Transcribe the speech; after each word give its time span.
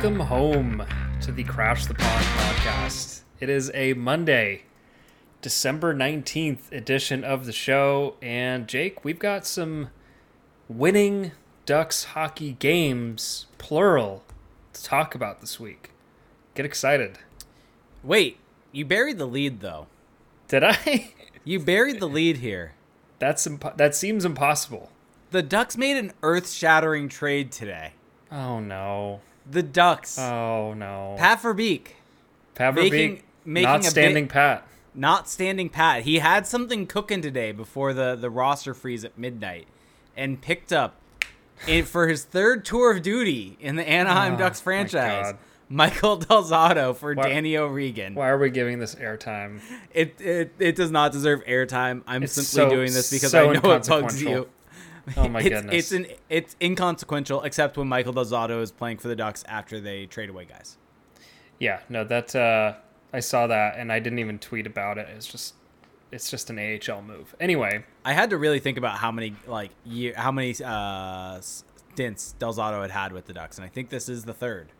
Welcome 0.00 0.20
home 0.20 0.84
to 1.22 1.32
the 1.32 1.42
Crash 1.42 1.86
the 1.86 1.94
Pond 1.94 2.24
podcast. 2.24 3.22
It 3.40 3.48
is 3.48 3.72
a 3.74 3.94
Monday, 3.94 4.62
December 5.42 5.92
19th 5.92 6.70
edition 6.70 7.24
of 7.24 7.46
the 7.46 7.52
show. 7.52 8.14
And 8.22 8.68
Jake, 8.68 9.04
we've 9.04 9.18
got 9.18 9.44
some 9.44 9.90
winning 10.68 11.32
Ducks 11.66 12.04
hockey 12.04 12.52
games, 12.60 13.46
plural, 13.58 14.22
to 14.72 14.84
talk 14.84 15.16
about 15.16 15.40
this 15.40 15.58
week. 15.58 15.90
Get 16.54 16.64
excited. 16.64 17.18
Wait, 18.04 18.38
you 18.70 18.84
buried 18.84 19.18
the 19.18 19.26
lead 19.26 19.58
though. 19.58 19.88
Did 20.46 20.62
I? 20.62 21.12
You 21.44 21.58
buried 21.58 21.98
the 21.98 22.08
lead 22.08 22.36
here. 22.36 22.74
That's 23.18 23.48
impo- 23.48 23.76
that 23.76 23.96
seems 23.96 24.24
impossible. 24.24 24.92
The 25.32 25.42
Ducks 25.42 25.76
made 25.76 25.96
an 25.96 26.12
earth-shattering 26.22 27.08
trade 27.08 27.50
today. 27.50 27.94
Oh 28.30 28.60
no. 28.60 29.22
The 29.50 29.62
Ducks. 29.62 30.18
Oh 30.18 30.74
no. 30.74 31.14
Pat 31.18 31.40
Verbeek, 31.42 31.88
Pat 32.54 32.74
making- 32.74 33.16
Verbeek 33.16 33.22
making 33.44 33.62
not 33.68 33.76
a 33.76 33.82
bit- 33.82 33.90
standing 33.90 34.28
pat. 34.28 34.66
not 34.94 35.28
standing 35.28 35.68
pat. 35.70 36.02
He 36.02 36.18
had 36.18 36.46
something 36.46 36.86
cooking 36.86 37.22
today 37.22 37.52
before 37.52 37.92
the, 37.94 38.14
the 38.16 38.28
roster 38.30 38.74
freeze 38.74 39.04
at 39.04 39.16
midnight 39.16 39.66
and 40.16 40.40
picked 40.40 40.72
up 40.72 40.96
in, 41.66 41.84
for 41.84 42.08
his 42.08 42.24
third 42.24 42.64
tour 42.64 42.92
of 42.92 43.02
duty 43.02 43.56
in 43.60 43.76
the 43.76 43.88
Anaheim 43.88 44.34
Oh, 44.34 44.38
Ducks 44.38 44.60
franchise. 44.60 45.34
Michael 45.70 46.16
Del 46.16 46.44
Zotto 46.44 46.96
for 46.96 47.14
Why- 47.14 47.28
Danny 47.28 47.56
O'Regan. 47.56 48.14
Why 48.14 48.28
are 48.28 48.38
we 48.38 48.48
giving 48.50 48.78
this 48.78 48.94
airtime? 48.94 49.60
It, 49.92 50.18
it 50.20 50.52
it 50.58 50.76
does 50.76 50.90
not 50.90 51.12
deserve 51.12 51.44
airtime. 51.44 52.02
I'm 52.06 52.22
It's 52.22 52.32
simply 52.34 52.70
so- 52.70 52.74
doing 52.74 52.92
this 52.92 53.10
because 53.10 53.30
so 53.30 53.50
I 53.50 53.52
know 53.54 53.72
it 53.72 53.86
bugs 53.86 54.22
you. 54.22 54.48
Oh 55.16 55.28
my 55.28 55.40
it's, 55.40 55.48
goodness. 55.48 55.74
It's 55.74 55.92
an 55.92 56.06
it's 56.28 56.56
inconsequential 56.60 57.42
except 57.42 57.76
when 57.76 57.88
Michael 57.88 58.12
Del 58.12 58.24
Zotto 58.24 58.62
is 58.62 58.70
playing 58.70 58.98
for 58.98 59.08
the 59.08 59.16
Ducks 59.16 59.44
after 59.48 59.80
they 59.80 60.06
trade 60.06 60.30
away 60.30 60.44
guys. 60.44 60.76
Yeah, 61.58 61.80
no, 61.88 62.04
that 62.04 62.36
uh, 62.36 62.74
I 63.12 63.20
saw 63.20 63.46
that 63.46 63.78
and 63.78 63.92
I 63.92 63.98
didn't 63.98 64.18
even 64.20 64.38
tweet 64.38 64.66
about 64.66 64.98
it. 64.98 65.08
It's 65.14 65.26
just 65.26 65.54
it's 66.10 66.30
just 66.30 66.50
an 66.50 66.58
AHL 66.58 67.02
move. 67.02 67.34
Anyway, 67.40 67.84
I 68.04 68.12
had 68.12 68.30
to 68.30 68.38
really 68.38 68.60
think 68.60 68.78
about 68.78 68.98
how 68.98 69.12
many 69.12 69.34
like 69.46 69.70
year 69.84 70.14
how 70.16 70.32
many 70.32 70.54
uh, 70.64 71.40
stints 71.40 72.32
Del 72.32 72.54
Zotto 72.54 72.80
had 72.82 72.90
had 72.90 73.12
with 73.12 73.26
the 73.26 73.32
Ducks, 73.32 73.58
and 73.58 73.64
I 73.64 73.68
think 73.68 73.90
this 73.90 74.08
is 74.08 74.24
the 74.24 74.34
third. 74.34 74.72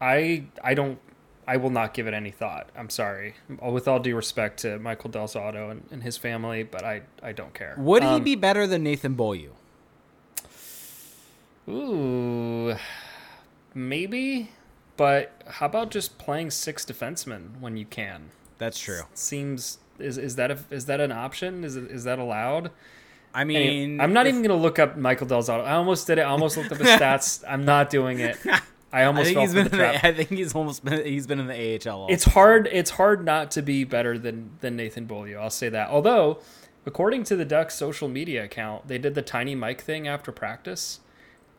I 0.00 0.44
I 0.62 0.74
don't 0.74 0.98
I 1.48 1.56
will 1.56 1.70
not 1.70 1.94
give 1.94 2.06
it 2.06 2.12
any 2.14 2.30
thought. 2.30 2.68
I'm 2.76 2.90
sorry. 2.90 3.34
With 3.62 3.88
all 3.88 4.00
due 4.00 4.14
respect 4.14 4.58
to 4.60 4.78
Michael 4.78 5.08
Del 5.10 5.26
Zotto 5.26 5.70
and, 5.70 5.82
and 5.90 6.02
his 6.02 6.16
family, 6.16 6.62
but 6.62 6.84
I 6.84 7.02
I 7.22 7.32
don't 7.32 7.54
care. 7.54 7.74
Would 7.78 8.02
he 8.02 8.08
Um, 8.08 8.22
be 8.24 8.34
better 8.36 8.66
than 8.66 8.82
Nathan 8.82 9.14
Beaulieu? 9.14 9.52
Ooh, 11.68 12.74
maybe. 13.74 14.50
But 14.96 15.30
how 15.46 15.66
about 15.66 15.90
just 15.90 16.18
playing 16.18 16.50
six 16.50 16.84
defensemen 16.84 17.60
when 17.60 17.76
you 17.76 17.84
can? 17.86 18.30
That's 18.58 18.78
true. 18.78 19.02
Seems 19.14 19.78
is 19.98 20.18
is 20.18 20.36
that 20.36 20.50
a, 20.50 20.58
is 20.70 20.86
that 20.86 21.00
an 21.00 21.12
option? 21.12 21.64
Is 21.64 21.76
is 21.76 22.04
that 22.04 22.18
allowed? 22.18 22.70
I 23.34 23.42
Anyway, 23.42 23.66
mean, 23.86 24.00
I'm 24.00 24.12
not 24.12 24.26
if- 24.26 24.30
even 24.34 24.42
gonna 24.42 24.60
look 24.60 24.78
up 24.78 24.96
Michael 24.96 25.26
Del 25.26 25.42
Zotto. 25.42 25.64
I 25.64 25.72
almost 25.74 26.06
did 26.06 26.18
it. 26.18 26.22
I 26.22 26.30
almost 26.30 26.56
looked 26.56 26.72
up 26.72 26.78
his 26.78 26.88
stats. 27.00 27.44
I'm 27.46 27.64
not 27.64 27.90
doing 27.90 28.18
it. 28.20 28.36
I 28.92 29.02
I 29.02 29.04
almost 29.04 29.26
think 29.26 29.36
fell 29.36 29.42
he's 29.42 29.54
been. 29.54 29.66
In 29.66 29.78
the, 29.78 30.06
I 30.06 30.12
think 30.12 30.30
he's 30.30 30.54
almost 30.54 30.84
been. 30.84 31.04
He's 31.04 31.26
been 31.26 31.40
in 31.40 31.46
the 31.46 31.54
AHL. 31.88 32.00
Also. 32.02 32.12
It's 32.12 32.24
hard. 32.24 32.68
It's 32.72 32.90
hard 32.90 33.24
not 33.24 33.50
to 33.52 33.62
be 33.62 33.84
better 33.84 34.18
than 34.18 34.50
than 34.60 34.76
Nathan 34.76 35.04
Beaulieu. 35.04 35.36
I'll 35.36 35.50
say 35.50 35.68
that. 35.68 35.88
Although, 35.90 36.40
according 36.86 37.24
to 37.24 37.36
the 37.36 37.44
Ducks 37.44 37.74
social 37.74 38.08
media 38.08 38.44
account, 38.44 38.88
they 38.88 38.98
did 38.98 39.14
the 39.14 39.22
tiny 39.22 39.54
mic 39.54 39.80
thing 39.80 40.08
after 40.08 40.32
practice, 40.32 41.00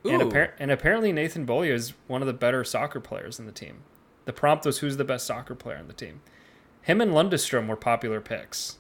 and, 0.04 0.22
appar- 0.22 0.52
and 0.60 0.72
apparently 0.72 1.12
Nathan 1.12 1.46
Beaulieu 1.46 1.74
is 1.74 1.94
one 2.08 2.22
of 2.22 2.28
the 2.28 2.34
better 2.34 2.64
soccer 2.64 3.00
players 3.00 3.40
in 3.40 3.46
the 3.46 3.52
team. 3.52 3.84
The 4.26 4.34
prompt 4.34 4.66
was 4.66 4.80
who's 4.80 4.98
the 4.98 5.04
best 5.04 5.26
soccer 5.28 5.56
player 5.56 5.78
in 5.78 5.88
the 5.88 5.94
team. 5.94 6.22
Him 6.82 7.02
and 7.02 7.12
Lundestram 7.12 7.68
were 7.68 7.76
popular 7.76 8.22
picks. 8.22 8.78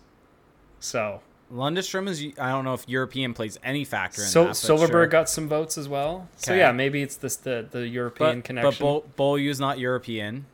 So, 0.80 1.22
Lundestram 1.54 2.08
is. 2.08 2.24
I 2.40 2.50
don't 2.50 2.64
know 2.64 2.74
if 2.74 2.88
European 2.88 3.34
plays 3.34 3.58
any 3.64 3.84
factor 3.84 4.22
in 4.22 4.28
so 4.28 4.46
that. 4.46 4.52
Silfverberg 4.52 4.90
sure. 4.90 5.08
got 5.08 5.30
some 5.30 5.48
votes 5.50 5.78
as 5.78 5.88
well. 5.90 6.28
So 6.36 6.54
yeah, 6.54 6.72
maybe 6.72 7.02
it's 7.02 7.16
this 7.16 7.36
the 7.38 7.68
the 7.70 7.88
European 7.88 8.40
but, 8.40 8.46
connection. 8.46 8.86
But 8.86 9.16
Bol- 9.16 9.38
Beaulieu's 9.38 9.60
not 9.60 9.80
European, 9.80 10.46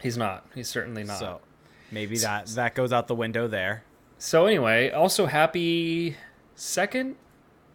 He's 0.00 0.16
not. 0.18 0.46
He's 0.54 0.68
certainly 0.68 1.04
not. 1.04 1.18
so 1.18 1.40
maybe 1.90 2.18
that 2.18 2.46
that 2.48 2.74
goes 2.74 2.92
out 2.92 3.08
the 3.08 3.14
window 3.14 3.48
there. 3.48 3.84
So 4.18 4.46
anyway, 4.46 4.90
also 4.90 5.26
happy 5.26 6.16
second 6.54 7.16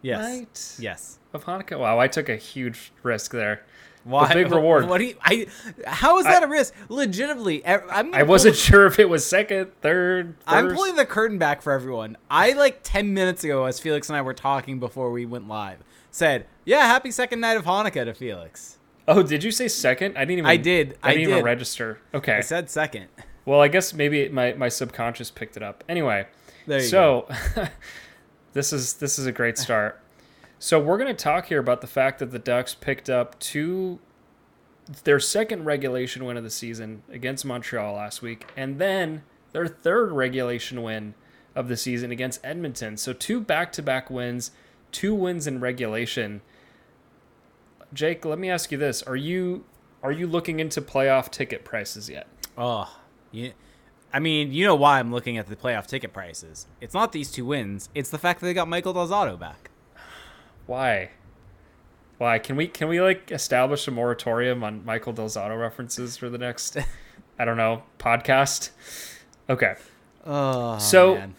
Yes. 0.00 0.20
night 0.20 0.76
Yes. 0.78 1.18
of 1.32 1.44
Hanukkah. 1.44 1.78
Wow, 1.78 1.98
I 1.98 2.06
took 2.08 2.28
a 2.28 2.36
huge 2.36 2.92
risk 3.02 3.32
there. 3.32 3.64
Why? 4.04 4.32
big 4.32 4.50
reward. 4.52 4.88
What 4.88 4.98
do 4.98 5.04
you? 5.04 5.14
I? 5.22 5.46
How 5.86 6.18
is 6.18 6.24
that 6.24 6.42
a 6.42 6.46
risk? 6.46 6.74
Legitimately, 6.88 7.66
I'm. 7.66 8.14
I 8.14 8.22
wasn't 8.22 8.54
pull 8.54 8.60
sure 8.60 8.86
if 8.86 8.98
it 8.98 9.08
was 9.08 9.24
second, 9.26 9.70
third, 9.80 10.38
the- 10.40 10.50
I'm 10.52 10.74
pulling 10.74 10.96
the 10.96 11.06
curtain 11.06 11.38
back 11.38 11.62
for 11.62 11.72
everyone. 11.72 12.16
I 12.30 12.52
like 12.52 12.80
ten 12.82 13.14
minutes 13.14 13.44
ago, 13.44 13.64
as 13.64 13.80
Felix 13.80 14.08
and 14.08 14.16
I 14.16 14.22
were 14.22 14.34
talking 14.34 14.78
before 14.80 15.10
we 15.10 15.26
went 15.26 15.48
live, 15.48 15.78
said, 16.10 16.46
"Yeah, 16.64 16.86
happy 16.86 17.10
second 17.10 17.40
night 17.40 17.56
of 17.56 17.64
Hanukkah 17.64 18.04
to 18.04 18.14
Felix." 18.14 18.78
Oh, 19.06 19.22
did 19.22 19.42
you 19.42 19.50
say 19.50 19.68
second? 19.68 20.16
I 20.18 20.20
didn't 20.20 20.38
even. 20.38 20.46
I 20.46 20.56
did. 20.56 20.98
I 21.02 21.08
I 21.08 21.12
didn't 21.14 21.22
even 21.22 21.34
did. 21.36 21.44
register. 21.44 21.98
Okay. 22.14 22.34
I 22.36 22.40
said 22.40 22.68
second. 22.70 23.08
Well, 23.46 23.60
I 23.60 23.68
guess 23.68 23.94
maybe 23.94 24.28
my 24.28 24.52
my 24.52 24.68
subconscious 24.68 25.30
picked 25.30 25.56
it 25.56 25.62
up. 25.62 25.82
Anyway, 25.88 26.26
There 26.66 26.78
you 26.80 26.84
so 26.84 27.26
this 28.52 28.72
is 28.72 28.94
this 28.94 29.18
is 29.18 29.26
a 29.26 29.32
great 29.32 29.56
start. 29.58 30.00
So 30.58 30.80
we're 30.80 30.98
going 30.98 31.14
to 31.14 31.22
talk 31.22 31.46
here 31.46 31.60
about 31.60 31.80
the 31.80 31.86
fact 31.86 32.18
that 32.18 32.32
the 32.32 32.38
Ducks 32.38 32.74
picked 32.74 33.08
up 33.08 33.38
two 33.38 34.00
their 35.04 35.20
second 35.20 35.64
regulation 35.64 36.24
win 36.24 36.38
of 36.38 36.44
the 36.44 36.50
season 36.50 37.02
against 37.10 37.44
Montreal 37.44 37.94
last 37.94 38.22
week 38.22 38.46
and 38.56 38.78
then 38.78 39.22
their 39.52 39.66
third 39.68 40.12
regulation 40.12 40.82
win 40.82 41.14
of 41.54 41.68
the 41.68 41.76
season 41.76 42.10
against 42.10 42.40
Edmonton. 42.44 42.96
So 42.96 43.12
two 43.12 43.40
back-to-back 43.40 44.10
wins, 44.10 44.50
two 44.90 45.14
wins 45.14 45.46
in 45.46 45.60
regulation. 45.60 46.40
Jake, 47.92 48.24
let 48.24 48.38
me 48.38 48.48
ask 48.50 48.72
you 48.72 48.78
this. 48.78 49.02
Are 49.02 49.16
you 49.16 49.64
are 50.02 50.12
you 50.12 50.26
looking 50.26 50.60
into 50.60 50.80
playoff 50.80 51.30
ticket 51.30 51.64
prices 51.64 52.08
yet? 52.08 52.26
Oh, 52.56 52.96
you, 53.30 53.52
I 54.12 54.20
mean, 54.20 54.52
you 54.52 54.64
know 54.64 54.74
why 54.74 55.00
I'm 55.00 55.12
looking 55.12 55.36
at 55.36 55.48
the 55.48 55.56
playoff 55.56 55.86
ticket 55.86 56.12
prices. 56.12 56.66
It's 56.80 56.94
not 56.94 57.12
these 57.12 57.30
two 57.30 57.44
wins. 57.44 57.88
It's 57.94 58.10
the 58.10 58.18
fact 58.18 58.40
that 58.40 58.46
they 58.46 58.54
got 58.54 58.68
Michael 58.68 58.92
Del 58.92 59.08
Zotto 59.08 59.38
back. 59.38 59.70
Why? 60.68 61.10
Why 62.18 62.38
can 62.38 62.56
we 62.56 62.68
can 62.68 62.88
we 62.88 63.00
like 63.00 63.30
establish 63.32 63.88
a 63.88 63.90
moratorium 63.90 64.62
on 64.62 64.84
Michael 64.84 65.12
Del 65.14 65.26
Zotto 65.26 65.58
references 65.58 66.16
for 66.18 66.28
the 66.28 66.36
next 66.38 66.76
I 67.38 67.44
don't 67.44 67.56
know 67.56 67.82
podcast? 67.98 68.70
Okay, 69.48 69.76
Oh, 70.26 70.78
So- 70.78 71.14
man. 71.14 71.34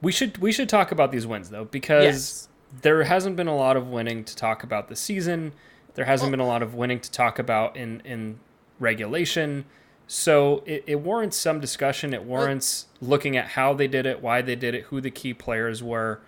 we 0.00 0.10
should 0.12 0.38
we 0.38 0.50
should 0.50 0.68
talk 0.68 0.92
about 0.92 1.12
these 1.12 1.26
wins 1.26 1.50
though 1.50 1.66
because 1.66 2.04
Yes. 2.04 2.48
there 2.80 3.02
hasn't 3.04 3.36
been 3.36 3.48
a 3.48 3.56
lot 3.56 3.76
of 3.76 3.88
winning 3.88 4.24
to 4.24 4.34
talk 4.34 4.62
about 4.64 4.88
this 4.88 4.98
season. 5.00 5.52
There 5.94 6.06
hasn't 6.06 6.30
been 6.30 6.40
a 6.40 6.46
lot 6.46 6.62
of 6.62 6.74
winning 6.74 7.00
to 7.00 7.10
talk 7.10 7.38
about 7.38 7.76
in 7.76 8.00
in 8.06 8.40
regulation. 8.78 9.66
So 10.06 10.62
it, 10.66 10.84
it 10.86 11.00
warrants 11.00 11.36
some 11.36 11.60
discussion. 11.60 12.14
It 12.14 12.24
warrants 12.24 12.86
looking 13.00 13.36
at 13.36 13.48
how 13.48 13.74
they 13.74 13.86
did 13.88 14.06
it, 14.06 14.22
why 14.22 14.40
they 14.42 14.56
did 14.56 14.74
it, 14.74 14.84
who 14.84 15.00
the 15.00 15.10
key 15.10 15.34
players 15.34 15.82
were, 15.84 16.20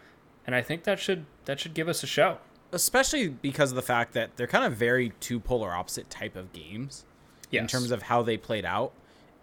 and 0.47 0.55
I 0.55 0.63
think 0.63 0.85
that 0.85 0.99
should 0.99 1.27
that 1.45 1.61
should 1.61 1.75
give 1.75 1.89
us 1.89 2.03
a 2.03 2.07
show. 2.07 2.39
especially 2.73 3.29
because 3.29 3.71
of 3.71 3.77
the 3.77 3.83
fact 3.83 4.13
that 4.15 4.37
they're 4.37 4.47
kind 4.47 4.65
of 4.65 4.73
very 4.75 5.13
two 5.21 5.39
polar 5.39 5.73
opposite 5.75 6.09
type 6.11 6.37
of 6.37 6.53
games 6.53 7.05
in 7.51 7.67
terms 7.67 7.91
of 7.91 8.03
how 8.03 8.23
they 8.23 8.37
played 8.37 8.65
out. 8.65 8.93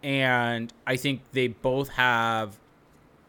And 0.02 0.72
i 0.88 0.96
think 0.96 1.22
they 1.34 1.48
both 1.48 1.90
have 1.90 2.58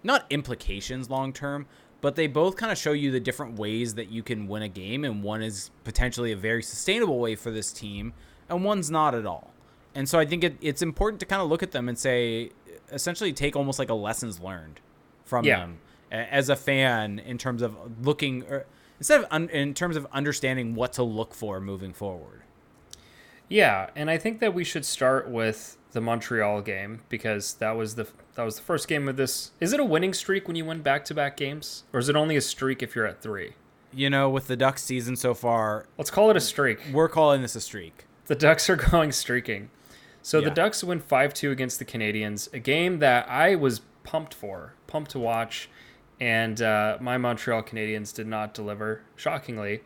not 0.03 0.25
implications 0.31 1.11
long 1.11 1.33
term 1.33 1.67
but 2.00 2.17
they 2.17 2.27
both 2.27 2.56
kind 2.56 2.73
of 2.73 2.79
show 2.79 2.93
you 2.93 3.11
the 3.11 3.21
different 3.21 3.59
ways 3.59 3.94
that 3.97 4.09
you 4.11 4.23
can 4.23 4.49
win 4.49 4.62
a 4.62 4.69
game. 4.69 5.05
And 5.05 5.23
one 5.23 5.43
is 5.43 5.71
potentially 5.85 6.33
a 6.33 6.37
very 6.37 6.62
sustainable 6.62 7.19
way 7.19 7.35
for 7.37 7.50
this 7.50 7.71
team 7.73 8.15
and 8.49 8.65
one's 8.65 8.91
not 8.91 9.15
at 9.15 9.27
all. 9.27 9.50
And 9.94 10.09
so 10.09 10.19
i 10.19 10.25
think 10.25 10.43
it, 10.44 10.56
it's 10.62 10.81
important 10.83 11.21
to 11.21 11.27
kind 11.27 11.43
of 11.43 11.49
look 11.50 11.62
at 11.62 11.73
them 11.73 11.89
and 11.89 11.99
say 11.99 12.50
essentially 12.91 13.33
take 13.35 13.55
almost 13.56 13.79
like 13.79 13.91
a 13.91 13.94
lessons 13.94 14.41
learned 14.41 14.81
from 15.25 15.44
Yeah. 15.44 15.59
them 15.61 15.79
as 16.11 16.49
a 16.49 16.57
fan 16.57 17.19
in 17.19 17.39
terms 17.39 17.62
of 17.62 17.77
looking 18.05 18.43
or 18.45 18.67
instead 18.99 19.21
of 19.21 19.27
un, 19.31 19.49
in 19.51 19.75
terms 19.75 19.97
of 19.97 20.07
understanding 20.12 20.75
what 20.75 20.93
to 20.95 21.03
look 21.03 21.35
for 21.35 21.61
moving 21.61 21.93
forward. 21.93 22.43
Yeah, 23.49 23.91
and 23.97 24.09
I 24.11 24.17
think 24.17 24.39
that 24.41 24.55
we 24.55 24.62
should 24.62 24.85
start 24.85 25.29
with 25.29 25.77
the 25.93 26.01
Montreal 26.01 26.61
game 26.62 27.01
because 27.09 27.55
that 27.55 27.73
was 27.73 27.97
the 27.97 28.07
that 28.35 28.45
was 28.45 28.57
the 28.57 28.62
first 28.62 28.87
game 28.87 29.09
of 29.09 29.17
this. 29.17 29.51
Is 29.61 29.73
it 29.73 29.81
a 29.81 29.85
winning 29.85 30.15
streak 30.15 30.47
when 30.47 30.57
you 30.57 30.65
win 30.65 30.83
back 30.83 31.05
to 31.07 31.15
back 31.15 31.37
games, 31.37 31.85
or 31.93 31.99
is 31.99 32.09
it 32.09 32.15
only 32.17 32.37
a 32.37 32.41
streak 32.41 32.83
if 32.83 32.95
you're 32.95 33.06
at 33.06 33.21
three? 33.21 33.55
You 33.93 34.09
know, 34.09 34.31
with 34.31 34.47
the 34.47 34.56
Ducks 34.56 34.85
season 34.85 35.17
so 35.17 35.35
far, 35.35 35.87
Let's 35.99 36.13
call 36.13 36.31
it 36.31 36.37
a 36.37 36.41
streak. 36.41 36.79
we're 36.93 37.09
calling 37.09 37.43
this 37.43 37.56
a 37.56 37.61
streak. 37.61 38.05
The 38.27 38.37
Ducks 38.37 38.71
are 38.71 38.77
going 38.91 39.11
streaking. 39.11 39.71
So 40.23 40.41
the 40.41 40.51
Ducks 40.51 40.85
win 40.85 41.01
5 41.01 41.35
2 41.35 41.51
against 41.51 41.79
the 41.81 41.85
Canadiens, 41.85 42.53
a 42.53 42.59
game 42.61 42.99
that 43.01 43.29
I 43.29 43.56
was 43.56 43.81
pumped 44.05 44.35
for, 44.35 44.75
pumped 44.87 45.11
to 45.13 45.19
watch. 45.19 45.69
And 46.20 46.61
uh, 46.61 46.99
my 47.00 47.17
Montreal 47.17 47.62
Canadiens 47.62 48.14
did 48.14 48.26
not 48.26 48.52
deliver, 48.52 49.02
shockingly. 49.17 49.81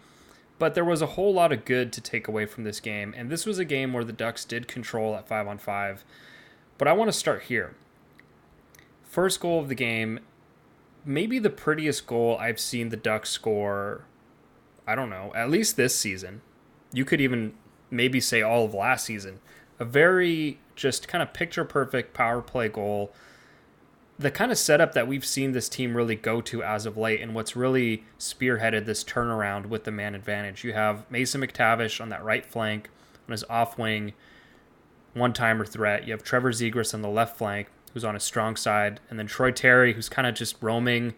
but 0.58 0.75
there 0.75 0.84
was 0.84 1.02
a 1.02 1.06
whole 1.06 1.34
lot 1.34 1.52
of 1.52 1.64
good 1.64 1.92
to 1.92 2.00
take 2.00 2.28
away 2.28 2.46
from 2.46 2.64
this 2.64 2.81
game, 2.81 3.14
and 3.16 3.31
this 3.31 3.44
was 3.46 3.58
a 3.58 3.64
game 3.64 3.92
where 3.92 4.04
the 4.04 4.12
Ducks 4.12 4.44
did 4.44 4.69
control 4.69 5.14
at 5.14 5.28
five 5.28 5.46
on 5.46 5.58
five. 5.58 6.04
But 6.78 6.88
I 6.88 6.92
want 6.92 7.08
to 7.08 7.16
start 7.19 7.44
here. 7.44 7.75
First 9.02 9.40
goal 9.40 9.60
of 9.60 9.69
the 9.69 9.75
game, 9.75 10.20
maybe 11.04 11.38
the 11.38 11.50
prettiest 11.50 12.06
goal 12.06 12.36
I've 12.38 12.60
seen 12.60 12.88
the 12.88 12.96
Ducks 12.96 13.31
score. 13.31 14.04
I 14.86 14.94
don't 14.94 15.10
know, 15.10 15.32
at 15.34 15.50
least 15.50 15.76
this 15.76 15.94
season. 15.94 16.40
You 16.92 17.04
could 17.04 17.20
even 17.20 17.54
maybe 17.90 18.20
say 18.20 18.42
all 18.42 18.64
of 18.64 18.75
last 18.75 19.06
season. 19.06 19.40
A 19.78 19.84
very 19.84 20.58
just 20.76 21.08
kind 21.08 21.22
of 21.22 21.32
picture 21.32 21.64
perfect 21.64 22.14
power 22.14 22.40
play 22.40 22.69
goal. 22.69 23.12
The 24.16 24.31
kind 24.31 24.52
of 24.52 24.58
setup 24.58 24.93
that 24.93 25.08
we've 25.08 25.25
seen 25.25 25.52
this 25.52 25.69
team 25.69 25.96
really 25.96 26.14
go 26.14 26.40
to 26.43 26.62
as 26.62 26.87
of 26.87 26.96
late, 26.96 27.20
and 27.20 27.34
what's 27.34 27.56
really 27.56 28.05
spearheaded 28.19 28.87
this 28.87 29.02
turnaround 29.02 29.66
with 29.66 29.84
the 29.84 29.90
man 29.90 30.14
advantage. 30.14 30.62
You 30.62 30.72
have 30.72 31.11
Mason 31.11 31.40
McTavish 31.40 32.00
on 32.00 32.11
that 32.11 32.25
right 32.25 32.46
flank 32.46 32.90
on 33.26 33.32
his 33.32 33.43
off 33.50 33.76
wing, 33.76 34.12
one 35.14 35.32
timer 35.32 35.64
threat. 35.64 36.06
You 36.06 36.12
have 36.12 36.22
Trevor 36.22 36.52
Zegras 36.52 36.94
on 36.94 37.02
the 37.02 37.08
left 37.08 37.37
flank, 37.37 37.69
who's 37.93 38.05
on 38.05 38.14
his 38.14 38.22
strong 38.22 38.55
side, 38.55 39.00
and 39.11 39.19
then 39.19 39.26
Troy 39.26 39.50
Terry, 39.50 39.94
who's 39.94 40.08
kind 40.08 40.28
of 40.28 40.34
just 40.34 40.56
roaming 40.60 41.14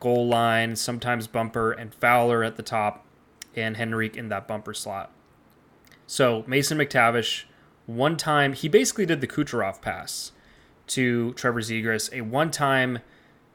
goal 0.00 0.26
line, 0.26 0.76
sometimes 0.76 1.26
bumper, 1.26 1.72
and 1.72 1.94
Fowler 1.94 2.44
at 2.44 2.56
the 2.56 2.62
top, 2.62 3.06
and 3.56 3.76
Henrique 3.76 4.18
in 4.18 4.28
that 4.28 4.46
bumper 4.46 4.74
slot. 4.74 5.10
So 6.06 6.44
Mason 6.46 6.76
McTavish, 6.76 7.44
one 7.86 8.18
time, 8.18 8.52
he 8.52 8.68
basically 8.68 9.06
did 9.06 9.22
the 9.22 9.26
Kucherov 9.26 9.80
pass 9.80 10.32
to 10.88 11.32
Trevor 11.34 11.60
Zegras, 11.60 12.12
a 12.12 12.22
one 12.22 12.50
time 12.50 13.00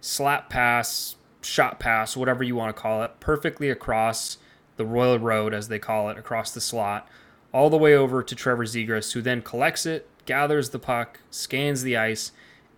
slap 0.02 0.50
pass, 0.50 1.16
shot 1.42 1.80
pass, 1.80 2.16
whatever 2.18 2.44
you 2.44 2.56
want 2.56 2.76
to 2.76 2.82
call 2.82 3.04
it, 3.04 3.20
perfectly 3.20 3.70
across 3.70 4.38
the 4.78 4.86
Royal 4.86 5.20
Road, 5.20 5.54
as 5.54 5.68
they 5.68 5.80
call 5.80 6.10
it, 6.10 6.18
across 6.18 6.52
the 6.52 6.62
slot, 6.62 7.08
all 7.54 7.70
the 7.70 7.78
way 7.78 7.96
over 7.96 8.24
to 8.24 8.36
Trevor 8.36 8.66
Zegras, 8.66 9.14
who 9.14 9.22
then 9.22 9.42
collects 9.42 9.86
it, 9.86 10.08
gathers 10.26 10.70
the 10.70 10.80
puck, 10.80 11.20
scans 11.30 11.84
the 11.84 11.98
ice, 11.98 12.32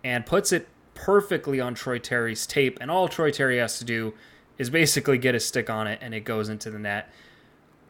and 0.03 0.25
puts 0.25 0.51
it 0.51 0.68
perfectly 0.94 1.59
on 1.59 1.74
Troy 1.74 2.00
Terry's 2.00 2.45
tape. 2.48 2.77
And 2.81 2.89
all 2.89 3.07
Troy 3.07 3.31
Terry 3.31 3.57
has 3.57 3.77
to 3.80 3.86
do 3.86 4.13
is 4.57 4.69
basically 4.69 5.18
get 5.18 5.36
a 5.36 5.39
stick 5.39 5.69
on 5.69 5.88
it 5.88 6.00
and 6.01 6.13
it 6.13 6.21
goes 6.21 6.50
into 6.50 6.69
the 6.69 6.80
net. 6.80 7.12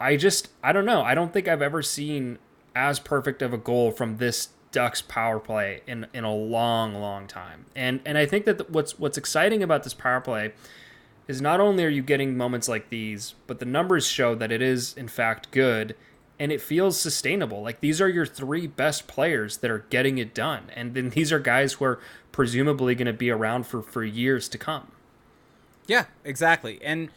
I 0.00 0.16
just 0.16 0.48
I 0.62 0.72
don't 0.72 0.86
know. 0.86 1.02
I 1.02 1.14
don't 1.14 1.32
think 1.32 1.46
I've 1.46 1.62
ever 1.62 1.82
seen 1.82 2.38
as 2.74 2.98
perfect 2.98 3.42
of 3.42 3.52
a 3.52 3.58
goal 3.58 3.90
from 3.90 4.16
this 4.16 4.48
Ducks 4.72 5.02
power 5.02 5.38
play 5.38 5.82
in 5.86 6.06
in 6.12 6.24
a 6.24 6.34
long 6.34 6.94
long 6.94 7.26
time. 7.26 7.66
And 7.76 8.00
and 8.04 8.18
I 8.18 8.26
think 8.26 8.46
that 8.46 8.70
what's 8.70 8.98
what's 8.98 9.18
exciting 9.18 9.62
about 9.62 9.84
this 9.84 9.94
power 9.94 10.20
play 10.20 10.52
is 11.28 11.40
not 11.40 11.60
only 11.60 11.84
are 11.84 11.88
you 11.88 12.02
getting 12.02 12.36
moments 12.36 12.68
like 12.68 12.88
these, 12.88 13.34
but 13.46 13.60
the 13.60 13.64
numbers 13.64 14.06
show 14.06 14.34
that 14.34 14.50
it 14.50 14.60
is 14.60 14.94
in 14.94 15.08
fact 15.08 15.50
good 15.50 15.94
and 16.38 16.50
it 16.50 16.60
feels 16.60 17.00
sustainable. 17.00 17.62
Like 17.62 17.80
these 17.80 18.00
are 18.00 18.08
your 18.08 18.26
three 18.26 18.66
best 18.66 19.06
players 19.06 19.58
that 19.58 19.70
are 19.70 19.84
getting 19.90 20.18
it 20.18 20.34
done. 20.34 20.70
And 20.74 20.94
then 20.94 21.10
these 21.10 21.30
are 21.30 21.38
guys 21.38 21.74
who 21.74 21.84
are 21.84 22.00
presumably 22.32 22.94
going 22.94 23.06
to 23.06 23.12
be 23.12 23.30
around 23.30 23.66
for 23.66 23.82
for 23.82 24.02
years 24.02 24.48
to 24.48 24.58
come. 24.58 24.88
Yeah, 25.86 26.06
exactly. 26.24 26.80
And 26.82 27.10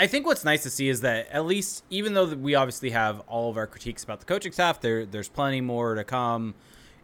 I 0.00 0.06
think 0.06 0.24
what's 0.24 0.46
nice 0.46 0.62
to 0.62 0.70
see 0.70 0.88
is 0.88 1.02
that 1.02 1.28
at 1.28 1.44
least, 1.44 1.84
even 1.90 2.14
though 2.14 2.24
we 2.34 2.54
obviously 2.54 2.88
have 2.88 3.20
all 3.28 3.50
of 3.50 3.58
our 3.58 3.66
critiques 3.66 4.02
about 4.02 4.20
the 4.20 4.24
coaching 4.24 4.50
staff, 4.50 4.80
there 4.80 5.04
there's 5.04 5.28
plenty 5.28 5.60
more 5.60 5.94
to 5.94 6.04
come 6.04 6.54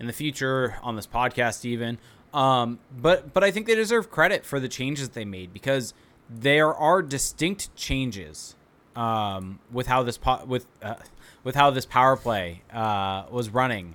in 0.01 0.07
the 0.07 0.15
future 0.15 0.77
on 0.83 0.97
this 0.97 1.07
podcast, 1.07 1.67
even. 1.67 1.99
Um, 2.33 2.79
but 2.99 3.35
but 3.35 3.45
I 3.45 3.51
think 3.51 3.67
they 3.67 3.75
deserve 3.75 4.11
credit 4.11 4.47
for 4.47 4.59
the 4.61 4.69
changes 4.69 5.11
they 5.11 5.27
made 5.27 5.53
because 5.53 5.93
there 6.31 6.75
are 6.75 7.03
distinct 7.03 7.77
changes 7.77 8.57
um, 8.97 9.59
with 9.71 9.89
how 9.89 10.03
this 10.03 10.17
po- 10.17 10.47
with 10.47 10.65
uh, 10.81 10.95
with 11.45 11.55
how 11.55 11.71
this 11.71 11.85
power 11.85 12.17
play 12.17 12.63
uh, 12.73 13.25
was 13.31 13.51
running 13.51 13.95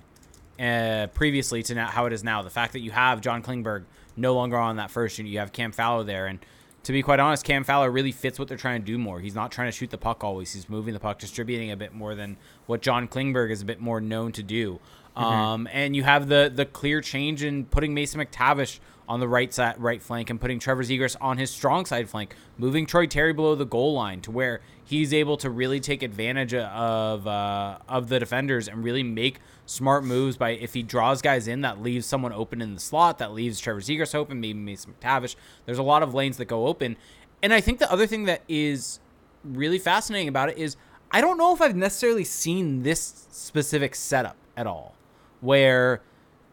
uh, 0.60 1.08
previously 1.08 1.64
to 1.64 1.74
now, 1.74 1.88
how 1.88 2.06
it 2.06 2.12
is 2.12 2.22
now. 2.22 2.42
The 2.42 2.50
fact 2.50 2.72
that 2.74 2.80
you 2.82 2.92
have 2.92 3.20
John 3.20 3.42
Klingberg 3.42 3.82
no 4.16 4.34
longer 4.34 4.58
on 4.58 4.76
that 4.76 4.92
first 4.92 5.18
unit, 5.18 5.32
you 5.32 5.40
have 5.40 5.52
Cam 5.52 5.72
Fowler 5.72 6.04
there, 6.04 6.28
and 6.28 6.38
to 6.84 6.92
be 6.92 7.02
quite 7.02 7.20
honest, 7.20 7.44
Cam 7.44 7.64
Fowler 7.64 7.90
really 7.90 8.12
fits 8.12 8.38
what 8.38 8.48
they're 8.48 8.56
trying 8.56 8.80
to 8.80 8.86
do 8.86 8.98
more. 8.98 9.20
He's 9.20 9.34
not 9.34 9.52
trying 9.52 9.68
to 9.68 9.72
shoot 9.72 9.90
the 9.90 9.98
puck 9.98 10.24
always. 10.24 10.52
He's 10.52 10.68
moving 10.68 10.94
the 10.94 11.00
puck, 11.00 11.18
distributing 11.18 11.70
a 11.70 11.76
bit 11.76 11.94
more 11.94 12.14
than 12.14 12.36
what 12.66 12.82
John 12.82 13.06
Klingberg 13.06 13.50
is 13.50 13.62
a 13.62 13.64
bit 13.64 13.80
more 13.80 14.00
known 14.00 14.32
to 14.32 14.42
do. 14.42 14.80
Mm-hmm. 15.16 15.24
Um, 15.24 15.68
and 15.72 15.94
you 15.94 16.02
have 16.04 16.28
the 16.28 16.50
the 16.52 16.64
clear 16.64 17.00
change 17.00 17.42
in 17.42 17.66
putting 17.66 17.92
Mason 17.92 18.20
McTavish 18.20 18.78
on 19.08 19.20
the 19.20 19.28
right 19.28 19.52
side, 19.52 19.74
right 19.78 20.02
flank, 20.02 20.30
and 20.30 20.40
putting 20.40 20.58
Trevor 20.58 20.82
Zegras 20.82 21.16
on 21.20 21.36
his 21.36 21.50
strong 21.50 21.84
side 21.84 22.08
flank, 22.08 22.34
moving 22.56 22.86
Troy 22.86 23.06
Terry 23.06 23.32
below 23.32 23.54
the 23.54 23.66
goal 23.66 23.92
line 23.92 24.22
to 24.22 24.30
where 24.30 24.60
he's 24.84 25.12
able 25.12 25.36
to 25.38 25.50
really 25.50 25.80
take 25.80 26.02
advantage 26.02 26.54
of 26.54 27.26
uh, 27.26 27.78
of 27.88 28.08
the 28.08 28.18
defenders 28.18 28.68
and 28.68 28.82
really 28.82 29.02
make 29.02 29.40
smart 29.72 30.04
moves 30.04 30.36
by 30.36 30.50
if 30.50 30.74
he 30.74 30.82
draws 30.82 31.22
guys 31.22 31.48
in 31.48 31.62
that 31.62 31.82
leaves 31.82 32.06
someone 32.06 32.32
open 32.32 32.60
in 32.60 32.74
the 32.74 32.80
slot, 32.80 33.18
that 33.18 33.32
leaves 33.32 33.58
Trevor 33.58 33.80
Zegras 33.80 34.14
open, 34.14 34.40
maybe 34.40 34.58
Mason 34.58 34.94
McTavish. 35.00 35.34
There's 35.66 35.78
a 35.78 35.82
lot 35.82 36.02
of 36.02 36.14
lanes 36.14 36.36
that 36.36 36.44
go 36.44 36.66
open, 36.66 36.96
and 37.42 37.52
I 37.52 37.60
think 37.60 37.78
the 37.78 37.90
other 37.90 38.06
thing 38.06 38.24
that 38.24 38.42
is 38.48 39.00
really 39.44 39.78
fascinating 39.78 40.28
about 40.28 40.48
it 40.50 40.58
is 40.58 40.76
I 41.10 41.20
don't 41.20 41.36
know 41.36 41.54
if 41.54 41.60
I've 41.60 41.76
necessarily 41.76 42.24
seen 42.24 42.82
this 42.82 43.26
specific 43.30 43.94
setup 43.94 44.36
at 44.56 44.66
all, 44.66 44.94
where 45.40 46.02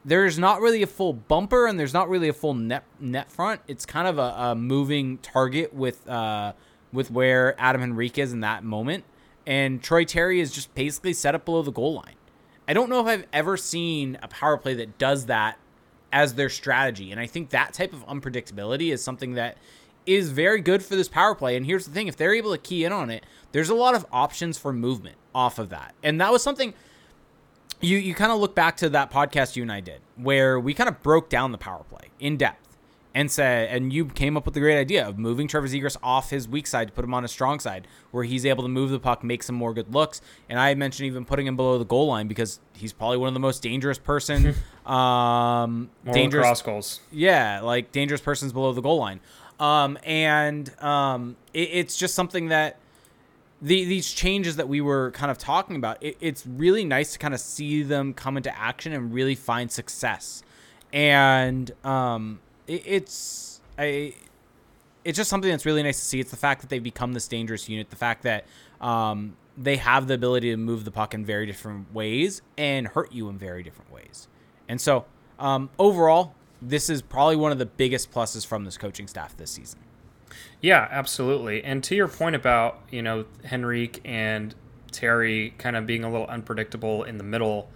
there's 0.04 0.40
not 0.40 0.62
really 0.62 0.82
a 0.82 0.88
full 0.88 1.14
bumper 1.14 1.68
and 1.68 1.80
there's 1.80 1.94
not 1.94 2.10
really 2.10 2.30
a 2.30 2.34
full 2.34 2.54
net 2.54 2.84
net 3.00 3.32
front. 3.32 3.62
It's 3.68 3.86
kind 3.86 4.08
of 4.08 4.18
a, 4.18 4.50
a 4.52 4.56
moving 4.56 5.18
target 5.20 5.74
with 5.74 6.08
uh, 6.10 6.54
with 6.92 7.12
where 7.12 7.60
Adam 7.60 7.82
Henrique 7.82 8.18
is 8.18 8.34
in 8.34 8.40
that 8.42 8.64
moment, 8.64 9.04
and 9.46 9.82
Troy 9.82 10.06
Terry 10.06 10.40
is 10.40 10.52
just 10.52 10.74
basically 10.74 11.14
set 11.14 11.36
up 11.36 11.46
below 11.46 11.62
the 11.62 11.72
goal 11.72 11.96
line. 11.96 12.16
I 12.70 12.74
don't 12.74 12.88
know 12.88 13.00
if 13.00 13.08
I've 13.08 13.26
ever 13.34 13.58
seen 13.58 14.20
a 14.22 14.28
power 14.28 14.56
play 14.56 14.76
that 14.76 15.00
does 15.00 15.26
that 15.26 15.58
as 16.14 16.36
their 16.36 16.50
strategy, 16.50 17.12
and 17.12 17.20
I 17.20 17.26
think 17.26 17.50
that 17.50 17.74
type 17.74 17.94
of 17.94 18.06
unpredictability 18.06 18.94
is 18.94 19.04
something 19.04 19.34
that 19.34 19.58
is 20.06 20.30
very 20.30 20.62
good 20.62 20.84
for 20.84 20.96
this 20.96 21.10
power 21.10 21.34
play. 21.34 21.56
And 21.56 21.66
here's 21.66 21.88
the 21.88 21.92
thing: 21.92 22.08
if 22.08 22.16
they're 22.16 22.36
able 22.36 22.52
to 22.52 22.60
key 22.60 22.86
in 22.86 22.92
on 22.92 23.10
it, 23.10 23.26
there's 23.54 23.70
a 23.70 23.76
lot 23.76 23.96
of 23.96 24.06
options 24.12 24.60
for 24.60 24.72
movement 24.72 25.18
off 25.34 25.58
of 25.58 25.70
that, 25.70 25.96
and 26.04 26.22
that 26.22 26.32
was 26.32 26.44
something 26.44 26.76
you 27.82 27.98
you 27.98 28.14
kind 28.14 28.32
of 28.32 28.40
look 28.40 28.54
back 28.54 28.78
to 28.78 28.90
that 28.90 29.10
podcast 29.12 29.56
you 29.56 29.64
and 29.64 29.72
I 29.72 29.80
did 29.80 30.02
where 30.16 30.60
we 30.60 30.76
kind 30.76 30.90
of 30.90 31.02
broke 31.02 31.28
down 31.28 31.52
the 31.52 31.58
power 31.58 31.84
play 31.84 32.10
in 32.20 32.38
depth 32.38 32.69
and 33.16 33.32
said 33.32 33.70
and 33.70 33.92
you 33.92 34.06
came 34.06 34.38
up 34.38 34.46
with 34.46 34.54
the 34.54 34.60
great 34.60 34.80
idea 34.80 35.08
of 35.08 35.18
moving 35.18 35.48
Trevor 35.48 35.68
Zegras 35.68 35.98
off 36.04 36.30
his 36.30 36.48
weak 36.48 36.68
side 36.68 36.88
to 36.90 36.94
put 36.94 37.04
him 37.04 37.14
on 37.14 37.24
his 37.24 37.32
strong 37.32 37.60
side 37.60 37.88
where 38.12 38.24
he's 38.24 38.46
able 38.46 38.64
to 38.64 38.70
move 38.70 38.92
the 38.92 39.00
puck, 39.00 39.24
make 39.24 39.42
some 39.44 39.56
more 39.56 39.74
good 39.74 39.94
looks. 39.94 40.22
And 40.48 40.60
I 40.60 40.76
mentioned 40.76 41.08
even 41.08 41.26
putting 41.26 41.48
him 41.48 41.56
below 41.56 41.78
the 41.78 41.86
goal 41.86 42.08
line 42.08 42.28
because 42.28 42.60
he's 42.76 42.94
probably 42.94 43.18
one 43.18 43.28
of 43.28 43.34
the 43.34 43.40
most 43.40 43.64
dangerous 43.64 43.98
person 43.98 44.54
um 44.86 45.90
More 46.06 46.14
dangerous 46.14 46.46
cross 46.46 46.62
goals. 46.62 47.00
yeah, 47.12 47.62
like 47.62 47.92
dangerous 47.92 48.22
persons 48.22 48.54
below 48.54 48.74
the 48.74 48.82
goal 48.82 49.00
line. 49.00 49.20
Um 49.60 49.98
and 50.04 50.72
um 50.82 51.36
it, 51.54 51.70
it's 51.72 51.98
just 51.98 52.14
something 52.16 52.50
that 52.50 52.78
the, 53.62 53.84
these 53.84 54.14
changes 54.14 54.56
that 54.56 54.70
we 54.70 54.80
were 54.80 55.12
kind 55.12 55.30
of 55.30 55.38
talking 55.38 55.76
about, 55.76 56.02
it, 56.02 56.16
it's 56.22 56.46
really 56.48 56.86
nice 56.86 57.12
to 57.14 57.20
kind 57.20 57.34
of 57.34 57.42
see 57.42 57.84
them 57.84 58.14
come 58.14 58.38
into 58.38 58.58
action 58.58 58.94
and 58.94 59.14
really 59.14 59.36
find 59.36 59.70
success. 59.70 60.44
And 60.94 61.70
um, 61.84 62.40
it, 62.70 62.84
it's 62.86 63.62
I, 63.78 64.14
it's 65.04 65.18
just 65.18 65.30
something 65.30 65.50
that's 65.50 65.66
really 65.66 65.84
nice 65.84 66.00
to 66.00 66.06
see. 66.06 66.20
It's 66.20 66.32
the 66.32 66.38
fact 66.38 66.62
that 66.62 66.70
they've 66.70 66.84
become 66.84 67.14
this 67.14 67.28
dangerous 67.28 67.68
unit, 67.68 67.90
the 67.90 67.96
fact 67.96 68.24
that 68.24 68.46
um, 68.80 69.36
they 69.58 69.78
have 69.78 70.08
the 70.08 70.14
ability 70.14 70.52
to 70.52 70.58
move 70.58 70.86
the 70.86 70.92
puck 70.92 71.14
in 71.14 71.26
very 71.26 71.46
different 71.46 71.94
ways 71.94 72.42
and 72.58 72.88
hurt 72.88 73.12
you 73.12 73.30
in 73.30 73.38
very 73.38 73.64
different 73.64 73.92
ways. 73.92 74.28
And 74.68 74.80
so, 74.80 75.06
um, 75.40 75.70
overall, 75.80 76.36
this 76.62 76.90
is 76.90 77.02
probably 77.02 77.38
one 77.38 77.52
of 77.52 77.58
the 77.58 77.66
biggest 77.66 78.12
pluses 78.12 78.46
from 78.46 78.66
this 78.66 78.78
coaching 78.78 79.08
staff 79.08 79.36
this 79.36 79.52
season. 79.52 79.80
Yeah, 80.62 80.88
absolutely. 80.92 81.64
And 81.64 81.84
to 81.86 81.96
your 81.96 82.08
point 82.08 82.36
about, 82.36 82.80
you 82.92 83.02
know, 83.02 83.26
Henrique 83.52 84.02
and 84.06 84.54
Terry 84.92 85.54
kind 85.58 85.76
of 85.76 85.88
being 85.88 86.04
a 86.04 86.12
little 86.12 86.28
unpredictable 86.28 87.04
in 87.04 87.18
the 87.18 87.24
middle, 87.24 87.70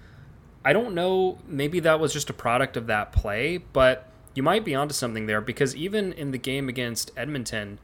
I 0.65 0.73
don't 0.73 0.93
know, 0.93 1.39
maybe 1.47 1.79
that 1.81 1.99
was 1.99 2.13
just 2.13 2.29
a 2.29 2.33
product 2.33 2.77
of 2.77 2.87
that 2.87 3.11
play, 3.11 3.57
but 3.57 4.07
you 4.35 4.43
might 4.43 4.65
be 4.65 4.73
onto 4.75 4.93
something 4.93 5.25
there 5.25 5.41
because 5.41 5.75
even 5.75 6.13
in 6.13 6.31
the 6.31 6.37
game 6.37 6.67
against 6.69 7.11
Edmonton, 7.15 7.79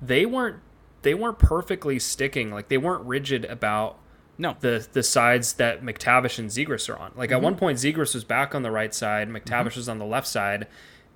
they 0.00 0.26
weren't 0.26 0.56
they 1.02 1.14
weren't 1.14 1.38
perfectly 1.38 1.98
sticking, 1.98 2.50
like 2.52 2.68
they 2.68 2.76
weren't 2.78 3.04
rigid 3.04 3.44
about 3.46 3.98
No. 4.38 4.56
the 4.60 4.86
the 4.92 5.02
sides 5.02 5.54
that 5.54 5.82
McTavish 5.82 6.38
and 6.38 6.50
Zegras 6.50 6.88
are 6.88 6.98
on. 6.98 7.12
Like 7.16 7.32
at 7.32 7.40
one 7.40 7.56
point 7.56 7.78
Zegras 7.78 8.14
was 8.14 8.24
back 8.24 8.54
on 8.54 8.62
the 8.62 8.70
right 8.70 8.94
side, 8.94 9.28
McTavish 9.28 9.76
was 9.76 9.88
on 9.88 9.98
the 9.98 10.04
left 10.04 10.26
side, 10.26 10.66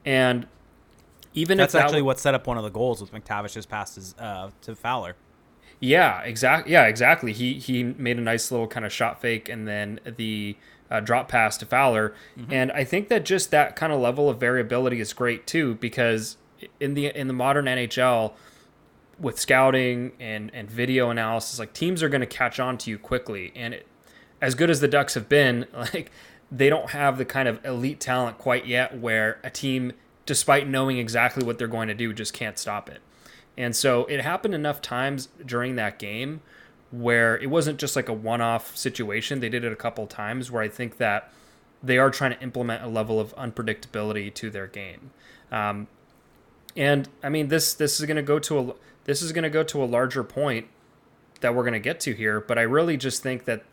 and 0.05 0.47
even 1.35 1.59
That's 1.59 1.75
if 1.75 1.79
that 1.79 1.85
actually 1.85 1.99
w- 1.99 2.07
what 2.07 2.19
set 2.21 2.33
up 2.35 2.47
one 2.47 2.57
of 2.57 2.63
the 2.65 2.71
goals 2.71 3.01
with 3.01 3.13
McTavish's 3.13 3.67
passes 3.67 4.15
uh, 4.19 4.51
to 4.63 4.75
Fowler. 4.77 5.17
Yeah, 5.81 6.21
exactly. 6.23 6.73
Yeah, 6.73 6.85
exactly. 6.85 7.33
He 7.33 7.55
he 7.59 7.83
made 7.83 8.17
a 8.17 8.23
nice 8.23 8.51
little 8.51 8.69
kind 8.69 8.87
of 8.87 8.93
shot 8.93 9.21
fake 9.21 9.49
and 9.49 9.67
then 9.69 10.01
the 10.17 10.57
uh, 10.95 11.01
drop 11.01 11.29
pass 11.29 11.57
to 11.59 11.67
Fowler, 11.67 12.15
and 12.51 12.71
I 12.73 12.85
think 12.85 13.09
that 13.09 13.25
just 13.25 13.51
that 13.51 13.77
kind 13.77 13.93
of 13.93 14.01
level 14.01 14.31
of 14.31 14.39
variability 14.39 15.01
is 15.01 15.13
great 15.13 15.47
too 15.47 15.75
because 15.77 16.37
in 16.81 16.95
the 16.95 17.07
in 17.07 17.27
the 17.27 17.33
modern 17.33 17.65
NHL, 17.67 18.33
with 19.19 19.39
scouting 19.39 20.13
and 20.21 20.51
and 20.55 20.71
video 20.71 21.11
analysis, 21.11 21.59
like 21.59 21.73
teams 21.73 22.03
are 22.03 22.09
going 22.09 22.21
to 22.21 22.27
catch 22.27 22.61
on 22.61 22.79
to 22.79 22.91
you 22.91 22.99
quickly. 22.99 23.53
And 23.55 23.75
it, 23.75 23.87
as 24.41 24.55
good 24.55 24.71
as 24.71 24.81
the 24.81 24.89
Ducks 24.89 25.15
have 25.15 25.29
been, 25.29 25.67
like 25.73 26.11
they 26.51 26.69
don't 26.69 26.91
have 26.91 27.19
the 27.19 27.25
kind 27.25 27.49
of 27.49 27.65
elite 27.65 28.01
talent 28.01 28.39
quite 28.39 28.67
yet 28.67 28.99
where 28.99 29.41
a 29.43 29.51
team, 29.51 29.93
despite 30.27 30.69
knowing 30.69 30.99
exactly 30.99 31.45
what 31.45 31.59
they're 31.59 31.67
going 31.69 31.89
to 31.89 31.95
do, 31.95 32.13
just 32.13 32.33
can't 32.33 32.59
stop 32.59 32.89
it. 32.89 33.01
And 33.57 33.75
so 33.75 34.05
it 34.07 34.21
happened 34.21 34.55
enough 34.55 34.83
times 34.83 35.29
during 35.45 35.77
that 35.77 35.99
game 35.99 36.41
where 37.01 37.39
it 37.39 37.49
wasn't 37.49 37.79
just 37.79 37.97
like 37.97 38.09
a 38.09 38.13
one-off 38.13 38.77
situation. 38.77 39.41
They 39.41 39.49
did 39.49 39.65
it 39.65 39.73
a 39.73 39.77
couple 39.77 40.07
times 40.07 40.51
where 40.51 40.63
I 40.63 40.69
think 40.69 40.99
that 40.99 41.33
they 41.83 41.99
are 41.99 42.11
trying 42.11 42.33
to 42.33 42.41
implement 42.41 42.83
a 42.83 42.89
level 42.89 43.21
of 43.21 43.35
unpredictability 43.37 44.33
to 44.35 44.51
their 44.51 44.67
game. 44.67 45.11
Um, 45.51 45.89
and 46.77 47.09
I 47.23 47.29
mean 47.29 47.49
this 47.49 47.75
this 47.75 48.01
is 48.01 48.07
going 48.07 48.17
to 48.17 48.23
go 48.23 48.39
to 48.41 48.59
a 48.59 48.75
this 49.05 49.23
is 49.23 49.33
going 49.33 49.45
to 49.45 49.51
go 49.51 49.63
to 49.63 49.83
a 49.83 49.87
larger 49.87 50.25
point 50.25 50.67
that 51.41 51.55
we're 51.55 51.63
going 51.63 51.75
to 51.75 51.79
get 51.79 52.01
to 52.01 52.15
here, 52.15 52.41
but 52.41 52.59
I 52.59 52.63
really 52.63 52.97
just 52.97 53.23
think 53.23 53.45
that 53.45 53.65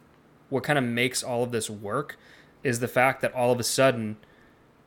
what 0.50 0.64
kind 0.64 0.78
of 0.78 0.84
makes 0.86 1.24
all 1.24 1.44
of 1.44 1.52
this 1.52 1.70
work 1.70 2.18
is 2.64 2.80
the 2.80 2.88
fact 2.88 3.22
that 3.22 3.34
all 3.34 3.52
of 3.52 3.60
a 3.60 3.64
sudden 3.64 4.18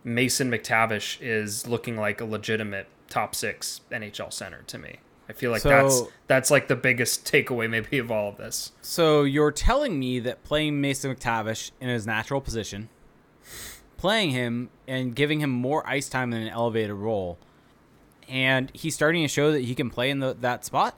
Mason 0.03 0.51
McTavish 0.51 1.19
is 1.23 1.67
looking 1.67 1.97
like 1.97 2.21
a 2.21 2.27
legitimate 2.27 2.89
top 3.09 3.35
6 3.35 3.81
NHL 3.91 4.33
center 4.33 4.63
to 4.67 4.79
me. 4.79 4.99
I 5.29 5.33
feel 5.33 5.51
like 5.51 5.63
So- 5.63 5.69
that's 5.71 6.03
that's 6.27 6.51
like 6.51 6.69
the 6.69 6.77
biggest 6.77 7.25
takeaway 7.25 7.69
maybe 7.69 7.99
of 7.99 8.11
all 8.11 8.29
of 8.31 8.37
this. 8.37 8.73
So 8.83 9.23
you're 9.23 9.53
telling 9.53 9.99
me 9.99 10.19
that 10.21 10.43
playing 10.45 10.81
Mason 10.81 11.15
McTavish 11.15 11.71
in 11.81 11.89
his 11.89 12.07
natural 12.07 12.41
position, 12.41 12.89
playing 13.97 14.31
him 14.31 14.71
and 14.87 15.15
giving 15.15 15.41
him 15.41 15.51
more 15.51 15.87
ice 15.89 16.09
time 16.09 16.33
in 16.33 16.43
an 16.43 16.49
elevated 16.49 16.93
role, 16.97 17.39
and 18.29 18.71
he's 18.75 18.95
starting 18.95 19.23
to 19.23 19.29
show 19.29 19.53
that 19.53 19.61
he 19.63 19.75
can 19.75 19.91
play 19.91 20.11
in 20.11 20.19
the, 20.21 20.35
that 20.41 20.65
spot? 20.65 20.97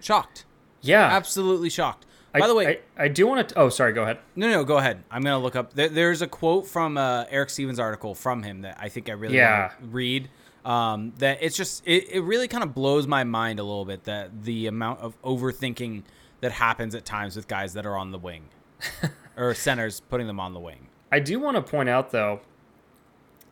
Shocked. 0.00 0.44
Yeah. 0.80 1.04
Absolutely 1.06 1.70
shocked. 1.70 2.06
I- 2.34 2.40
By 2.40 2.46
the 2.48 2.54
way, 2.54 2.80
I, 2.98 3.04
I 3.04 3.08
do 3.08 3.26
want 3.26 3.48
to 3.50 3.58
Oh, 3.58 3.68
sorry, 3.68 3.92
go 3.92 4.02
ahead. 4.04 4.18
no, 4.34 4.48
no, 4.50 4.64
go 4.64 4.78
ahead. 4.78 5.04
I'm 5.10 5.22
gonna 5.22 5.38
look 5.38 5.54
up. 5.54 5.74
There, 5.74 5.88
there's 5.90 6.22
a 6.22 6.26
quote 6.26 6.66
from 6.66 6.96
uh, 6.96 7.24
Eric 7.30 7.50
Stevens' 7.50 7.78
article 7.78 8.14
from 8.14 8.42
him 8.42 8.62
that 8.62 8.78
I 8.80 8.88
think 8.88 9.08
I 9.10 9.12
really 9.12 9.36
Yeah. 9.36 9.68
want 9.68 9.80
to 9.80 9.86
read. 9.88 10.30
Um, 10.64 11.12
that 11.18 11.38
it's 11.40 11.56
just 11.56 11.82
it, 11.86 12.08
it 12.10 12.20
really 12.20 12.46
kind 12.46 12.62
of 12.62 12.72
blows 12.72 13.06
my 13.06 13.24
mind 13.24 13.58
a 13.58 13.64
little 13.64 13.84
bit 13.84 14.04
that 14.04 14.44
the 14.44 14.68
amount 14.68 15.00
of 15.00 15.20
overthinking 15.22 16.04
that 16.40 16.52
happens 16.52 16.94
at 16.94 17.04
times 17.04 17.34
with 17.34 17.48
guys 17.48 17.72
that 17.72 17.86
are 17.86 17.96
on 17.96 18.10
the 18.10 18.18
wing 18.18 18.44
or 19.36 19.54
centers 19.54 20.00
putting 20.00 20.26
them 20.26 20.38
on 20.38 20.52
the 20.54 20.60
wing. 20.60 20.88
I 21.10 21.20
do 21.20 21.38
want 21.38 21.56
to 21.56 21.62
point 21.62 21.88
out, 21.88 22.10
though, 22.10 22.40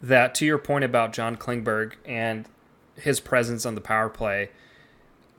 that 0.02 0.34
to 0.36 0.46
your 0.46 0.58
point 0.58 0.84
about 0.84 1.12
John 1.12 1.36
Klingberg 1.36 1.94
and 2.04 2.46
his 2.96 3.20
presence 3.20 3.66
on 3.66 3.74
the 3.74 3.80
power 3.80 4.08
play, 4.08 4.50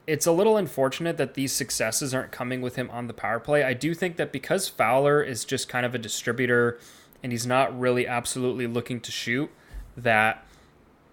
it's 0.08 0.26
a 0.26 0.32
little 0.32 0.56
unfortunate 0.56 1.18
that 1.18 1.34
these 1.34 1.52
successes 1.52 2.14
aren't 2.14 2.32
coming 2.32 2.62
with 2.62 2.76
him 2.76 2.90
on 2.92 3.08
the 3.08 3.14
power 3.14 3.40
play. 3.40 3.64
I 3.64 3.74
do 3.74 3.94
think 3.94 4.18
that 4.18 4.32
because 4.32 4.68
Fowler 4.68 5.22
is 5.22 5.46
just 5.46 5.68
kind 5.68 5.86
of 5.86 5.96
a 5.96 5.98
distributor 5.98 6.80
and 7.24 7.32
he's 7.32 7.46
not 7.46 7.78
really 7.78 8.08
absolutely 8.08 8.68
looking 8.68 9.00
to 9.02 9.12
shoot, 9.12 9.50
that 9.98 10.46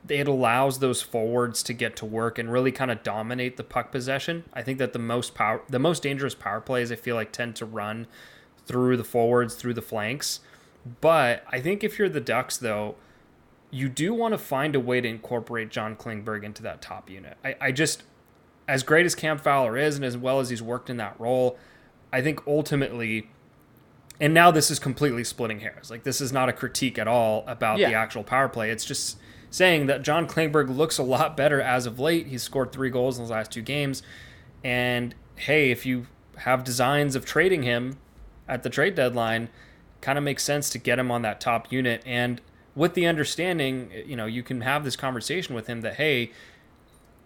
it 0.09 0.29
allows 0.29 0.79
those 0.79 1.03
forwards 1.03 1.63
to 1.65 1.73
get 1.73 1.97
to 1.97 2.05
work 2.07 2.39
and 2.39 2.53
really 2.53 2.73
kind 2.73 2.91
of 2.91 3.03
dominate 3.03 3.57
the 3.57 3.65
puck 3.65 3.91
possession. 3.91 4.45
I 4.53 4.63
think 4.63 4.79
that 4.79 4.93
the 4.93 4.99
most 4.99 5.35
power, 5.35 5.63
the 5.69 5.79
most 5.79 6.03
dangerous 6.03 6.35
power 6.35 6.61
plays, 6.61 6.93
I 6.93 6.97
feel 6.97 7.17
like 7.17 7.33
tend 7.33 7.57
to 7.57 7.67
run 7.67 8.07
through 8.67 8.97
the 8.97 9.05
forwards, 9.05 9.55
through 9.55 9.75
the 9.75 9.83
flanks. 9.83 10.41
But 11.01 11.43
I 11.51 11.61
think 11.61 11.83
if 11.83 11.99
you're 11.99 12.09
the 12.09 12.21
Ducks, 12.21 12.57
though, 12.57 12.95
you 13.71 13.89
do 13.89 14.15
want 14.15 14.33
to 14.33 14.39
find 14.39 14.75
a 14.75 14.81
way 14.81 15.01
to 15.01 15.09
incorporate 15.09 15.71
John 15.71 15.97
Klingberg 15.97 16.43
into 16.45 16.63
that 16.63 16.81
top 16.81 17.11
unit. 17.11 17.37
I, 17.45 17.57
I 17.61 17.73
just, 17.73 18.03
as 18.67 18.83
great 18.83 19.05
as 19.05 19.15
Cam 19.15 19.37
Fowler 19.37 19.77
is, 19.77 19.97
and 19.97 20.05
as 20.05 20.17
well 20.17 20.41
as 20.41 20.49
he's 20.49 20.63
worked 20.63 20.89
in 20.89 20.97
that 20.99 21.19
role, 21.21 21.59
I 22.13 22.23
think 22.23 22.41
ultimately, 22.47 23.29
and 24.21 24.33
now 24.33 24.51
this 24.51 24.71
is 24.71 24.79
completely 24.79 25.25
splitting 25.25 25.61
hairs. 25.61 25.91
Like 25.91 26.05
this 26.05 26.21
is 26.23 26.33
not 26.33 26.49
a 26.49 26.53
critique 26.53 26.99
at 26.99 27.09
all 27.09 27.45
about 27.47 27.79
Yeah. 27.79 27.91
the 27.91 27.95
actual 27.97 28.25
power 28.25 28.49
play. 28.49 28.71
It's 28.71 28.85
just 28.87 29.19
saying 29.51 29.87
that 29.87 30.03
John 30.03 30.27
Klingberg 30.27 30.75
looks 30.75 30.99
a 30.99 31.03
lot 31.03 31.37
better 31.37 31.61
as 31.61 31.87
of 31.87 31.99
late. 31.99 32.27
He's 32.27 32.43
scored 32.43 32.73
three 32.73 32.91
goals 32.91 33.19
in 33.19 33.23
his 33.23 33.31
last 33.31 33.51
two 33.51 33.63
games, 33.63 34.03
and 34.65 35.15
hey, 35.37 35.71
if 35.71 35.87
you 35.87 36.07
have 36.39 36.65
designs 36.65 37.17
of 37.17 37.25
trading 37.25 37.63
him 37.63 37.99
at 38.49 38.63
the 38.63 38.71
trade 38.71 38.95
deadline, 38.95 39.49
kind 40.01 40.17
of 40.19 40.25
makes 40.25 40.45
sense 40.45 40.71
to 40.71 40.79
get 40.79 40.99
him 40.99 41.11
on 41.11 41.23
that 41.23 41.41
top 41.41 41.73
unit 41.73 42.03
and 42.07 42.41
with 42.79 42.95
the 42.95 43.07
understanding, 43.07 43.91
you 44.07 44.15
know, 44.15 44.27
you 44.27 44.45
can 44.45 44.61
have 44.61 44.85
this 44.85 44.95
conversation 44.95 45.55
with 45.55 45.67
him 45.67 45.81
that 45.81 45.95
hey, 45.95 46.31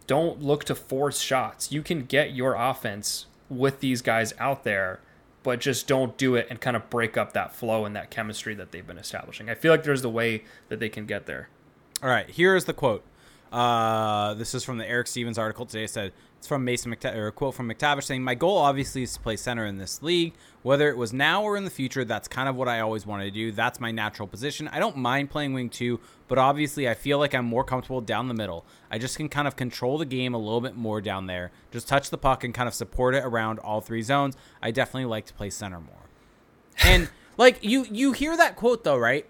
don't 0.06 0.42
look 0.42 0.64
to 0.64 0.74
force 0.74 1.20
shots. 1.20 1.70
You 1.70 1.82
can 1.82 2.06
get 2.06 2.32
your 2.32 2.54
offense 2.54 3.26
with 3.50 3.80
these 3.80 4.00
guys 4.00 4.32
out 4.38 4.64
there, 4.64 5.00
but 5.42 5.60
just 5.60 5.86
don't 5.86 6.16
do 6.16 6.34
it 6.36 6.46
and 6.48 6.58
kind 6.58 6.74
of 6.74 6.88
break 6.88 7.18
up 7.18 7.34
that 7.34 7.54
flow 7.54 7.84
and 7.84 7.94
that 7.94 8.10
chemistry 8.10 8.54
that 8.54 8.72
they've 8.72 8.86
been 8.86 8.96
establishing. 8.96 9.50
I 9.50 9.54
feel 9.54 9.70
like 9.70 9.82
there's 9.82 10.00
the 10.00 10.08
way 10.08 10.44
that 10.70 10.80
they 10.80 10.88
can 10.88 11.04
get 11.04 11.26
there. 11.26 11.50
All 12.02 12.08
right, 12.08 12.28
here 12.28 12.56
is 12.56 12.64
the 12.64 12.72
quote. 12.72 13.04
Uh, 13.52 14.34
this 14.34 14.56
is 14.56 14.64
from 14.64 14.78
the 14.78 14.88
Eric 14.88 15.06
Stevens 15.06 15.38
article 15.38 15.66
today. 15.66 15.84
It 15.84 15.90
said 15.90 16.12
it's 16.36 16.48
from 16.48 16.64
Mason 16.64 16.92
or 16.92 17.26
a 17.28 17.32
quote 17.32 17.54
from 17.54 17.68
McTavish 17.68 18.02
saying, 18.02 18.24
"My 18.24 18.34
goal 18.34 18.58
obviously 18.58 19.04
is 19.04 19.12
to 19.12 19.20
play 19.20 19.36
center 19.36 19.66
in 19.66 19.76
this 19.76 20.02
league. 20.02 20.34
Whether 20.62 20.88
it 20.88 20.96
was 20.96 21.12
now 21.12 21.44
or 21.44 21.56
in 21.56 21.62
the 21.64 21.70
future, 21.70 22.04
that's 22.04 22.26
kind 22.26 22.48
of 22.48 22.56
what 22.56 22.66
I 22.66 22.80
always 22.80 23.06
wanted 23.06 23.26
to 23.26 23.30
do. 23.30 23.52
That's 23.52 23.78
my 23.78 23.92
natural 23.92 24.26
position. 24.26 24.66
I 24.66 24.80
don't 24.80 24.96
mind 24.96 25.30
playing 25.30 25.52
wing 25.52 25.68
two, 25.68 26.00
but 26.26 26.38
obviously 26.38 26.88
I 26.88 26.94
feel 26.94 27.20
like 27.20 27.36
I'm 27.36 27.44
more 27.44 27.62
comfortable 27.62 28.00
down 28.00 28.26
the 28.26 28.34
middle. 28.34 28.64
I 28.90 28.98
just 28.98 29.16
can 29.16 29.28
kind 29.28 29.46
of 29.46 29.54
control 29.54 29.96
the 29.96 30.04
game 30.04 30.34
a 30.34 30.38
little 30.38 30.60
bit 30.60 30.74
more 30.74 31.00
down 31.00 31.28
there. 31.28 31.52
Just 31.70 31.86
touch 31.86 32.10
the 32.10 32.18
puck 32.18 32.42
and 32.42 32.52
kind 32.52 32.66
of 32.66 32.74
support 32.74 33.14
it 33.14 33.22
around 33.24 33.60
all 33.60 33.80
three 33.80 34.02
zones. 34.02 34.36
I 34.60 34.72
definitely 34.72 35.04
like 35.04 35.26
to 35.26 35.34
play 35.34 35.50
center 35.50 35.78
more." 35.78 36.08
And 36.82 37.10
like 37.36 37.62
you, 37.62 37.86
you 37.92 38.10
hear 38.10 38.36
that 38.36 38.56
quote 38.56 38.82
though, 38.82 38.98
right? 38.98 39.24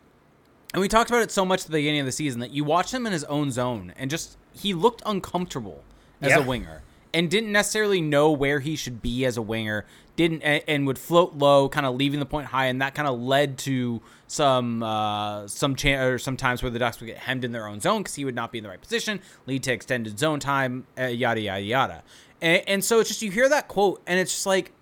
And 0.72 0.80
we 0.80 0.88
talked 0.88 1.10
about 1.10 1.22
it 1.22 1.30
so 1.30 1.44
much 1.44 1.60
at 1.60 1.66
the 1.66 1.72
beginning 1.72 2.00
of 2.00 2.06
the 2.06 2.12
season 2.12 2.40
that 2.40 2.50
you 2.50 2.64
watch 2.64 2.92
him 2.92 3.06
in 3.06 3.12
his 3.12 3.24
own 3.24 3.50
zone 3.50 3.92
and 3.96 4.10
just 4.10 4.36
he 4.52 4.72
looked 4.74 5.02
uncomfortable 5.04 5.82
as 6.20 6.30
Yeah. 6.30 6.38
a 6.38 6.42
winger 6.42 6.82
and 7.12 7.30
didn't 7.30 7.52
necessarily 7.52 8.00
know 8.00 8.30
where 8.30 8.60
he 8.60 8.74
should 8.74 9.02
be 9.02 9.24
as 9.26 9.36
a 9.36 9.42
winger. 9.42 9.84
Didn't 10.16 10.42
and, 10.42 10.62
and 10.68 10.86
would 10.86 10.98
float 10.98 11.34
low, 11.34 11.68
kind 11.70 11.86
of 11.86 11.94
leaving 11.96 12.20
the 12.20 12.26
point 12.26 12.48
high, 12.48 12.66
and 12.66 12.80
that 12.82 12.94
kind 12.94 13.08
of 13.08 13.18
led 13.18 13.56
to 13.58 14.02
some 14.26 14.82
uh, 14.82 15.46
some 15.48 15.74
chan 15.74 16.00
or 16.00 16.18
some 16.18 16.36
times 16.36 16.62
where 16.62 16.70
the 16.70 16.78
Ducks 16.78 17.00
would 17.00 17.06
get 17.06 17.16
hemmed 17.16 17.44
in 17.44 17.52
their 17.52 17.66
own 17.66 17.80
zone 17.80 18.02
because 18.02 18.14
he 18.14 18.24
would 18.26 18.34
not 18.34 18.52
be 18.52 18.58
in 18.58 18.64
the 18.64 18.68
right 18.70 18.80
position, 18.80 19.20
lead 19.46 19.62
to 19.62 19.72
extended 19.72 20.18
zone 20.18 20.38
time, 20.38 20.86
uh, 20.98 21.04
yada 21.04 21.40
yada 21.40 21.62
yada. 21.62 22.02
And, 22.42 22.62
and 22.66 22.84
so 22.84 23.00
it's 23.00 23.08
just 23.08 23.22
you 23.22 23.30
hear 23.30 23.48
that 23.48 23.68
quote, 23.68 24.02
and 24.06 24.20
it's 24.20 24.32
just 24.32 24.44
like, 24.46 24.72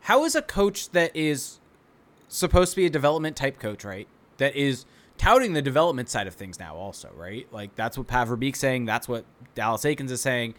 how 0.00 0.24
is 0.26 0.34
a 0.34 0.42
coach 0.42 0.90
that 0.90 1.14
is 1.16 1.58
supposed 2.28 2.72
to 2.72 2.76
be 2.76 2.84
a 2.84 2.90
development 2.90 3.34
type 3.34 3.58
coach, 3.58 3.82
right? 3.82 4.08
That 4.36 4.54
is 4.54 4.84
touting 5.18 5.52
the 5.52 5.62
development 5.62 6.08
side 6.08 6.26
of 6.26 6.34
things 6.34 6.58
now, 6.58 6.76
also, 6.76 7.10
right? 7.14 7.46
Like 7.52 7.74
that's 7.76 7.96
what 7.98 8.06
Pat 8.06 8.28
Verbeek's 8.28 8.58
saying. 8.58 8.84
That's 8.84 9.08
what 9.08 9.24
Dallas 9.54 9.82
Eakins 9.82 10.10
is 10.10 10.20
saying, 10.20 10.54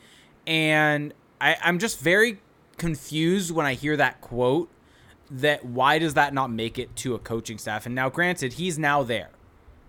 and 0.45 1.13
I, 1.39 1.55
I'm 1.63 1.79
just 1.79 1.99
very 1.99 2.39
confused 2.77 3.51
when 3.51 3.65
I 3.65 3.73
hear 3.73 3.97
that 3.97 4.21
quote. 4.21 4.69
That 5.29 5.65
why 5.65 5.99
does 5.99 6.13
that 6.13 6.33
not 6.33 6.49
make 6.51 6.79
it 6.79 6.95
to 6.97 7.13
a 7.13 7.19
coaching 7.19 7.57
staff? 7.57 7.85
And 7.85 7.93
now, 7.93 8.09
granted, 8.09 8.53
he's 8.53 8.79
now 8.79 9.03
there, 9.03 9.29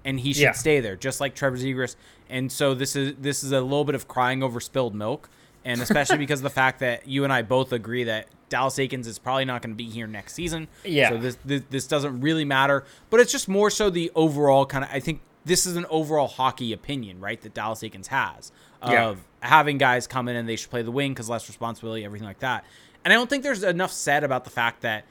and 0.05 0.19
he 0.19 0.33
should 0.33 0.43
Yeah. 0.43 0.53
stay 0.53 0.81
there, 0.81 0.97
just 0.97 1.21
like 1.21 1.35
Trevor 1.37 1.57
Zegras. 1.57 1.95
And 2.29 2.51
so 2.51 2.75
this 2.75 2.97
is 2.97 3.15
this 3.21 3.45
is 3.45 3.53
a 3.53 3.61
little 3.61 3.85
bit 3.85 3.95
of 3.95 4.09
crying 4.09 4.43
over 4.43 4.59
spilled 4.59 4.95
milk, 4.97 5.31
and 5.65 5.81
especially 5.81 6.19
because 6.25 6.41
of 6.41 6.45
the 6.45 6.51
fact 6.51 6.81
that 6.81 7.07
you 7.07 7.23
and 7.25 7.33
I 7.33 7.43
both 7.43 7.73
agree 7.73 8.03
that 8.05 8.27
Dallas 8.49 8.75
Eakins 8.77 9.07
is 9.07 9.19
probably 9.19 9.45
not 9.45 9.63
going 9.63 9.73
to 9.73 9.77
be 9.77 9.89
here 9.89 10.07
next 10.07 10.35
season. 10.35 10.69
Yeah. 10.85 11.11
So 11.11 11.19
this, 11.19 11.39
this 11.45 11.63
this 11.71 11.87
doesn't 11.87 12.21
really 12.21 12.45
matter, 12.45 12.85
but 13.11 13.21
it's 13.21 13.33
just 13.33 13.49
more 13.49 13.71
so 13.71 13.91
the 13.91 14.11
overall 14.15 14.67
kind 14.67 14.85
of. 14.85 14.91
I 14.93 15.01
think 15.01 15.21
this 15.45 15.67
is 15.67 15.77
an 15.77 15.87
overall 15.91 16.29
hockey 16.29 16.73
opinion, 16.73 17.21
right? 17.21 17.41
That 17.41 17.55
Dallas 17.55 17.81
Eakins 17.81 18.09
has 18.09 18.53
of 18.83 18.93
Yeah. 18.93 19.15
having 19.41 19.79
guys 19.79 20.07
come 20.07 20.29
in 20.29 20.37
and 20.37 20.49
they 20.49 20.57
should 20.57 20.71
play 20.71 20.83
the 20.83 20.91
wing 20.91 21.13
because 21.13 21.29
less 21.29 21.49
responsibility, 21.49 22.05
everything 22.05 22.27
like 22.27 22.41
that. 22.41 22.65
And 23.05 23.13
I 23.13 23.17
don't 23.17 23.31
think 23.31 23.43
there's 23.43 23.63
enough 23.63 23.93
said 23.93 24.25
about 24.25 24.45
the 24.45 24.51
fact 24.51 24.83
that 24.83 25.05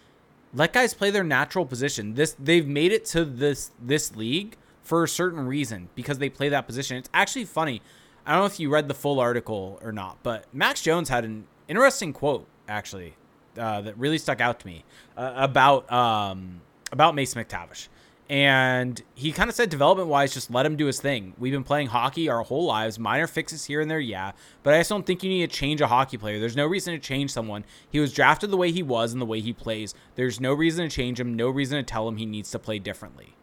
let 0.53 0.73
guys 0.73 0.93
play 0.93 1.09
their 1.11 1.23
natural 1.23 1.65
position. 1.65 2.13
This 2.13 2.35
they've 2.39 2.67
made 2.67 2.91
it 2.91 3.05
to 3.05 3.25
this 3.25 3.71
this 3.81 4.15
league 4.15 4.55
for 4.83 5.03
a 5.03 5.07
certain 5.07 5.45
reason 5.47 5.89
because 5.95 6.17
they 6.19 6.29
play 6.29 6.49
that 6.49 6.65
position. 6.67 6.97
It's 6.97 7.09
actually 7.13 7.45
funny. 7.45 7.81
I 8.25 8.31
don't 8.31 8.41
know 8.41 8.45
if 8.45 8.59
you 8.59 8.69
read 8.69 8.87
the 8.87 8.93
full 8.93 9.19
article 9.19 9.79
or 9.81 9.91
not, 9.91 10.17
but 10.23 10.45
Max 10.53 10.81
Jones 10.81 11.09
had 11.09 11.23
an 11.25 11.45
interesting 11.67 12.13
quote 12.13 12.45
actually 12.67 13.15
uh, 13.57 13.81
that 13.81 13.97
really 13.97 14.17
stuck 14.17 14.41
out 14.41 14.59
to 14.61 14.67
me 14.67 14.83
uh, 15.15 15.33
about 15.35 15.91
um, 15.91 16.61
about 16.91 17.15
Mason 17.15 17.43
McTavish. 17.43 17.87
And 18.29 19.01
he 19.15 19.31
kind 19.31 19.49
of 19.49 19.55
said, 19.55 19.69
development 19.69 20.09
wise, 20.09 20.33
just 20.33 20.51
let 20.51 20.65
him 20.65 20.75
do 20.75 20.85
his 20.85 20.99
thing. 20.99 21.33
We've 21.37 21.53
been 21.53 21.63
playing 21.63 21.87
hockey 21.87 22.27
our 22.27 22.43
whole 22.43 22.65
lives, 22.65 22.99
minor 22.99 23.25
fixes 23.25 23.63
here 23.63 23.79
and 23.79 23.89
there, 23.89 24.01
yeah. 24.01 24.33
But 24.63 24.73
I 24.73 24.79
just 24.79 24.89
don't 24.89 25.05
think 25.05 25.23
you 25.23 25.29
need 25.29 25.49
to 25.49 25.55
change 25.55 25.79
a 25.79 25.87
hockey 25.87 26.17
player. 26.17 26.37
There's 26.37 26.57
no 26.57 26.65
reason 26.65 26.93
to 26.93 26.99
change 26.99 27.31
someone. 27.31 27.63
He 27.89 28.01
was 28.01 28.11
drafted 28.11 28.51
the 28.51 28.57
way 28.57 28.71
he 28.71 28.83
was 28.83 29.13
and 29.13 29.21
the 29.21 29.25
way 29.25 29.39
he 29.39 29.53
plays. 29.53 29.95
There's 30.15 30.41
no 30.41 30.53
reason 30.53 30.89
to 30.89 30.93
change 30.93 31.21
him, 31.21 31.35
no 31.35 31.49
reason 31.49 31.77
to 31.77 31.83
tell 31.83 32.05
him 32.05 32.17
he 32.17 32.25
needs 32.25 32.51
to 32.51 32.59
play 32.59 32.79
differently. 32.79 33.37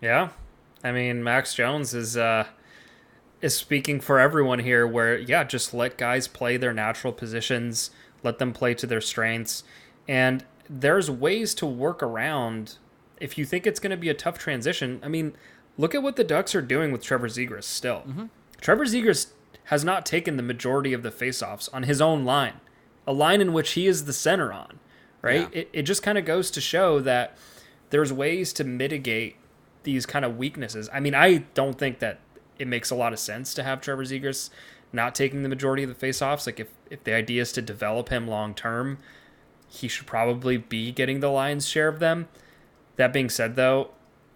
Yeah. 0.00 0.28
I 0.84 0.92
mean, 0.92 1.24
Max 1.24 1.52
Jones 1.54 1.92
is 1.92 2.16
uh 2.16 2.46
is 3.40 3.56
speaking 3.56 4.00
for 4.00 4.20
everyone 4.20 4.60
here 4.60 4.86
where 4.86 5.18
yeah, 5.18 5.42
just 5.42 5.74
let 5.74 5.98
guys 5.98 6.28
play 6.28 6.56
their 6.56 6.72
natural 6.72 7.12
positions, 7.12 7.90
let 8.22 8.38
them 8.38 8.52
play 8.52 8.74
to 8.74 8.86
their 8.86 9.00
strengths 9.00 9.64
and 10.08 10.44
there's 10.68 11.10
ways 11.10 11.54
to 11.54 11.66
work 11.66 12.02
around 12.02 12.76
if 13.20 13.36
you 13.36 13.44
think 13.44 13.66
it's 13.66 13.80
going 13.80 13.90
to 13.90 13.96
be 13.96 14.08
a 14.08 14.14
tough 14.14 14.38
transition. 14.38 15.00
I 15.02 15.08
mean, 15.08 15.34
look 15.76 15.94
at 15.94 16.02
what 16.02 16.16
the 16.16 16.24
Ducks 16.24 16.54
are 16.54 16.62
doing 16.62 16.92
with 16.92 17.02
Trevor 17.02 17.28
Zegras 17.28 17.64
still. 17.64 18.02
Mm-hmm. 18.06 18.26
Trevor 18.60 18.84
Zegras 18.84 19.32
has 19.64 19.84
not 19.84 20.06
taken 20.06 20.36
the 20.36 20.42
majority 20.42 20.92
of 20.92 21.02
the 21.02 21.10
faceoffs 21.10 21.68
on 21.72 21.82
his 21.82 22.00
own 22.00 22.24
line, 22.24 22.60
a 23.06 23.12
line 23.12 23.40
in 23.40 23.52
which 23.52 23.72
he 23.72 23.86
is 23.86 24.04
the 24.04 24.12
center 24.12 24.52
on, 24.52 24.78
right? 25.22 25.48
Yeah. 25.52 25.60
It, 25.60 25.70
it 25.72 25.82
just 25.82 26.02
kind 26.02 26.18
of 26.18 26.24
goes 26.24 26.50
to 26.52 26.60
show 26.60 27.00
that 27.00 27.36
there's 27.90 28.12
ways 28.12 28.52
to 28.54 28.64
mitigate 28.64 29.36
these 29.82 30.06
kind 30.06 30.24
of 30.24 30.36
weaknesses. 30.36 30.88
I 30.92 31.00
mean, 31.00 31.14
I 31.14 31.38
don't 31.54 31.78
think 31.78 31.98
that 31.98 32.20
it 32.58 32.68
makes 32.68 32.90
a 32.90 32.94
lot 32.94 33.12
of 33.12 33.18
sense 33.18 33.54
to 33.54 33.62
have 33.62 33.80
Trevor 33.80 34.04
Zegras 34.04 34.50
not 34.92 35.14
taking 35.14 35.42
the 35.42 35.48
majority 35.48 35.82
of 35.82 35.88
the 35.88 36.06
faceoffs. 36.06 36.46
Like 36.46 36.60
if, 36.60 36.68
if 36.90 37.04
the 37.04 37.14
idea 37.14 37.42
is 37.42 37.52
to 37.52 37.62
develop 37.62 38.10
him 38.10 38.28
long 38.28 38.54
term, 38.54 38.98
he 39.68 39.88
should 39.88 40.06
probably 40.06 40.56
be 40.56 40.92
getting 40.92 41.20
the 41.20 41.30
lion's 41.30 41.66
share 41.66 41.88
of 41.88 42.00
them. 42.00 42.28
That 42.96 43.12
being 43.12 43.30
said, 43.30 43.56
though, 43.56 43.92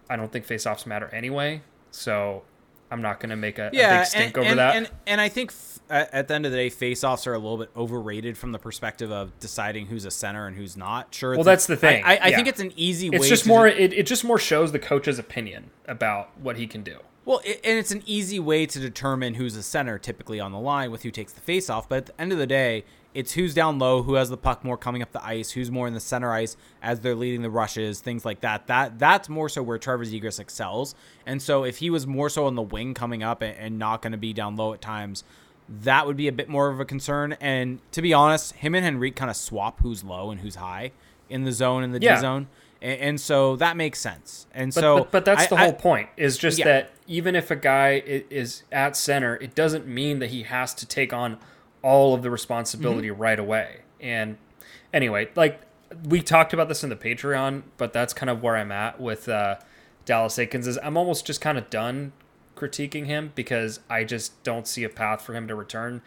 I 0.09 0.17
don't 0.17 0.33
think 0.33 0.47
faceoffs 0.47 0.87
matter 0.87 1.09
anyway, 1.09 1.63
so 1.91 2.45
I'm 2.91 3.03
not 3.03 3.19
going 3.19 3.31
to 3.31 3.37
make 3.37 3.59
a, 3.59 3.71
yeah, 3.73 3.97
a 3.97 3.99
big 4.01 4.07
stink 4.07 4.37
and, 4.37 4.39
over 4.39 4.51
and, 4.51 4.59
that. 4.59 4.77
And, 4.77 4.91
and 5.07 5.21
I 5.21 5.29
think 5.29 5.51
f- 5.51 5.81
at 5.91 6.29
the 6.29 6.35
end 6.35 6.47
of 6.47 6.53
the 6.53 6.59
day, 6.59 6.71
faceoffs 6.71 7.27
are 7.27 7.35
a 7.35 7.39
little 7.39 7.59
bit 7.59 7.71
overrated 7.77 8.39
from 8.39 8.53
the 8.53 8.59
perspective 8.59 9.11
of 9.11 9.39
deciding 9.41 9.87
who's 9.87 10.05
a 10.05 10.11
center 10.11 10.47
and 10.47 10.57
who's 10.57 10.77
not. 10.77 11.15
Sure. 11.15 11.35
Well, 11.35 11.45
that's 11.45 11.67
the 11.67 11.77
thing. 11.77 12.05
I, 12.05 12.17
I, 12.17 12.29
yeah. 12.29 12.37
think 12.37 12.49
it's 12.49 12.61
an 12.61 12.73
easy. 12.77 13.09
It's 13.09 13.29
just 13.29 13.47
more. 13.47 13.67
it, 13.67 13.93
it 13.93 14.07
just 14.07 14.25
more 14.25 14.39
shows 14.39 14.73
the 14.73 14.79
coach's 14.79 15.19
opinion 15.19 15.71
about 15.87 16.31
what 16.39 16.57
he 16.57 16.67
can 16.67 16.83
do. 16.83 17.01
Well, 17.25 17.41
it, 17.45 17.61
and 17.65 17.79
it's 17.79 17.91
an 17.91 18.03
easy 18.07 18.39
way 18.39 18.67
to 18.67 18.79
determine 18.79 19.35
who's 19.35 19.57
a 19.57 19.63
center 19.63 19.99
typically 19.99 20.41
on 20.41 20.53
the 20.53 20.59
line 20.59 20.91
with 20.91 21.03
who 21.03 21.11
takes 21.11 21.33
the 21.33 21.41
face 21.41 21.71
off. 21.71 21.89
But 21.89 21.97
at 21.97 22.07
the 22.07 22.21
end 22.21 22.33
of 22.33 22.39
the 22.39 22.47
day, 22.47 22.85
it's 23.15 23.33
who's 23.33 23.55
down 23.55 23.79
low, 23.79 24.03
who 24.03 24.15
has 24.15 24.29
the 24.29 24.37
puck 24.37 24.65
more 24.65 24.77
coming 24.77 25.01
up 25.01 25.13
the 25.13 25.25
ice, 25.25 25.53
who's 25.53 25.71
more 25.71 25.87
in 25.87 25.95
the 25.95 26.01
center 26.01 26.33
ice 26.33 26.57
as 26.83 27.01
they're 27.01 27.15
leading 27.15 27.43
the 27.43 27.51
rushes, 27.51 28.01
things 28.01 28.25
like 28.25 28.41
that. 28.41 28.67
That 28.67 28.99
that's 28.99 29.29
more 29.29 29.49
so 29.49 29.63
where 29.63 29.79
Trevor 29.79 30.05
Zegras 30.05 30.41
excels. 30.41 30.95
And 31.25 31.41
so 31.41 31.65
if 31.65 31.79
he 31.79 31.91
was 31.91 32.07
more 32.07 32.29
so 32.29 32.47
on 32.47 32.57
the 32.57 32.63
wing 32.63 32.93
coming 32.93 33.23
up 33.23 33.41
and, 33.41 33.57
and 33.57 33.79
not 33.79 34.03
going 34.03 34.13
to 34.13 34.19
be 34.19 34.33
down 34.33 34.57
low 34.57 34.73
at 34.73 34.81
times, 34.81 35.23
that 35.69 36.07
would 36.07 36.17
be 36.17 36.29
a 36.29 36.33
bit 36.33 36.49
more 36.49 36.69
of 36.69 36.81
a 36.81 36.85
concern. 36.85 37.37
And 37.41 37.79
to 37.93 38.03
be 38.03 38.13
honest, 38.13 38.55
him 38.55 38.75
and 38.75 38.85
Henrique 38.85 39.17
kind 39.17 39.31
of 39.31 39.37
swap 39.37 39.81
who's 39.81 40.05
low 40.05 40.31
and 40.31 40.41
who's 40.41 40.57
high 40.57 40.91
in 41.31 41.45
the 41.45 41.53
zone 41.53 41.83
and 41.85 41.95
the 41.95 42.01
yeah. 42.01 42.17
D 42.17 42.21
zone. 42.21 42.49
And, 42.85 43.01
and, 43.01 43.21
so 43.21 43.57
that 43.57 43.79
makes 43.79 43.99
sense. 43.99 44.47
And 44.53 44.73
but, 44.75 44.81
so, 44.81 44.99
but, 44.99 45.11
but 45.11 45.25
that's 45.25 45.45
I, 45.45 45.47
the 45.47 45.57
whole 45.57 45.69
I, 45.71 45.73
point 45.73 46.11
is 46.19 46.37
just 46.37 46.59
yeah. 46.59 46.67
that 46.67 46.91
even 47.07 47.35
if 47.35 47.51
a 47.51 47.57
guy 47.57 48.03
is 48.05 48.63
at 48.71 48.95
center, 48.95 49.37
it 49.37 49.55
doesn't 49.55 49.87
mean 49.87 50.19
that 50.19 50.29
he 50.29 50.43
has 50.43 50.75
to 50.75 50.87
take 50.87 51.15
on 51.15 51.39
all 51.81 52.13
of 52.13 52.23
the 52.23 52.31
responsibility 52.31 53.09
mm-hmm. 53.09 53.23
right 53.23 53.39
away. 53.39 53.81
And 54.01 54.37
anyway, 54.93 55.31
like 55.35 55.63
we 56.07 56.21
talked 56.21 56.53
about 56.53 56.69
this 56.69 56.85
in 56.85 56.91
the 56.91 56.97
Patreon, 56.97 57.63
but 57.79 57.95
that's 57.95 58.13
kind 58.13 58.29
of 58.29 58.43
where 58.43 58.55
I'm 58.55 58.71
at 58.71 59.01
with 59.01 59.31
uh, 59.31 59.57
Dallas 60.05 60.37
Eakins. 60.37 60.67
Is 60.67 60.79
I'm 60.83 60.99
almost 60.99 61.27
just 61.27 61.41
kind 61.41 61.57
of 61.57 61.71
done 61.71 62.13
critiquing 62.55 63.07
him 63.07 63.33
because 63.35 63.81
I 63.89 64.05
just 64.05 64.43
don't 64.43 64.69
see 64.69 64.85
a 64.85 64.91
path 64.91 65.23
for 65.23 65.33
him 65.33 65.49
to 65.49 65.55
return 65.55 66.03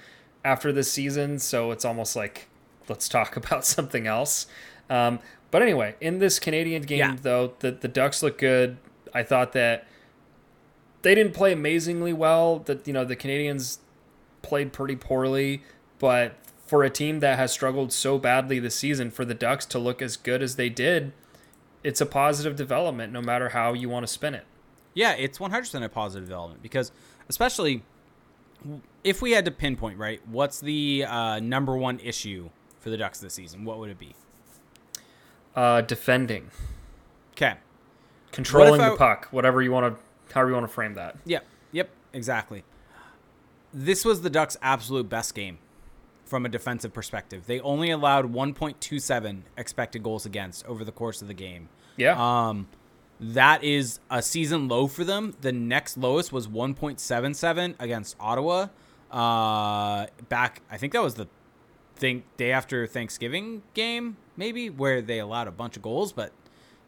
after 0.46 0.72
this 0.72 0.92
season. 0.92 1.40
So 1.40 1.72
it's 1.72 1.86
almost 1.86 2.16
like 2.16 2.50
let's 2.88 3.10
talk 3.10 3.36
about 3.36 3.66
something 3.66 4.06
else. 4.06 4.46
Um, 4.90 5.20
but 5.52 5.62
anyway, 5.62 5.96
in 6.02 6.20
this 6.20 6.40
Canadian 6.40 6.84
game, 6.84 7.00
yeah. 7.00 7.16
though, 7.22 7.54
the 7.60 7.72
the 7.72 7.88
Ducks 7.88 8.22
look 8.22 8.38
good. 8.38 8.78
I 9.14 9.24
thought 9.24 9.54
that 9.54 9.88
they 11.02 11.16
didn't 11.16 11.34
play 11.34 11.54
amazingly 11.54 12.14
well. 12.14 12.60
That 12.60 12.88
you 12.88 12.94
know 12.94 13.06
the 13.06 13.16
Canadiens 13.16 13.80
played 14.42 14.74
pretty 14.74 14.96
poorly, 14.96 15.64
but 16.00 16.36
for 16.66 16.84
a 16.84 16.90
team 16.90 17.22
that 17.22 17.40
has 17.40 17.52
struggled 17.52 17.94
so 17.94 18.18
badly 18.18 18.60
this 18.60 18.76
season, 18.76 19.10
for 19.10 19.24
the 19.24 19.34
Ducks 19.34 19.66
to 19.68 19.80
look 19.80 20.02
as 20.02 20.18
good 20.18 20.44
as 20.44 20.58
they 20.58 20.70
did, 20.70 21.14
it's 21.84 22.02
a 22.02 22.06
positive 22.06 22.56
development 22.56 23.14
no 23.14 23.22
matter 23.22 23.50
how 23.50 23.74
you 23.74 23.88
want 23.88 24.06
to 24.06 24.12
spin 24.12 24.34
it. 24.34 24.46
Yeah, 24.94 25.14
it's 25.14 25.38
100% 25.38 25.84
a 25.84 25.90
positive 25.90 26.28
development 26.28 26.62
because, 26.62 26.92
especially 27.30 27.84
if 29.04 29.22
we 29.22 29.32
had 29.32 29.46
to 29.46 29.52
pinpoint, 29.52 29.98
right, 29.98 30.20
what's 30.28 30.60
the 30.60 31.06
uh, 31.08 31.40
number 31.40 31.78
one 31.78 32.00
issue 32.00 32.50
for 32.80 32.90
the 32.90 32.98
Ducks 32.98 33.20
this 33.20 33.34
season? 33.34 33.64
What 33.64 33.80
would 33.80 33.90
it 33.90 34.00
be? 34.00 34.16
Uh, 35.58 35.82
defending. 35.82 36.52
Okay. 37.32 37.56
Controlling 38.32 38.80
I, 38.80 38.92
the 38.92 38.96
puck, 38.96 39.28
whatever 39.32 39.62
you 39.62 39.72
want 39.72 39.94
to, 39.94 40.34
however 40.34 40.52
you 40.52 40.56
want 40.56 40.68
to 40.68 40.74
frame 40.74 40.94
that. 40.94 41.18
Yep. 41.26 41.46
Yep. 41.72 41.90
Exactly 42.14 42.64
this 43.74 44.06
was 44.06 44.22
the 44.22 44.30
Ducks' 44.30 44.58
absolute 44.62 45.10
best 45.10 45.36
game 45.36 45.60
from 46.26 46.46
a 46.46 46.50
defensive 46.50 46.94
perspective. 46.94 47.46
They 47.46 47.60
only 47.62 47.92
allowed 47.92 48.34
1.27 48.34 49.42
expected 49.56 50.04
goals 50.04 50.26
against 50.26 50.66
over 50.66 50.84
the 50.84 50.92
course 50.92 51.22
of 51.22 51.28
the 51.28 51.34
game. 51.34 51.70
Yeah. 51.96 52.16
Um, 52.18 52.68
that 53.20 53.64
is 53.64 54.00
a 54.10 54.22
season 54.22 54.68
low 54.68 54.88
for 54.88 55.04
them. 55.04 55.36
The 55.42 55.52
next 55.52 55.98
lowest 55.98 56.32
was 56.32 56.48
1.77 56.48 57.76
against 57.80 58.16
Ottawa. 58.20 58.68
Uh, 59.12 60.08
back, 60.28 60.62
I 60.70 60.78
think 60.78 60.94
that 60.94 61.02
was 61.02 61.16
the 61.16 61.28
think 61.96 62.26
day 62.36 62.52
after 62.52 62.86
Thanksgiving 62.86 63.64
game, 63.74 64.18
maybe 64.38 64.70
where 64.70 65.02
they 65.02 65.20
allowed 65.20 65.48
a 65.48 65.52
bunch 65.52 65.76
of 65.76 65.82
goals, 65.82 66.14
but 66.14 66.32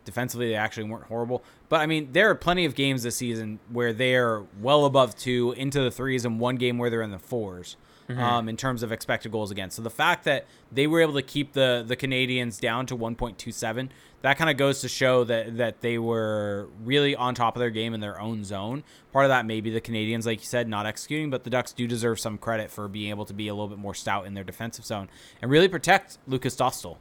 defensively 0.05 0.49
they 0.49 0.55
actually 0.55 0.89
weren't 0.89 1.05
horrible. 1.05 1.43
But 1.67 1.81
I 1.81 1.85
mean, 1.85 2.09
there 2.13 2.29
are 2.29 2.35
plenty 2.35 2.65
of 2.65 2.75
games 2.75 3.03
this 3.03 3.17
season 3.17 3.59
where 3.71 3.93
they 3.93 4.15
are 4.15 4.45
well 4.61 4.85
above 4.85 5.15
two 5.15 5.53
into 5.57 5.81
the 5.81 5.91
threes, 5.91 6.25
and 6.25 6.39
one 6.39 6.55
game 6.55 6.77
where 6.77 6.89
they're 6.89 7.01
in 7.01 7.11
the 7.11 7.17
4s 7.17 7.75
mm-hmm. 8.09 8.19
um, 8.19 8.49
in 8.49 8.57
terms 8.57 8.83
of 8.83 8.91
expected 8.91 9.31
goals 9.31 9.51
against. 9.51 9.75
So 9.75 9.81
the 9.81 9.89
fact 9.89 10.23
that 10.25 10.45
they 10.71 10.87
were 10.87 11.01
able 11.01 11.13
to 11.13 11.21
keep 11.21 11.53
the 11.53 11.83
the 11.85 11.95
Canadiens 11.95 12.59
down 12.59 12.85
to 12.87 12.97
1.27, 12.97 13.89
that 14.21 14.37
kind 14.37 14.49
of 14.49 14.57
goes 14.57 14.81
to 14.81 14.89
show 14.89 15.23
that 15.25 15.57
that 15.57 15.81
they 15.81 15.97
were 15.97 16.67
really 16.83 17.15
on 17.15 17.35
top 17.35 17.55
of 17.55 17.59
their 17.59 17.69
game 17.69 17.93
in 17.93 17.99
their 17.99 18.19
own 18.19 18.43
zone. 18.43 18.83
Part 19.13 19.25
of 19.25 19.29
that 19.29 19.45
may 19.45 19.61
be 19.61 19.69
the 19.69 19.81
Canadiens, 19.81 20.25
like 20.25 20.39
you 20.39 20.47
said, 20.47 20.67
not 20.67 20.85
executing, 20.85 21.29
but 21.29 21.43
the 21.43 21.49
Ducks 21.49 21.71
do 21.71 21.87
deserve 21.87 22.19
some 22.19 22.37
credit 22.37 22.71
for 22.71 22.87
being 22.87 23.09
able 23.09 23.25
to 23.25 23.33
be 23.33 23.47
a 23.47 23.53
little 23.53 23.69
bit 23.69 23.77
more 23.77 23.93
stout 23.93 24.25
in 24.25 24.33
their 24.33 24.43
defensive 24.43 24.85
zone 24.85 25.09
and 25.41 25.51
really 25.51 25.67
protect 25.67 26.17
Lukas 26.27 26.55
Dostal 26.55 26.97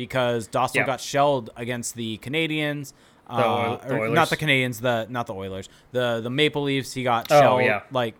because 0.00 0.48
Dostal 0.48 0.76
yeah. 0.76 0.86
got 0.86 1.00
shelled 1.00 1.50
against 1.56 1.94
the 1.94 2.16
Canadiens. 2.18 2.94
The, 3.28 3.34
uh, 3.34 3.86
the 3.86 4.08
not 4.08 4.30
the 4.30 4.36
Canadiens, 4.36 4.80
the 4.80 5.06
not 5.10 5.26
the 5.26 5.34
Oilers, 5.34 5.68
the 5.92 6.20
the 6.22 6.30
Maple 6.30 6.62
Leafs. 6.62 6.94
He 6.94 7.02
got 7.02 7.30
oh, 7.30 7.38
shelled. 7.38 7.62
Yeah. 7.62 7.82
Like 7.92 8.14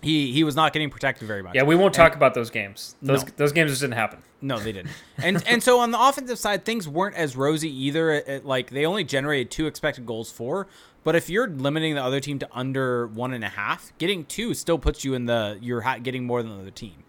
he 0.00 0.32
he 0.32 0.44
was 0.44 0.54
not 0.54 0.72
getting 0.72 0.90
protected 0.90 1.26
very 1.26 1.42
much. 1.42 1.54
Yeah, 1.56 1.64
we 1.64 1.74
won't 1.74 1.88
and, 1.88 1.94
talk 1.94 2.14
about 2.14 2.32
those 2.32 2.48
games. 2.48 2.94
Those 3.02 3.24
no. 3.24 3.32
those 3.36 3.52
games 3.52 3.72
just 3.72 3.82
didn't 3.82 3.94
happen. 3.94 4.20
No, 4.40 4.58
they 4.58 4.72
didn't. 4.72 4.92
and 5.18 5.42
and 5.46 5.62
so 5.62 5.80
on 5.80 5.90
the 5.90 6.00
offensive 6.00 6.38
side, 6.38 6.64
things 6.64 6.88
weren't 6.88 7.16
as 7.16 7.36
rosy 7.36 7.68
either. 7.68 8.10
It, 8.12 8.28
it, 8.28 8.44
like 8.46 8.70
they 8.70 8.86
only 8.86 9.04
generated 9.04 9.50
two 9.50 9.66
expected 9.66 10.06
goals 10.06 10.30
for. 10.30 10.66
But 11.04 11.16
if 11.16 11.28
you're 11.28 11.48
limiting 11.48 11.96
the 11.96 12.02
other 12.02 12.20
team 12.20 12.38
to 12.38 12.48
under 12.52 13.08
one 13.08 13.32
and 13.32 13.44
a 13.44 13.48
half, 13.48 13.92
getting 13.98 14.24
two 14.24 14.54
still 14.54 14.78
puts 14.78 15.04
you 15.04 15.14
in 15.14 15.26
the 15.26 15.58
you're 15.60 15.82
getting 16.02 16.24
more 16.24 16.42
than 16.42 16.52
the 16.54 16.62
other 16.62 16.70
team. 16.70 17.04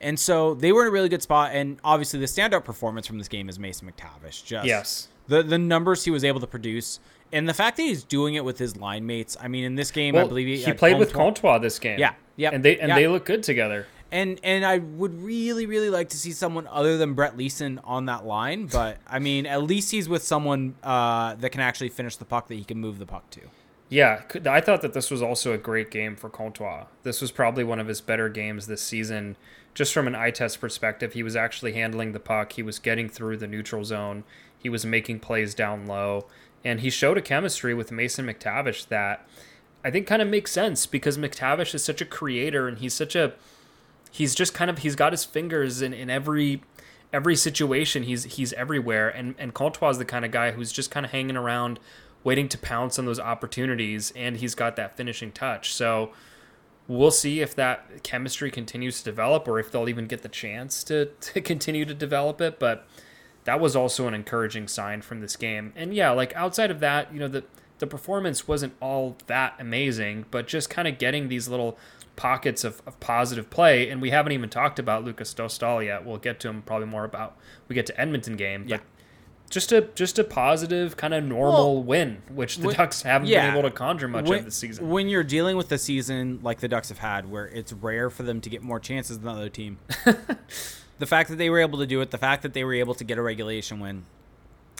And 0.00 0.18
so 0.18 0.54
they 0.54 0.72
were 0.72 0.82
in 0.82 0.88
a 0.88 0.90
really 0.90 1.08
good 1.08 1.22
spot. 1.22 1.50
And 1.52 1.78
obviously, 1.82 2.20
the 2.20 2.26
standout 2.26 2.64
performance 2.64 3.06
from 3.06 3.18
this 3.18 3.28
game 3.28 3.48
is 3.48 3.58
Mason 3.58 3.90
McTavish. 3.90 4.44
Just 4.44 4.66
yes, 4.66 5.08
the 5.26 5.42
the 5.42 5.58
numbers 5.58 6.04
he 6.04 6.10
was 6.10 6.24
able 6.24 6.40
to 6.40 6.46
produce, 6.46 7.00
and 7.32 7.48
the 7.48 7.54
fact 7.54 7.76
that 7.76 7.82
he's 7.82 8.04
doing 8.04 8.34
it 8.34 8.44
with 8.44 8.58
his 8.58 8.76
line 8.76 9.06
mates. 9.06 9.36
I 9.40 9.48
mean, 9.48 9.64
in 9.64 9.74
this 9.74 9.90
game, 9.90 10.14
well, 10.14 10.24
I 10.24 10.28
believe 10.28 10.46
he, 10.46 10.64
he 10.64 10.72
played 10.72 10.92
Comtois. 10.92 10.98
with 10.98 11.12
Comtois 11.12 11.58
this 11.58 11.78
game. 11.78 11.98
Yeah, 11.98 12.14
yeah, 12.36 12.50
and 12.52 12.64
they 12.64 12.78
and 12.78 12.90
yeah. 12.90 12.94
they 12.94 13.08
look 13.08 13.24
good 13.24 13.42
together. 13.42 13.86
And 14.10 14.40
and 14.42 14.64
I 14.64 14.78
would 14.78 15.22
really 15.22 15.66
really 15.66 15.90
like 15.90 16.08
to 16.10 16.16
see 16.16 16.32
someone 16.32 16.66
other 16.68 16.96
than 16.96 17.12
Brett 17.14 17.36
Leason 17.36 17.78
on 17.84 18.06
that 18.06 18.24
line, 18.24 18.66
but 18.66 18.98
I 19.06 19.18
mean, 19.18 19.44
at 19.44 19.62
least 19.62 19.90
he's 19.90 20.08
with 20.08 20.22
someone 20.22 20.76
uh, 20.82 21.34
that 21.34 21.50
can 21.50 21.60
actually 21.60 21.90
finish 21.90 22.16
the 22.16 22.24
puck 22.24 22.48
that 22.48 22.54
he 22.54 22.64
can 22.64 22.78
move 22.78 22.98
the 22.98 23.06
puck 23.06 23.28
to. 23.30 23.40
Yeah, 23.90 24.22
I 24.46 24.60
thought 24.60 24.82
that 24.82 24.92
this 24.92 25.10
was 25.10 25.22
also 25.22 25.52
a 25.52 25.58
great 25.58 25.90
game 25.90 26.14
for 26.14 26.28
Comtois. 26.28 26.86
This 27.04 27.22
was 27.22 27.30
probably 27.30 27.64
one 27.64 27.78
of 27.78 27.86
his 27.86 28.02
better 28.02 28.28
games 28.28 28.66
this 28.66 28.82
season 28.82 29.36
just 29.78 29.94
from 29.94 30.08
an 30.08 30.14
eye 30.16 30.32
test 30.32 30.60
perspective, 30.60 31.12
he 31.12 31.22
was 31.22 31.36
actually 31.36 31.72
handling 31.72 32.10
the 32.10 32.18
puck. 32.18 32.54
He 32.54 32.64
was 32.64 32.80
getting 32.80 33.08
through 33.08 33.36
the 33.36 33.46
neutral 33.46 33.84
zone. 33.84 34.24
He 34.58 34.68
was 34.68 34.84
making 34.84 35.20
plays 35.20 35.54
down 35.54 35.86
low. 35.86 36.26
And 36.64 36.80
he 36.80 36.90
showed 36.90 37.16
a 37.16 37.22
chemistry 37.22 37.74
with 37.74 37.92
Mason 37.92 38.26
McTavish 38.26 38.88
that 38.88 39.24
I 39.84 39.92
think 39.92 40.08
kind 40.08 40.20
of 40.20 40.26
makes 40.26 40.50
sense 40.50 40.84
because 40.84 41.16
McTavish 41.16 41.76
is 41.76 41.84
such 41.84 42.00
a 42.00 42.04
creator 42.04 42.66
and 42.66 42.78
he's 42.78 42.92
such 42.92 43.14
a 43.14 43.34
he's 44.10 44.34
just 44.34 44.52
kind 44.52 44.68
of 44.68 44.78
he's 44.78 44.96
got 44.96 45.12
his 45.12 45.24
fingers 45.24 45.80
in, 45.80 45.94
in 45.94 46.10
every 46.10 46.60
every 47.12 47.36
situation. 47.36 48.02
He's 48.02 48.24
he's 48.24 48.52
everywhere. 48.54 49.08
And 49.08 49.36
and 49.38 49.54
Comtois 49.54 49.90
is 49.90 49.98
the 49.98 50.04
kind 50.04 50.24
of 50.24 50.32
guy 50.32 50.50
who's 50.50 50.72
just 50.72 50.90
kind 50.90 51.06
of 51.06 51.12
hanging 51.12 51.36
around 51.36 51.78
waiting 52.24 52.48
to 52.48 52.58
pounce 52.58 52.98
on 52.98 53.06
those 53.06 53.20
opportunities 53.20 54.12
and 54.16 54.38
he's 54.38 54.56
got 54.56 54.74
that 54.74 54.96
finishing 54.96 55.30
touch. 55.30 55.72
So 55.72 56.10
we'll 56.88 57.10
see 57.10 57.40
if 57.40 57.54
that 57.54 58.02
chemistry 58.02 58.50
continues 58.50 58.98
to 58.98 59.04
develop 59.04 59.46
or 59.46 59.60
if 59.60 59.70
they'll 59.70 59.88
even 59.88 60.06
get 60.06 60.22
the 60.22 60.28
chance 60.28 60.82
to, 60.84 61.04
to 61.20 61.40
continue 61.40 61.84
to 61.84 61.94
develop 61.94 62.40
it. 62.40 62.58
But 62.58 62.86
that 63.44 63.60
was 63.60 63.76
also 63.76 64.08
an 64.08 64.14
encouraging 64.14 64.66
sign 64.66 65.02
from 65.02 65.20
this 65.20 65.36
game. 65.36 65.72
And 65.76 65.94
yeah, 65.94 66.10
like 66.10 66.34
outside 66.34 66.70
of 66.70 66.80
that, 66.80 67.12
you 67.12 67.20
know, 67.20 67.28
the 67.28 67.44
the 67.78 67.86
performance 67.86 68.48
wasn't 68.48 68.74
all 68.80 69.16
that 69.26 69.54
amazing, 69.60 70.24
but 70.32 70.48
just 70.48 70.68
kind 70.68 70.88
of 70.88 70.98
getting 70.98 71.28
these 71.28 71.46
little 71.46 71.78
pockets 72.16 72.64
of, 72.64 72.82
of 72.86 72.98
positive 72.98 73.48
play. 73.50 73.88
And 73.88 74.02
we 74.02 74.10
haven't 74.10 74.32
even 74.32 74.50
talked 74.50 74.80
about 74.80 75.04
Lukas 75.04 75.32
Dostal 75.32 75.84
yet. 75.84 76.04
We'll 76.04 76.18
get 76.18 76.40
to 76.40 76.48
him 76.48 76.62
probably 76.62 76.88
more 76.88 77.04
about 77.04 77.36
we 77.68 77.74
get 77.74 77.86
to 77.86 78.00
Edmonton 78.00 78.36
game. 78.36 78.62
But 78.64 78.70
Yeah. 78.70 78.78
Just 79.50 79.72
a 79.72 79.82
just 79.94 80.18
a 80.18 80.24
positive 80.24 80.96
kind 80.96 81.14
of 81.14 81.24
normal 81.24 81.82
win, 81.82 82.22
which 82.28 82.58
the 82.58 82.66
when- 82.68 82.76
Ducks 82.76 83.02
haven't 83.02 83.28
yeah. 83.28 83.46
been 83.50 83.58
able 83.58 83.68
to 83.68 83.74
conjure 83.74 84.08
much 84.08 84.28
when, 84.28 84.40
of 84.40 84.44
this 84.46 84.56
season. 84.56 84.88
when 84.88 85.08
you're 85.08 85.24
dealing 85.24 85.56
with 85.56 85.70
a 85.72 85.78
season 85.78 86.40
like 86.42 86.60
the 86.60 86.68
Ducks 86.68 86.88
have 86.90 86.98
had, 86.98 87.30
where 87.30 87.46
it's 87.46 87.72
rare 87.72 88.10
for 88.10 88.22
them 88.24 88.40
to 88.42 88.50
get 88.50 88.62
more 88.62 88.78
chances 88.80 89.18
than 89.18 89.26
the 89.26 89.32
other 89.40 89.48
team, 89.48 89.78
the 90.98 91.06
fact 91.06 91.30
that 91.30 91.36
they 91.36 91.50
were 91.50 91.60
able 91.60 91.78
to 91.78 91.86
do 91.86 92.00
it, 92.00 92.10
the 92.10 92.18
fact 92.18 92.42
that 92.42 92.52
they 92.52 92.64
were 92.64 92.74
able 92.74 92.94
to 92.94 93.04
get 93.04 93.18
a 93.18 93.22
regulation 93.22 93.80
win, 93.80 94.04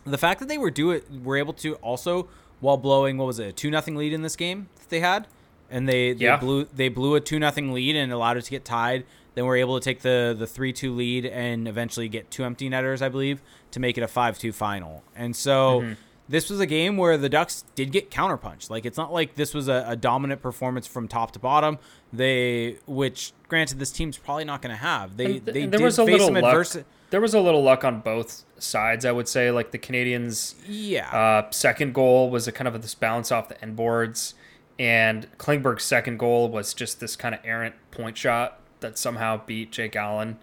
the 0.05 0.19
fact 0.19 0.41
that 0.41 0.49
they 0.49 0.59
were 0.59 0.71
do 0.71 0.91
it, 0.91 1.05
were 1.23 1.37
able 1.37 1.53
to 1.55 1.75
also 1.77 2.29
while 2.61 2.77
blowing 2.77 3.17
what 3.19 3.27
was 3.27 3.39
it 3.39 3.47
a 3.49 3.53
two 3.53 3.71
nothing 3.71 3.97
lead 3.97 4.13
in 4.13 4.23
this 4.23 4.37
game 4.37 4.69
that 4.81 4.89
they 4.91 5.01
had, 5.01 5.27
and 5.71 5.89
they, 5.89 6.13
they 6.13 6.25
Yeah. 6.27 6.37
blew 6.37 6.65
they 6.75 6.89
blew 6.89 7.15
a 7.15 7.21
two 7.21 7.39
nothing 7.39 7.73
lead 7.73 7.97
and 7.97 8.13
allowed 8.13 8.37
it 8.37 8.43
to 8.45 8.51
get 8.51 8.65
tied. 8.65 9.05
Then 9.35 9.45
were 9.47 9.57
able 9.57 9.79
to 9.79 9.85
take 9.85 10.01
the 10.03 10.35
the 10.37 10.47
three 10.47 10.73
two 10.73 10.93
lead 10.95 11.25
and 11.25 11.69
eventually 11.69 12.09
get 12.09 12.31
two 12.31 12.45
empty 12.45 12.69
netters, 12.69 13.01
I 13.03 13.09
believe, 13.09 13.41
to 13.73 13.81
make 13.81 13.97
it 13.99 14.03
a 14.03 14.09
five 14.09 14.39
two 14.39 14.53
final. 14.53 15.03
And 15.17 15.35
so 15.37 15.81
Mm-hmm. 15.81 15.93
this 16.29 16.51
was 16.51 16.61
a 16.61 16.67
game 16.67 16.97
where 16.97 17.17
the 17.17 17.29
Ducks 17.29 17.65
did 17.75 17.91
get 17.93 18.11
counterpunched. 18.11 18.71
Like 18.71 18.85
it's 18.87 18.99
not 18.99 19.13
like 19.13 19.35
this 19.37 19.55
was 19.55 19.69
a, 19.69 19.85
a 19.89 19.97
dominant 19.97 20.43
performance 20.43 20.87
from 20.87 21.09
top 21.09 21.33
to 21.33 21.39
bottom. 21.39 21.79
They, 22.13 22.79
which 22.87 23.33
granted, 23.49 23.79
this 23.79 23.91
team's 23.93 24.17
probably 24.17 24.45
not 24.45 24.63
going 24.63 24.75
to 24.75 24.81
have. 24.83 25.17
They 25.17 25.27
th- 25.27 25.45
they 25.45 25.53
there 25.67 25.79
did 25.79 25.81
was 25.83 25.99
a 25.99 26.05
face 26.05 26.13
little 26.13 26.27
some 26.29 26.35
luck. 26.35 26.45
adversity. 26.45 26.85
There 27.11 27.21
was 27.23 27.33
a 27.33 27.41
little 27.41 27.63
luck 27.63 27.85
on 27.85 28.01
both 28.01 28.45
sides, 28.59 29.05
I 29.07 29.13
would 29.13 29.29
say. 29.29 29.51
Like 29.51 29.71
the 29.71 29.79
Canadiens' 29.79 30.55
Yeah, 30.67 31.09
uh, 31.11 31.51
second 31.51 31.95
goal 31.95 32.29
was 32.31 32.47
a 32.47 32.53
kind 32.53 32.69
of 32.69 32.81
this 32.83 32.95
bounce 32.95 33.33
off 33.33 33.49
the 33.49 33.61
end 33.63 33.77
boards, 33.77 34.35
and 34.79 35.27
Klingberg's 35.39 35.85
second 35.85 36.19
goal 36.19 36.49
was 36.51 36.75
just 36.75 37.01
this 37.01 37.17
kind 37.17 37.35
of 37.35 37.41
errant 37.45 37.75
point 37.91 38.17
shot 38.19 38.61
that 38.81 38.99
somehow 38.99 39.41
beat 39.47 39.73
Jake 39.73 39.97
Allen. 39.97 40.39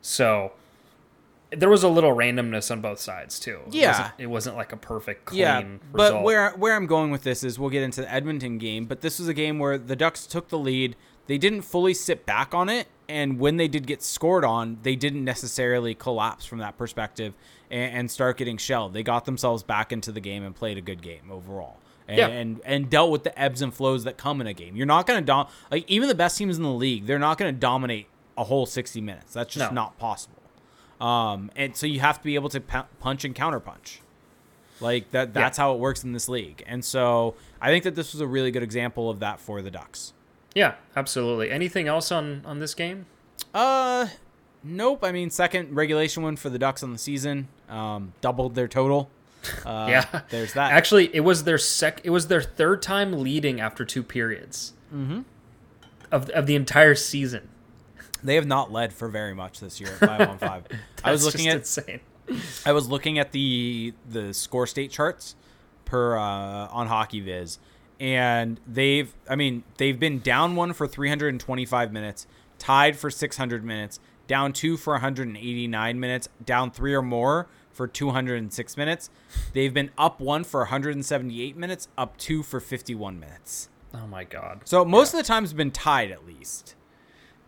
So 0.00 0.52
there 1.50 1.68
was 1.68 1.82
a 1.82 1.88
little 1.88 2.14
randomness 2.14 2.70
on 2.70 2.80
both 2.80 2.98
sides 2.98 3.38
too. 3.38 3.60
It 3.68 3.74
Yeah. 3.74 3.90
wasn't, 3.90 4.14
it 4.18 4.26
wasn't 4.26 4.56
like 4.56 4.72
a 4.72 4.76
perfect 4.76 5.26
clean 5.26 5.40
yeah. 5.40 5.58
result. 5.58 5.80
But 5.92 6.22
where 6.22 6.50
where 6.52 6.74
I'm 6.74 6.86
going 6.86 7.10
with 7.10 7.22
this 7.22 7.44
is 7.44 7.58
we'll 7.58 7.70
get 7.70 7.82
into 7.82 8.00
the 8.00 8.12
Edmonton 8.12 8.58
game. 8.58 8.86
But 8.86 9.00
this 9.00 9.18
was 9.18 9.28
a 9.28 9.34
game 9.34 9.58
where 9.58 9.78
the 9.78 9.96
Ducks 9.96 10.26
took 10.26 10.48
the 10.48 10.58
lead. 10.58 10.96
They 11.28 11.38
didn't 11.38 11.62
fully 11.62 11.92
sit 11.94 12.24
back 12.24 12.54
on 12.54 12.68
it, 12.68 12.86
and 13.08 13.40
when 13.40 13.56
they 13.56 13.66
did 13.66 13.86
get 13.86 14.00
scored 14.02 14.44
on, 14.44 14.78
they 14.82 14.94
didn't 14.94 15.24
necessarily 15.24 15.92
collapse 15.94 16.44
from 16.46 16.58
that 16.60 16.78
perspective 16.78 17.34
and, 17.68 17.96
and 17.96 18.10
start 18.10 18.36
getting 18.36 18.56
shelled. 18.58 18.92
They 18.94 19.02
got 19.02 19.24
themselves 19.24 19.64
back 19.64 19.90
into 19.92 20.12
the 20.12 20.20
game 20.20 20.44
and 20.44 20.54
played 20.54 20.78
a 20.78 20.80
good 20.80 21.02
game 21.02 21.30
overall. 21.30 21.78
And, 22.08 22.18
Yeah. 22.18 22.28
and 22.28 22.60
and 22.64 22.88
dealt 22.88 23.10
with 23.10 23.24
the 23.24 23.36
ebbs 23.36 23.60
and 23.62 23.74
flows 23.74 24.04
that 24.04 24.16
come 24.16 24.40
in 24.40 24.46
a 24.46 24.52
game. 24.52 24.76
You're 24.76 24.86
not 24.86 25.06
going 25.08 25.20
to 25.20 25.26
dom 25.26 25.48
like 25.72 25.84
even 25.90 26.08
the 26.08 26.14
best 26.14 26.38
teams 26.38 26.56
in 26.56 26.62
the 26.62 26.70
league. 26.70 27.06
They're 27.06 27.18
not 27.18 27.38
going 27.38 27.52
to 27.52 27.58
dominate 27.58 28.06
a 28.38 28.44
whole 28.44 28.64
60 28.66 29.00
minutes. 29.00 29.32
That's 29.32 29.52
just 29.52 29.72
No. 29.72 29.74
not 29.74 29.98
possible. 29.98 30.34
Um, 31.00 31.50
and 31.56 31.76
so 31.76 31.86
you 31.86 32.00
have 32.00 32.18
to 32.18 32.24
be 32.24 32.34
able 32.36 32.48
to 32.50 32.60
pu- 32.60 32.84
punch 33.00 33.24
and 33.24 33.34
counterpunch. 33.34 33.98
Like 34.80 35.10
that 35.12 35.32
that's 35.32 35.56
how 35.56 35.72
it 35.74 35.78
works 35.78 36.04
in 36.04 36.12
this 36.12 36.28
league. 36.28 36.62
And 36.66 36.84
so 36.84 37.34
I 37.60 37.68
think 37.70 37.84
that 37.84 37.94
this 37.94 38.12
was 38.12 38.20
a 38.20 38.26
really 38.26 38.50
good 38.50 38.62
example 38.62 39.08
of 39.08 39.20
that 39.20 39.40
for 39.40 39.62
the 39.62 39.70
Ducks. 39.70 40.12
yeah, 40.54 40.74
absolutely. 40.94 41.50
Anything 41.50 41.88
else 41.88 42.12
on 42.12 42.42
on 42.44 42.58
this 42.58 42.74
game? 42.74 43.06
Uh 43.54 44.08
nope. 44.62 45.02
I 45.02 45.12
mean 45.12 45.30
second 45.30 45.74
regulation 45.74 46.22
win 46.22 46.36
for 46.36 46.50
the 46.50 46.58
Ducks 46.58 46.82
on 46.82 46.92
the 46.92 46.98
season. 46.98 47.48
Um 47.70 48.12
doubled 48.20 48.54
their 48.54 48.68
total. 48.68 49.08
Uh, 49.64 49.86
Yeah. 49.88 50.22
There's 50.30 50.54
that. 50.54 50.72
Actually, 50.72 51.14
it 51.14 51.20
was 51.20 51.44
their 51.44 51.56
sec. 51.58 52.00
It 52.04 52.10
was 52.10 52.26
their 52.26 52.42
third 52.42 52.82
time 52.82 53.20
leading 53.22 53.60
after 53.60 53.84
two 53.84 54.02
periods. 54.02 54.72
Mm-hmm. 54.94 55.20
Of 56.10 56.28
of 56.30 56.46
the 56.46 56.54
entire 56.56 56.94
season. 56.96 57.48
They 58.26 58.34
have 58.34 58.46
not 58.46 58.72
led 58.72 58.92
for 58.92 59.08
very 59.08 59.34
much 59.34 59.60
this 59.60 59.80
year 59.80 59.90
at 60.00 60.18
5 60.18 60.28
on 60.28 60.38
5. 60.38 60.64
I 61.04 61.12
was 61.12 61.24
looking 61.24 61.46
at 61.48 61.58
insane. 61.58 62.00
I 62.64 62.72
was 62.72 62.88
looking 62.88 63.18
at 63.18 63.32
the 63.32 63.94
the 64.08 64.34
score 64.34 64.66
state 64.66 64.90
charts 64.90 65.36
per 65.84 66.16
uh, 66.16 66.66
on 66.68 66.88
HockeyViz, 66.88 67.58
and 68.00 68.60
they've 68.66 69.14
I 69.28 69.36
mean 69.36 69.62
they've 69.76 69.98
been 69.98 70.18
down 70.18 70.56
one 70.56 70.72
for 70.72 70.88
325 70.88 71.92
minutes, 71.92 72.26
tied 72.58 72.96
for 72.96 73.10
600 73.10 73.64
minutes, 73.64 74.00
down 74.26 74.52
two 74.52 74.76
for 74.76 74.94
189 74.94 76.00
minutes, 76.00 76.28
down 76.44 76.72
three 76.72 76.94
or 76.94 77.02
more 77.02 77.46
for 77.70 77.86
206 77.86 78.76
minutes. 78.76 79.10
They've 79.52 79.72
been 79.72 79.90
up 79.96 80.18
one 80.18 80.42
for 80.42 80.60
178 80.60 81.56
minutes, 81.56 81.88
up 81.96 82.16
two 82.16 82.42
for 82.42 82.58
51 82.58 83.20
minutes. 83.20 83.68
Oh 83.94 84.06
my 84.08 84.24
god. 84.24 84.62
So 84.64 84.84
most 84.84 85.14
of 85.14 85.18
the 85.18 85.24
time 85.24 85.44
it's 85.44 85.52
been 85.52 85.70
tied 85.70 86.10
at 86.10 86.26
least. 86.26 86.74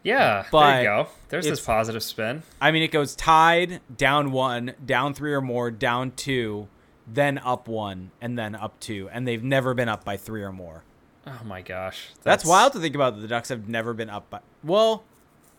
Yeah, 0.02 0.44
there 0.50 0.78
you 0.78 0.84
go. 0.84 1.08
There's 1.28 1.44
this 1.44 1.60
positive 1.60 2.02
spin. 2.02 2.42
I 2.60 2.70
mean, 2.70 2.82
it 2.82 2.92
goes 2.92 3.14
tied, 3.14 3.80
down 3.94 4.32
one, 4.32 4.74
down 4.84 5.14
three 5.14 5.34
or 5.34 5.40
more, 5.40 5.70
down 5.70 6.12
two, 6.12 6.68
then 7.06 7.38
up 7.38 7.68
one, 7.68 8.10
and 8.20 8.38
then 8.38 8.54
up 8.54 8.78
two, 8.80 9.08
and 9.12 9.26
they've 9.26 9.42
never 9.42 9.74
been 9.74 9.88
up 9.88 10.04
by 10.04 10.16
three 10.16 10.42
or 10.42 10.52
more. 10.52 10.84
Oh 11.26 11.40
my 11.44 11.60
gosh, 11.60 12.08
That's, 12.22 12.44
wild 12.44 12.72
to 12.72 12.80
think 12.80 12.94
about. 12.94 13.16
That 13.16 13.20
the 13.20 13.28
Ducks 13.28 13.50
have 13.50 13.68
never 13.68 13.92
been 13.92 14.08
up 14.08 14.30
by. 14.30 14.40
Well, 14.64 15.04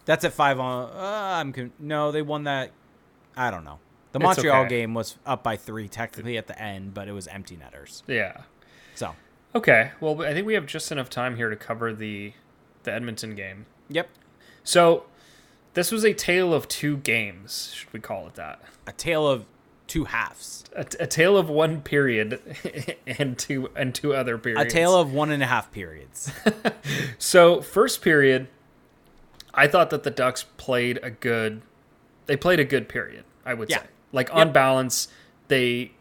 that's 0.05 0.25
at 0.25 0.33
five 0.33 0.59
on. 0.59 0.89
Uh, 0.89 1.39
I'm 1.39 1.53
con- 1.53 1.73
no, 1.77 2.11
they 2.11 2.21
won 2.21 2.45
that. 2.45 2.71
I 3.37 3.51
don't 3.51 3.63
know. 3.63 3.79
The 4.11 4.19
Montreal 4.19 4.61
okay. 4.61 4.69
game 4.69 4.95
was 4.95 5.17
up 5.25 5.43
by 5.43 5.57
three 5.57 5.87
technically 5.87 6.37
at 6.37 6.47
the 6.47 6.59
end, 6.59 6.95
but 6.95 7.07
it 7.07 7.11
was 7.11 7.27
empty 7.27 7.55
netters. 7.55 8.03
Yeah. 8.07 8.41
So, 8.95 9.13
Okay. 9.55 9.91
Well, 9.99 10.21
I 10.23 10.33
think 10.33 10.45
we 10.45 10.53
have 10.53 10.65
just 10.65 10.91
enough 10.91 11.09
time 11.09 11.35
here 11.35 11.49
to 11.49 11.55
cover 11.55 11.93
the 11.93 12.33
the 12.83 12.93
Edmonton 12.93 13.35
game. 13.35 13.65
yep, 13.89 14.09
So, 14.63 15.05
this 15.73 15.91
was 15.91 16.03
a 16.05 16.13
tale 16.13 16.53
of 16.53 16.67
two 16.67 16.97
games. 16.97 17.71
Should 17.75 17.91
we 17.93 17.99
call 17.99 18.27
it 18.27 18.35
that? 18.35 18.61
a 18.87 18.91
tale 18.91 19.27
of 19.27 19.45
two 19.87 20.05
halves. 20.05 20.63
A, 20.75 20.81
a 20.99 21.07
tale 21.07 21.37
of 21.37 21.47
one 21.49 21.81
period 21.81 22.39
and 23.07 23.37
two 23.37 23.69
and 23.75 23.93
two 23.93 24.13
other 24.15 24.37
periods. 24.37 24.65
A 24.71 24.75
tale 24.75 24.95
of 24.95 25.13
one 25.13 25.31
and 25.31 25.41
a 25.43 25.47
half 25.47 25.71
periods. 25.71 26.31
So 27.19 27.61
first 27.61 28.01
period, 28.01 28.47
I 29.53 29.67
thought 29.67 29.89
that 29.91 30.03
the 30.03 30.11
Ducks 30.11 30.45
played 30.57 30.99
a 31.03 31.09
good. 31.11 31.61
They 32.25 32.35
played 32.37 32.59
a 32.59 32.65
good 32.65 32.87
period. 32.89 33.23
I 33.45 33.53
would 33.53 33.69
Yeah. 33.69 33.79
say, 33.79 33.87
like 34.11 34.33
on 34.33 34.47
Yep. 34.47 34.53
balance, 34.53 35.07
they. 35.47 35.91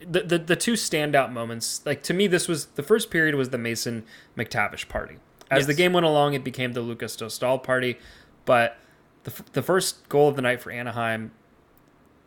The, 0.00 0.22
the 0.22 0.38
the 0.38 0.56
two 0.56 0.74
standout 0.74 1.32
moments, 1.32 1.80
like 1.84 2.02
to 2.04 2.14
me, 2.14 2.28
this 2.28 2.46
was 2.46 2.66
the 2.66 2.82
first 2.84 3.10
period 3.10 3.34
was 3.34 3.50
the 3.50 3.58
Mason 3.58 4.04
McTavish 4.36 4.88
party. 4.88 5.16
As 5.50 5.66
the 5.66 5.74
game 5.74 5.92
went 5.92 6.06
along, 6.06 6.34
it 6.34 6.44
became 6.44 6.72
the 6.72 6.80
Lukas 6.80 7.16
Dostal 7.16 7.62
party, 7.62 7.98
but 8.44 8.76
the 9.24 9.30
f- 9.30 9.52
the 9.52 9.62
first 9.62 10.08
goal 10.08 10.28
of 10.28 10.36
the 10.36 10.42
night 10.42 10.60
for 10.60 10.70
Anaheim, 10.70 11.32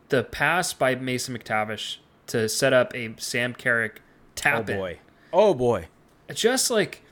the 0.09 0.23
pass 0.23 0.73
by 0.73 0.95
Mason 0.95 1.37
McTavish 1.37 1.97
to 2.27 2.47
set 2.49 2.73
up 2.73 2.95
a 2.95 3.13
Sam 3.17 3.53
Carrick 3.53 4.01
oh 4.01 4.31
tap 4.35 4.69
in 4.69 4.77
boy. 4.77 4.99
Oh 5.33 5.53
boy. 5.53 5.87
just 6.33 6.71
like 6.71 7.03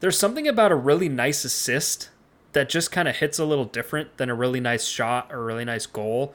there's 0.00 0.18
something 0.18 0.46
about 0.46 0.72
a 0.72 0.76
really 0.76 1.08
nice 1.08 1.44
assist 1.44 2.10
that 2.52 2.68
just 2.68 2.92
kind 2.92 3.08
of 3.08 3.16
hits 3.16 3.38
a 3.38 3.44
little 3.44 3.64
different 3.64 4.16
than 4.16 4.30
a 4.30 4.34
really 4.34 4.60
nice 4.60 4.84
shot 4.86 5.32
or 5.32 5.40
a 5.40 5.44
really 5.44 5.64
nice 5.64 5.86
goal. 5.86 6.34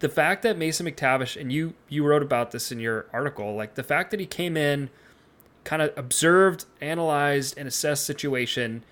The 0.00 0.08
fact 0.08 0.42
that 0.42 0.58
Mason 0.58 0.86
McTavish 0.86 1.40
and 1.40 1.52
you 1.52 1.74
you 1.88 2.04
wrote 2.04 2.22
about 2.22 2.50
this 2.50 2.70
in 2.70 2.80
your 2.80 3.06
article, 3.12 3.54
like 3.54 3.74
the 3.74 3.82
fact 3.82 4.10
that 4.10 4.20
he 4.20 4.26
came 4.26 4.56
in, 4.56 4.90
kind 5.64 5.82
of 5.82 5.92
observed, 5.96 6.66
analyzed, 6.80 7.56
and 7.58 7.66
assessed 7.66 8.04
situation, 8.06 8.84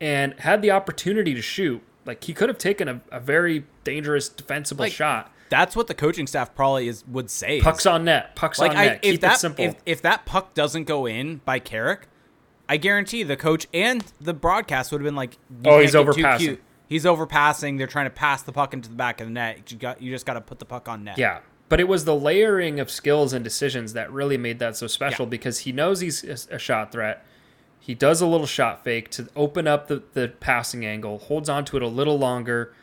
and 0.00 0.38
had 0.40 0.62
the 0.62 0.70
opportunity 0.70 1.34
to 1.34 1.42
shoot. 1.42 1.82
Like 2.04 2.24
he 2.24 2.32
could 2.34 2.48
have 2.48 2.58
taken 2.58 2.88
a, 2.88 3.00
a 3.10 3.20
very 3.20 3.64
dangerous 3.84 4.28
defensible 4.28 4.84
Like, 4.84 4.92
shot. 4.92 5.32
That's 5.50 5.76
what 5.76 5.86
the 5.86 5.94
coaching 5.94 6.26
staff 6.26 6.54
probably 6.54 6.88
is 6.88 7.04
would 7.06 7.30
say. 7.30 7.58
is- 7.58 7.62
Pucks 7.62 7.84
on 7.86 8.04
net. 8.04 8.34
Pucks 8.34 8.58
like 8.58 8.70
on 8.72 8.76
I, 8.76 8.84
net. 8.86 9.00
if 9.02 9.12
Keep 9.12 9.20
that 9.20 9.34
it 9.34 9.38
simple. 9.38 9.64
if 9.64 9.76
if 9.86 10.02
that 10.02 10.24
puck 10.26 10.54
doesn't 10.54 10.84
go 10.84 11.06
in 11.06 11.42
by 11.44 11.58
Carrick, 11.58 12.08
I 12.68 12.76
guarantee 12.78 13.22
the 13.22 13.36
coach 13.36 13.66
and 13.74 14.02
the 14.20 14.32
broadcast 14.34 14.90
would 14.92 15.00
have 15.00 15.04
been 15.04 15.14
like, 15.16 15.36
Oh, 15.66 15.78
he's 15.80 15.94
overpassing. 15.94 16.38
cute. 16.38 16.62
He's 16.88 17.04
overpassing. 17.04 17.78
They're 17.78 17.86
trying 17.86 18.06
to 18.06 18.10
pass 18.10 18.42
the 18.42 18.52
puck 18.52 18.72
into 18.74 18.88
the 18.88 18.94
back 18.96 19.20
of 19.20 19.26
the 19.26 19.32
net. 19.32 19.70
You 19.70 19.78
got 19.78 20.00
you 20.02 20.10
just 20.10 20.26
got 20.26 20.34
to 20.34 20.40
put 20.40 20.58
the 20.58 20.64
puck 20.64 20.88
on 20.88 21.04
net. 21.04 21.18
Yeah. 21.18 21.40
But 21.72 21.80
it 21.80 21.88
was 21.88 22.04
the 22.04 22.14
layering 22.14 22.80
of 22.80 22.90
skills 22.90 23.32
and 23.32 23.42
decisions 23.42 23.94
that 23.94 24.12
really 24.12 24.36
made 24.36 24.58
that 24.58 24.76
so 24.76 24.86
special 24.86 25.24
Yeah. 25.24 25.30
because 25.30 25.60
he 25.60 25.72
knows 25.72 26.00
he's 26.00 26.22
a 26.50 26.58
shot 26.58 26.92
threat. 26.92 27.24
He 27.80 27.94
does 27.94 28.20
a 28.20 28.26
little 28.26 28.46
shot 28.46 28.84
fake 28.84 29.08
to 29.12 29.30
open 29.34 29.66
up 29.66 29.88
the, 29.88 30.02
the 30.12 30.28
passing 30.38 30.84
angle, 30.84 31.16
holds 31.16 31.48
onto 31.48 31.78
it 31.78 31.82
a 31.82 31.86
little 31.86 32.18
longer, 32.18 32.74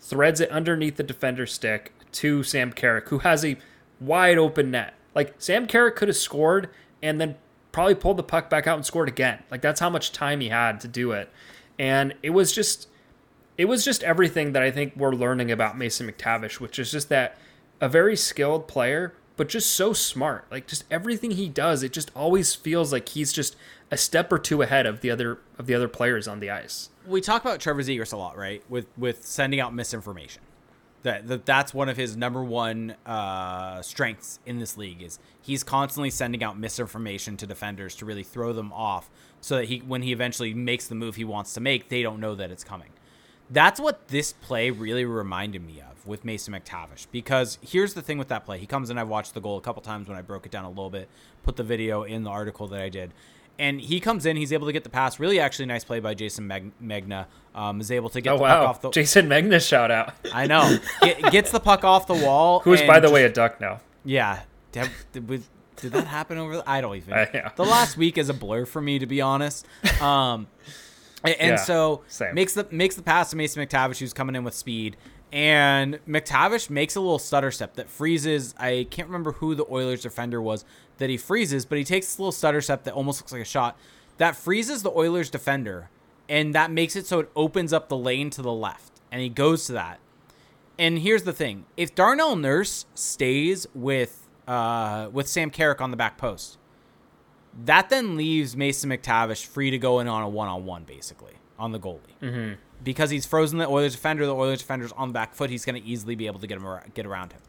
threads 0.00 0.40
it 0.40 0.50
underneath 0.50 0.96
the 0.96 1.04
defender's 1.04 1.52
stick 1.52 1.92
to 2.14 2.42
Sam 2.42 2.72
Carrick, 2.72 3.10
who 3.10 3.20
has 3.20 3.44
a 3.44 3.58
wide 4.00 4.38
open 4.38 4.72
net. 4.72 4.94
Like 5.14 5.36
Sam 5.38 5.68
Carrick 5.68 5.94
could 5.94 6.08
have 6.08 6.16
scored 6.16 6.68
and 7.00 7.20
then 7.20 7.36
probably 7.70 7.94
pulled 7.94 8.16
the 8.16 8.24
puck 8.24 8.50
back 8.50 8.66
out 8.66 8.74
and 8.74 8.84
scored 8.84 9.08
again. 9.08 9.38
Like 9.52 9.62
that's 9.62 9.78
how 9.78 9.88
much 9.88 10.10
time 10.10 10.40
he 10.40 10.48
had 10.48 10.80
to 10.80 10.88
do 10.88 11.12
it. 11.12 11.30
And 11.78 12.14
it 12.24 12.30
was 12.30 12.52
just 12.52 12.88
it 13.56 13.66
was 13.66 13.84
just 13.84 14.02
everything 14.02 14.50
that 14.54 14.64
I 14.64 14.72
think 14.72 14.94
we're 14.96 15.14
learning 15.14 15.52
about 15.52 15.78
Mason 15.78 16.10
McTavish, 16.10 16.58
which 16.58 16.80
is 16.80 16.90
just 16.90 17.08
that 17.08 17.38
a 17.82 17.88
very 17.88 18.16
skilled 18.16 18.68
player, 18.68 19.12
but 19.36 19.48
just 19.48 19.72
so 19.72 19.92
smart. 19.92 20.46
Like 20.50 20.68
just 20.68 20.84
everything 20.90 21.32
he 21.32 21.48
does, 21.48 21.82
it 21.82 21.92
just 21.92 22.12
always 22.14 22.54
feels 22.54 22.92
like 22.92 23.10
he's 23.10 23.32
just 23.32 23.56
a 23.90 23.96
step 23.96 24.32
or 24.32 24.38
two 24.38 24.62
ahead 24.62 24.86
of 24.86 25.00
the 25.00 25.10
other 25.10 25.40
of 25.58 25.66
the 25.66 25.74
other 25.74 25.88
players 25.88 26.28
on 26.28 26.40
the 26.40 26.48
ice. 26.48 26.90
We 27.06 27.20
talk 27.20 27.42
about 27.42 27.60
Trevor 27.60 27.82
Zegras 27.82 28.12
a 28.12 28.16
lot, 28.16 28.38
right? 28.38 28.62
With 28.70 28.86
with 28.96 29.26
sending 29.26 29.60
out 29.60 29.74
misinformation. 29.74 30.42
That, 31.02 31.26
that 31.26 31.44
that's 31.44 31.74
one 31.74 31.88
of 31.88 31.96
his 31.96 32.16
number 32.16 32.44
one 32.44 32.94
uh, 33.04 33.82
strengths 33.82 34.38
in 34.46 34.60
this 34.60 34.76
league 34.76 35.02
is 35.02 35.18
he's 35.40 35.64
constantly 35.64 36.10
sending 36.10 36.44
out 36.44 36.56
misinformation 36.56 37.36
to 37.38 37.46
defenders 37.48 37.96
to 37.96 38.04
really 38.04 38.22
throw 38.22 38.52
them 38.52 38.72
off 38.72 39.10
so 39.40 39.56
that 39.56 39.64
he 39.64 39.78
when 39.78 40.02
he 40.02 40.12
eventually 40.12 40.54
makes 40.54 40.86
the 40.86 40.94
move 40.94 41.16
he 41.16 41.24
wants 41.24 41.54
to 41.54 41.60
make 41.60 41.88
they 41.88 42.04
don't 42.04 42.20
know 42.20 42.36
that 42.36 42.52
it's 42.52 42.62
coming 42.62 42.90
that's 43.50 43.80
what 43.80 44.06
this 44.08 44.32
play 44.32 44.70
really 44.70 45.04
reminded 45.04 45.66
me 45.66 45.80
of 45.80 45.91
with 46.06 46.24
Mason 46.24 46.54
McTavish. 46.54 47.06
Because 47.10 47.58
here's 47.62 47.94
the 47.94 48.02
thing 48.02 48.18
with 48.18 48.28
that 48.28 48.44
play. 48.44 48.58
He 48.58 48.66
comes 48.66 48.90
in, 48.90 48.98
I've 48.98 49.08
watched 49.08 49.34
the 49.34 49.40
goal 49.40 49.58
a 49.58 49.60
couple 49.60 49.82
times 49.82 50.08
when 50.08 50.16
I 50.16 50.22
broke 50.22 50.46
it 50.46 50.52
down 50.52 50.64
a 50.64 50.68
little 50.68 50.90
bit, 50.90 51.08
put 51.42 51.56
the 51.56 51.62
video 51.62 52.02
in 52.02 52.24
the 52.24 52.30
article 52.30 52.66
that 52.68 52.80
I 52.80 52.88
did. 52.88 53.12
And 53.58 53.80
he 53.80 54.00
comes 54.00 54.24
in, 54.24 54.36
he's 54.36 54.52
able 54.52 54.66
to 54.66 54.72
get 54.72 54.82
the 54.82 54.90
pass. 54.90 55.20
Really, 55.20 55.38
actually, 55.38 55.66
nice 55.66 55.84
play 55.84 56.00
by 56.00 56.14
Jayson 56.14 56.72
Megna. 56.82 57.26
Um, 57.54 57.80
is 57.80 57.90
able 57.90 58.08
to 58.10 58.20
get 58.20 58.32
oh, 58.32 58.36
the 58.38 58.42
wow. 58.42 58.60
puck 58.60 58.68
off 58.68 58.80
the. 58.80 58.90
Jayson 58.90 59.26
Megna 59.26 59.66
shout 59.66 59.90
out. 59.90 60.14
I 60.32 60.46
know. 60.46 60.78
Get, 61.02 61.30
gets 61.30 61.50
the 61.52 61.60
puck 61.60 61.84
off 61.84 62.06
the 62.06 62.14
wall. 62.14 62.60
Who's, 62.64 62.80
by 62.82 62.98
the 62.98 63.08
just, 63.08 63.14
way, 63.14 63.24
a 63.24 63.28
duck 63.28 63.60
now. 63.60 63.80
Yeah. 64.04 64.40
Did, 64.72 64.90
did, 65.12 65.44
did 65.76 65.92
that 65.92 66.06
happen 66.06 66.38
over? 66.38 66.56
The, 66.56 66.70
I 66.70 66.80
don't 66.80 66.96
even. 66.96 67.12
Uh, 67.22 67.26
yeah. 67.34 67.50
The 67.54 67.64
last 67.64 67.96
week 67.98 68.16
is 68.16 68.30
a 68.30 68.34
blur 68.34 68.64
for 68.64 68.80
me, 68.80 68.98
to 68.98 69.06
be 69.06 69.20
honest. 69.20 69.66
Um, 70.00 70.46
and, 71.24 71.34
and 71.34 71.50
Yeah, 71.50 71.56
so 71.56 72.02
same. 72.08 72.34
makes 72.34 72.54
the 72.54 72.66
makes 72.70 72.96
the 72.96 73.02
pass 73.02 73.30
to 73.30 73.36
Mason 73.36 73.64
McTavish, 73.64 73.98
who's 73.98 74.12
coming 74.12 74.34
in 74.34 74.44
with 74.44 74.54
speed, 74.54 74.96
and 75.32 75.98
McTavish 76.06 76.68
makes 76.68 76.94
a 76.94 77.00
little 77.00 77.18
stutter 77.18 77.50
step 77.50 77.74
that 77.76 77.88
freezes. 77.88 78.54
I 78.58 78.86
can't 78.90 79.08
remember 79.08 79.32
who 79.32 79.54
the 79.54 79.64
Oilers 79.70 80.02
defender 80.02 80.42
was 80.42 80.64
that 80.98 81.08
he 81.08 81.16
freezes, 81.16 81.64
but 81.64 81.78
he 81.78 81.84
takes 81.84 82.06
this 82.06 82.18
little 82.18 82.32
stutter 82.32 82.60
step 82.60 82.84
that 82.84 82.94
almost 82.94 83.20
looks 83.20 83.32
like 83.32 83.42
a 83.42 83.46
shot 83.46 83.78
that 84.18 84.36
freezes 84.36 84.82
the 84.82 84.90
Oilers 84.90 85.30
defender, 85.30 85.90
and 86.28 86.54
that 86.54 86.70
makes 86.70 86.96
it 86.96 87.06
so 87.06 87.20
it 87.20 87.30
opens 87.34 87.72
up 87.72 87.88
the 87.88 87.96
lane 87.96 88.30
to 88.30 88.42
the 88.42 88.52
left, 88.52 89.00
and 89.10 89.20
he 89.22 89.28
goes 89.28 89.66
to 89.66 89.72
that. 89.72 89.98
And 90.78 90.98
here's 90.98 91.24
the 91.24 91.32
thing: 91.32 91.64
if 91.76 91.94
Darnell 91.94 92.36
Nurse 92.36 92.86
stays 92.94 93.66
with 93.74 94.28
uh, 94.46 95.08
with 95.12 95.28
Sam 95.28 95.50
Carrick 95.50 95.80
on 95.80 95.90
the 95.90 95.96
back 95.96 96.18
post, 96.18 96.58
that 97.64 97.88
then 97.90 98.16
leaves 98.16 98.56
Mason 98.56 98.90
McTavish 98.90 99.46
free 99.46 99.70
to 99.70 99.78
go 99.78 100.00
in 100.00 100.08
on 100.08 100.22
a 100.22 100.28
one-on-one, 100.28 100.84
basically 100.84 101.34
on 101.58 101.72
the 101.72 101.78
goalie, 101.78 102.00
mm-hmm. 102.20 102.54
Because 102.82 103.10
he's 103.10 103.26
frozen 103.26 103.58
the 103.58 103.68
Oilers 103.68 103.92
defender. 103.92 104.26
The 104.26 104.34
Oilers 104.34 104.58
defender's 104.60 104.92
on 104.92 105.08
the 105.08 105.14
back 105.14 105.34
foot. 105.34 105.50
He's 105.50 105.64
going 105.64 105.80
to 105.80 105.86
easily 105.88 106.14
be 106.14 106.26
able 106.26 106.40
to 106.40 106.46
get 106.46 106.56
him 106.58 106.66
ar- 106.66 106.84
get 106.94 107.06
around 107.06 107.32
him. 107.32 107.40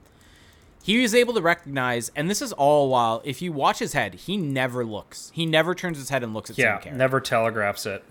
He 0.83 1.01
was 1.01 1.15
able 1.15 1.33
to 1.35 1.41
recognize, 1.41 2.11
and 2.15 2.29
this 2.29 2.41
is 2.41 2.51
all 2.51 2.89
while 2.89 3.21
if 3.23 3.41
you 3.41 3.53
watch 3.53 3.79
his 3.79 3.93
head, 3.93 4.15
he 4.15 4.35
never 4.35 4.83
looks. 4.85 5.31
He 5.33 5.45
never 5.45 5.73
turns 5.73 5.97
his 5.97 6.09
head 6.09 6.23
and 6.23 6.33
looks 6.33 6.49
at 6.49 6.57
Yeah, 6.57 6.75
Sam 6.75 6.81
Carrick. 6.83 6.97
never 6.97 7.21
telegraphs 7.21 7.85
it. 7.85 8.03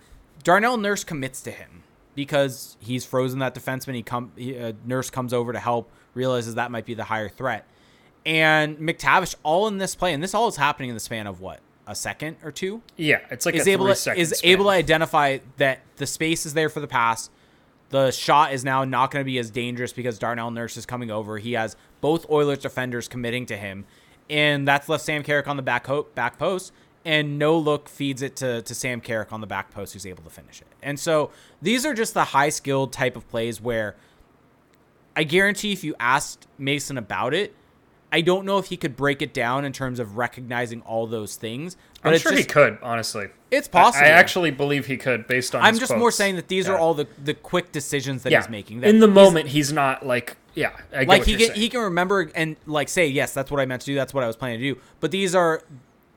Darnell 0.42 0.78
Nurse 0.78 1.04
commits 1.04 1.42
to 1.42 1.50
him 1.50 1.82
because 2.14 2.76
he's 2.80 3.04
frozen 3.04 3.40
that 3.40 3.54
defenseman. 3.54 3.94
He 3.94 4.02
come 4.02 4.32
he, 4.36 4.58
uh, 4.58 4.72
Nurse 4.86 5.10
comes 5.10 5.34
over 5.34 5.52
to 5.52 5.58
help, 5.58 5.90
realizes 6.14 6.54
that 6.54 6.70
might 6.70 6.86
be 6.86 6.94
the 6.94 7.04
higher 7.04 7.28
threat, 7.28 7.66
and 8.24 8.78
McTavish 8.78 9.34
all 9.42 9.68
in 9.68 9.76
this 9.78 9.94
play, 9.94 10.14
and 10.14 10.22
this 10.22 10.32
all 10.34 10.48
is 10.48 10.56
happening 10.56 10.88
in 10.88 10.94
the 10.96 11.00
span 11.00 11.26
of 11.26 11.40
what 11.40 11.60
a 11.86 11.94
second 11.94 12.36
or 12.44 12.52
two 12.52 12.80
Yeah, 12.96 13.18
it's 13.30 13.44
like 13.44 13.54
is 13.56 13.66
a 13.66 13.70
able 13.70 13.86
to, 13.88 13.94
second 13.94 14.20
is 14.20 14.30
span. 14.38 14.50
able 14.52 14.64
to 14.66 14.70
identify 14.70 15.38
that 15.56 15.80
the 15.96 16.06
space 16.06 16.46
is 16.46 16.54
there 16.54 16.68
for 16.68 16.80
the 16.80 16.86
pass. 16.86 17.28
The 17.90 18.10
shot 18.10 18.52
is 18.54 18.64
now 18.64 18.84
not 18.84 19.10
going 19.10 19.22
to 19.22 19.26
be 19.26 19.38
as 19.38 19.50
dangerous 19.50 19.92
because 19.92 20.18
Darnell 20.18 20.50
Nurse 20.50 20.76
is 20.76 20.86
coming 20.86 21.10
over. 21.10 21.38
He 21.38 21.52
has 21.52 21.76
both 22.00 22.28
Oilers 22.30 22.58
defenders 22.60 23.06
committing 23.08 23.44
to 23.46 23.56
him, 23.56 23.84
and 24.30 24.66
that's 24.66 24.88
left 24.88 25.04
Sam 25.04 25.22
Carrick 25.22 25.46
on 25.48 25.56
the 25.56 25.62
back 25.62 25.86
ho- 25.86 26.06
back 26.14 26.38
post. 26.38 26.72
And 27.04 27.36
no 27.36 27.58
look 27.58 27.88
feeds 27.88 28.22
it 28.22 28.36
to, 28.36 28.62
to 28.62 28.74
Sam 28.76 29.00
Carrick 29.00 29.32
on 29.32 29.40
the 29.40 29.46
back 29.48 29.72
post, 29.72 29.92
who's 29.92 30.06
able 30.06 30.22
to 30.22 30.30
finish 30.30 30.60
it. 30.60 30.68
And 30.84 31.00
so 31.00 31.32
these 31.60 31.84
are 31.84 31.94
just 31.94 32.14
the 32.14 32.22
high 32.26 32.48
skilled 32.50 32.92
type 32.92 33.16
of 33.16 33.28
plays 33.28 33.60
where 33.60 33.96
I 35.16 35.24
guarantee 35.24 35.72
if 35.72 35.82
you 35.82 35.94
asked 35.98 36.46
Mason 36.58 36.96
about 36.96 37.34
it, 37.34 37.54
I 38.12 38.20
don't 38.20 38.44
know 38.44 38.58
if 38.58 38.66
he 38.66 38.76
could 38.76 38.94
break 38.94 39.22
it 39.22 39.32
down 39.32 39.64
in 39.64 39.72
terms 39.72 39.98
of 39.98 40.18
recognizing 40.18 40.82
all 40.82 41.06
those 41.06 41.36
things. 41.36 41.78
But 42.02 42.12
I'm 42.12 42.18
sure 42.18 42.32
just, 42.32 42.42
he 42.42 42.46
could, 42.46 42.78
honestly. 42.82 43.28
It's 43.50 43.68
possible. 43.68 44.04
I, 44.04 44.10
actually 44.10 44.50
believe 44.50 44.86
he 44.86 44.98
could, 44.98 45.26
based 45.26 45.54
on. 45.54 45.62
I'm 45.62 45.78
just 45.78 45.96
more 45.96 46.10
saying 46.10 46.36
that 46.36 46.48
these 46.48 46.66
Yeah. 46.66 46.74
are 46.74 46.78
all 46.78 46.92
the 46.92 47.08
the 47.24 47.32
quick 47.32 47.72
decisions 47.72 48.22
that 48.24 48.30
yeah. 48.30 48.40
he's 48.40 48.50
making. 48.50 48.80
That 48.80 48.90
in 48.90 49.00
the 49.00 49.06
he's- 49.06 49.14
moment. 49.14 49.48
He's 49.48 49.72
not 49.72 50.06
like 50.06 50.36
yeah. 50.54 50.72
I 50.94 51.04
like 51.04 51.24
he 51.24 51.36
can 51.36 51.46
saying. 51.48 51.58
he 51.58 51.68
can 51.70 51.80
remember 51.80 52.30
and 52.34 52.56
like 52.66 52.90
say 52.90 53.06
yes, 53.06 53.32
that's 53.32 53.50
what 53.50 53.60
I 53.60 53.64
meant 53.66 53.80
to 53.82 53.86
do. 53.86 53.94
That's 53.94 54.12
what 54.12 54.22
I 54.22 54.26
was 54.26 54.36
planning 54.36 54.60
to 54.60 54.74
do. 54.74 54.80
But 55.00 55.10
these 55.10 55.34
are 55.34 55.62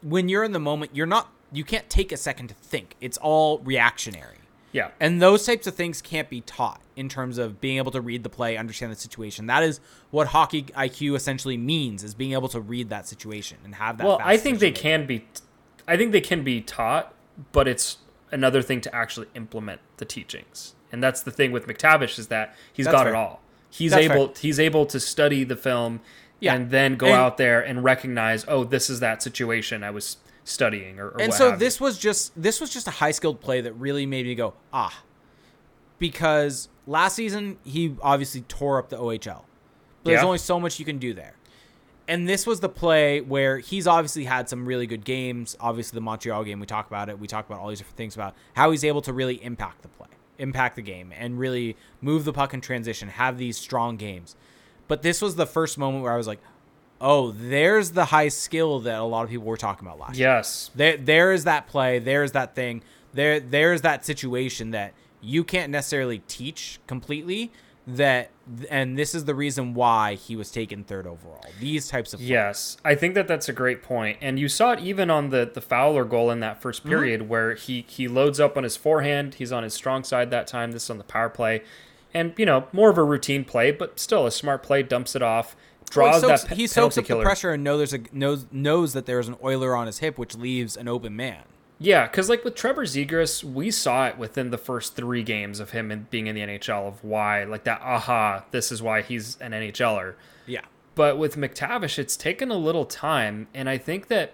when 0.02 0.28
you're 0.28 0.44
in 0.44 0.52
the 0.52 0.60
moment, 0.60 0.92
you're 0.94 1.06
not. 1.06 1.30
You 1.54 1.64
can't 1.64 1.90
take 1.90 2.12
a 2.12 2.18
second 2.18 2.50
to 2.50 2.56
think. 2.56 2.96
It's 3.00 3.18
all 3.18 3.60
reactionary. 3.60 4.40
Yeah. 4.76 4.90
And 5.00 5.22
those 5.22 5.46
types 5.46 5.68
of 5.68 5.74
things 5.76 6.02
can't 6.02 6.30
be 6.30 6.42
taught 6.42 6.82
in 6.98 7.08
terms 7.08 7.38
of 7.38 7.62
being 7.62 7.78
able 7.78 7.92
to 7.94 8.02
read 8.02 8.24
the 8.24 8.30
play, 8.30 8.58
understand 8.58 8.92
the 8.92 8.98
situation. 8.98 9.46
That 9.48 9.64
is 9.64 9.80
what 10.12 10.28
hockey 10.28 10.64
IQ 10.64 11.16
essentially 11.16 11.56
means: 11.56 12.04
is 12.04 12.14
being 12.14 12.34
able 12.34 12.50
to 12.50 12.60
read 12.60 12.90
that 12.90 13.08
situation 13.08 13.58
and 13.64 13.76
have 13.76 13.98
that. 14.00 14.06
Well, 14.06 14.20
I 14.22 14.36
think 14.36 14.60
they 14.60 14.72
can 14.72 15.08
be. 15.08 15.26
I 15.88 15.96
think 15.96 16.12
they 16.12 16.20
can 16.22 16.44
be 16.44 16.60
taught, 16.60 17.14
but 17.54 17.68
it's 17.70 18.00
another 18.32 18.62
thing 18.62 18.82
to 18.82 18.94
actually 18.94 19.28
implement 19.34 19.80
the 19.98 20.04
teachings. 20.06 20.76
And 20.92 21.02
that's 21.02 21.22
the 21.22 21.32
thing 21.32 21.54
with 21.54 21.68
McTavish 21.68 22.20
is 22.20 22.28
that 22.28 22.54
he's 22.74 22.86
That's 22.86 22.96
got 22.96 23.04
fair. 23.06 23.14
it 23.14 23.18
all. 23.18 23.42
He's 23.70 23.92
That's 23.92 24.04
able 24.06 24.34
he's 24.38 24.60
able 24.60 24.86
to 24.88 25.00
study 25.00 25.44
the 25.46 25.56
film 25.56 26.02
Yeah. 26.42 26.54
and 26.56 26.70
then 26.70 26.96
go 26.98 27.06
And- 27.08 27.16
out 27.16 27.38
there 27.38 27.62
and 27.62 27.82
recognize, 27.84 28.44
oh, 28.48 28.64
this 28.66 28.90
is 28.90 29.00
that 29.00 29.22
situation 29.24 29.84
I 29.84 29.92
was 29.92 30.18
studying 30.46 31.00
or, 31.00 31.10
or 31.10 31.22
and 31.22 31.34
so 31.34 31.56
this 31.56 31.80
you. 31.80 31.84
was 31.84 31.98
just 31.98 32.32
this 32.42 32.62
was 32.62 32.70
just 32.70 32.88
a 32.88 32.92
high 32.92 33.12
skilled 33.12 33.42
play 33.42 33.60
that 33.62 33.74
really 33.74 34.06
made 34.06 34.26
me 34.26 34.36
go 34.36 34.54
ah. 34.72 35.04
Because 35.98 36.70
last 36.88 37.16
season 37.16 37.58
he 37.64 37.96
obviously 38.02 38.42
tore 38.42 38.78
up 38.78 38.90
the 38.90 38.98
OHL 38.98 39.44
but 40.04 40.12
there's 40.12 40.24
only 40.24 40.38
so 40.38 40.60
much 40.60 40.80
you 40.80 40.86
can 40.86 41.00
do 41.00 41.14
there. 41.14 41.34
And 42.08 42.30
this 42.30 42.46
was 42.46 42.60
the 42.60 42.70
play 42.70 43.22
where 43.22 43.58
he's 43.58 43.88
obviously 43.88 44.26
had 44.26 44.48
some 44.48 44.68
really 44.68 44.86
good 44.86 45.04
games. 45.04 45.58
Obviously 45.60 45.98
the 45.98 46.02
Montreal 46.02 46.44
game 46.44 46.60
we 46.60 46.68
talk 46.68 46.86
about 46.86 47.10
it. 47.10 47.18
We 47.18 47.28
talk 47.28 47.48
about 47.48 47.60
all 47.60 47.70
these 47.70 47.80
different 47.80 47.98
things 47.98 48.14
about 48.14 48.36
how 48.54 48.70
he's 48.70 48.84
able 48.86 49.02
to 49.02 49.14
really 49.14 49.44
impact 49.44 49.82
the 49.82 49.88
play 49.88 50.08
impact 50.38 50.76
the 50.76 50.82
game 50.82 51.14
and 51.18 51.40
really 51.40 51.78
move 52.02 52.26
the 52.26 52.34
puck 52.34 52.54
in 52.54 52.60
transition 52.62 53.08
have 53.08 53.38
these 53.38 53.58
strong 53.58 53.98
games. 53.98 54.36
But 54.88 55.02
this 55.02 55.22
was 55.22 55.36
the 55.36 55.48
first 55.48 55.78
moment 55.78 56.04
where 56.04 56.14
I 56.14 56.18
was 56.18 56.28
like 56.28 56.40
oh 57.06 57.32
there's 57.32 57.92
the 57.92 58.06
high 58.06 58.28
skill 58.30 58.80
that 58.82 59.00
a 59.00 59.04
lot 59.04 59.24
of 59.24 59.30
people 59.30 59.46
were 59.46 59.58
talking 59.58 59.86
about 59.88 60.00
last 60.00 60.18
year 60.18 60.28
Yes. 60.30 60.72
there 60.76 60.98
there 60.98 61.32
is 61.32 61.44
that 61.46 61.68
play 61.68 62.00
there's 62.00 62.32
that 62.34 62.56
thing 62.56 62.82
there 63.14 63.40
there's 63.40 63.82
that 63.82 64.06
situation 64.06 64.72
that 64.72 64.94
you 65.22 65.44
can't 65.44 65.72
necessarily 65.72 66.20
teach 66.28 66.80
completely 66.88 67.52
that 67.88 68.32
and 68.70 68.98
this 68.98 69.14
is 69.14 69.26
the 69.26 69.36
reason 69.36 69.74
why 69.76 70.16
he 70.16 70.36
was 70.36 70.50
taken 70.52 70.84
third 70.84 71.06
overall 71.06 71.44
these 71.60 71.88
types 71.88 72.14
of 72.14 72.20
plays. 72.20 72.30
Yes, 72.30 72.78
I 72.84 72.96
think 72.96 73.14
that 73.16 73.28
that's 73.28 73.48
a 73.48 73.54
great 73.54 73.84
point. 73.84 74.18
and 74.22 74.40
you 74.40 74.48
saw 74.50 74.72
it 74.72 74.80
even 74.80 75.10
on 75.12 75.30
the 75.30 75.50
the 75.54 75.62
Fowler 75.62 76.04
goal 76.06 76.32
in 76.32 76.40
that 76.40 76.54
Mm-hmm. 76.56 76.62
first 76.62 76.84
period, 76.86 77.30
where 77.30 77.54
he 77.54 77.86
he 77.88 78.08
loads 78.08 78.40
up 78.40 78.58
on 78.58 78.64
his 78.64 78.76
forehand. 78.76 79.36
He's 79.36 79.52
on 79.52 79.62
his 79.64 79.74
strong 79.76 80.04
side 80.04 80.32
that 80.32 80.48
time. 80.48 80.72
This 80.72 80.84
is 80.86 80.90
on 80.90 80.98
the 80.98 81.04
power 81.04 81.30
play, 81.30 81.62
and 82.14 82.34
you 82.38 82.46
know 82.46 82.68
more 82.72 82.90
of 82.90 82.98
a 82.98 83.04
routine 83.04 83.44
play, 83.46 83.70
but 83.72 84.00
still 84.00 84.26
a 84.26 84.32
smart 84.32 84.64
play. 84.64 84.82
Dumps 84.82 85.16
it 85.16 85.22
off, 85.22 85.56
Well, 85.96 86.12
draws 86.12 86.16
he 86.22 86.28
soaks, 86.28 86.42
that 86.44 86.50
pe- 86.50 86.56
he 86.56 86.68
soaks 86.68 86.98
up 86.98 87.06
killer. 87.06 87.20
the 87.20 87.26
pressure 87.26 87.52
and 87.54 87.64
know 87.64 87.78
there's 87.78 87.94
a 87.94 88.00
knows 88.12 88.46
knows 88.52 88.94
that 88.94 89.06
there's 89.06 89.28
an 89.28 89.36
oiler 89.44 89.76
on 89.76 89.88
his 89.88 90.00
hip 90.00 90.18
which 90.18 90.36
leaves 90.36 90.76
an 90.76 90.88
open 90.88 91.16
man 91.16 91.44
Yeah, 91.80 92.08
because 92.08 92.30
like 92.30 92.44
with 92.44 92.56
Trevor 92.56 92.84
Zegras, 92.86 93.44
we 93.44 93.72
saw 93.72 94.08
it 94.08 94.18
within 94.18 94.50
the 94.50 94.58
first 94.58 94.96
three 94.96 95.24
games 95.24 95.60
of 95.60 95.72
him 95.72 95.92
in, 95.92 96.08
being 96.10 96.28
in 96.28 96.36
the 96.36 96.42
NHL 96.42 96.88
of 96.88 97.04
why 97.04 97.44
like 97.44 97.64
that. 97.66 97.82
Aha, 97.82 98.46
this 98.52 98.72
is 98.72 98.82
why 98.82 99.02
he's 99.02 99.38
an 99.42 99.52
NHLer. 99.52 100.16
yeah 100.46 100.62
But 100.96 101.18
with 101.18 101.36
McTavish, 101.38 102.00
it's 102.00 102.16
taken 102.18 102.50
a 102.52 102.58
little 102.58 102.86
time, 102.86 103.48
and 103.54 103.70
I 103.70 103.78
think 103.78 104.08
that 104.08 104.34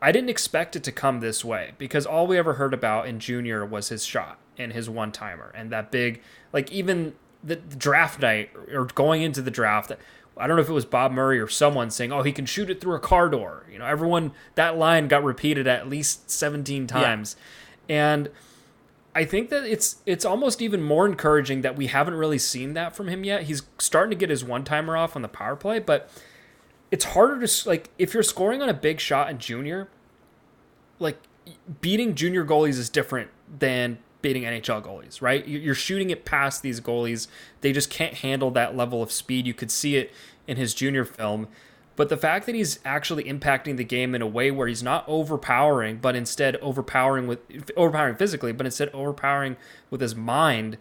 I 0.00 0.12
didn't 0.12 0.30
expect 0.30 0.76
it 0.76 0.84
to 0.84 0.92
come 0.92 1.20
this 1.20 1.44
way 1.44 1.72
because 1.78 2.06
all 2.06 2.26
we 2.26 2.38
ever 2.38 2.54
heard 2.54 2.72
about 2.74 3.08
in 3.08 3.18
junior 3.18 3.64
was 3.66 3.88
his 3.88 4.04
shot 4.04 4.38
and 4.56 4.72
his 4.72 4.88
one 4.88 5.10
timer 5.12 5.50
and 5.56 5.70
that 5.70 5.90
big, 5.90 6.22
like 6.52 6.70
even 6.70 7.14
the, 7.42 7.56
the 7.56 7.76
draft 7.76 8.20
night 8.20 8.50
or 8.72 8.84
going 8.86 9.22
into 9.22 9.42
the 9.42 9.50
draft. 9.50 9.92
I 10.38 10.46
don't 10.46 10.56
know 10.56 10.62
if 10.62 10.68
it 10.68 10.72
was 10.74 10.84
Bob 10.84 11.12
Murray 11.12 11.38
or 11.38 11.48
someone 11.48 11.90
saying, 11.90 12.12
"Oh, 12.12 12.22
he 12.22 12.32
can 12.32 12.46
shoot 12.46 12.70
it 12.70 12.80
through 12.80 12.94
a 12.94 13.00
car 13.00 13.28
door." 13.28 13.64
You 13.70 13.78
know, 13.78 13.86
everyone 13.86 14.32
that 14.54 14.76
line 14.76 15.08
got 15.08 15.24
repeated 15.24 15.66
at 15.66 15.88
least 15.88 16.30
seventeen 16.30 16.86
times, 16.86 17.36
and 17.88 18.30
I 19.14 19.24
think 19.24 19.50
that 19.50 19.64
it's 19.64 19.96
it's 20.06 20.24
almost 20.24 20.62
even 20.62 20.82
more 20.82 21.04
encouraging 21.04 21.62
that 21.62 21.76
we 21.76 21.88
haven't 21.88 22.14
really 22.14 22.38
seen 22.38 22.74
that 22.74 22.94
from 22.94 23.08
him 23.08 23.24
yet. 23.24 23.42
He's 23.44 23.62
starting 23.78 24.10
to 24.10 24.16
get 24.16 24.30
his 24.30 24.44
one 24.44 24.64
timer 24.64 24.96
off 24.96 25.16
on 25.16 25.22
the 25.22 25.28
power 25.28 25.56
play, 25.56 25.80
but 25.80 26.08
it's 26.90 27.04
harder 27.04 27.44
to 27.44 27.68
like 27.68 27.90
if 27.98 28.14
you're 28.14 28.22
scoring 28.22 28.62
on 28.62 28.68
a 28.68 28.74
big 28.74 29.00
shot 29.00 29.30
in 29.30 29.38
junior, 29.38 29.88
like 30.98 31.18
beating 31.80 32.14
junior 32.14 32.44
goalies 32.44 32.78
is 32.78 32.88
different 32.90 33.30
than 33.58 33.98
beating 34.22 34.42
NHL 34.42 34.82
goalies, 34.84 35.22
right? 35.22 35.46
You- 35.46 35.58
You're 35.58 35.74
shooting 35.74 36.10
it 36.10 36.24
past 36.24 36.62
these 36.62 36.80
goalies. 36.80 37.28
They 37.60 37.72
just 37.72 37.90
can't 37.90 38.14
handle 38.14 38.50
that 38.52 38.76
level 38.76 39.02
of 39.02 39.12
speed. 39.12 39.46
You 39.46 39.54
could 39.54 39.70
see 39.70 39.96
it 39.96 40.12
in 40.46 40.56
his 40.56 40.74
junior 40.74 41.04
film. 41.04 41.48
But 41.96 42.08
the 42.10 42.16
fact 42.16 42.46
that 42.46 42.54
he's 42.54 42.78
actually 42.84 43.24
impacting 43.24 43.76
the 43.76 43.82
game 43.84 44.14
in 44.14 44.22
a 44.22 44.26
way 44.26 44.50
where 44.52 44.68
he's 44.68 44.82
not 44.84 45.04
overpowering, 45.08 45.96
but 45.98 46.14
instead 46.14 46.54
overpowering 46.56 47.26
with 47.26 47.40
overpowering 47.76 48.14
physically, 48.16 48.52
but 48.52 48.66
instead 48.66 48.88
overpowering 48.90 49.56
with 49.90 50.00
his 50.00 50.14
mind, 50.14 50.78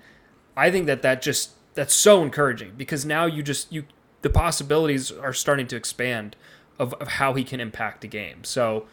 I 0.55 0.69
think 0.69 0.85
that 0.85 1.01
that 1.01 1.21
just 1.23 1.51
that's 1.73 1.93
so 1.95 2.21
encouraging 2.21 2.73
because 2.77 3.03
now 3.05 3.25
you 3.25 3.41
just 3.41 3.71
you 3.71 3.85
the 4.21 4.29
possibilities 4.29 5.11
are 5.11 5.33
starting 5.33 5.65
to 5.67 5.75
expand 5.75 6.35
of, 6.79 6.93
of 6.95 7.07
how 7.07 7.33
he 7.33 7.43
can 7.43 7.59
impact 7.59 8.03
a 8.03 8.07
game. 8.07 8.43
So 8.43 8.85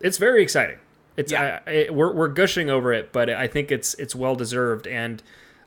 it's 0.00 0.18
very 0.18 0.42
exciting. 0.42 0.78
It's 1.18 1.32
Yeah. 1.32 1.60
I, 1.66 1.70
I, 1.70 1.90
we're 1.90 2.12
we're 2.14 2.28
gushing 2.28 2.70
over 2.70 2.92
it, 2.94 3.12
but 3.12 3.28
I 3.28 3.46
think 3.46 3.70
it's 3.70 3.92
it's 3.94 4.14
well 4.14 4.34
deserved, 4.36 4.86
and 4.86 5.22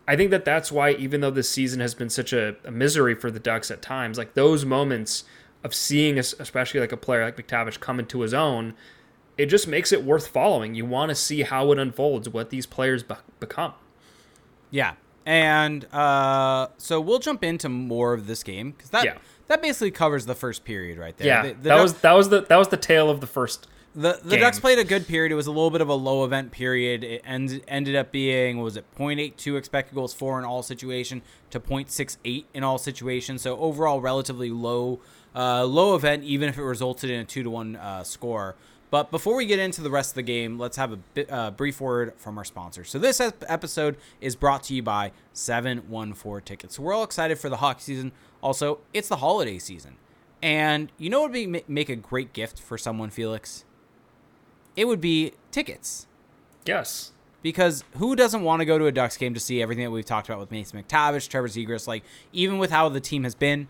I 0.07 0.15
think 0.15 0.31
that 0.31 0.45
that's 0.45 0.71
why 0.71 0.91
even 0.93 1.21
though 1.21 1.29
this 1.29 1.49
season 1.49 1.79
has 1.81 1.93
been 1.93 2.09
such 2.09 2.33
a, 2.33 2.55
a 2.65 2.71
misery 2.71 3.13
for 3.13 3.29
the 3.29 3.39
Ducks 3.39 3.69
at 3.69 3.81
times, 3.81 4.17
like 4.17 4.33
those 4.33 4.65
moments 4.65 5.25
of 5.63 5.75
seeing, 5.75 6.17
especially 6.17 6.79
like 6.79 6.91
a 6.91 6.97
player 6.97 7.23
like 7.23 7.37
McTavish 7.37 7.79
come 7.79 7.99
into 7.99 8.21
his 8.21 8.33
own, 8.33 8.73
it 9.37 9.45
just 9.45 9.67
makes 9.67 9.91
it 9.91 10.03
worth 10.03 10.27
following. 10.27 10.73
You 10.73 10.85
want 10.85 11.09
to 11.09 11.15
see 11.15 11.43
how 11.43 11.71
it 11.71 11.77
unfolds, 11.77 12.27
what 12.29 12.49
these 12.49 12.65
players 12.65 13.03
be- 13.03 13.13
become. 13.39 13.73
Yeah, 14.71 14.93
and 15.25 15.85
uh, 15.93 16.69
so 16.77 16.99
we'll 17.01 17.19
jump 17.19 17.43
into 17.43 17.69
more 17.69 18.13
of 18.13 18.25
this 18.25 18.41
game 18.41 18.71
because 18.71 18.89
that 18.91 19.03
Yeah. 19.05 19.17
that 19.49 19.61
basically 19.61 19.91
covers 19.91 20.25
the 20.25 20.33
first 20.35 20.63
period 20.63 20.97
right 20.97 21.15
there. 21.17 21.27
Yeah, 21.27 21.41
The- 21.43 21.47
the 21.49 21.53
that 21.55 21.69
Ducks- 21.69 21.81
was 21.83 21.93
that 22.01 22.13
was 22.13 22.29
the 22.29 22.41
that 22.41 22.57
was 22.57 22.67
the 22.69 22.77
tale 22.77 23.09
of 23.09 23.19
the 23.21 23.27
first. 23.27 23.67
The 23.93 24.19
the 24.23 24.31
game. 24.31 24.39
Ducks 24.39 24.59
played 24.59 24.79
a 24.79 24.83
good 24.85 25.07
period. 25.07 25.31
It 25.31 25.35
was 25.35 25.47
a 25.47 25.51
little 25.51 25.69
bit 25.69 25.81
of 25.81 25.89
a 25.89 25.93
low 25.93 26.23
event 26.23 26.51
period. 26.51 27.03
It 27.03 27.21
end, 27.25 27.61
ended 27.67 27.95
up 27.95 28.11
being 28.11 28.61
was 28.61 28.77
it 28.77 28.85
0.82 28.97 29.57
expected 29.57 29.95
goals 29.95 30.13
for 30.13 30.39
in 30.39 30.45
all 30.45 30.63
situation 30.63 31.21
to 31.49 31.59
0.68 31.59 32.45
in 32.53 32.63
all 32.63 32.77
situations. 32.77 33.41
So 33.41 33.57
overall, 33.57 33.99
relatively 33.99 34.49
low 34.49 34.99
uh, 35.35 35.65
low 35.65 35.95
event, 35.95 36.23
even 36.23 36.47
if 36.47 36.57
it 36.57 36.63
resulted 36.63 37.09
in 37.09 37.19
a 37.19 37.25
two 37.25 37.43
to 37.43 37.49
one 37.49 37.75
uh, 37.75 38.03
score. 38.03 38.55
But 38.91 39.09
before 39.09 39.35
we 39.35 39.45
get 39.45 39.59
into 39.59 39.81
the 39.81 39.89
rest 39.89 40.11
of 40.11 40.15
the 40.15 40.23
game, 40.23 40.59
let's 40.59 40.75
have 40.75 40.91
a 40.91 40.97
bit, 40.97 41.31
uh, 41.31 41.51
brief 41.51 41.79
word 41.79 42.13
from 42.17 42.37
our 42.37 42.43
sponsor. 42.43 42.83
So 42.83 42.99
this 42.99 43.21
ep- 43.21 43.43
episode 43.47 43.95
is 44.19 44.35
brought 44.35 44.63
to 44.63 44.73
you 44.73 44.83
by 44.83 45.13
714 45.31 46.43
Tickets. 46.43 46.75
So 46.75 46.83
we're 46.83 46.93
all 46.93 47.03
excited 47.03 47.39
for 47.39 47.49
the 47.49 47.57
hockey 47.57 47.81
season. 47.83 48.11
Also, 48.43 48.79
it's 48.93 49.07
the 49.07 49.17
holiday 49.17 49.59
season. 49.59 49.95
And 50.41 50.91
you 50.97 51.09
know 51.09 51.21
what 51.21 51.31
would 51.31 51.53
be, 51.53 51.63
make 51.69 51.87
a 51.87 51.95
great 51.95 52.33
gift 52.33 52.59
for 52.59 52.77
someone, 52.77 53.11
Felix? 53.11 53.63
It 54.75 54.85
would 54.85 55.01
be 55.01 55.33
tickets. 55.51 56.07
Yes, 56.65 57.11
Because 57.41 57.83
who 57.97 58.15
doesn't 58.15 58.43
want 58.43 58.59
to 58.59 58.65
go 58.65 58.77
to 58.77 58.85
a 58.85 58.91
Ducks 58.91 59.17
game 59.17 59.33
to 59.33 59.39
see 59.39 59.61
everything 59.61 59.83
that 59.83 59.89
we've 59.91 60.05
talked 60.05 60.29
about 60.29 60.39
with 60.39 60.51
Mason 60.51 60.81
McTavish, 60.81 61.27
Trevor 61.27 61.47
Zegras? 61.47 61.87
Like, 61.87 62.03
even 62.31 62.59
with 62.59 62.69
how 62.69 62.87
the 62.87 62.99
team 62.99 63.23
has 63.23 63.33
been, 63.33 63.67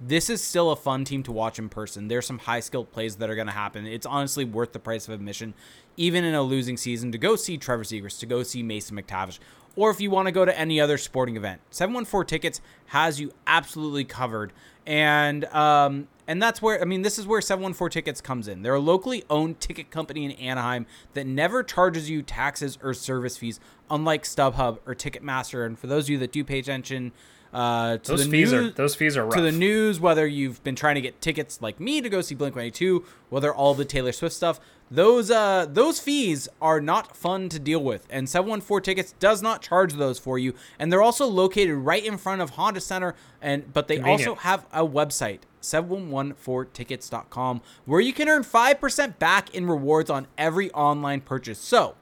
this 0.00 0.28
is 0.28 0.42
still 0.42 0.72
a 0.72 0.76
fun 0.76 1.04
team 1.04 1.22
to 1.22 1.32
watch 1.32 1.58
in 1.58 1.68
person. 1.68 2.08
There's 2.08 2.26
some 2.26 2.40
high 2.40 2.58
skilled 2.58 2.90
plays 2.90 3.16
that 3.16 3.30
are 3.30 3.36
going 3.36 3.46
to 3.46 3.52
happen. 3.52 3.86
It's 3.86 4.04
honestly 4.04 4.44
worth 4.44 4.72
the 4.72 4.80
price 4.80 5.06
of 5.06 5.14
admission, 5.14 5.54
even 5.96 6.24
in 6.24 6.34
a 6.34 6.42
losing 6.42 6.76
season, 6.76 7.12
to 7.12 7.18
go 7.18 7.36
see 7.36 7.56
Trevor 7.56 7.84
Zegras, 7.84 8.18
to 8.18 8.26
go 8.26 8.42
see 8.42 8.62
Mason 8.62 8.96
McTavish, 8.96 9.38
or 9.76 9.90
if 9.90 10.00
you 10.00 10.10
want 10.10 10.26
to 10.26 10.32
go 10.32 10.44
to 10.44 10.58
any 10.58 10.80
other 10.80 10.98
sporting 10.98 11.36
event. 11.36 11.60
714 11.70 12.26
Tickets 12.26 12.60
has 12.86 13.20
you 13.20 13.32
absolutely 13.46 14.04
covered. 14.04 14.52
And 14.86 15.44
um, 15.46 16.08
and 16.26 16.42
that's 16.42 16.62
where 16.62 16.80
I 16.80 16.84
mean 16.84 17.02
this 17.02 17.18
is 17.18 17.26
where 17.26 17.40
714 17.40 17.92
Tickets 17.92 18.20
comes 18.20 18.48
in. 18.48 18.62
They're 18.62 18.74
a 18.74 18.80
locally 18.80 19.24
owned 19.30 19.60
ticket 19.60 19.90
company 19.90 20.24
in 20.24 20.32
Anaheim 20.32 20.86
that 21.12 21.26
never 21.26 21.62
charges 21.62 22.10
you 22.10 22.22
taxes 22.22 22.78
or 22.82 22.94
service 22.94 23.36
fees, 23.36 23.60
unlike 23.90 24.24
StubHub 24.24 24.78
or 24.86 24.94
Ticketmaster. 24.94 25.66
And 25.66 25.78
for 25.78 25.86
those 25.86 26.04
of 26.04 26.10
you 26.10 26.18
that 26.18 26.32
do 26.32 26.44
pay 26.44 26.58
attention 26.58 27.12
uh, 27.52 27.98
to 27.98 28.12
those 28.12 28.24
the 28.24 28.30
fees 28.30 28.52
news, 28.52 28.70
are 28.70 28.74
those 28.74 28.94
fees 28.96 29.16
are 29.16 29.24
rough. 29.24 29.34
to 29.34 29.40
the 29.40 29.52
news, 29.52 30.00
whether 30.00 30.26
you've 30.26 30.62
been 30.64 30.74
trying 30.74 30.96
to 30.96 31.00
get 31.00 31.20
tickets 31.20 31.62
like 31.62 31.78
me 31.78 32.00
to 32.00 32.08
go 32.08 32.20
see 32.20 32.34
Blink 32.34 32.54
182, 32.56 33.04
whether 33.30 33.54
all 33.54 33.74
the 33.74 33.84
Taylor 33.84 34.10
Swift 34.10 34.34
stuff, 34.34 34.58
those 34.90 35.30
uh 35.30 35.66
those 35.68 35.98
fees 35.98 36.46
are 36.60 36.80
not 36.80 37.16
fun 37.16 37.48
to 37.48 37.58
deal 37.58 37.82
with. 37.82 38.06
And 38.10 38.28
714 38.28 38.84
Tickets 38.84 39.14
does 39.18 39.40
not 39.42 39.62
charge 39.62 39.94
those 39.94 40.18
for 40.18 40.38
you. 40.38 40.54
And 40.78 40.92
they're 40.92 41.02
also 41.02 41.26
located 41.26 41.74
right 41.76 42.04
in 42.04 42.18
front 42.18 42.42
of 42.42 42.50
Honda 42.50 42.80
Center 42.80 43.14
and 43.40 43.72
but 43.72 43.88
they 43.88 43.96
Convenient. 43.96 44.28
also 44.28 44.40
have 44.42 44.66
a 44.72 44.86
website 44.86 45.40
714tickets.com 45.62 47.62
where 47.86 48.00
you 48.00 48.12
can 48.12 48.28
earn 48.28 48.44
5% 48.44 49.18
back 49.18 49.54
in 49.54 49.66
rewards 49.66 50.10
on 50.10 50.26
every 50.36 50.70
online 50.72 51.22
purchase. 51.22 51.58
So, 51.58 51.94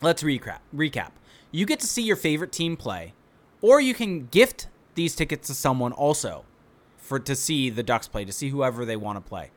let's 0.00 0.22
recap. 0.22 0.58
Recap. 0.74 1.10
You 1.50 1.66
get 1.66 1.80
to 1.80 1.86
see 1.86 2.02
your 2.02 2.16
favorite 2.16 2.52
team 2.52 2.76
play, 2.76 3.14
or 3.60 3.80
you 3.80 3.94
can 3.94 4.26
gift 4.26 4.68
these 4.94 5.16
tickets 5.16 5.48
to 5.48 5.54
someone 5.54 5.92
also 5.92 6.44
for 6.96 7.18
to 7.18 7.36
see 7.36 7.70
the 7.70 7.82
Ducks 7.82 8.08
play, 8.08 8.24
to 8.24 8.32
see 8.32 8.50
whoever 8.50 8.84
they 8.84 8.96
want 8.96 9.16
to 9.16 9.28
play. 9.28 9.50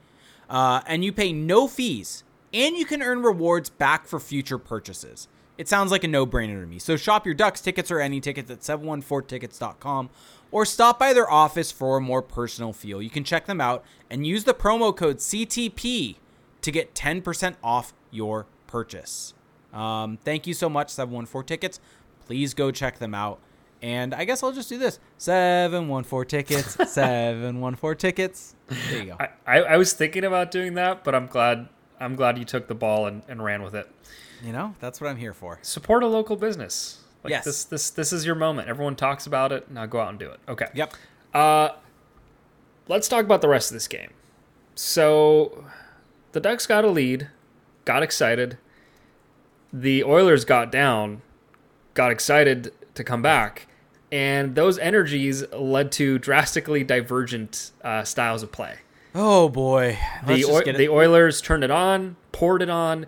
Uh, 0.50 0.82
and 0.88 1.04
you 1.04 1.12
pay 1.12 1.32
no 1.32 1.68
fees, 1.68 2.24
and 2.54 2.78
you 2.78 2.86
can 2.86 3.02
earn 3.02 3.22
rewards 3.22 3.70
back 3.70 4.06
for 4.06 4.20
future 4.20 4.58
purchases. 4.58 5.28
It 5.58 5.68
sounds 5.68 5.92
like 5.92 6.04
a 6.06 6.08
no-brainer 6.08 6.62
to 6.62 6.68
me. 6.68 6.80
So 6.80 6.96
shop 6.96 7.26
your 7.26 7.36
Ducks 7.36 7.60
tickets 7.60 7.92
or 7.92 8.00
any 8.00 8.22
tickets 8.22 8.50
at 8.50 8.62
714tickets.com 8.62 10.10
or 10.52 10.66
stop 10.66 10.98
by 10.98 11.14
their 11.14 11.30
office 11.30 11.72
for 11.72 11.98
a 11.98 12.02
more 12.02 12.22
personal 12.22 12.72
feel. 12.72 13.02
You 13.02 13.10
can 13.10 13.24
check 13.24 13.46
them 13.46 13.60
out 13.60 13.84
and 14.10 14.26
use 14.26 14.46
the 14.46 14.54
promo 14.54 14.96
code 14.96 15.18
CTP 15.18 16.16
to 16.62 16.72
get 16.72 16.96
10% 16.96 17.56
off 17.64 17.94
your 18.10 18.46
purchase. 18.68 19.34
Um, 19.74 20.18
thank 20.24 20.48
you 20.48 20.54
so 20.54 20.70
much, 20.70 20.90
714 20.90 21.46
Tickets. 21.46 21.80
Please 22.26 22.54
go 22.54 22.72
check 22.72 23.00
them 23.00 23.14
out. 23.14 23.40
And 23.82 24.14
I 24.14 24.26
guess 24.26 24.44
I'll 24.44 24.52
just 24.52 24.70
do 24.70 24.78
this 24.78 25.00
714 25.18 26.26
Tickets, 26.28 26.74
714 26.92 27.98
Tickets. 27.98 28.56
There 28.68 29.00
you 29.00 29.06
go. 29.08 29.18
I, 29.20 29.30
I, 29.46 29.62
I 29.62 29.78
was 29.78 29.94
thinking 29.94 30.24
about 30.24 30.52
doing 30.52 30.74
that, 30.76 31.04
but 31.04 31.16
I'm 31.16 31.28
glad 31.28 31.70
I'm 32.00 32.16
glad 32.16 32.38
you 32.38 32.46
took 32.46 32.68
the 32.68 32.76
ball 32.76 33.08
and, 33.08 33.22
and 33.28 33.44
ran 33.44 33.62
with 33.64 33.76
it. 33.76 33.90
You 34.44 34.54
know, 34.54 34.76
that's 34.80 35.02
what 35.02 35.10
I'm 35.10 35.18
here 35.18 35.34
for. 35.34 35.60
Support 35.62 36.04
a 36.04 36.08
local 36.08 36.36
business. 36.38 37.00
Like 37.24 37.32
Yes. 37.32 37.44
this 37.46 37.64
this 37.66 37.90
this 37.90 38.14
is 38.14 38.26
your 38.26 38.36
moment. 38.36 38.70
Everyone 38.70 38.96
talks 38.96 39.28
about 39.28 39.52
it. 39.52 39.70
Now 39.70 39.86
go 39.86 40.00
out 40.00 40.10
and 40.10 40.20
do 40.20 40.30
it. 40.30 40.40
Okay. 40.48 40.68
Yep. 40.74 40.94
Uh, 41.34 41.70
let's 42.88 43.08
talk 43.10 43.26
about 43.26 43.42
the 43.42 43.50
rest 43.50 43.70
of 43.72 43.74
this 43.76 43.88
game. 43.88 44.12
So, 44.76 45.66
the 46.32 46.40
Ducks 46.40 46.66
got 46.66 46.86
a 46.86 46.90
lead, 46.90 47.28
got 47.84 48.02
excited. 48.02 48.58
The 49.74 50.04
Oilers 50.06 50.46
got 50.46 50.72
down, 50.72 51.22
got 51.94 52.12
excited 52.12 52.72
to 52.96 53.04
come 53.04 53.22
back, 53.22 53.68
and 54.12 54.56
those 54.56 54.80
energies 54.80 55.44
led 55.52 55.92
to 55.94 56.18
drastically 56.18 56.84
divergent 56.86 57.72
uh, 57.84 58.04
styles 58.06 58.42
of 58.42 58.52
play. 58.54 58.78
Oh 59.16 59.50
boy. 59.50 59.98
The, 60.26 60.34
Let's 60.34 60.42
just 60.42 60.52
Oi- 60.54 60.64
get 60.64 60.76
it- 60.76 60.78
the 60.78 60.90
Oilers 60.90 61.42
turned 61.42 61.64
it 61.64 61.72
on, 61.72 62.16
poured 62.32 62.62
it 62.62 62.70
on, 62.70 63.08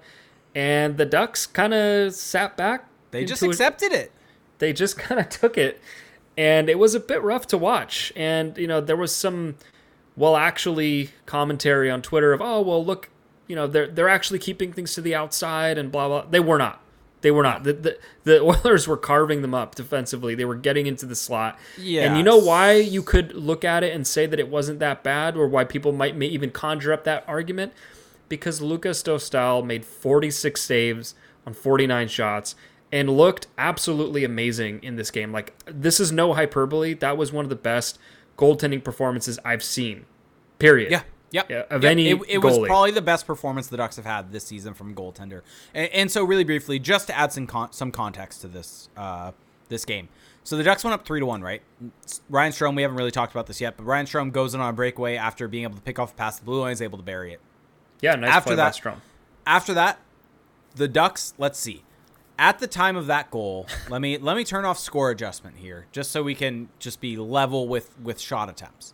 and 0.56 0.98
the 0.98 1.06
Ducks 1.06 1.46
kind 1.46 1.74
of 1.74 2.14
sat 2.14 2.58
back. 2.58 2.88
they 3.12 3.26
just 3.26 3.42
into 3.42 3.52
a- 3.52 3.54
accepted 3.54 3.92
it. 3.92 4.12
they 4.60 4.74
just 4.74 4.98
kind 4.98 5.20
of 5.20 5.30
took 5.30 5.58
it 5.58 5.82
and 6.38 6.70
it 6.70 6.80
was 6.80 6.96
a 6.96 7.00
bit 7.00 7.22
rough 7.22 7.46
to 7.48 7.58
watch 7.58 8.14
and 8.16 8.58
you 8.58 8.66
know 8.66 8.80
there 8.80 8.96
was 8.96 9.14
some 9.14 9.56
well 10.16 10.38
actually 10.38 11.10
commentary 11.26 11.90
on 11.92 12.02
twitter 12.02 12.32
of 12.32 12.42
oh 12.42 12.62
well 12.62 12.84
look 12.86 13.10
you 13.48 13.56
know 13.56 13.68
they're 13.68 13.88
they're 13.88 14.08
actually 14.08 14.40
keeping 14.40 14.72
things 14.72 14.94
to 14.94 15.02
the 15.02 15.14
outside 15.14 15.78
and 15.78 15.92
blah 15.92 16.08
blah 16.08 16.22
they 16.30 16.40
were 16.40 16.58
not 16.58 16.82
they 17.22 17.32
were 17.32 17.44
not 17.44 17.64
the, 17.64 17.74
the, 17.74 18.00
the 18.24 18.42
oilers 18.66 18.88
were 18.88 18.98
carving 18.98 19.42
them 19.42 19.54
up 19.54 19.76
defensively 19.76 20.36
they 20.36 20.46
were 20.46 20.56
getting 20.56 20.88
into 20.88 21.06
the 21.06 21.16
slot 21.16 21.58
and 22.08 22.18
you 22.18 22.24
know 22.24 22.38
why 22.38 22.74
you 22.74 23.02
could 23.02 23.34
look 23.34 23.64
at 23.64 23.84
it 23.84 23.94
and 23.94 24.06
say 24.06 24.26
that 24.26 24.40
it 24.40 24.50
wasn't 24.50 24.80
that 24.80 25.04
bad 25.04 25.36
or 25.36 25.48
why 25.48 25.64
people 25.64 25.92
might 25.92 26.16
may 26.16 26.28
even 26.28 26.52
conjure 26.52 26.94
up 26.94 27.04
that 27.04 27.24
argument 27.28 27.74
because 28.32 28.62
Lukas 28.62 29.04
Dostal 29.04 29.64
made 29.66 29.84
46 29.84 30.62
saves 30.62 31.16
on 31.46 31.54
49 31.54 32.08
shots 32.08 32.56
and 32.90 33.10
looked 33.10 33.48
absolutely 33.58 34.24
amazing 34.24 34.82
in 34.84 34.96
this 34.96 35.12
game. 35.12 35.34
Like 35.34 35.54
this 35.66 36.00
is 36.00 36.12
no 36.14 36.34
hyperbole. 36.34 36.94
That 36.94 37.18
was 37.18 37.32
one 37.34 37.46
of 37.46 37.50
the 37.50 37.56
best 37.56 38.00
goaltending 38.38 38.84
performances 38.84 39.38
I've 39.44 39.64
seen. 39.64 40.06
Period. 40.60 40.92
Yeah. 40.92 41.04
Yep. 41.32 41.50
Yeah, 41.50 41.64
of 41.70 41.84
Yep. 41.84 41.92
any 41.92 42.10
it, 42.10 42.20
it 42.28 42.38
was 42.40 42.58
probably 42.60 42.92
the 42.92 43.02
best 43.02 43.26
performance 43.26 43.68
the 43.68 43.78
Ducks 43.78 43.96
have 43.96 44.06
had 44.06 44.32
this 44.32 44.44
season 44.46 44.74
from 44.74 44.94
goaltender. 44.94 45.42
And, 45.74 45.90
and 45.94 46.12
so, 46.12 46.24
really 46.24 46.44
briefly, 46.44 46.78
just 46.80 47.08
to 47.08 47.18
add 47.18 47.32
some 47.32 47.48
con- 47.48 47.72
some 47.72 47.92
context 47.92 48.42
to 48.42 48.48
this 48.48 48.90
uh, 48.98 49.32
this 49.70 49.86
game. 49.86 50.10
So 50.44 50.58
the 50.58 50.64
Ducks 50.64 50.84
went 50.84 50.94
up 50.96 51.06
three 51.06 51.20
to 51.20 51.26
one, 51.26 51.42
right? 51.42 51.62
Ryan 52.30 52.52
Strome. 52.52 52.76
We 52.76 52.82
haven't 52.82 52.98
really 52.98 53.12
talked 53.12 53.32
about 53.32 53.48
this 53.48 53.62
yet, 53.62 53.78
but 53.78 53.84
Ryan 53.86 54.06
Strome 54.08 54.32
goes 54.32 54.54
in 54.56 54.60
on 54.60 54.70
a 54.70 54.74
breakaway 54.74 55.16
after 55.16 55.48
being 55.48 55.64
able 55.64 55.76
to 55.76 55.82
pick 55.82 56.00
off 56.00 56.12
a 56.12 56.16
pass 56.16 56.40
the 56.40 56.46
blue 56.46 56.62
line, 56.62 56.72
is 56.74 56.82
able 56.82 56.98
to 56.98 57.04
bury 57.04 57.32
it. 57.34 57.40
Yeah, 58.02 58.16
nice 58.16 58.32
After 58.32 58.48
play 58.48 58.56
by 58.56 58.64
that- 58.64 58.74
Strome. 58.76 59.02
After 59.46 59.74
that, 59.76 60.00
the 60.76 60.88
Ducks. 60.88 61.34
Let's 61.38 61.60
see. 61.60 61.84
At 62.40 62.58
the 62.58 62.66
time 62.68 62.96
of 62.98 63.06
that 63.06 63.30
goal, 63.30 63.68
let 63.90 64.02
me 64.02 64.18
let 64.18 64.36
me 64.36 64.44
turn 64.44 64.66
off 64.66 64.80
score 64.80 65.12
adjustment 65.12 65.58
here, 65.58 65.86
just 65.92 66.12
so 66.12 66.24
we 66.24 66.34
can 66.36 66.70
just 66.80 67.00
be 67.00 67.16
level 67.16 67.68
with 67.68 67.98
with 68.02 68.20
shot 68.20 68.50
attempts. 68.50 68.94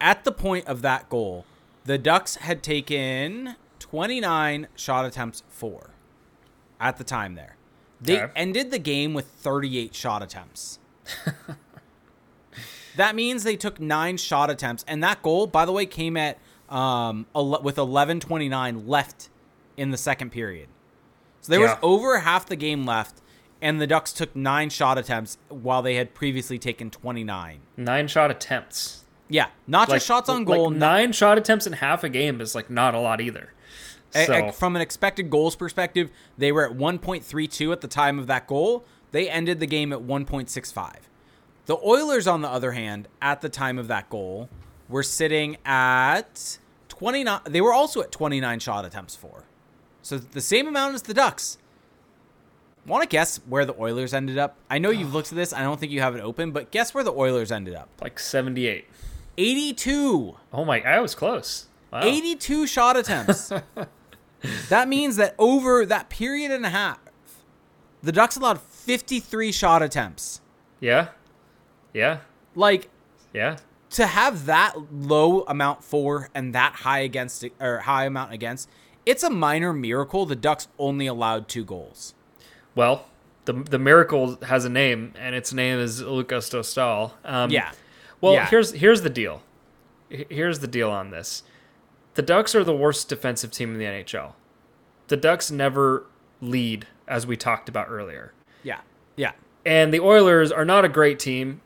At 0.00 0.24
the 0.24 0.32
point 0.32 0.66
of 0.66 0.80
that 0.80 1.10
goal, 1.10 1.44
the 1.84 1.98
Ducks 1.98 2.36
had 2.36 2.62
taken 2.62 3.56
29 3.78 4.68
shot 4.76 5.04
attempts 5.04 5.42
for. 5.48 5.90
At 6.78 6.96
the 6.96 7.04
time 7.04 7.34
there, 7.34 7.56
they 8.00 8.20
Okay. 8.22 8.32
ended 8.34 8.70
the 8.70 8.78
game 8.78 9.12
with 9.14 9.26
38 9.26 9.94
shot 9.94 10.22
attempts. 10.22 10.78
That 12.96 13.14
means 13.14 13.44
they 13.44 13.56
took 13.56 13.78
nine 13.78 14.16
shot 14.16 14.50
attempts, 14.50 14.84
and 14.88 15.02
that 15.04 15.22
goal, 15.22 15.46
by 15.46 15.64
the 15.64 15.72
way, 15.72 15.86
came 15.86 16.16
at 16.16 16.38
um 16.68 17.26
with 17.34 17.78
eleven 17.78 18.18
twenty 18.20 18.48
nine 18.48 18.86
left 18.88 19.28
in 19.76 19.90
the 19.90 19.96
second 19.96 20.30
period. 20.30 20.68
So 21.40 21.52
there 21.52 21.60
Yeah. 21.60 21.74
was 21.74 21.78
over 21.82 22.18
half 22.18 22.46
the 22.46 22.56
game 22.56 22.84
left, 22.84 23.20
and 23.62 23.80
the 23.80 23.86
Ducks 23.86 24.12
took 24.12 24.34
nine 24.34 24.70
shot 24.70 24.98
attempts 24.98 25.38
while 25.48 25.82
they 25.82 25.94
had 25.94 26.14
previously 26.14 26.58
taken 26.58 26.90
twenty 26.90 27.22
nine. 27.24 27.60
Nine 27.76 28.08
shot 28.08 28.30
attempts. 28.30 28.99
Yeah, 29.30 29.46
not 29.66 29.88
Like 29.88 29.96
just 29.96 30.06
shots 30.06 30.28
on 30.28 30.44
like 30.44 30.58
goal. 30.58 30.70
nine 30.70 31.12
shot 31.12 31.38
attempts 31.38 31.66
in 31.66 31.72
half 31.74 32.02
a 32.04 32.08
game 32.10 32.40
is 32.40 32.54
like 32.54 32.68
not 32.68 32.94
a 32.94 32.98
lot 32.98 33.20
either. 33.20 33.52
A- 34.14 34.26
So 34.26 34.46
a- 34.48 34.52
from 34.52 34.74
an 34.76 34.82
expected 34.82 35.30
goals 35.30 35.54
perspective, 35.56 36.10
they 36.36 36.50
were 36.52 36.68
at 36.68 36.76
1.32 36.76 37.72
at 37.72 37.80
the 37.80 37.88
time 37.88 38.18
of 38.18 38.26
that 38.26 38.46
goal. 38.48 38.84
They 39.12 39.30
ended 39.30 39.60
the 39.60 39.66
game 39.66 39.92
at 39.92 40.00
1.65. 40.00 40.94
The 41.66 41.76
Oilers, 41.76 42.26
on 42.26 42.42
the 42.42 42.48
other 42.48 42.72
hand, 42.72 43.06
at 43.22 43.40
the 43.40 43.48
time 43.48 43.78
of 43.78 43.86
that 43.88 44.10
goal, 44.10 44.48
were 44.88 45.04
sitting 45.04 45.56
at 45.64 46.58
29. 46.88 47.40
They 47.44 47.60
were 47.60 47.72
also 47.72 48.00
at 48.02 48.10
29 48.10 48.58
shot 48.58 48.84
attempts 48.84 49.14
for. 49.14 49.44
So 50.02 50.18
the 50.18 50.40
same 50.40 50.66
amount 50.66 50.94
as 50.96 51.02
the 51.02 51.14
Ducks. 51.14 51.58
Want 52.86 53.02
to 53.02 53.08
guess 53.08 53.36
where 53.46 53.64
the 53.64 53.74
Oilers 53.78 54.12
ended 54.14 54.38
up? 54.38 54.56
I 54.68 54.78
know 54.78 54.90
you've 54.90 55.12
looked 55.14 55.30
at 55.30 55.36
this. 55.36 55.52
I 55.52 55.62
don't 55.62 55.78
think 55.78 55.92
you 55.92 56.00
have 56.00 56.16
it 56.16 56.20
open, 56.22 56.50
but 56.50 56.70
guess 56.72 56.92
where 56.94 57.04
the 57.04 57.12
Oilers 57.12 57.52
ended 57.52 57.74
up? 57.74 57.88
like 58.00 58.18
seventy 58.18 58.66
eight. 58.66 58.86
82. 59.40 60.36
Oh 60.52 60.64
my! 60.64 60.80
I 60.82 61.00
was 61.00 61.14
close. 61.14 61.66
Wow. 61.92 62.00
82 62.04 62.66
shot 62.66 62.96
attempts. 62.96 63.52
that 64.68 64.88
means 64.88 65.16
that 65.16 65.34
over 65.38 65.84
that 65.86 66.08
period 66.08 66.50
and 66.52 66.64
a 66.64 66.68
half, 66.70 67.00
the 68.02 68.12
Ducks 68.12 68.36
allowed 68.36 68.60
53 68.60 69.50
shot 69.50 69.82
attempts. 69.82 70.40
Yeah. 70.78 71.08
Yeah. 71.92 72.18
Like 72.54 72.88
Yeah. 73.32 73.56
to 73.90 74.06
have 74.06 74.46
that 74.46 74.74
low 74.92 75.40
amount 75.42 75.82
for 75.82 76.28
and 76.34 76.54
that 76.54 76.74
high 76.76 77.00
against 77.00 77.44
or 77.58 77.78
high 77.80 78.04
amount 78.04 78.32
against, 78.32 78.68
it's 79.04 79.22
a 79.24 79.30
minor 79.30 79.72
miracle 79.72 80.26
the 80.26 80.36
Ducks 80.36 80.68
only 80.78 81.06
allowed 81.08 81.48
two 81.48 81.64
goals. 81.64 82.14
Well, 82.76 83.06
the 83.46 83.52
the 83.54 83.78
miracle 83.80 84.38
has 84.42 84.64
a 84.64 84.68
name, 84.68 85.12
and 85.18 85.34
its 85.34 85.52
name 85.52 85.78
is 85.80 86.00
Lukas 86.02 86.48
Dostal. 86.50 87.12
Um, 87.24 87.50
Yeah. 87.50 87.72
Well, 88.20 88.34
Yeah. 88.34 88.46
here's 88.46 88.72
here's 88.72 89.02
the 89.02 89.10
deal. 89.10 89.42
Here's 90.08 90.58
the 90.58 90.66
deal 90.66 90.90
on 90.90 91.10
this. 91.10 91.42
The 92.14 92.22
Ducks 92.22 92.54
are 92.54 92.64
the 92.64 92.74
worst 92.76 93.08
defensive 93.08 93.50
team 93.52 93.72
in 93.72 93.78
the 93.78 93.84
NHL. 93.86 94.34
The 95.08 95.16
Ducks 95.16 95.50
never 95.50 96.04
lead, 96.40 96.86
as 97.06 97.26
we 97.26 97.36
talked 97.36 97.68
about 97.68 97.86
earlier. 97.88 98.32
Yeah. 98.62 98.80
Yeah. 99.16 99.32
And 99.64 99.92
the 99.94 100.00
Oilers 100.00 100.50
are 100.50 100.64
not 100.64 100.84
a 100.84 100.88
great 100.88 101.18
team, 101.18 101.60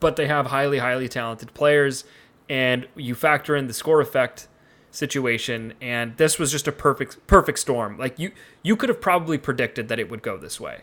but 0.00 0.16
they 0.16 0.26
have 0.26 0.46
highly, 0.46 0.78
highly 0.78 1.08
talented 1.08 1.52
players. 1.52 2.04
And 2.48 2.86
you 2.96 3.14
factor 3.14 3.54
in 3.56 3.66
the 3.66 3.72
score 3.74 4.00
effect 4.00 4.48
situation, 4.90 5.74
and 5.80 6.16
this 6.16 6.38
was 6.38 6.50
just 6.52 6.68
a 6.68 6.72
perfect, 6.72 7.26
perfect 7.26 7.58
storm. 7.58 7.98
Like 7.98 8.18
you, 8.18 8.32
you 8.62 8.76
could 8.76 8.88
have 8.88 9.00
probably 9.00 9.36
predicted 9.38 9.88
that 9.88 9.98
it 9.98 10.10
would 10.10 10.22
go 10.22 10.36
this 10.38 10.58
way. 10.60 10.82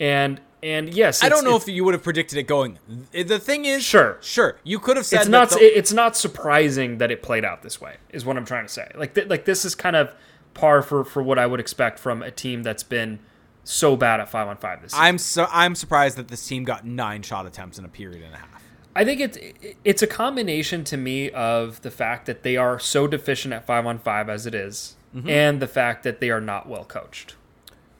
And 0.00 0.40
and 0.62 0.92
yes, 0.94 1.22
I 1.24 1.28
don't 1.28 1.44
know 1.44 1.56
if 1.56 1.66
you 1.66 1.84
would 1.84 1.94
have 1.94 2.02
predicted 2.02 2.38
it 2.38 2.44
going. 2.44 2.78
The 3.12 3.38
thing 3.38 3.64
is, 3.64 3.82
Sure. 3.84 4.18
sure, 4.20 4.56
you 4.64 4.78
could 4.78 4.96
have 4.96 5.06
said 5.06 5.20
it's 5.22 5.28
not 5.28 5.50
the- 5.50 5.78
it's 5.78 5.92
not 5.92 6.16
surprising 6.16 6.98
that 6.98 7.10
it 7.10 7.22
played 7.22 7.44
out 7.44 7.62
this 7.62 7.80
way 7.80 7.96
is 8.10 8.24
what 8.24 8.36
i'm 8.36 8.44
trying 8.44 8.66
to 8.66 8.72
say 8.72 8.90
like 8.94 9.14
th- 9.14 9.28
like 9.28 9.44
this 9.44 9.64
is 9.64 9.74
kind 9.74 9.96
of 9.96 10.14
par 10.54 10.82
for 10.82 11.04
for 11.04 11.22
what 11.22 11.38
i 11.38 11.46
would 11.46 11.60
expect 11.60 11.98
from 11.98 12.22
a 12.22 12.30
team 12.30 12.62
that's 12.62 12.82
been 12.82 13.18
so 13.64 13.96
bad 13.96 14.18
at 14.20 14.28
5 14.28 14.48
on 14.48 14.56
5 14.56 14.82
this 14.82 14.90
season. 14.92 15.04
I'm 15.04 15.18
so 15.18 15.46
I'm 15.52 15.74
surprised 15.74 16.16
that 16.18 16.28
this 16.28 16.46
team 16.46 16.64
got 16.64 16.84
nine 16.84 17.22
shot 17.22 17.46
attempts 17.46 17.78
in 17.78 17.84
a 17.84 17.88
period 17.88 18.22
and 18.24 18.34
a 18.34 18.38
half. 18.38 18.62
i 18.94 19.04
think 19.04 19.20
it's 19.20 19.38
it's 19.84 20.02
a 20.02 20.06
combination 20.06 20.84
to 20.84 20.96
me 20.96 21.30
of 21.30 21.80
the 21.82 21.90
fact 21.90 22.26
that 22.26 22.42
they 22.42 22.56
are 22.56 22.78
so 22.78 23.06
deficient 23.06 23.54
at 23.54 23.64
5 23.66 23.86
on 23.86 23.98
5 23.98 24.28
as 24.28 24.46
it 24.46 24.54
is, 24.54 24.96
Mm-hmm. 25.14 25.28
and 25.28 25.60
the 25.60 25.66
fact 25.68 26.04
that 26.04 26.20
they 26.20 26.30
are 26.30 26.40
not 26.40 26.68
well 26.68 26.84
coached 26.84 27.34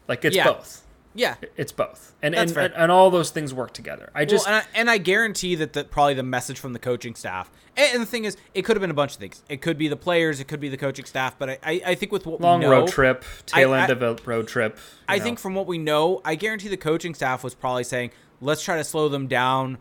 like 0.09 0.25
it's 0.25 0.35
Yeah. 0.37 0.45
both 0.49 0.82
Yeah, 1.15 1.35
it's 1.57 1.73
both 1.73 2.15
and 2.23 2.35
and, 2.35 2.51
and 2.57 2.73
and 2.75 2.91
all 2.91 3.11
those 3.11 3.31
things 3.31 3.53
work 3.53 3.73
together 3.75 4.11
i 4.15 4.25
just 4.25 4.47
well, 4.47 4.57
and, 4.57 4.67
I, 4.75 4.79
and 4.79 4.91
I 4.91 4.99
guarantee 4.99 5.55
that 5.57 5.73
the, 5.75 5.85
probably 5.85 6.15
the 6.15 6.23
message 6.23 6.59
from 6.59 6.73
the 6.73 6.79
coaching 6.79 7.15
staff, 7.15 7.51
and, 7.77 8.01
the 8.01 8.07
thing 8.07 8.25
is, 8.25 8.37
it 8.55 8.63
could 8.63 8.77
have 8.77 8.81
been 8.81 8.91
a 8.91 8.95
bunch 8.95 9.13
of 9.13 9.19
things. 9.19 9.43
It 9.49 9.61
could 9.61 9.77
be 9.77 9.89
the 9.89 9.97
players, 9.97 10.41
it 10.41 10.49
could 10.49 10.61
be 10.61 10.69
the 10.69 10.77
coaching 10.77 11.05
staff, 11.05 11.39
but 11.39 11.51
I, 11.51 11.59
I, 11.63 11.83
I 11.89 11.95
think 11.95 12.13
with 12.13 12.25
what 12.27 12.41
long 12.41 12.61
we 12.61 12.67
know, 12.67 12.73
road 12.73 12.89
trip 12.89 13.25
tail 13.47 13.73
I- 13.75 13.83
end 13.83 13.93
of 13.93 14.03
a 14.03 14.17
road 14.25 14.49
trip 14.49 14.79
I 15.09 15.19
know. 15.19 15.25
think 15.25 15.39
from 15.39 15.55
what 15.55 15.67
we 15.67 15.79
know, 15.79 16.21
I 16.25 16.35
guarantee 16.35 16.69
the 16.69 16.77
coaching 16.77 17.15
staff 17.15 17.45
was 17.45 17.55
probably 17.55 17.85
saying, 17.85 18.11
let's 18.41 18.63
try 18.63 18.77
to 18.77 18.85
slow 18.85 19.09
them 19.09 19.27
down. 19.27 19.79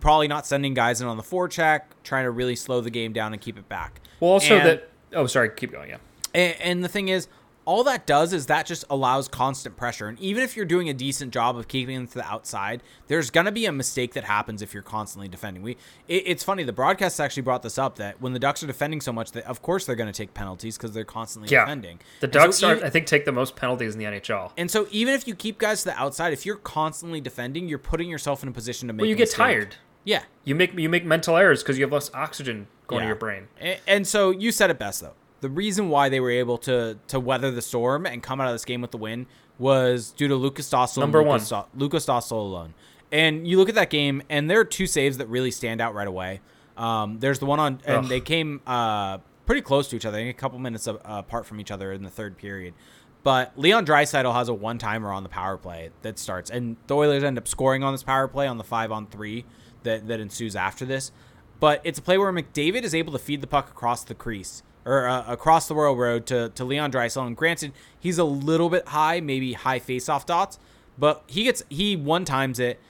Probably 0.00 0.28
not 0.28 0.46
sending 0.46 0.72
guys 0.74 1.00
in 1.02 1.08
on 1.08 1.16
the 1.16 1.22
forecheck, 1.22 1.82
trying 2.02 2.24
to 2.24 2.30
really 2.30 2.56
slow 2.56 2.80
the 2.80 2.90
game 2.90 3.12
down 3.12 3.32
and 3.32 3.42
keep 3.42 3.58
it 3.58 3.68
back. 3.68 4.00
well 4.20 4.30
also 4.32 4.58
that 4.58 4.88
oh 5.12 5.26
sorry 5.26 5.50
keep 5.50 5.72
going 5.72 5.90
yeah 5.90 5.98
And, 6.34 6.54
and 6.60 6.84
the 6.84 6.88
thing 6.88 7.08
is, 7.08 7.28
all 7.68 7.84
that 7.84 8.06
does 8.06 8.32
is 8.32 8.46
that 8.46 8.64
just 8.64 8.82
allows 8.88 9.28
constant 9.28 9.76
pressure. 9.76 10.08
And 10.08 10.18
even 10.20 10.42
if 10.42 10.56
you're 10.56 10.64
doing 10.64 10.88
a 10.88 10.94
decent 10.94 11.34
job 11.34 11.54
of 11.58 11.68
keeping 11.68 11.94
them 11.96 12.06
to 12.06 12.14
the 12.14 12.24
outside, 12.26 12.82
there's 13.08 13.28
gonna 13.28 13.52
be 13.52 13.66
a 13.66 13.72
mistake 13.72 14.14
that 14.14 14.24
happens 14.24 14.62
if 14.62 14.72
you're 14.72 14.82
constantly 14.82 15.28
defending. 15.28 15.62
We, 15.62 15.72
it, 16.08 16.22
it's 16.24 16.42
funny. 16.42 16.62
The 16.64 16.72
broadcast 16.72 17.20
actually 17.20 17.42
brought 17.42 17.62
this 17.62 17.76
up 17.76 17.96
that 17.96 18.22
when 18.22 18.32
the 18.32 18.38
Ducks 18.38 18.62
are 18.62 18.66
defending 18.66 19.02
so 19.02 19.12
much, 19.12 19.32
that 19.32 19.44
of 19.44 19.60
course 19.60 19.84
they're 19.84 19.96
gonna 19.96 20.14
take 20.14 20.32
penalties 20.32 20.78
because 20.78 20.92
they're 20.92 21.04
constantly 21.04 21.50
Yeah. 21.52 21.66
defending. 21.66 22.00
The 22.20 22.26
And 22.28 22.32
so 22.34 22.40
Ducks 22.40 22.62
are, 22.62 22.86
I 22.86 22.88
think, 22.88 23.06
take 23.06 23.26
the 23.26 23.32
most 23.32 23.54
penalties 23.54 23.92
in 23.92 23.98
the 23.98 24.06
NHL. 24.06 24.52
and 24.56 24.70
so 24.70 24.86
even 24.90 25.12
if 25.12 25.28
you 25.28 25.34
keep 25.34 25.58
guys 25.58 25.80
to 25.82 25.90
the 25.90 26.00
outside, 26.00 26.32
if 26.32 26.46
you're 26.46 26.56
constantly 26.56 27.20
defending, 27.20 27.68
you're 27.68 27.78
putting 27.78 28.08
yourself 28.08 28.42
in 28.42 28.48
a 28.48 28.52
position 28.52 28.88
to 28.88 28.94
make. 28.94 29.02
Well, 29.02 29.10
you 29.10 29.14
get 29.14 29.30
tired. 29.30 29.76
Yeah. 30.04 30.22
You 30.44 30.54
make 30.54 30.72
you 30.78 30.88
make 30.88 31.04
mental 31.04 31.36
errors 31.36 31.62
because 31.62 31.76
you 31.76 31.84
have 31.84 31.92
less 31.92 32.10
oxygen 32.14 32.68
going 32.86 33.02
to 33.02 33.06
your 33.08 33.14
brain. 33.16 33.48
A- 33.60 33.78
And 33.86 34.06
so 34.06 34.30
you 34.30 34.52
said 34.52 34.70
it 34.70 34.78
best 34.78 35.02
though. 35.02 35.12
The 35.40 35.48
reason 35.48 35.88
why 35.88 36.08
they 36.08 36.20
were 36.20 36.30
able 36.30 36.58
to 36.58 36.98
to 37.08 37.20
weather 37.20 37.50
the 37.50 37.62
storm 37.62 38.06
and 38.06 38.22
come 38.22 38.40
out 38.40 38.48
of 38.48 38.54
this 38.54 38.64
game 38.64 38.80
with 38.80 38.90
the 38.90 38.98
win 38.98 39.26
was 39.58 40.10
due 40.12 40.28
to 40.28 40.36
Lukas 40.36 40.68
Dostal. 40.70 40.98
Number 40.98 41.20
and 41.20 41.28
Lukas, 41.28 41.48
Do- 41.48 41.64
Lukas 41.74 42.06
Dostal 42.06 42.32
alone. 42.32 42.74
And 43.10 43.46
you 43.46 43.56
look 43.58 43.68
at 43.68 43.74
that 43.76 43.90
game, 43.90 44.22
and 44.28 44.50
there 44.50 44.60
are 44.60 44.64
two 44.64 44.86
saves 44.86 45.18
that 45.18 45.28
really 45.28 45.50
stand 45.50 45.80
out 45.80 45.94
right 45.94 46.06
away. 46.06 46.40
Um, 46.76 47.18
there's 47.18 47.38
the 47.38 47.46
one 47.46 47.58
on, 47.58 47.80
and 47.84 48.04
Ugh. 48.04 48.08
they 48.08 48.20
came 48.20 48.60
uh, 48.66 49.18
pretty 49.46 49.62
close 49.62 49.88
to 49.88 49.96
each 49.96 50.04
other, 50.04 50.18
I 50.18 50.20
think 50.20 50.36
a 50.36 50.38
couple 50.38 50.58
minutes 50.58 50.86
apart 50.86 51.46
from 51.46 51.58
each 51.60 51.70
other 51.70 51.92
in 51.92 52.02
the 52.02 52.10
third 52.10 52.36
period. 52.36 52.74
But 53.24 53.58
Leon 53.58 53.84
Draisaitl 53.86 54.32
has 54.34 54.48
a 54.48 54.54
one 54.54 54.78
timer 54.78 55.10
on 55.10 55.22
the 55.22 55.28
power 55.28 55.56
play 55.56 55.90
that 56.02 56.18
starts, 56.18 56.50
and 56.50 56.76
the 56.86 56.94
Oilers 56.94 57.24
end 57.24 57.38
up 57.38 57.48
scoring 57.48 57.82
on 57.82 57.92
this 57.92 58.02
power 58.02 58.28
play 58.28 58.46
on 58.46 58.58
the 58.58 58.64
five 58.64 58.92
on 58.92 59.06
three 59.06 59.44
that, 59.82 60.06
that 60.06 60.20
ensues 60.20 60.54
after 60.54 60.84
this. 60.84 61.10
But 61.60 61.80
it's 61.82 61.98
a 61.98 62.02
play 62.02 62.18
where 62.18 62.32
McDavid 62.32 62.82
is 62.82 62.94
able 62.94 63.12
to 63.12 63.18
feed 63.18 63.40
the 63.40 63.46
puck 63.46 63.70
across 63.70 64.04
the 64.04 64.14
crease 64.14 64.62
or 64.88 65.06
uh, 65.06 65.22
across 65.28 65.68
the 65.68 65.74
Royal 65.74 65.94
Road 65.94 66.24
to, 66.26 66.48
to 66.48 66.64
Leon 66.64 66.90
Draisaitl. 66.90 67.26
And 67.26 67.36
granted, 67.36 67.72
he's 68.00 68.16
a 68.16 68.24
little 68.24 68.70
bit 68.70 68.88
high, 68.88 69.20
maybe 69.20 69.52
high 69.52 69.78
face-off 69.78 70.24
dots, 70.24 70.58
but 70.96 71.22
he 71.26 71.44
gets 71.44 71.62
he 71.68 71.94
one 71.94 72.24
times 72.24 72.58
it, 72.58 72.80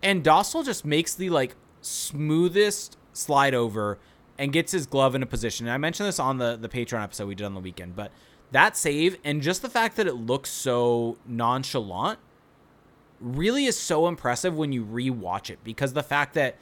and 0.00 0.22
Dostal 0.22 0.64
just 0.64 0.84
makes 0.84 1.14
the 1.14 1.30
like 1.30 1.56
smoothest 1.80 2.96
slide 3.12 3.52
over 3.52 3.98
and 4.38 4.52
gets 4.52 4.72
his 4.72 4.86
glove 4.86 5.14
in 5.14 5.22
a 5.22 5.26
position. 5.26 5.66
And 5.66 5.74
I 5.74 5.78
mentioned 5.78 6.06
this 6.06 6.20
on 6.20 6.38
the 6.38 6.56
the 6.56 6.68
Patreon 6.68 7.02
episode 7.02 7.26
we 7.26 7.34
did 7.34 7.44
on 7.44 7.54
the 7.54 7.60
weekend, 7.60 7.96
but 7.96 8.12
that 8.52 8.76
save 8.76 9.18
and 9.24 9.42
just 9.42 9.62
the 9.62 9.68
fact 9.68 9.96
that 9.96 10.06
it 10.06 10.14
looks 10.14 10.50
so 10.50 11.18
nonchalant 11.26 12.20
really 13.20 13.64
is 13.64 13.76
so 13.76 14.06
impressive 14.06 14.56
when 14.56 14.70
you 14.70 14.84
rewatch 14.84 15.50
it 15.50 15.58
because 15.64 15.94
the 15.94 16.02
fact 16.02 16.34
that 16.34 16.56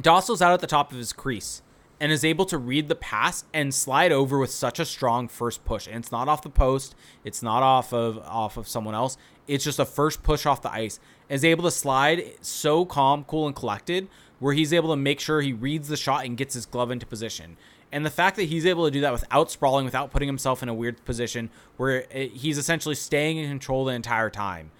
Dostal's 0.00 0.42
out 0.42 0.52
at 0.52 0.60
the 0.60 0.66
top 0.66 0.90
of 0.90 0.98
his 0.98 1.12
crease 1.12 1.62
and 2.00 2.10
is 2.10 2.24
able 2.24 2.46
to 2.46 2.56
read 2.56 2.88
the 2.88 2.94
pass 2.94 3.44
and 3.52 3.74
slide 3.74 4.10
over 4.10 4.38
with 4.38 4.50
such 4.50 4.80
a 4.80 4.84
strong 4.84 5.28
first 5.28 5.64
push. 5.64 5.86
And 5.86 5.96
it's 5.96 6.10
not 6.10 6.28
off 6.28 6.42
the 6.42 6.50
post, 6.50 6.94
it's 7.24 7.42
not 7.42 7.62
off 7.62 7.92
of 7.92 8.18
off 8.18 8.56
of 8.56 8.66
someone 8.66 8.94
else. 8.94 9.18
It's 9.46 9.64
just 9.64 9.78
a 9.78 9.84
first 9.84 10.22
push 10.22 10.46
off 10.46 10.62
the 10.62 10.72
ice. 10.72 10.98
Is 11.28 11.44
able 11.44 11.62
to 11.64 11.70
slide 11.70 12.24
so 12.40 12.84
calm, 12.84 13.24
cool, 13.24 13.46
and 13.46 13.54
collected, 13.54 14.08
where 14.40 14.54
he's 14.54 14.72
able 14.72 14.90
to 14.90 14.96
make 14.96 15.20
sure 15.20 15.40
he 15.40 15.52
reads 15.52 15.88
the 15.88 15.96
shot 15.96 16.24
and 16.24 16.36
gets 16.36 16.54
his 16.54 16.66
glove 16.66 16.90
into 16.90 17.06
position. 17.06 17.56
And 17.92 18.06
the 18.06 18.10
fact 18.10 18.36
that 18.36 18.44
he's 18.44 18.66
able 18.66 18.84
to 18.84 18.90
do 18.90 19.00
that 19.02 19.12
without 19.12 19.50
sprawling, 19.50 19.84
without 19.84 20.10
putting 20.10 20.28
himself 20.28 20.62
in 20.62 20.68
a 20.68 20.74
weird 20.74 21.04
position 21.04 21.50
where 21.76 22.04
it, 22.10 22.32
he's 22.32 22.56
essentially 22.56 22.94
staying 22.94 23.36
in 23.36 23.48
control 23.48 23.84
the 23.84 23.92
entire 23.92 24.30
time, 24.30 24.70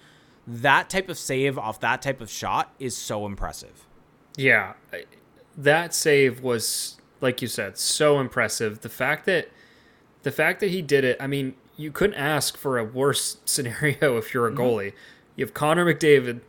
that 0.47 0.89
type 0.89 1.09
of 1.09 1.17
save 1.17 1.57
off 1.57 1.79
that 1.81 2.01
type 2.01 2.21
of 2.21 2.29
shot 2.29 2.73
is 2.79 2.95
so 2.95 3.25
impressive. 3.25 3.85
Yeah, 4.37 4.73
that 5.57 5.93
save 5.93 6.41
was 6.41 7.00
like 7.21 7.41
you 7.41 7.47
said, 7.47 7.77
so 7.77 8.19
impressive. 8.19 8.81
The 8.81 8.89
fact 8.89 9.25
that 9.27 9.49
the 10.23 10.31
fact 10.31 10.59
that 10.59 10.69
he 10.69 10.81
did 10.81 11.03
it, 11.03 11.17
I 11.19 11.27
mean, 11.27 11.55
you 11.77 11.91
couldn't 11.91 12.15
ask 12.15 12.57
for 12.57 12.77
a 12.77 12.83
worse 12.83 13.37
scenario 13.45 14.17
if 14.17 14.33
you're 14.33 14.47
a 14.47 14.51
mm-hmm. 14.51 14.61
goalie. 14.61 14.93
You 15.35 15.45
have 15.45 15.53
Connor 15.53 15.85
McDavid 15.85 16.41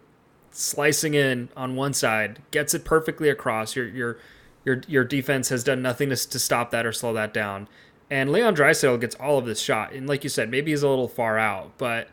slicing 0.50 1.14
in 1.14 1.48
on 1.56 1.76
one 1.76 1.94
side, 1.94 2.40
gets 2.50 2.74
it 2.74 2.84
perfectly 2.84 3.28
across. 3.28 3.76
Your 3.76 3.86
your 3.88 4.18
your 4.64 4.82
your 4.86 5.04
defense 5.04 5.48
has 5.48 5.64
done 5.64 5.82
nothing 5.82 6.10
to, 6.10 6.16
to 6.16 6.38
stop 6.38 6.70
that 6.70 6.86
or 6.86 6.92
slow 6.92 7.12
that 7.14 7.32
down. 7.32 7.68
And 8.10 8.30
Leon 8.30 8.54
Draisaitl 8.54 9.00
gets 9.00 9.14
all 9.14 9.38
of 9.38 9.46
this 9.46 9.60
shot, 9.60 9.92
and 9.92 10.06
like 10.06 10.22
you 10.22 10.28
said, 10.28 10.50
maybe 10.50 10.70
he's 10.70 10.82
a 10.82 10.88
little 10.88 11.08
far 11.08 11.38
out, 11.38 11.72
but 11.78 12.08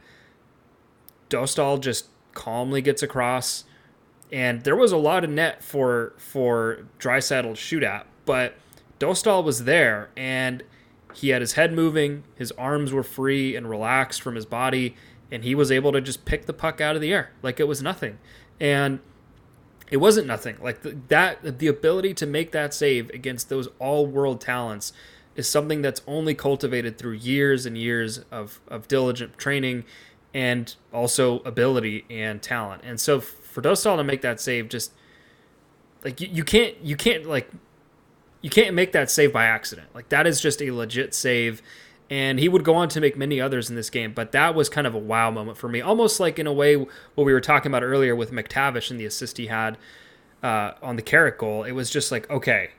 Dostal 1.29 1.79
just 1.81 2.05
calmly 2.33 2.81
gets 2.81 3.03
across, 3.03 3.65
and 4.31 4.63
there 4.63 4.77
was 4.77 4.93
a 4.93 4.97
lot 4.97 5.23
of 5.23 5.29
net 5.29 5.61
for 5.61 6.13
for 6.17 6.85
Draisaitl 6.99 7.49
to 7.49 7.55
shoot 7.55 7.83
at, 7.83 8.07
but 8.29 8.53
Dostal 8.99 9.43
was 9.43 9.63
there, 9.63 10.11
and 10.15 10.61
he 11.15 11.29
had 11.29 11.41
his 11.41 11.53
head 11.53 11.73
moving, 11.73 12.25
his 12.35 12.51
arms 12.51 12.93
were 12.93 13.01
free 13.01 13.55
and 13.55 13.67
relaxed 13.67 14.21
from 14.21 14.35
his 14.35 14.45
body, 14.45 14.95
and 15.31 15.43
he 15.43 15.55
was 15.55 15.71
able 15.71 15.91
to 15.93 15.99
just 15.99 16.25
pick 16.25 16.45
the 16.45 16.53
puck 16.53 16.79
out 16.79 16.95
of 16.95 17.01
the 17.01 17.11
air 17.11 17.31
like 17.41 17.59
it 17.59 17.67
was 17.67 17.81
nothing, 17.81 18.19
and 18.59 18.99
it 19.89 19.97
wasn't 19.97 20.27
nothing. 20.27 20.57
Like 20.61 20.83
the, 20.83 20.95
that, 21.07 21.57
the 21.57 21.65
ability 21.65 22.13
to 22.13 22.27
make 22.27 22.51
that 22.51 22.71
save 22.71 23.09
against 23.09 23.49
those 23.49 23.67
all 23.79 24.05
world 24.05 24.41
talents 24.41 24.93
is 25.35 25.49
something 25.49 25.81
that's 25.81 26.03
only 26.05 26.35
cultivated 26.35 26.99
through 26.99 27.13
years 27.13 27.65
and 27.65 27.75
years 27.79 28.19
of, 28.29 28.61
of 28.67 28.87
diligent 28.87 29.39
training 29.39 29.85
and 30.35 30.75
also 30.93 31.39
ability 31.39 32.05
and 32.11 32.43
talent. 32.43 32.83
And 32.85 33.01
so 33.01 33.21
for 33.21 33.63
Dostal 33.63 33.97
to 33.97 34.03
make 34.03 34.21
that 34.21 34.39
save, 34.39 34.69
just 34.69 34.91
like 36.03 36.21
you, 36.21 36.29
you 36.31 36.43
can't, 36.43 36.75
you 36.83 36.95
can't 36.95 37.25
like, 37.25 37.49
you 38.41 38.49
can't 38.49 38.73
make 38.73 38.91
that 38.93 39.09
save 39.11 39.33
by 39.33 39.45
accident. 39.45 39.87
Like 39.93 40.09
that 40.09 40.27
is 40.27 40.41
just 40.41 40.61
a 40.61 40.71
legit 40.71 41.13
save. 41.13 41.61
And 42.09 42.39
he 42.39 42.49
would 42.49 42.63
go 42.63 42.73
on 42.73 42.89
to 42.89 43.01
make 43.01 43.15
many 43.15 43.39
others 43.39 43.69
in 43.69 43.75
this 43.75 43.91
game, 43.91 44.13
but 44.13 44.31
that 44.31 44.55
was 44.55 44.67
kind 44.67 44.87
of 44.87 44.95
a 44.95 44.99
wow 44.99 45.29
moment 45.29 45.57
for 45.57 45.69
me. 45.69 45.79
Almost 45.79 46.19
like 46.19 46.39
in 46.39 46.47
a 46.47 46.53
way 46.53 46.75
what 46.75 46.89
we 47.15 47.31
were 47.31 47.41
talking 47.41 47.71
about 47.71 47.83
earlier 47.83 48.15
with 48.15 48.31
McTavish 48.31 48.89
and 48.89 48.99
the 48.99 49.05
assist 49.05 49.37
he 49.37 49.45
had 49.45 49.77
uh, 50.41 50.71
on 50.81 50.95
the 50.95 51.03
Carrick 51.03 51.37
goal. 51.37 51.63
It 51.63 51.73
was 51.73 51.91
just 51.91 52.11
like, 52.11 52.27
okay, 52.31 52.71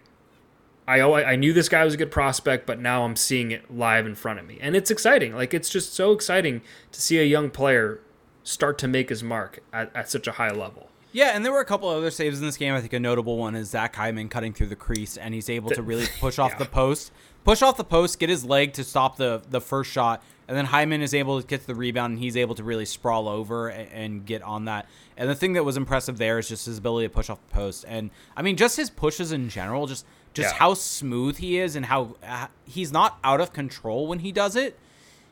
I 0.89 1.01
I 1.01 1.37
knew 1.37 1.53
this 1.53 1.69
guy 1.69 1.85
was 1.85 1.95
a 1.95 1.97
good 1.97 2.11
prospect, 2.11 2.67
but 2.67 2.81
now 2.81 3.05
I'm 3.05 3.15
seeing 3.15 3.53
it 3.53 3.73
live 3.73 4.07
in 4.07 4.17
front 4.17 4.41
of 4.41 4.47
me, 4.47 4.59
and 4.61 4.75
it's 4.75 4.91
exciting. 4.91 5.35
Like 5.35 5.55
it's 5.55 5.71
just 5.71 5.95
so 5.95 6.11
exciting 6.11 6.63
to 6.91 7.01
see 7.01 7.19
a 7.19 7.25
young 7.25 7.51
player 7.51 8.01
start 8.43 8.79
to 8.79 8.89
make 8.89 9.11
his 9.11 9.23
mark 9.23 9.61
at, 9.73 9.95
at 9.95 10.11
such 10.11 10.27
a 10.27 10.33
high 10.33 10.51
level. 10.51 10.90
Yeah, 11.13 11.33
and 11.35 11.45
there 11.45 11.53
were 11.53 11.61
a 11.61 11.65
couple 11.65 11.89
other 11.89 12.11
saves 12.11 12.39
in 12.39 12.47
this 12.47 12.57
game. 12.57 12.75
I 12.75 12.81
think 12.81 12.93
a 12.93 13.01
notable 13.01 13.37
one 13.37 13.57
is 13.57 13.71
Zach 13.71 13.97
Hyman 13.97 14.29
cutting 14.29 14.53
through 14.53 14.69
the 14.69 14.77
crease, 14.77 15.17
and 15.17 15.35
he's 15.35 15.51
able 15.51 15.71
to 15.71 15.83
really 15.83 16.07
push 16.21 16.39
off 16.39 16.53
yeah. 16.53 16.59
the 16.59 16.67
post, 16.67 17.11
push 17.45 17.63
off 17.63 17.77
the 17.77 17.85
post, 17.85 18.19
get 18.19 18.29
his 18.29 18.45
leg 18.45 18.73
to 18.75 18.85
stop 18.85 19.17
the 19.17 19.43
the 19.51 19.61
first 19.61 19.91
shot, 19.91 20.23
and 20.47 20.57
then 20.57 20.67
Hyman 20.67 21.03
is 21.03 21.13
able 21.13 21.41
to 21.41 21.47
get 21.47 21.63
to 21.63 21.67
the 21.67 21.75
rebound, 21.75 22.13
and 22.13 22.23
he's 22.23 22.37
able 22.37 22.55
to 22.55 22.63
really 22.63 22.85
sprawl 22.85 23.29
over 23.29 23.69
and, 23.69 23.89
and 23.93 24.27
get 24.27 24.43
on 24.43 24.67
that. 24.67 24.89
And 25.17 25.29
the 25.29 25.35
thing 25.35 25.55
that 25.55 25.65
was 25.65 25.77
impressive 25.77 26.17
there 26.19 26.39
is 26.39 26.49
just 26.49 26.67
his 26.67 26.79
ability 26.79 27.09
to 27.09 27.15
push 27.15 27.29
off 27.29 27.39
the 27.49 27.55
post, 27.55 27.85
and 27.89 28.11
I 28.37 28.43
mean 28.43 28.57
just 28.57 28.77
his 28.77 28.89
pushes 28.89 29.33
in 29.33 29.49
general, 29.49 29.87
just 29.87 30.07
just 30.33 30.55
yeah. 30.55 30.59
how 30.59 30.75
smooth 30.75 31.39
he 31.39 31.59
is 31.59 31.75
and 31.75 31.87
how 31.87 32.15
uh, 32.25 32.47
he's 32.65 32.93
not 32.93 33.19
out 33.25 33.41
of 33.41 33.53
control 33.53 34.07
when 34.07 34.21
he 34.21 34.31
does 34.31 34.55
it. 34.55 34.79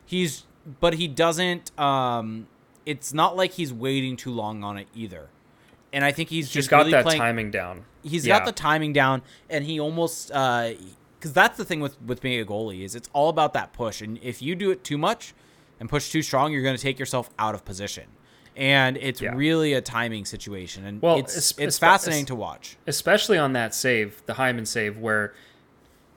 He's 0.05 0.45
but 0.81 0.95
he 0.95 1.07
doesn't 1.07 1.79
um 1.79 2.49
it's 2.85 3.15
not 3.15 3.37
like 3.37 3.53
he's 3.53 3.73
waiting 3.73 4.17
too 4.17 4.33
long 4.33 4.65
on 4.65 4.77
it 4.77 4.89
either. 4.95 5.29
And 5.93 6.05
I 6.05 6.13
think 6.13 6.29
he's, 6.29 6.47
he's 6.47 6.55
just 6.55 6.71
got 6.71 6.79
really 6.79 6.91
that 6.93 7.05
playing, 7.05 7.21
timing 7.21 7.51
down. 7.51 7.85
He's 8.03 8.27
yeah. 8.27 8.39
got 8.39 8.47
the 8.47 8.53
timing 8.53 8.93
down 8.93 9.23
and 9.49 9.65
he 9.65 9.81
almost 9.81 10.31
uh 10.33 10.73
cuz 11.21 11.33
that's 11.33 11.57
the 11.57 11.65
thing 11.65 11.81
with 11.81 12.01
with 12.03 12.21
being 12.21 12.41
a 12.41 12.45
goalie 12.45 12.85
is 12.85 12.95
it's 12.95 13.09
all 13.13 13.29
about 13.29 13.53
that 13.55 13.73
push 13.73 14.01
and 14.01 14.19
if 14.23 14.41
you 14.43 14.55
do 14.55 14.71
it 14.71 14.85
too 14.85 14.99
much 14.99 15.35
and 15.81 15.89
push 15.89 16.11
too 16.11 16.23
strong, 16.23 16.53
you're 16.53 16.63
going 16.63 16.77
to 16.77 16.83
take 16.83 16.99
yourself 16.99 17.31
out 17.39 17.55
of 17.55 17.65
position 17.65 18.05
and 18.59 18.97
it's 18.97 19.21
yeah. 19.21 19.33
really 19.35 19.73
a 19.73 19.81
timing 19.81 20.25
situation, 20.25 20.85
and 20.85 21.01
well, 21.01 21.17
it's 21.17 21.37
it's, 21.37 21.59
it's 21.59 21.79
fascinating 21.79 22.27
to 22.27 22.35
watch, 22.35 22.77
especially 22.89 23.39
on 23.39 23.53
that 23.53 23.73
save, 23.73 24.21
the 24.27 24.35
Hyman 24.35 24.67
save, 24.67 24.99
where 24.99 25.33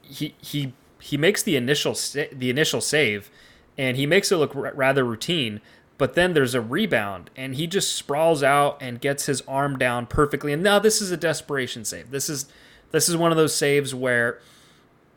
he 0.01 0.33
he 0.41 0.73
he 0.99 1.17
makes 1.17 1.43
the 1.43 1.55
initial 1.55 1.93
the 2.13 2.49
initial 2.49 2.81
save, 2.81 3.29
and 3.77 3.95
he 3.95 4.07
makes 4.07 4.31
it 4.31 4.37
look 4.37 4.55
r- 4.55 4.73
rather 4.73 5.03
routine. 5.03 5.61
But 6.01 6.15
then 6.15 6.33
there's 6.33 6.55
a 6.55 6.61
rebound, 6.61 7.29
and 7.35 7.53
he 7.53 7.67
just 7.67 7.93
sprawls 7.95 8.41
out 8.41 8.79
and 8.81 8.99
gets 8.99 9.27
his 9.27 9.41
arm 9.41 9.77
down 9.77 10.07
perfectly. 10.07 10.51
And 10.51 10.63
now 10.63 10.79
this 10.79 10.99
is 10.99 11.11
a 11.11 11.17
desperation 11.17 11.85
save. 11.85 12.09
This 12.09 12.27
is 12.27 12.47
this 12.89 13.07
is 13.07 13.15
one 13.15 13.29
of 13.29 13.37
those 13.37 13.53
saves 13.53 13.93
where 13.93 14.39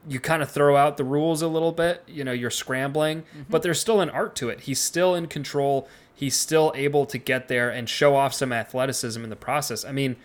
you 0.06 0.20
kind 0.20 0.42
of 0.42 0.50
throw 0.50 0.76
out 0.76 0.98
the 0.98 1.04
rules 1.04 1.40
a 1.40 1.48
little 1.48 1.72
bit. 1.72 2.02
You 2.06 2.22
know, 2.22 2.32
you're 2.32 2.50
scrambling, 2.50 3.22
mm-hmm. 3.22 3.44
but 3.48 3.62
there's 3.62 3.80
still 3.80 4.02
an 4.02 4.10
art 4.10 4.36
to 4.36 4.50
it. 4.50 4.60
He's 4.60 4.78
still 4.78 5.14
in 5.14 5.26
control 5.26 5.88
he's 6.14 6.36
still 6.36 6.72
able 6.74 7.06
to 7.06 7.18
get 7.18 7.48
there 7.48 7.70
and 7.70 7.88
show 7.88 8.14
off 8.14 8.32
some 8.32 8.52
athleticism 8.52 9.22
in 9.22 9.30
the 9.30 9.36
process. 9.36 9.84
I 9.84 9.92
mean, 9.92 10.16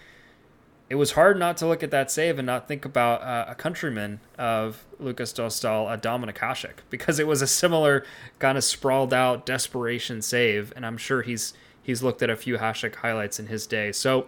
it 0.89 0.95
was 0.95 1.13
hard 1.13 1.39
not 1.39 1.57
to 1.57 1.67
look 1.67 1.83
at 1.83 1.91
that 1.91 2.11
save 2.11 2.37
and 2.37 2.45
not 2.45 2.67
think 2.67 2.85
about 2.85 3.21
uh, 3.21 3.45
a 3.47 3.55
countryman 3.55 4.19
of 4.37 4.85
Lukas 4.99 5.33
Dostal, 5.33 5.91
uh, 5.91 5.97
Dominik 5.97 6.37
Hasek, 6.37 6.79
because 6.89 7.19
it 7.19 7.27
was 7.27 7.41
a 7.41 7.47
similar 7.47 8.05
kind 8.39 8.57
of 8.57 8.63
sprawled 8.63 9.13
out 9.13 9.45
desperation 9.45 10.21
save, 10.21 10.73
and 10.75 10.85
I'm 10.85 10.97
sure 10.97 11.21
he's 11.21 11.53
he's 11.81 12.03
looked 12.03 12.21
at 12.21 12.29
a 12.29 12.35
few 12.35 12.57
Hasek 12.57 12.95
highlights 12.95 13.39
in 13.39 13.47
his 13.47 13.65
day. 13.65 13.91
So, 13.91 14.27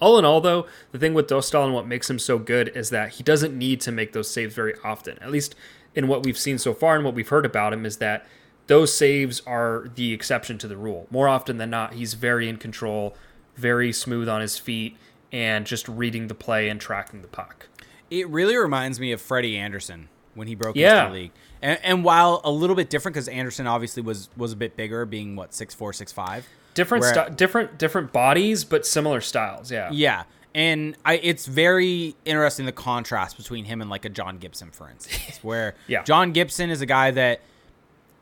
all 0.00 0.18
in 0.18 0.24
all, 0.24 0.40
though, 0.40 0.66
the 0.92 0.98
thing 0.98 1.14
with 1.14 1.28
Dostal 1.28 1.64
and 1.64 1.72
what 1.72 1.86
makes 1.86 2.10
him 2.10 2.18
so 2.18 2.38
good 2.38 2.68
is 2.76 2.90
that 2.90 3.12
he 3.12 3.22
doesn't 3.22 3.56
need 3.56 3.80
to 3.82 3.92
make 3.92 4.12
those 4.12 4.30
saves 4.30 4.54
very 4.54 4.74
often. 4.84 5.18
At 5.22 5.30
least 5.30 5.54
in 5.94 6.08
what 6.08 6.24
we've 6.24 6.36
seen 6.36 6.58
so 6.58 6.74
far 6.74 6.96
and 6.96 7.04
what 7.04 7.14
we've 7.14 7.28
heard 7.28 7.46
about 7.46 7.72
him 7.72 7.86
is 7.86 7.96
that 7.96 8.26
those 8.66 8.92
saves 8.92 9.40
are 9.46 9.88
the 9.94 10.12
exception 10.12 10.58
to 10.58 10.68
the 10.68 10.76
rule. 10.76 11.06
More 11.10 11.28
often 11.28 11.56
than 11.56 11.70
not, 11.70 11.94
he's 11.94 12.14
very 12.14 12.48
in 12.48 12.56
control, 12.56 13.16
very 13.56 13.92
smooth 13.92 14.28
on 14.28 14.40
his 14.40 14.58
feet, 14.58 14.96
and 15.32 15.66
just 15.66 15.88
reading 15.88 16.28
the 16.28 16.34
play 16.34 16.68
and 16.68 16.80
tracking 16.80 17.22
the 17.22 17.28
puck. 17.28 17.68
It 18.10 18.28
really 18.28 18.56
reminds 18.56 19.00
me 19.00 19.12
of 19.12 19.20
Freddie 19.20 19.56
Andersen 19.56 20.08
when 20.34 20.48
he 20.48 20.54
broke 20.54 20.76
yeah. 20.76 21.04
into 21.04 21.14
the 21.14 21.20
league. 21.20 21.32
And, 21.62 21.78
and 21.82 22.04
while 22.04 22.40
a 22.44 22.50
little 22.50 22.76
bit 22.76 22.90
different, 22.90 23.14
because 23.14 23.28
Andersen 23.28 23.66
obviously 23.66 24.02
was 24.02 24.28
was 24.36 24.52
a 24.52 24.56
bit 24.56 24.76
bigger, 24.76 25.04
being 25.04 25.36
what 25.36 25.54
six 25.54 25.74
four, 25.74 25.92
six 25.92 26.12
five. 26.12 26.46
Different, 26.74 27.02
where, 27.02 27.14
st- 27.14 27.36
different, 27.38 27.78
different 27.78 28.12
bodies, 28.12 28.62
but 28.64 28.84
similar 28.86 29.22
styles. 29.22 29.72
Yeah, 29.72 29.90
yeah. 29.90 30.24
And 30.54 30.96
I, 31.04 31.14
it's 31.14 31.46
very 31.46 32.14
interesting 32.24 32.66
the 32.66 32.72
contrast 32.72 33.38
between 33.38 33.64
him 33.64 33.80
and 33.80 33.88
like 33.88 34.04
a 34.04 34.10
John 34.10 34.38
Gibson, 34.38 34.70
for 34.70 34.90
instance, 34.90 35.38
where 35.42 35.74
yeah. 35.86 36.02
John 36.02 36.32
Gibson 36.32 36.70
is 36.70 36.82
a 36.82 36.86
guy 36.86 37.10
that 37.12 37.40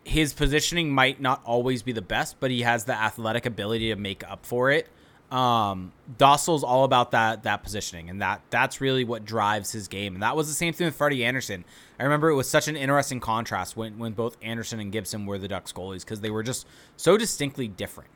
his 0.05 0.33
positioning 0.33 0.91
might 0.91 1.21
not 1.21 1.43
always 1.45 1.83
be 1.83 1.93
the 1.93 2.03
best, 2.03 2.39
but 2.39 2.51
he 2.51 2.63
has 2.63 2.85
the 2.85 2.95
athletic 2.95 3.47
ability 3.47 3.89
to 3.89 3.97
make 3.97 4.29
up 4.29 4.47
for 4.47 4.71
it. 4.71 4.89
Um, 5.35 5.93
Dostal's 6.17 6.63
all 6.63 6.85
about 6.85 7.11
that 7.11 7.43
that 7.43 7.65
positioning, 7.65 8.09
and 8.09 8.23
that 8.23 8.41
that's 8.51 8.81
really 8.81 9.03
what 9.03 9.25
drives 9.25 9.73
his 9.73 9.89
game. 9.89 10.15
And 10.15 10.23
that 10.23 10.37
was 10.37 10.47
the 10.47 10.55
same 10.55 10.73
thing 10.73 10.85
with 10.85 10.95
Freddie 10.95 11.25
Andersen. 11.25 11.65
I 11.99 12.05
remember 12.05 12.29
it 12.31 12.37
was 12.37 12.49
such 12.49 12.69
an 12.69 12.77
interesting 12.77 13.19
contrast 13.19 13.77
when 13.77 13.99
when 13.99 14.13
both 14.13 14.37
Andersen 14.43 14.79
and 14.79 14.93
Gibson 14.93 15.27
were 15.27 15.39
the 15.39 15.49
Ducks 15.49 15.73
goalies 15.73 16.03
because 16.03 16.21
they 16.21 16.31
were 16.31 16.45
just 16.45 16.69
so 16.97 17.17
distinctly 17.17 17.67
different. 17.67 18.11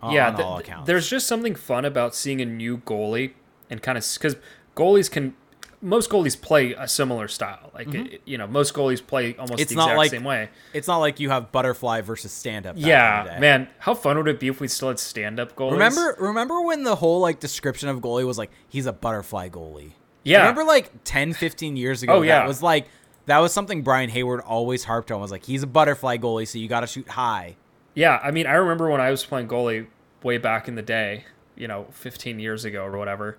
Uh, 0.00 0.10
yeah, 0.12 0.30
th- 0.30 0.46
there's 0.86 1.10
just 1.10 1.26
something 1.26 1.56
fun 1.56 1.84
about 1.84 2.14
seeing 2.14 2.40
a 2.40 2.46
new 2.46 2.78
goalie 2.78 3.32
and 3.68 3.82
kind 3.82 3.98
of 3.98 4.06
because 4.14 4.36
goalies 4.76 5.10
can 5.10 5.34
most 5.82 6.10
goalies 6.10 6.40
play 6.40 6.72
a 6.72 6.86
similar 6.86 7.28
style. 7.28 7.70
Like 7.72 7.88
mm-hmm. 7.88 8.14
it, 8.14 8.22
you 8.24 8.38
know, 8.38 8.46
most 8.46 8.74
goalies 8.74 9.04
play 9.04 9.34
almost 9.36 9.60
it's 9.60 9.72
the 9.72 9.80
exact 9.80 9.96
like, 9.96 10.10
same 10.10 10.24
way. 10.24 10.50
It's 10.74 10.86
not 10.86 10.98
like 10.98 11.20
you 11.20 11.30
have 11.30 11.52
butterfly 11.52 12.02
versus 12.02 12.32
stand 12.32 12.66
up. 12.66 12.76
Yeah, 12.78 13.38
man, 13.40 13.68
how 13.78 13.94
fun 13.94 14.18
would 14.18 14.28
it 14.28 14.38
be 14.38 14.48
if 14.48 14.60
we 14.60 14.68
still 14.68 14.88
had 14.88 14.98
stand 14.98 15.40
up 15.40 15.56
goalies? 15.56 15.72
Remember, 15.72 16.16
remember 16.18 16.60
when 16.60 16.84
the 16.84 16.96
whole 16.96 17.20
like 17.20 17.40
description 17.40 17.88
of 17.88 18.00
goalie 18.00 18.26
was 18.26 18.38
like 18.38 18.50
he's 18.68 18.86
a 18.86 18.92
butterfly 18.92 19.48
goalie. 19.48 19.92
Yeah, 20.22 20.40
remember 20.40 20.64
like 20.64 20.92
10, 21.04 21.32
15 21.32 21.76
years 21.76 22.02
ago. 22.02 22.14
Oh 22.14 22.22
yeah, 22.22 22.46
was 22.46 22.62
like 22.62 22.86
that 23.26 23.38
was 23.38 23.52
something 23.52 23.82
Brian 23.82 24.10
Hayward 24.10 24.40
always 24.40 24.84
harped 24.84 25.10
on. 25.10 25.20
Was 25.20 25.30
like 25.30 25.44
he's 25.44 25.62
a 25.62 25.66
butterfly 25.66 26.18
goalie, 26.18 26.46
so 26.46 26.58
you 26.58 26.68
got 26.68 26.80
to 26.80 26.86
shoot 26.86 27.08
high. 27.08 27.56
Yeah, 27.94 28.20
I 28.22 28.30
mean, 28.30 28.46
I 28.46 28.52
remember 28.52 28.90
when 28.90 29.00
I 29.00 29.10
was 29.10 29.24
playing 29.24 29.48
goalie 29.48 29.86
way 30.22 30.38
back 30.38 30.68
in 30.68 30.74
the 30.74 30.82
day. 30.82 31.24
You 31.56 31.68
know, 31.68 31.86
fifteen 31.90 32.38
years 32.38 32.64
ago 32.64 32.84
or 32.84 32.96
whatever 32.96 33.36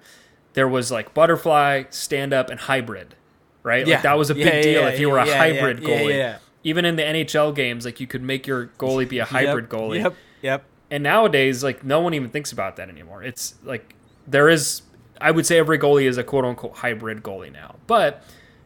there 0.54 0.68
was 0.68 0.92
like 0.92 1.14
butterfly, 1.14 1.84
stand 1.90 2.34
up, 2.34 2.50
and 2.50 2.60
hybrid, 2.60 3.16
right? 3.64 3.86
Yeah. 3.86 3.96
Like 3.96 4.04
that 4.04 4.18
was 4.18 4.30
a 4.30 4.36
big 4.36 4.46
yeah, 4.46 4.62
deal 4.62 4.82
yeah, 4.82 4.90
if 4.90 5.00
you 5.00 5.10
were 5.10 5.18
a 5.18 5.26
hybrid 5.26 5.82
goalie. 5.82 6.38
Even 6.64 6.86
in 6.86 6.96
the 6.96 7.02
NHL 7.02 7.56
games, 7.56 7.86
like 7.86 8.00
you 8.00 8.06
could 8.06 8.22
make 8.22 8.46
your 8.46 8.68
goalie 8.78 9.10
be 9.10 9.20
a 9.20 9.26
hybrid 9.38 9.66
yep, 9.66 9.72
goalie. 9.72 10.04
Yep. 10.04 10.16
Yep. 10.44 10.64
And 10.92 11.04
nowadays, 11.04 11.64
like 11.64 11.84
no 11.84 12.02
one 12.02 12.14
even 12.14 12.30
thinks 12.30 12.52
about 12.52 12.76
that 12.76 12.90
anymore. 12.90 13.24
It's 13.24 13.56
like 13.64 13.96
there 14.28 14.50
is, 14.50 14.84
I 15.20 15.32
would 15.32 15.46
say 15.46 15.58
every 15.58 15.80
goalie 15.80 16.06
is 16.06 16.18
a 16.18 16.24
quote 16.24 16.46
unquote 16.46 16.76
hybrid 16.76 17.24
goalie 17.24 17.52
now. 17.52 17.76
But 17.88 18.24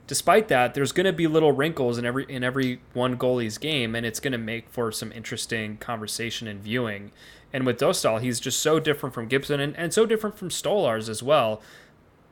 despite 0.07 0.47
that, 0.49 0.73
there's 0.73 0.91
going 0.91 1.05
to 1.05 1.13
be 1.13 1.27
little 1.27 1.51
wrinkles 1.51 1.97
in 1.97 2.05
every 2.05 2.25
in 2.27 2.43
every 2.43 2.81
one 2.93 3.17
goalie's 3.17 3.57
game, 3.57 3.95
and 3.95 4.05
it's 4.05 4.19
going 4.19 4.33
to 4.33 4.37
make 4.37 4.69
for 4.69 4.91
some 4.91 5.11
interesting 5.11 5.77
conversation 5.77 6.47
and 6.47 6.61
viewing. 6.61 7.11
And 7.55 7.65
with 7.65 7.79
Dostal, 7.79 8.19
he's 8.19 8.41
just 8.41 8.59
so 8.59 8.81
different 8.81 9.15
from 9.15 9.29
Gibson 9.29 9.61
and, 9.61 9.77
and 9.77 9.93
so 9.93 10.05
different 10.05 10.37
from 10.37 10.49
Stolarz 10.49 11.07
as 11.07 11.23
well 11.23 11.61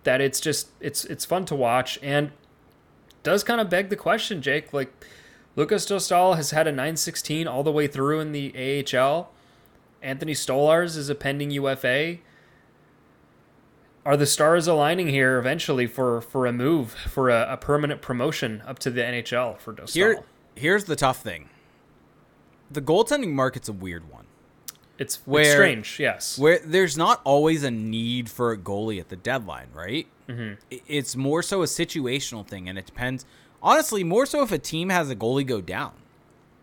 that 0.04 0.20
it's 0.20 0.42
just 0.42 0.68
it's 0.82 1.06
it's 1.06 1.24
fun 1.24 1.46
to 1.46 1.56
watch 1.56 1.98
and 2.04 2.32
does 3.24 3.42
kind 3.42 3.62
of 3.62 3.70
beg 3.70 3.88
the 3.88 3.96
question, 3.96 4.42
Jake. 4.42 4.74
Like 4.74 4.92
Lukas 5.56 5.86
Dostal 5.86 6.36
has 6.36 6.52
had 6.52 6.68
a 6.68 6.74
916 6.74 7.48
all 7.48 7.64
the 7.64 7.72
way 7.72 7.88
through 7.88 8.20
in 8.20 8.34
the 8.34 8.84
AHL. 8.94 9.32
Anthony 10.02 10.34
Stolarz 10.34 10.98
is 10.98 11.08
a 11.08 11.16
pending 11.16 11.52
UFA. 11.52 12.18
Are 14.06 14.18
the 14.18 14.26
stars 14.26 14.68
aligning 14.68 15.08
here 15.08 15.38
eventually 15.38 15.88
for 15.88 16.20
for 16.20 16.46
a 16.46 16.52
move 16.52 16.92
for 16.92 17.30
a, 17.30 17.54
a 17.54 17.56
permanent 17.56 18.02
promotion 18.02 18.62
up 18.68 18.78
to 18.80 18.90
the 18.90 19.00
NHL 19.00 19.58
for 19.58 19.72
Dostal? 19.72 19.94
Here, 19.94 20.20
here's 20.56 20.84
the 20.84 20.98
tough 20.98 21.22
thing. 21.22 21.48
The 22.70 22.82
goaltending 22.82 23.32
market's 23.32 23.70
a 23.70 23.74
weird 23.74 24.12
one. 24.12 24.23
It's, 25.04 25.16
Where- 25.26 25.42
it's 25.44 25.52
strange. 25.52 26.00
Yes. 26.00 26.38
where 26.40 26.60
there's 26.64 26.98
not 26.98 27.22
always 27.24 27.64
a 27.64 27.72
need 27.72 28.30
for 28.30 28.52
a 28.52 28.58
goalie 28.58 29.00
at 29.00 29.10
the 29.10 29.16
deadline, 29.16 29.68
right? 29.74 30.08
Mm-hmm. 30.28 30.54
It's 30.88 31.16
more 31.16 31.44
so 31.44 31.62
a 31.62 31.66
situational 31.66 32.46
thing, 32.48 32.70
and 32.70 32.78
it 32.78 32.86
depends. 32.86 33.26
Honestly, 33.62 34.04
more 34.04 34.26
so 34.26 34.42
if 34.44 34.52
a 34.52 34.58
team 34.58 34.90
has 34.90 35.10
a 35.10 35.16
goalie 35.16 35.46
go 35.46 35.62
down. 35.62 35.92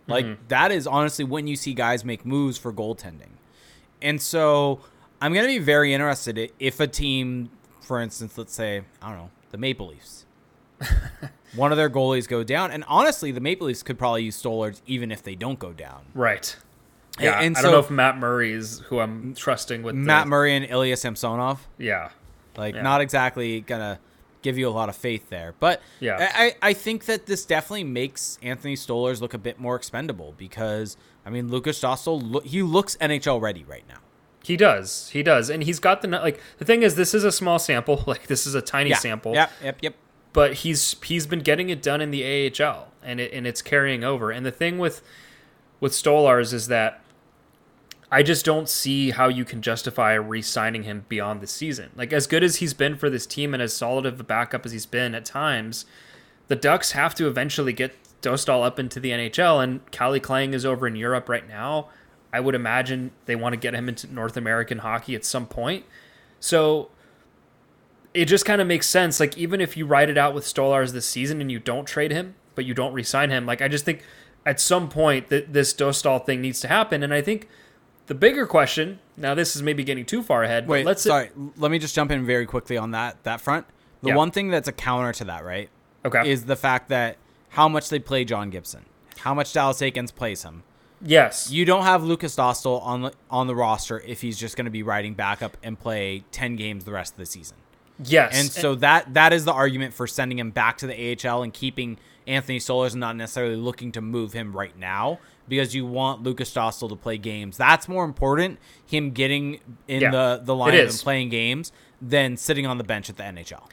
Like 0.06 0.48
that 0.48 0.72
is 0.72 0.88
honestly 0.88 1.24
when 1.24 1.46
you 1.46 1.54
see 1.54 1.72
guys 1.72 2.04
make 2.04 2.26
moves 2.26 2.58
for 2.58 2.72
goaltending. 2.72 3.30
And 4.02 4.20
so 4.20 4.80
I'm 5.20 5.32
gonna 5.32 5.46
be 5.46 5.58
very 5.58 5.94
interested 5.94 6.50
if 6.58 6.80
a 6.80 6.88
team, 6.88 7.50
for 7.80 8.00
instance, 8.00 8.36
let's 8.36 8.52
say 8.52 8.82
I 9.00 9.10
don't 9.10 9.18
know 9.18 9.30
the 9.52 9.58
Maple 9.58 9.86
Leafs, 9.88 10.24
one 11.54 11.70
of 11.70 11.78
their 11.78 11.90
goalies 11.90 12.26
go 12.26 12.42
down, 12.42 12.70
and 12.70 12.82
honestly, 12.88 13.30
the 13.30 13.40
Maple 13.40 13.66
Leafs 13.68 13.82
could 13.84 13.98
probably 13.98 14.24
use 14.24 14.40
Stolarz 14.42 14.80
even 14.86 15.12
if 15.12 15.22
they 15.22 15.34
don't 15.34 15.58
go 15.58 15.72
down. 15.72 16.00
Right. 16.14 16.56
And- 17.20 17.24
Yeah. 17.24 17.40
and 17.40 17.56
I 17.56 17.62
don't 17.62 17.70
so- 17.70 17.72
know 17.72 17.80
if 17.80 17.90
Matt 17.90 18.18
Murray 18.18 18.52
is 18.52 18.80
who 18.88 18.98
I'm 19.00 19.34
trusting 19.34 19.82
with 19.82 19.94
Matt 19.94 20.24
the, 20.24 20.30
Murray 20.30 20.54
and 20.56 20.64
Ilya 20.64 20.96
Samsonov. 20.96 21.66
Yeah. 21.78 22.10
Like, 22.56 22.74
Yeah. 22.74 22.82
not 22.82 23.00
exactly 23.00 23.60
gonna 23.60 23.98
give 24.42 24.56
you 24.56 24.68
a 24.68 24.70
lot 24.70 24.88
of 24.88 24.96
faith 24.96 25.28
there. 25.30 25.54
But 25.60 25.82
Yeah. 26.00 26.30
I, 26.34 26.54
I 26.62 26.72
think 26.72 27.04
that 27.04 27.26
this 27.26 27.44
definitely 27.44 27.84
makes 27.84 28.38
Anthony 28.42 28.74
Stolarz 28.74 29.20
look 29.20 29.34
a 29.34 29.38
bit 29.38 29.58
more 29.60 29.76
expendable 29.76 30.34
because 30.38 30.96
I 31.26 31.30
mean 31.30 31.48
Lukas 31.50 31.80
Dostal 31.80 32.20
lo- 32.22 32.40
he 32.40 32.62
looks 32.62 32.96
NHL 33.00 33.40
ready 33.40 33.64
right 33.64 33.84
now. 33.88 33.98
He 34.42 34.56
does. 34.56 35.10
He 35.12 35.22
does. 35.22 35.50
And 35.50 35.62
he's 35.64 35.78
got 35.78 36.00
the 36.00 36.08
like 36.08 36.40
the 36.58 36.64
thing 36.64 36.82
is 36.82 36.94
this 36.94 37.12
is 37.12 37.22
a 37.24 37.30
small 37.32 37.58
sample. 37.58 38.02
Like 38.06 38.26
this 38.28 38.46
is 38.46 38.54
a 38.54 38.62
tiny 38.62 38.90
Yeah. 38.90 38.96
sample. 38.96 39.34
Yep. 39.34 39.50
Yep. 39.62 39.78
Yep. 39.82 39.94
but 40.32 40.54
he's 40.54 40.96
he's 41.04 41.26
been 41.26 41.40
getting 41.40 41.68
it 41.70 41.82
done 41.82 42.00
in 42.00 42.10
the 42.12 42.22
AHL 42.24 42.88
and 43.02 43.20
it, 43.20 43.32
and 43.34 43.46
it's 43.46 43.60
carrying 43.62 44.04
over. 44.04 44.30
And 44.30 44.46
the 44.46 44.50
thing 44.52 44.78
with 44.78 45.02
with 45.80 45.92
Stolarz 45.92 46.52
is 46.54 46.68
that 46.68 46.99
I 48.12 48.22
just 48.22 48.44
don't 48.44 48.68
see 48.68 49.10
how 49.10 49.28
you 49.28 49.44
can 49.44 49.62
justify 49.62 50.14
re-signing 50.14 50.82
him 50.82 51.04
beyond 51.08 51.40
the 51.40 51.46
season. 51.46 51.90
Like 51.94 52.12
as 52.12 52.26
good 52.26 52.42
as 52.42 52.56
he's 52.56 52.74
been 52.74 52.96
for 52.96 53.08
this 53.08 53.24
team 53.26 53.54
and 53.54 53.62
as 53.62 53.72
solid 53.72 54.04
of 54.04 54.18
a 54.18 54.24
backup 54.24 54.66
as 54.66 54.72
he's 54.72 54.86
been 54.86 55.14
at 55.14 55.24
times, 55.24 55.84
the 56.48 56.56
Ducks 56.56 56.92
have 56.92 57.14
to 57.16 57.28
eventually 57.28 57.72
get 57.72 57.94
Dostal 58.20 58.66
up 58.66 58.78
into 58.78 58.98
the 59.00 59.10
NHL 59.10 59.62
and 59.62 59.88
Calle 59.92 60.18
Clang 60.20 60.54
is 60.54 60.66
over 60.66 60.86
in 60.86 60.96
Europe 60.96 61.28
right 61.28 61.48
now. 61.48 61.88
I 62.32 62.40
would 62.40 62.54
imagine 62.54 63.12
they 63.26 63.36
want 63.36 63.52
to 63.52 63.56
get 63.56 63.74
him 63.74 63.88
into 63.88 64.12
North 64.12 64.36
American 64.36 64.78
hockey 64.78 65.14
at 65.14 65.24
some 65.24 65.46
point. 65.46 65.84
So 66.40 66.90
it 68.12 68.24
just 68.24 68.44
kind 68.44 68.60
of 68.60 68.66
makes 68.66 68.88
sense. 68.88 69.20
Like 69.20 69.38
even 69.38 69.60
if 69.60 69.76
you 69.76 69.86
ride 69.86 70.10
it 70.10 70.18
out 70.18 70.34
with 70.34 70.44
Stolarz 70.44 70.92
this 70.92 71.06
season 71.06 71.40
and 71.40 71.50
you 71.50 71.60
don't 71.60 71.86
trade 71.86 72.10
him, 72.10 72.34
but 72.56 72.64
you 72.64 72.74
don't 72.74 72.92
re-sign 72.92 73.30
him, 73.30 73.46
like 73.46 73.62
I 73.62 73.68
just 73.68 73.84
think 73.84 74.02
at 74.44 74.60
some 74.60 74.88
point 74.88 75.28
that 75.28 75.52
this 75.52 75.72
Dostal 75.72 76.24
thing 76.26 76.40
needs 76.40 76.60
to 76.60 76.68
happen. 76.68 77.02
And 77.02 77.14
I 77.14 77.22
think 77.22 77.48
the 78.10 78.14
bigger 78.16 78.44
question 78.44 78.98
now, 79.16 79.34
this 79.34 79.54
is 79.54 79.62
maybe 79.62 79.84
getting 79.84 80.04
too 80.04 80.20
far 80.20 80.42
ahead. 80.42 80.66
Wait, 80.66 80.82
but 80.82 80.88
let's 80.88 81.02
sorry. 81.04 81.30
Let 81.56 81.70
me 81.70 81.78
just 81.78 81.94
jump 81.94 82.10
in 82.10 82.26
very 82.26 82.44
quickly 82.44 82.76
on 82.76 82.90
that 82.90 83.22
that 83.22 83.40
front. 83.40 83.66
The 84.02 84.08
Yeah. 84.08 84.16
one 84.16 84.32
thing 84.32 84.48
that's 84.50 84.66
a 84.66 84.72
counter 84.72 85.12
to 85.12 85.24
that, 85.26 85.44
right, 85.44 85.68
okay. 86.04 86.28
is 86.28 86.46
the 86.46 86.56
fact 86.56 86.88
that 86.88 87.18
how 87.50 87.68
much 87.68 87.88
they 87.88 88.00
play 88.00 88.24
John 88.24 88.50
Gibson, 88.50 88.84
how 89.18 89.32
much 89.32 89.52
Dallas 89.52 89.80
Eakins 89.80 90.12
plays 90.12 90.42
him. 90.42 90.64
yes, 91.00 91.50
You 91.52 91.64
don't 91.64 91.84
have 91.84 92.02
Lukas 92.02 92.34
Dostal 92.34 92.84
on 92.84 93.02
the 93.02 93.12
on 93.30 93.46
the 93.46 93.54
roster 93.54 94.00
if 94.04 94.22
he's 94.22 94.36
just 94.38 94.56
going 94.56 94.64
to 94.64 94.70
be 94.72 94.82
riding 94.82 95.14
backup 95.14 95.56
and 95.62 95.78
play 95.78 96.24
ten 96.32 96.56
games 96.56 96.84
the 96.84 96.92
rest 96.92 97.12
of 97.12 97.18
the 97.18 97.26
season. 97.26 97.58
yes, 98.02 98.32
And 98.36 98.50
so 98.50 98.74
that 98.76 99.14
that 99.14 99.32
is 99.32 99.44
the 99.44 99.52
argument 99.52 99.94
for 99.94 100.08
sending 100.08 100.40
him 100.40 100.50
back 100.50 100.78
to 100.78 100.88
the 100.88 100.96
AHL 101.12 101.44
and 101.44 101.52
keeping 101.52 101.96
Anthony 102.26 102.58
Stolarz 102.58 102.90
and 102.92 103.00
not 103.00 103.14
necessarily 103.14 103.54
looking 103.56 103.92
to 103.92 104.00
move 104.00 104.32
him 104.32 104.56
right 104.56 104.76
now 104.76 105.20
because 105.50 105.74
you 105.74 105.84
want 105.84 106.22
Lukas 106.22 106.50
Dostal 106.54 106.88
to 106.88 106.96
play 106.96 107.18
games. 107.18 107.58
That's 107.58 107.86
more 107.88 108.04
important, 108.06 108.58
him 108.86 109.10
getting 109.10 109.60
in 109.86 110.00
Yeah, 110.00 110.10
the, 110.10 110.40
the 110.42 110.54
lineup 110.54 110.88
and 110.88 110.98
playing 111.00 111.28
games 111.28 111.72
than 112.00 112.38
sitting 112.38 112.66
on 112.66 112.78
the 112.78 112.84
bench 112.84 113.10
at 113.10 113.18
the 113.18 113.22
NHL. 113.24 113.64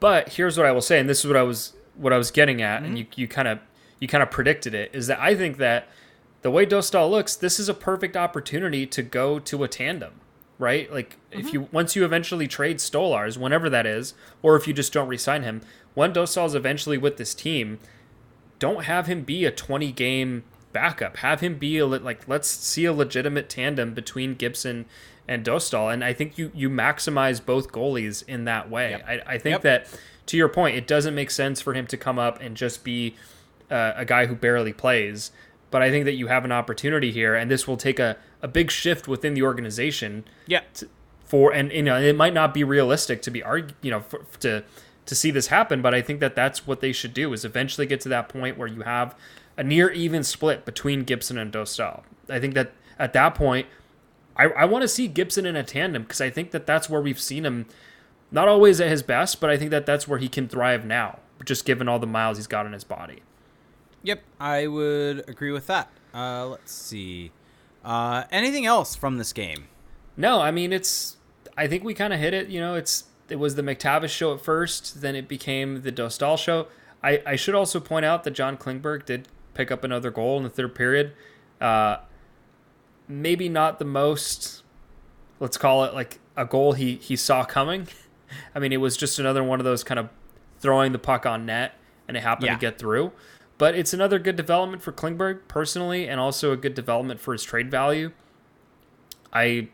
But 0.00 0.30
here's 0.30 0.56
what 0.56 0.66
I 0.66 0.72
will 0.72 0.80
say, 0.80 0.98
and 0.98 1.08
this 1.08 1.20
is 1.20 1.26
what 1.26 1.36
I 1.36 1.42
was 1.42 1.74
what 1.94 2.12
I 2.12 2.18
was 2.18 2.30
getting 2.32 2.60
at, 2.62 2.78
Mm-hmm. 2.78 2.84
and 2.86 2.98
you 2.98 3.06
you 3.14 3.28
kind 3.28 3.46
of 3.46 3.60
you 4.00 4.08
kind 4.08 4.22
of 4.22 4.30
predicted 4.32 4.74
it, 4.74 4.90
is 4.92 5.06
that 5.06 5.20
I 5.20 5.34
think 5.36 5.58
that 5.58 5.88
the 6.42 6.50
way 6.50 6.64
Dostal 6.64 7.10
looks, 7.10 7.34
this 7.36 7.58
is 7.60 7.68
a 7.68 7.74
perfect 7.74 8.16
opportunity 8.16 8.86
to 8.86 9.02
go 9.02 9.38
to 9.40 9.64
a 9.64 9.68
tandem, 9.68 10.14
right? 10.58 10.90
Like 10.92 11.16
Mm-hmm. 11.30 11.40
if 11.40 11.52
you 11.52 11.68
once 11.72 11.94
you 11.94 12.04
eventually 12.04 12.48
trade 12.48 12.78
Stolarz, 12.78 13.36
whenever 13.36 13.68
that 13.70 13.86
is, 13.86 14.14
or 14.42 14.56
if 14.56 14.66
you 14.66 14.72
just 14.72 14.92
don't 14.92 15.08
re-sign 15.08 15.42
him, 15.42 15.60
when 15.94 16.12
Dostal's 16.12 16.54
eventually 16.54 16.96
with 16.96 17.16
this 17.16 17.34
team, 17.34 17.78
don't 18.60 18.84
have 18.84 19.06
him 19.06 19.22
be 19.22 19.44
a 19.44 19.50
20 19.50 19.92
game 19.92 20.44
backup. 20.72 21.18
Have 21.18 21.40
him 21.40 21.56
be 21.58 21.78
a 21.78 21.86
like 21.86 22.26
let's 22.28 22.48
see 22.48 22.84
a 22.84 22.92
legitimate 22.92 23.48
tandem 23.48 23.94
between 23.94 24.34
Gibson 24.34 24.86
and 25.26 25.44
Dostal, 25.44 25.92
and 25.92 26.02
I 26.04 26.12
think 26.12 26.38
you 26.38 26.50
you 26.54 26.70
maximize 26.70 27.44
both 27.44 27.72
goalies 27.72 28.26
in 28.28 28.44
that 28.44 28.70
way. 28.70 28.90
Yep. 28.90 29.04
I, 29.06 29.34
I 29.34 29.38
think 29.38 29.54
Yep. 29.54 29.62
that 29.62 29.98
to 30.26 30.36
your 30.36 30.48
point, 30.48 30.76
it 30.76 30.86
doesn't 30.86 31.14
make 31.14 31.30
sense 31.30 31.60
for 31.60 31.74
him 31.74 31.86
to 31.86 31.96
come 31.96 32.18
up 32.18 32.40
and 32.40 32.56
just 32.56 32.84
be 32.84 33.14
uh, 33.70 33.92
a 33.96 34.04
guy 34.04 34.26
who 34.26 34.34
barely 34.34 34.72
plays. 34.72 35.30
But 35.70 35.82
I 35.82 35.90
think 35.90 36.06
that 36.06 36.14
you 36.14 36.28
have 36.28 36.44
an 36.46 36.52
opportunity 36.52 37.12
here, 37.12 37.34
and 37.34 37.50
this 37.50 37.66
will 37.68 37.76
take 37.76 37.98
a, 37.98 38.16
a 38.42 38.48
big 38.48 38.70
shift 38.70 39.06
within 39.06 39.34
the 39.34 39.42
organization 39.42 40.24
Yeah. 40.46 40.60
for 41.26 41.52
and 41.52 41.70
you 41.72 41.82
know 41.82 41.96
it 42.00 42.16
might 42.16 42.32
not 42.32 42.54
be 42.54 42.64
realistic 42.64 43.20
to 43.22 43.30
be 43.30 43.42
argu- 43.42 43.74
you 43.82 43.90
know 43.90 44.00
for, 44.00 44.20
to 44.40 44.64
to 45.04 45.14
see 45.14 45.30
this 45.30 45.48
happen 45.48 45.82
but 45.82 45.92
i 45.94 46.00
think 46.00 46.20
that 46.20 46.34
that's 46.34 46.66
what 46.66 46.80
they 46.80 46.92
should 46.92 47.12
do 47.12 47.32
is 47.34 47.44
eventually 47.44 47.86
get 47.86 48.00
to 48.00 48.08
that 48.08 48.28
point 48.30 48.56
where 48.56 48.68
you 48.68 48.80
have 48.82 49.14
a 49.58 49.62
near 49.62 49.90
even 49.90 50.24
split 50.24 50.64
between 50.64 51.04
gibson 51.04 51.36
and 51.36 51.52
dostal 51.52 52.02
i 52.30 52.40
think 52.40 52.54
that 52.54 52.72
at 52.98 53.12
that 53.12 53.34
point 53.34 53.66
i, 54.36 54.44
I 54.44 54.64
want 54.64 54.82
to 54.82 54.88
see 54.88 55.06
gibson 55.06 55.44
in 55.44 55.54
a 55.56 55.62
tandem 55.62 56.02
because 56.04 56.22
i 56.22 56.30
think 56.30 56.52
that 56.52 56.66
that's 56.66 56.88
where 56.88 57.02
we've 57.02 57.20
seen 57.20 57.44
him 57.44 57.66
not 58.30 58.48
always 58.48 58.80
at 58.80 58.88
his 58.88 59.02
best 59.02 59.40
but 59.40 59.50
i 59.50 59.58
think 59.58 59.70
that 59.70 59.84
that's 59.84 60.08
where 60.08 60.18
he 60.18 60.28
can 60.28 60.48
thrive 60.48 60.86
now 60.86 61.18
just 61.44 61.66
given 61.66 61.86
all 61.88 61.98
the 61.98 62.06
miles 62.06 62.38
he's 62.38 62.46
got 62.46 62.64
in 62.64 62.72
his 62.72 62.84
body 62.84 63.20
Yep, 64.02 64.22
I 64.38 64.66
would 64.66 65.28
agree 65.28 65.50
with 65.50 65.66
that. 65.66 65.90
Uh, 66.14 66.46
let's 66.46 66.72
see. 66.72 67.32
Uh, 67.84 68.24
anything 68.30 68.66
else 68.66 68.94
from 68.94 69.18
this 69.18 69.32
game? 69.32 69.68
No, 70.16 70.40
I 70.40 70.50
mean 70.50 70.72
it's. 70.72 71.16
I 71.56 71.66
think 71.66 71.84
we 71.84 71.94
kind 71.94 72.12
of 72.12 72.20
hit 72.20 72.34
it. 72.34 72.48
You 72.48 72.60
know, 72.60 72.74
it's 72.74 73.04
it 73.28 73.36
was 73.36 73.54
the 73.54 73.62
McTavish 73.62 74.10
show 74.10 74.32
at 74.34 74.40
first, 74.40 75.00
then 75.00 75.14
it 75.14 75.28
became 75.28 75.82
the 75.82 75.92
Dostal 75.92 76.38
show. 76.38 76.68
I 77.02 77.22
I 77.26 77.36
should 77.36 77.54
also 77.54 77.80
point 77.80 78.04
out 78.04 78.24
that 78.24 78.32
John 78.32 78.56
Klingberg 78.56 79.04
did 79.04 79.28
pick 79.58 79.70
up 79.72 79.82
another 79.84 80.10
goal 80.10 80.38
in 80.38 80.44
the 80.44 80.48
third 80.50 80.74
period. 80.74 81.12
Uh, 81.60 81.96
maybe 83.08 83.48
not 83.48 83.78
the 83.80 83.84
most. 83.84 84.62
Let's 85.40 85.58
call 85.58 85.84
it 85.84 85.92
like 85.92 86.18
a 86.36 86.46
goal 86.46 86.72
he 86.72 86.94
he 86.96 87.16
saw 87.16 87.44
coming. 87.44 87.88
I 88.54 88.58
mean, 88.60 88.72
it 88.72 88.76
was 88.78 88.96
just 88.96 89.18
another 89.18 89.42
one 89.42 89.58
of 89.60 89.64
those 89.64 89.82
kind 89.84 89.98
of 89.98 90.08
throwing 90.60 90.92
the 90.92 90.98
puck 90.98 91.26
on 91.26 91.44
net, 91.44 91.74
and 92.06 92.16
it 92.16 92.20
happened 92.22 92.46
Yeah. 92.46 92.54
to 92.54 92.60
get 92.60 92.78
through. 92.78 93.12
But 93.58 93.74
it's 93.74 93.92
another 93.92 94.20
good 94.20 94.36
development 94.36 94.82
for 94.82 94.92
Klingberg 94.92 95.40
personally, 95.48 96.08
and 96.08 96.20
also 96.20 96.52
a 96.52 96.56
good 96.56 96.74
development 96.74 97.20
for 97.20 97.32
his 97.32 97.42
trade 97.42 97.70
value. 97.70 98.12
I 99.32 99.68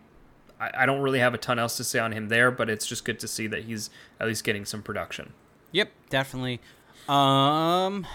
I 0.59 0.71
I 0.79 0.87
don't 0.87 1.03
really 1.03 1.19
have 1.19 1.35
a 1.35 1.39
ton 1.39 1.59
else 1.59 1.77
to 1.77 1.85
say 1.85 1.99
on 1.99 2.13
him 2.13 2.29
there, 2.29 2.51
but 2.51 2.71
it's 2.71 2.87
just 2.87 3.05
good 3.05 3.21
to 3.21 3.29
see 3.29 3.47
that 3.49 3.65
he's 3.65 3.91
at 4.19 4.27
least 4.27 4.45
getting 4.45 4.65
some 4.65 4.83
production. 4.83 5.35
Yep, 5.73 5.91
definitely. 6.09 6.61
Um, 7.09 8.07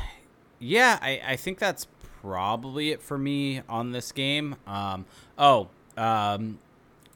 yeah, 0.59 0.99
I, 1.01 1.21
I 1.25 1.35
think 1.35 1.57
that's 1.59 1.87
probably 2.21 2.91
it 2.91 3.01
for 3.01 3.17
me 3.17 3.61
on 3.69 3.91
this 3.91 4.11
game. 4.11 4.55
Um, 4.67 5.05
oh, 5.37 5.69
um, 5.97 6.59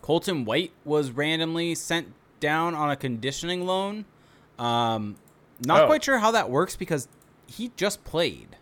Colton 0.01 0.45
White 0.45 0.71
was 0.85 1.11
randomly 1.11 1.75
sent 1.75 2.13
down 2.39 2.73
on 2.75 2.89
a 2.89 2.95
conditioning 2.95 3.65
loan. 3.65 4.05
Um, 4.59 5.15
not 5.65 5.83
Oh. 5.83 5.87
quite 5.87 6.03
sure 6.03 6.19
how 6.19 6.31
that 6.31 6.49
works 6.49 6.75
because 6.75 7.07
he 7.47 7.71
just 7.77 8.03
played. 8.03 8.57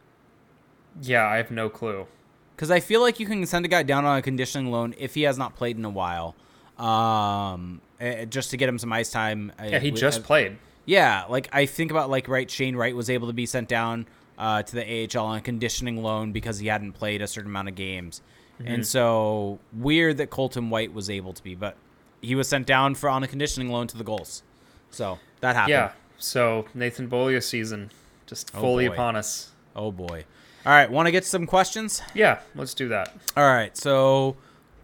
Yeah, 1.01 1.25
I 1.25 1.37
have 1.37 1.51
no 1.51 1.69
clue. 1.69 2.07
Because 2.55 2.69
I 2.69 2.79
feel 2.79 3.01
like 3.01 3.19
you 3.19 3.25
can 3.25 3.45
send 3.45 3.65
a 3.65 3.67
guy 3.67 3.81
down 3.83 4.05
on 4.05 4.17
a 4.17 4.21
conditioning 4.21 4.71
loan 4.71 4.93
if 4.97 5.15
he 5.15 5.23
has 5.23 5.37
not 5.37 5.55
played 5.55 5.77
in 5.77 5.85
a 5.85 5.89
while, 5.89 6.35
um, 6.77 7.81
just 8.29 8.51
to 8.51 8.57
get 8.57 8.69
him 8.69 8.77
some 8.77 8.91
ice 8.93 9.09
time. 9.11 9.51
Yeah, 9.63 9.79
he 9.79 9.89
just 9.91 10.23
played. 10.23 10.57
Yeah, 10.85 11.25
like 11.29 11.47
I 11.53 11.65
think 11.65 11.91
about 11.91 12.09
like 12.09 12.27
right, 12.27 12.49
Shane 12.49 12.75
Wright 12.75 12.95
was 12.95 13.09
able 13.09 13.27
to 13.27 13.33
be 13.33 13.45
sent 13.45 13.67
down 13.67 14.05
uh, 14.41 14.61
to 14.63 14.75
the 14.75 15.07
AHL 15.15 15.25
on 15.25 15.37
a 15.37 15.41
conditioning 15.41 16.01
loan 16.03 16.31
because 16.33 16.59
he 16.59 16.67
hadn't 16.67 16.93
played 16.93 17.21
a 17.21 17.27
certain 17.27 17.49
amount 17.51 17.69
of 17.69 17.75
games, 17.75 18.21
Mm-hmm. 18.59 18.73
and 18.73 18.85
so 18.85 19.57
weird 19.73 20.17
that 20.17 20.29
Colton 20.29 20.69
White 20.69 20.93
was 20.93 21.09
able 21.09 21.33
to 21.33 21.41
be, 21.41 21.55
but 21.55 21.75
he 22.21 22.35
was 22.35 22.47
sent 22.47 22.67
down 22.67 22.93
for 22.95 23.09
on 23.09 23.23
a 23.23 23.27
conditioning 23.27 23.69
loan 23.69 23.87
to 23.87 23.97
the 23.97 24.03
Gulls, 24.03 24.43
so 24.91 25.17
that 25.39 25.55
happened. 25.55 25.71
Yeah. 25.71 25.91
So 26.19 26.65
Nathan 26.75 27.07
Beaulieu 27.07 27.41
season 27.41 27.89
just 28.27 28.51
Oh, 28.53 28.59
fully 28.61 28.87
boy. 28.87 28.93
upon 28.93 29.15
us. 29.15 29.51
Oh 29.75 29.91
boy. 29.91 30.25
All 30.65 30.71
right, 30.73 30.91
want 30.91 31.07
to 31.07 31.11
get 31.11 31.25
some 31.25 31.47
questions? 31.47 32.03
Yeah, 32.13 32.39
let's 32.53 32.75
do 32.75 32.87
that. 32.89 33.11
All 33.35 33.43
right, 33.45 33.75
so 33.75 34.35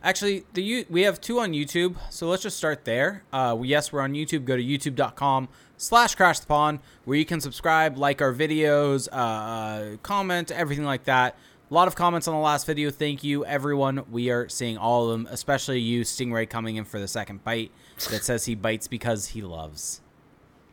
actually, 0.03 0.45
the 0.53 0.61
you 0.63 0.85
we 0.89 1.03
have 1.03 1.19
two 1.21 1.39
on 1.39 1.51
YouTube, 1.51 1.95
so 2.09 2.27
let's 2.27 2.43
just 2.43 2.57
start 2.57 2.85
there. 2.85 3.23
Uh, 3.31 3.55
we- 3.57 3.67
yes, 3.69 3.91
we're 3.91 4.01
on 4.01 4.13
YouTube. 4.13 4.45
Go 4.45 4.55
to 4.55 4.63
youtube.com 4.63 5.49
slash 5.77 6.15
crash 6.15 6.39
the 6.39 6.47
pond 6.47 6.79
where 7.05 7.17
you 7.17 7.25
can 7.25 7.39
subscribe, 7.41 7.97
like 7.97 8.21
our 8.21 8.33
videos, 8.33 9.07
uh, 9.11 9.97
comment, 10.03 10.51
everything 10.51 10.85
like 10.85 11.03
that. 11.05 11.35
A 11.69 11.73
lot 11.73 11.87
of 11.89 11.95
comments 11.95 12.27
on 12.29 12.33
the 12.33 12.39
last 12.39 12.65
video. 12.65 12.89
Thank 12.91 13.23
you, 13.25 13.43
everyone. 13.45 14.05
We 14.09 14.29
are 14.29 14.47
seeing 14.47 14.77
all 14.77 15.05
of 15.05 15.11
them, 15.11 15.27
especially 15.29 15.79
you, 15.81 16.01
Stingray, 16.03 16.49
coming 16.49 16.77
in 16.77 16.85
for 16.85 16.97
the 16.99 17.09
second 17.09 17.43
bite 17.43 17.71
that 18.09 18.23
says 18.23 18.45
he 18.45 18.55
bites 18.55 18.87
because 18.87 19.27
he 19.29 19.41
loves. 19.41 19.99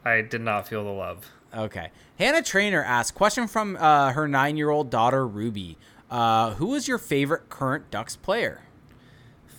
I 0.05 0.21
did 0.21 0.41
not 0.43 0.69
feel 0.69 0.85
the 0.85 0.91
love. 0.91 1.31
Okay. 1.53 1.91
Hannah 2.19 2.43
Trainer 2.43 2.83
asks 2.85 3.11
question 3.11 3.49
from 3.49 3.77
uh, 3.81 4.13
her 4.13 4.29
nine 4.29 4.57
year 4.57 4.71
old 4.71 4.91
daughter, 4.91 5.27
Ruby. 5.27 5.77
Uh, 6.11 6.55
who 6.55 6.75
is 6.75 6.87
your 6.87 6.99
favorite 6.99 7.49
current 7.49 7.91
Ducks 7.91 8.15
player? 8.15 8.61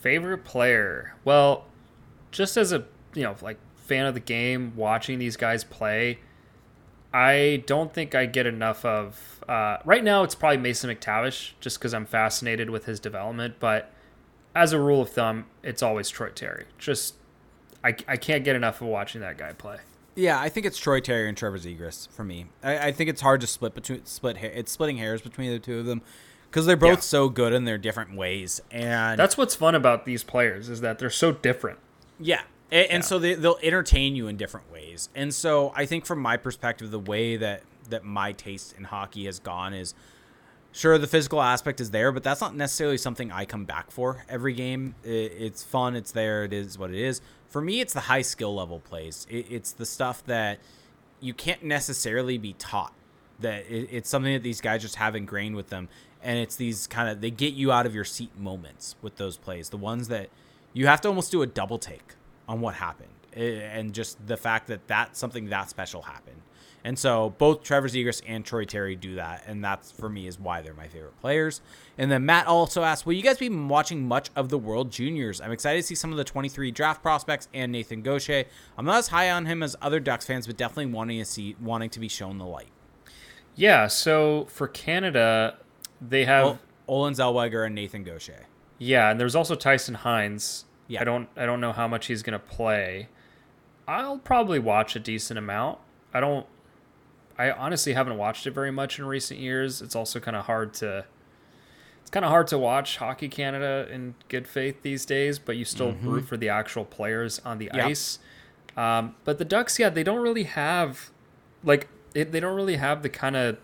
Favorite 0.05 0.43
player? 0.43 1.15
Well, 1.23 1.65
just 2.29 2.57
as 2.57 2.71
a 2.71 2.85
you 3.15 3.23
know 3.23 3.35
like 3.41 3.57
fan 3.75 4.05
of 4.05 4.13
the 4.13 4.19
game, 4.19 4.73
watching 4.75 5.17
these 5.17 5.35
guys 5.35 5.63
play, 5.63 6.19
I 7.11 7.63
don't 7.65 7.91
think 7.91 8.13
I 8.13 8.27
get 8.27 8.45
enough 8.45 8.85
of. 8.85 9.43
Uh, 9.49 9.77
right 9.83 10.03
now, 10.03 10.21
it's 10.21 10.35
probably 10.35 10.57
Mason 10.57 10.95
McTavish, 10.95 11.53
just 11.59 11.79
because 11.79 11.95
I'm 11.95 12.05
fascinated 12.05 12.69
with 12.69 12.85
his 12.85 12.99
development. 12.99 13.55
But 13.59 13.91
as 14.53 14.73
a 14.73 14.79
rule 14.79 15.01
of 15.01 15.09
thumb, 15.09 15.45
it's 15.63 15.81
always 15.81 16.11
Troy 16.11 16.29
Terry. 16.29 16.65
Just 16.77 17.15
I, 17.83 17.95
I 18.07 18.17
can't 18.17 18.43
get 18.43 18.55
enough 18.55 18.81
of 18.81 18.87
watching 18.89 19.21
that 19.21 19.39
guy 19.39 19.53
play. 19.53 19.77
Yeah, 20.13 20.39
I 20.39 20.49
think 20.49 20.67
it's 20.67 20.77
Troy 20.77 20.99
Terry 20.99 21.27
and 21.27 21.35
Trevor 21.35 21.57
Zegras 21.57 22.07
for 22.11 22.23
me. 22.23 22.45
I, 22.61 22.89
I 22.89 22.91
think 22.91 23.09
it's 23.09 23.21
hard 23.21 23.41
to 23.41 23.47
split 23.47 23.73
between 23.73 24.05
split. 24.05 24.37
It's 24.37 24.71
splitting 24.71 24.97
hairs 24.97 25.23
between 25.23 25.49
the 25.49 25.57
two 25.57 25.79
of 25.79 25.87
them 25.87 26.03
because 26.55 26.65
they're 26.65 26.77
both 26.77 26.99
yeah. 26.99 27.01
so 27.01 27.27
good 27.27 27.51
in 27.51 27.65
their 27.65 27.77
different 27.77 28.15
ways. 28.15 28.61
And 28.71 29.19
that's 29.19 29.37
what's 29.37 29.55
fun 29.55 29.75
about 29.75 30.05
these 30.05 30.23
players 30.23 30.69
is 30.69 30.79
that 30.79 30.99
they're 30.99 31.09
so 31.09 31.33
different. 31.33 31.79
Yeah, 32.17 32.43
and, 32.71 32.85
and 32.91 33.03
yeah. 33.03 33.07
so 33.07 33.19
they, 33.19 33.33
they'll 33.33 33.59
entertain 33.61 34.15
you 34.15 34.29
in 34.29 34.37
different 34.37 34.71
ways. 34.71 35.09
And 35.13 35.33
so 35.33 35.73
I 35.75 35.85
think 35.85 36.05
from 36.05 36.19
my 36.19 36.37
perspective, 36.37 36.91
the 36.91 36.99
way 36.99 37.35
that 37.35 37.63
that 37.89 38.05
my 38.05 38.31
taste 38.31 38.73
in 38.77 38.85
hockey 38.85 39.25
has 39.25 39.37
gone 39.39 39.73
is 39.73 39.93
sure 40.71 40.97
the 40.97 41.07
physical 41.07 41.39
aspect 41.39 41.79
is 41.79 41.91
there 41.91 42.11
but 42.11 42.23
that's 42.23 42.41
not 42.41 42.55
necessarily 42.55 42.97
something 42.97 43.31
i 43.31 43.45
come 43.45 43.63
back 43.63 43.91
for 43.91 44.25
every 44.27 44.53
game 44.53 44.95
it's 45.03 45.63
fun 45.63 45.95
it's 45.95 46.11
there 46.11 46.43
it 46.43 46.51
is 46.51 46.79
what 46.79 46.89
it 46.89 46.99
is 46.99 47.21
for 47.47 47.61
me 47.61 47.79
it's 47.79 47.93
the 47.93 47.99
high 47.99 48.23
skill 48.23 48.55
level 48.55 48.79
plays 48.79 49.27
it's 49.29 49.71
the 49.73 49.85
stuff 49.85 50.25
that 50.25 50.57
you 51.19 51.31
can't 51.31 51.63
necessarily 51.63 52.39
be 52.39 52.53
taught 52.53 52.91
that 53.39 53.65
it's 53.69 54.09
something 54.09 54.33
that 54.33 54.41
these 54.41 54.61
guys 54.61 54.81
just 54.81 54.95
have 54.95 55.15
ingrained 55.15 55.55
with 55.55 55.69
them 55.69 55.87
and 56.25 56.37
it's 56.37 56.57
these 56.57 56.87
kind 56.87 57.07
of 57.07 57.21
they 57.21 57.31
get 57.31 57.53
you 57.53 57.71
out 57.71 57.85
of 57.85 57.95
your 57.95 58.03
seat 58.03 58.37
moments 58.37 58.95
with 59.01 59.15
those 59.15 59.37
plays 59.37 59.69
the 59.69 59.77
ones 59.77 60.09
that 60.09 60.29
you 60.73 60.87
have 60.87 60.99
to 60.99 61.07
almost 61.07 61.31
do 61.31 61.41
a 61.41 61.47
double 61.47 61.77
take 61.77 62.15
on 62.49 62.59
what 62.59 62.75
happened 62.75 63.07
eh, 63.35 63.59
and 63.71 63.93
just 63.93 64.27
the 64.27 64.35
fact 64.35 64.67
that 64.67 64.87
that 64.87 65.15
something 65.15 65.49
that 65.49 65.69
special 65.69 66.01
happened 66.01 66.41
and 66.85 66.99
so 66.99 67.33
both 67.39 67.63
Trevor 67.63 67.87
Zegras 67.87 68.21
and 68.27 68.45
Troy 68.45 68.63
Terry 68.63 68.95
do 68.95 69.15
that, 69.15 69.43
and 69.47 69.63
that's 69.63 69.91
for 69.91 70.07
me 70.07 70.27
is 70.27 70.39
why 70.39 70.61
they're 70.61 70.75
my 70.75 70.87
favorite 70.87 71.19
players. 71.19 71.61
And 71.97 72.11
then 72.11 72.27
Matt 72.27 72.45
also 72.45 72.83
asked, 72.83 73.07
"Will 73.07 73.13
you 73.13 73.23
guys 73.23 73.39
be 73.39 73.49
watching 73.49 74.07
much 74.07 74.29
of 74.35 74.49
the 74.49 74.59
World 74.59 74.91
Juniors? 74.91 75.41
I'm 75.41 75.51
excited 75.51 75.81
to 75.81 75.87
see 75.87 75.95
some 75.95 76.11
of 76.11 76.17
the 76.17 76.23
23 76.23 76.69
draft 76.69 77.01
prospects 77.01 77.47
and 77.55 77.71
Nathan 77.71 78.03
Gaucher. 78.03 78.43
I'm 78.77 78.85
not 78.85 78.97
as 78.97 79.07
high 79.07 79.31
on 79.31 79.47
him 79.47 79.63
as 79.63 79.75
other 79.81 79.99
Ducks 79.99 80.27
fans, 80.27 80.45
but 80.45 80.57
definitely 80.57 80.93
wanting 80.93 81.17
to 81.17 81.25
see 81.25 81.55
wanting 81.59 81.89
to 81.89 81.99
be 81.99 82.07
shown 82.07 82.37
the 82.37 82.45
light." 82.45 82.69
Yeah. 83.55 83.87
So 83.87 84.45
for 84.51 84.67
Canada, 84.67 85.57
they 86.01 86.25
have 86.25 86.59
Olen 86.87 87.13
Zellweger 87.13 87.65
and 87.65 87.75
Nathan 87.75 88.03
Gaucher. 88.03 88.45
Yeah, 88.77 89.09
and 89.09 89.19
there's 89.19 89.35
also 89.35 89.55
Tyson 89.55 89.95
Hinds. 89.95 90.65
Yeah. 90.87 91.01
I 91.01 91.03
don't 91.03 91.29
I 91.35 91.45
don't 91.45 91.61
know 91.61 91.71
how 91.71 91.87
much 91.87 92.07
he's 92.07 92.23
going 92.23 92.39
to 92.39 92.45
play. 92.45 93.09
I'll 93.87 94.17
probably 94.17 94.59
watch 94.59 94.95
a 94.95 94.99
decent 94.99 95.37
amount. 95.37 95.79
I 96.13 96.19
don't 96.19 96.45
I 97.37 97.51
honestly 97.51 97.93
haven't 97.93 98.17
watched 98.17 98.47
it 98.47 98.51
very 98.51 98.71
much 98.71 98.99
in 98.99 99.05
recent 99.05 99.39
years. 99.39 99.81
It's 99.81 99.95
also 99.95 100.19
kind 100.19 100.37
of 100.37 100.45
hard 100.45 100.73
to 100.75 101.05
it's 102.01 102.11
kind 102.11 102.23
of 102.23 102.29
hard 102.29 102.47
to 102.47 102.57
watch 102.57 102.97
Hockey 102.97 103.27
Canada 103.27 103.87
in 103.91 104.13
good 104.29 104.47
faith 104.47 104.83
these 104.83 105.05
days, 105.05 105.39
but 105.39 105.57
you 105.57 105.65
still 105.65 105.93
mm-hmm. 105.93 106.07
root 106.07 106.25
for 106.25 106.37
the 106.37 106.49
actual 106.49 106.85
players 106.85 107.39
on 107.43 107.57
the 107.57 107.71
yep. 107.73 107.85
ice. 107.85 108.19
Um, 108.77 109.15
but 109.23 109.39
the 109.39 109.45
Ducks, 109.45 109.79
yeah, 109.79 109.89
they 109.89 110.03
don't 110.03 110.21
really 110.21 110.43
have 110.43 111.09
like 111.63 111.87
it, 112.13 112.31
they 112.31 112.39
don't 112.39 112.55
really 112.55 112.75
have 112.75 113.01
the 113.01 113.09
kind 113.09 113.35
of 113.35 113.57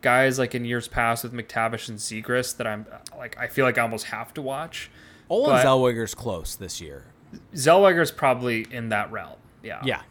guys 0.00 0.38
like 0.38 0.54
in 0.54 0.64
years 0.64 0.88
past 0.88 1.24
with 1.24 1.32
McTavish 1.32 1.88
and 1.88 1.98
Zegras 1.98 2.56
that 2.56 2.66
I'm 2.66 2.86
like 3.18 3.38
I 3.38 3.48
feel 3.48 3.64
like 3.64 3.78
I 3.78 3.82
almost 3.82 4.06
have 4.06 4.32
to 4.34 4.42
watch. 4.42 4.90
Olen 5.28 5.64
Zellweger's 5.64 6.14
close 6.14 6.56
this 6.56 6.80
year. 6.80 7.04
Zellweger's 7.54 8.10
probably 8.10 8.66
in 8.70 8.88
that 8.88 9.10
realm. 9.12 9.36
Yeah. 9.62 9.80
Yeah. 9.84 10.02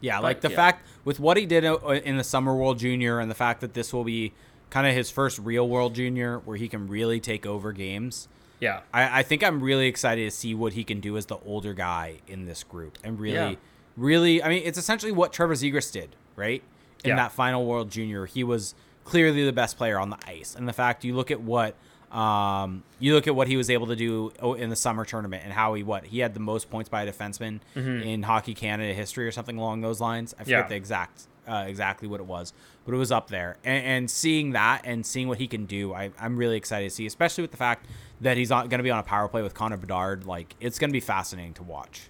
Yeah, 0.00 0.18
like 0.18 0.42
the 0.42 0.50
yeah. 0.50 0.56
fact 0.56 0.86
with 1.04 1.18
what 1.18 1.38
he 1.38 1.46
did 1.46 1.64
in 1.64 2.18
the 2.18 2.24
Summer 2.24 2.54
World 2.54 2.78
Junior 2.78 3.20
and 3.20 3.30
the 3.30 3.34
fact 3.34 3.62
that 3.62 3.72
this 3.72 3.90
will 3.90 4.04
be 4.04 4.34
kind 4.68 4.86
of 4.86 4.94
his 4.94 5.10
first 5.10 5.38
real 5.38 5.66
World 5.66 5.94
Junior 5.94 6.40
where 6.40 6.58
he 6.58 6.68
can 6.68 6.88
really 6.88 7.20
take 7.20 7.46
over 7.46 7.72
games. 7.72 8.28
Yeah. 8.60 8.80
I, 8.92 9.20
I 9.20 9.22
think 9.22 9.42
I'm 9.42 9.62
really 9.62 9.86
excited 9.86 10.24
to 10.24 10.30
see 10.30 10.54
what 10.54 10.74
he 10.74 10.84
can 10.84 11.00
do 11.00 11.16
as 11.16 11.26
the 11.26 11.38
older 11.46 11.72
guy 11.72 12.16
in 12.26 12.44
this 12.44 12.64
group 12.64 12.98
and 13.02 13.18
really, 13.18 13.52
yeah. 13.52 13.56
really, 13.96 14.42
I 14.42 14.48
mean, 14.50 14.62
it's 14.64 14.76
essentially 14.76 15.12
what 15.12 15.32
Trevor 15.32 15.54
Zegras 15.54 15.90
did, 15.90 16.16
right? 16.36 16.62
In 17.02 17.10
yeah. 17.10 17.16
that 17.16 17.32
final 17.32 17.64
World 17.64 17.90
Junior. 17.90 18.26
He 18.26 18.44
was 18.44 18.74
clearly 19.04 19.44
the 19.44 19.52
best 19.52 19.76
player 19.76 19.98
on 19.98 20.10
the 20.10 20.18
ice. 20.26 20.54
And 20.54 20.68
the 20.68 20.72
fact 20.72 21.04
you 21.04 21.14
look 21.14 21.30
at 21.30 21.40
what 21.40 21.76
um, 22.10 22.84
you 23.00 23.12
look 23.14 23.26
at 23.26 23.34
what 23.34 23.48
he 23.48 23.56
was 23.56 23.70
able 23.70 23.88
to 23.88 23.96
do 23.96 24.30
in 24.56 24.70
the 24.70 24.76
summer 24.76 25.04
tournament 25.04 25.42
and 25.44 25.52
how 25.52 25.74
he 25.74 25.82
what 25.82 26.04
he 26.04 26.20
had 26.20 26.32
the 26.32 26.40
most 26.40 26.70
points 26.70 26.88
by 26.88 27.02
a 27.02 27.12
defenseman 27.12 27.60
mm-hmm. 27.74 28.02
in 28.02 28.22
Hockey 28.22 28.54
Canada 28.54 28.94
history 28.94 29.26
or 29.26 29.32
something 29.32 29.58
along 29.58 29.80
those 29.80 30.00
lines. 30.00 30.32
I 30.38 30.44
forget 30.44 30.64
yeah. 30.64 30.68
the 30.68 30.76
exact 30.76 31.26
uh, 31.48 31.64
exactly 31.66 32.06
what 32.06 32.20
it 32.20 32.26
was, 32.26 32.52
but 32.86 32.94
it 32.94 32.98
was 32.98 33.10
up 33.10 33.28
there. 33.28 33.56
And, 33.64 33.84
and 33.84 34.10
seeing 34.10 34.52
that 34.52 34.82
and 34.84 35.04
seeing 35.04 35.26
what 35.26 35.38
he 35.38 35.48
can 35.48 35.66
do, 35.66 35.92
I, 35.92 36.10
am 36.18 36.36
really 36.36 36.56
excited 36.56 36.88
to 36.88 36.94
see, 36.94 37.04
especially 37.04 37.42
with 37.42 37.50
the 37.50 37.56
fact 37.56 37.86
that 38.20 38.36
he's 38.36 38.50
not 38.50 38.70
going 38.70 38.78
to 38.78 38.84
be 38.84 38.90
on 38.90 39.00
a 39.00 39.02
power 39.02 39.26
play 39.26 39.42
with 39.42 39.54
Connor 39.54 39.76
Bedard. 39.76 40.24
Like 40.24 40.54
it's 40.60 40.78
going 40.78 40.90
to 40.90 40.94
be 40.94 41.00
fascinating 41.00 41.54
to 41.54 41.64
watch. 41.64 42.08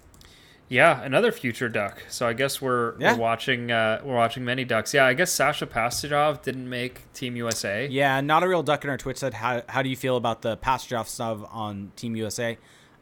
Yeah, 0.67 1.03
another 1.03 1.31
future 1.31 1.69
duck. 1.69 2.01
So 2.09 2.27
I 2.27 2.33
guess 2.33 2.61
we're, 2.61 2.99
yeah. 2.99 3.13
we're 3.13 3.19
watching 3.19 3.71
uh, 3.71 4.01
we're 4.03 4.15
watching 4.15 4.43
many 4.43 4.65
ducks. 4.65 4.93
Yeah, 4.93 5.05
I 5.05 5.13
guess 5.13 5.31
Sasha 5.31 5.67
Pastujov 5.67 6.41
didn't 6.41 6.67
make 6.67 7.11
Team 7.13 7.35
USA. 7.35 7.87
Yeah, 7.87 8.19
not 8.21 8.43
a 8.43 8.47
real 8.47 8.63
duck 8.63 8.83
in 8.83 8.89
our 8.89 8.97
Twitch 8.97 9.17
said 9.17 9.35
how 9.35 9.61
how 9.69 9.81
do 9.81 9.89
you 9.89 9.95
feel 9.95 10.17
about 10.17 10.41
the 10.41 10.57
Pastujov 10.57 11.07
sub 11.07 11.47
on 11.51 11.91
Team 11.95 12.15
USA? 12.15 12.57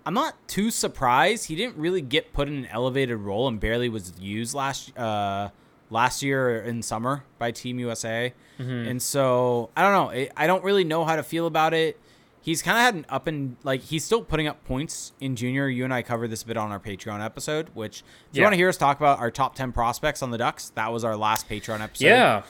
I'm 0.06 0.14
not 0.14 0.48
too 0.50 0.70
surprised. 0.70 1.48
He 1.48 1.56
didn't 1.56 1.78
really 1.78 2.02
get 2.02 2.34
put 2.34 2.50
in 2.50 2.56
an 2.56 2.66
elevated 2.66 3.18
role 3.18 3.48
and 3.48 3.60
barely 3.60 3.88
was 3.88 4.14
used 4.20 4.54
last 4.54 4.98
uh, 4.98 5.50
last 5.90 6.22
year 6.22 6.62
in 6.62 6.82
summer 6.82 7.24
by 7.38 7.52
Team 7.52 7.80
USA. 7.80 8.34
Mm-hmm. 8.60 8.90
And 8.90 9.02
so 9.02 9.70
I 9.78 9.84
don't 9.84 9.94
know. 9.94 10.28
I 10.36 10.48
don't 10.48 10.64
really 10.64 10.84
know 10.84 11.06
how 11.06 11.16
to 11.16 11.24
feel 11.24 11.48
about 11.48 11.74
it 11.74 11.98
he's 12.44 12.62
kind 12.62 12.78
of 12.78 12.84
had 12.84 12.94
an 12.94 13.06
up 13.10 13.26
and 13.26 13.56
like 13.64 13.82
he's 13.82 14.04
still 14.04 14.22
putting 14.22 14.48
up 14.48 14.64
points 14.66 15.14
in 15.20 15.36
junior. 15.36 15.68
You 15.68 15.86
and 15.86 15.94
I 15.94 16.04
covered 16.04 16.30
this 16.30 16.44
a 16.44 16.46
bit 16.46 16.58
on 16.58 16.72
our 16.72 16.80
Patreon 16.80 17.24
episode. 17.24 17.70
Which 17.74 18.02
if 18.02 18.06
yeah. 18.34 18.42
you 18.42 18.44
want 18.44 18.54
to 18.54 18.58
hear 18.58 18.70
us 18.70 18.78
talk 18.78 18.98
about 18.98 19.20
our 19.20 19.32
top 19.32 19.56
ten 19.56 19.72
prospects 19.72 20.22
on 20.22 20.30
the 20.30 20.38
Ducks, 20.38 20.70
that 20.76 20.92
was 20.92 21.04
our 21.04 21.16
last 21.16 21.50
Patreon 21.50 21.80
episode. 21.80 22.06
Yeah, 22.06 22.44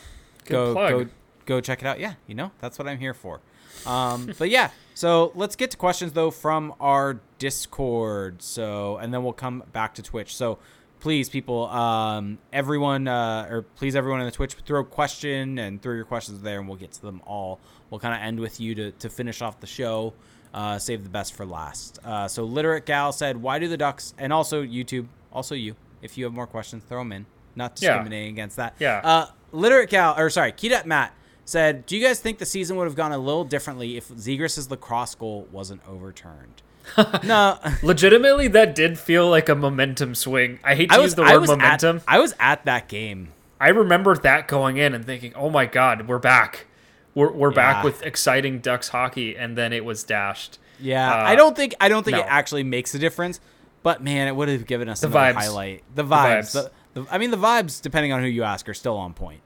Good 0.45 0.51
go 0.51 0.73
plug. 0.73 0.91
go 0.91 1.09
go 1.45 1.61
check 1.61 1.81
it 1.81 1.85
out. 1.85 1.99
Yeah, 1.99 2.15
you 2.27 2.35
know 2.35 2.51
that's 2.59 2.77
what 2.77 2.87
I'm 2.87 2.99
here 2.99 3.13
for. 3.13 3.39
Um, 3.85 4.33
but 4.37 4.49
yeah, 4.49 4.71
so 4.95 5.31
let's 5.35 5.55
get 5.55 5.71
to 5.71 5.77
questions 5.77 6.13
though 6.13 6.31
from 6.31 6.73
our 6.79 7.21
Discord. 7.37 8.41
So 8.41 8.97
and 8.97 9.13
then 9.13 9.23
we'll 9.23 9.33
come 9.33 9.63
back 9.71 9.93
to 9.95 10.01
Twitch. 10.01 10.35
So 10.35 10.57
please, 11.03 11.27
people, 11.27 11.65
um, 11.67 12.37
everyone, 12.53 13.09
uh, 13.09 13.45
or 13.49 13.63
please, 13.75 13.93
everyone 13.93 14.21
in 14.21 14.25
the 14.25 14.31
Twitch, 14.31 14.53
throw 14.65 14.79
a 14.79 14.85
question 14.85 15.59
and 15.59 15.81
throw 15.81 15.93
your 15.93 16.05
questions 16.05 16.41
there, 16.41 16.59
and 16.59 16.67
we'll 16.67 16.77
get 16.77 16.93
to 16.93 17.01
them 17.01 17.21
all. 17.27 17.59
We'll 17.89 17.99
kind 17.99 18.15
of 18.15 18.21
end 18.21 18.39
with 18.39 18.61
you 18.61 18.73
to, 18.75 18.91
to 18.91 19.09
finish 19.09 19.41
off 19.41 19.59
the 19.59 19.67
show. 19.67 20.13
Uh, 20.53 20.79
save 20.79 21.03
the 21.03 21.09
best 21.09 21.33
for 21.33 21.45
last. 21.45 21.99
Uh, 22.05 22.29
so, 22.29 22.45
Literate 22.45 22.85
Gal 22.85 23.11
said, 23.11 23.35
Why 23.35 23.59
do 23.59 23.67
the 23.67 23.75
Ducks, 23.75 24.13
and 24.17 24.31
also 24.31 24.63
YouTube, 24.63 25.07
also 25.33 25.55
you, 25.55 25.75
if 26.01 26.17
you 26.17 26.23
have 26.23 26.33
more 26.33 26.47
questions, 26.47 26.85
throw 26.87 26.99
them 26.99 27.11
in. 27.11 27.25
Not 27.53 27.75
discriminating 27.75 28.27
yeah. 28.27 28.43
against 28.43 28.55
that. 28.55 28.75
Yeah. 28.79 29.01
Uh, 29.03 29.27
Literate 29.51 29.89
Gal, 29.89 30.15
or 30.17 30.29
sorry, 30.29 30.53
Kedat 30.53 30.85
Matt 30.85 31.13
said, 31.43 31.85
Do 31.85 31.97
you 31.97 32.07
guys 32.07 32.21
think 32.21 32.37
the 32.37 32.45
season 32.45 32.77
would 32.77 32.85
have 32.85 32.95
gone 32.95 33.11
a 33.11 33.17
little 33.17 33.43
differently 33.43 33.97
if 33.97 34.07
Zegras' 34.07 34.71
lacrosse 34.71 35.15
goal 35.15 35.49
wasn't 35.51 35.81
overturned? 35.85 36.61
no, 37.23 37.59
legitimately, 37.81 38.47
that 38.49 38.75
did 38.75 38.99
feel 38.99 39.29
like 39.29 39.49
a 39.49 39.55
momentum 39.55 40.15
swing. 40.15 40.59
I 40.63 40.75
hate 40.75 40.91
to 40.91 40.97
was, 40.97 41.05
use 41.05 41.15
the 41.15 41.23
word 41.23 41.47
momentum. 41.47 41.97
At, 41.97 42.03
I 42.07 42.19
was 42.19 42.35
at 42.39 42.65
that 42.65 42.87
game. 42.87 43.33
I 43.59 43.69
remember 43.69 44.15
that 44.17 44.47
going 44.47 44.77
in 44.77 44.93
and 44.93 45.05
thinking, 45.05 45.33
"Oh 45.35 45.49
my 45.49 45.65
god, 45.65 46.07
we're 46.07 46.19
back! 46.19 46.67
We're 47.15 47.31
we're 47.31 47.51
yeah. 47.51 47.55
back 47.55 47.83
with 47.83 48.03
exciting 48.03 48.59
Ducks 48.59 48.89
hockey." 48.89 49.37
And 49.37 49.57
then 49.57 49.71
it 49.71 49.85
was 49.85 50.03
dashed. 50.03 50.59
Yeah, 50.79 51.09
uh, 51.09 51.23
I 51.23 51.35
don't 51.35 51.55
think 51.55 51.73
I 51.79 51.87
don't 51.89 52.03
think 52.03 52.17
no. 52.17 52.23
it 52.23 52.27
actually 52.27 52.63
makes 52.63 52.93
a 52.93 52.99
difference. 52.99 53.39
But 53.83 54.01
man, 54.01 54.27
it 54.27 54.35
would 54.35 54.49
have 54.49 54.65
given 54.65 54.89
us 54.89 55.01
the 55.01 55.07
vibes. 55.07 55.33
highlight. 55.33 55.83
The 55.93 56.03
vibes. 56.03 56.53
The 56.53 56.59
vibes. 56.59 56.71
The, 56.93 57.01
the, 57.01 57.07
I 57.11 57.17
mean, 57.17 57.31
the 57.31 57.37
vibes, 57.37 57.81
depending 57.81 58.13
on 58.13 58.21
who 58.21 58.27
you 58.27 58.43
ask, 58.43 58.67
are 58.69 58.73
still 58.73 58.97
on 58.97 59.13
point. 59.13 59.41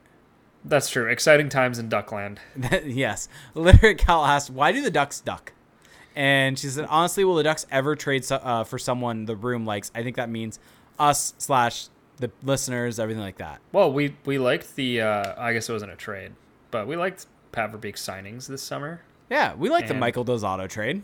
That's 0.64 0.88
true. 0.88 1.08
Exciting 1.08 1.48
times 1.48 1.78
in 1.78 1.88
Duckland. 1.88 2.38
yes. 2.84 3.28
Lyric 3.54 3.98
Cal 3.98 4.24
asked, 4.24 4.50
"Why 4.50 4.72
do 4.72 4.82
the 4.82 4.90
Ducks 4.90 5.20
duck?" 5.20 5.52
And 6.16 6.58
she 6.58 6.68
said, 6.68 6.86
honestly, 6.88 7.24
will 7.24 7.36
the 7.36 7.44
Ducks 7.44 7.66
ever 7.70 7.94
trade 7.94 8.24
uh, 8.30 8.64
for 8.64 8.78
someone 8.78 9.26
the 9.26 9.36
room 9.36 9.64
likes? 9.64 9.90
I 9.94 10.02
think 10.02 10.16
that 10.16 10.28
means 10.28 10.58
us 10.98 11.34
slash 11.38 11.88
the 12.16 12.30
listeners, 12.42 12.98
everything 12.98 13.22
like 13.22 13.38
that. 13.38 13.60
Well, 13.72 13.92
we 13.92 14.16
we 14.24 14.38
liked 14.38 14.74
the. 14.76 15.02
Uh, 15.02 15.34
I 15.36 15.52
guess 15.52 15.68
it 15.68 15.72
wasn't 15.72 15.92
a 15.92 15.96
trade, 15.96 16.32
but 16.70 16.86
we 16.88 16.96
liked 16.96 17.26
Pat 17.52 17.72
Verbeek's 17.72 18.04
signings 18.04 18.46
this 18.46 18.62
summer. 18.62 19.02
Yeah, 19.30 19.54
we 19.54 19.68
like 19.68 19.88
the 19.88 19.94
Michael 19.94 20.24
Del 20.24 20.38
Zotto 20.38 20.68
trade. 20.68 21.02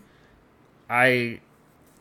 I 0.88 1.40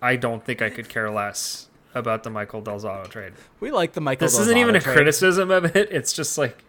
I 0.02 0.16
don't 0.16 0.44
think 0.44 0.62
I 0.62 0.70
could 0.70 0.90
care 0.90 1.10
less 1.10 1.70
about 1.94 2.24
the 2.24 2.30
Michael 2.30 2.62
Del 2.62 2.80
Zotto 2.80 3.08
trade. 3.10 3.34
We 3.60 3.72
like 3.72 3.94
the 3.94 4.02
Michael. 4.02 4.26
This 4.26 4.40
isn't 4.40 4.58
even 4.58 4.76
a 4.76 4.80
trade. 4.80 4.96
criticism 4.96 5.52
of 5.52 5.76
it. 5.76 5.90
It's 5.92 6.14
just 6.14 6.38
like 6.38 6.64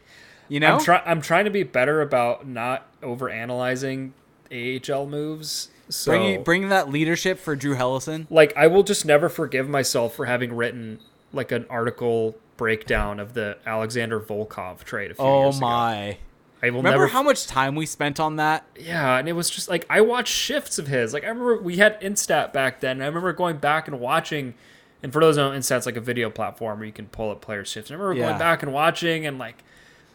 You 0.49 0.61
know, 0.61 0.75
I'm 0.75 0.81
trying 0.81 1.03
I'm 1.07 1.21
trying 1.21 1.45
to 1.47 1.51
be 1.51 1.63
better 1.63 2.01
about 2.01 2.47
not 2.47 2.87
over 3.03 3.29
analyzing 3.29 4.15
AHL 4.53 5.07
moves. 5.07 5.71
So 5.89 6.11
bringing 6.13 6.43
bringing 6.43 6.69
that 6.71 6.91
leadership 6.91 7.39
for 7.39 7.55
Drew 7.57 7.75
Helleson. 7.77 8.27
like 8.31 8.53
I 8.57 8.67
will 8.67 8.83
just 8.83 9.05
never 9.05 9.29
forgive 9.29 9.69
myself 9.69 10.15
for 10.15 10.25
having 10.27 10.55
written 10.55 10.99
like 11.33 11.53
an 11.53 11.67
article 11.69 12.37
breakdown 12.57 13.19
of 13.21 13.35
the 13.35 13.59
Alexander 13.67 14.21
Volkov 14.21 14.85
trade 14.85 15.11
a 15.11 15.15
few 15.15 15.25
Oh 15.25 15.43
years 15.45 15.57
ago. 15.59 15.67
my! 15.67 16.17
I 16.63 16.71
will 16.71 16.79
Remember 16.79 16.91
never 17.01 17.07
how 17.09 17.23
much 17.23 17.47
time 17.47 17.75
we 17.75 17.85
spent 17.85 18.19
on 18.19 18.37
that? 18.37 18.65
Yeah, 18.79 19.19
and 19.19 19.29
it 19.29 19.33
was 19.33 19.51
just 19.51 19.69
like 19.69 19.85
I 19.91 20.01
watched 20.01 20.33
shifts 20.33 20.79
of 20.79 20.87
his. 20.87 21.13
Like 21.13 21.25
I 21.25 21.29
remember 21.29 21.61
we 21.61 21.77
had 21.77 22.01
Instat 22.01 22.53
back 22.55 22.81
then. 22.81 22.93
And 22.99 23.03
I 23.03 23.07
remember 23.07 23.33
going 23.35 23.59
back 23.59 23.87
and 23.89 24.01
watching. 24.01 24.55
And 25.03 25.13
for 25.13 25.21
those 25.21 25.37
who 25.37 25.43
don't 25.43 25.53
know, 25.53 25.59
Instat's 25.59 25.85
like 25.85 25.97
a 25.97 26.01
video 26.01 26.31
platform 26.31 26.79
where 26.79 26.87
you 26.87 26.93
can 26.93 27.09
pull 27.09 27.31
up 27.31 27.43
player 27.43 27.63
shifts. 27.67 27.91
And 27.91 27.99
I 27.99 28.03
remember 28.03 28.21
Yeah. 28.23 28.29
going 28.29 28.39
back 28.39 28.63
and 28.63 28.73
watching 28.73 29.27
and 29.27 29.39
like 29.39 29.63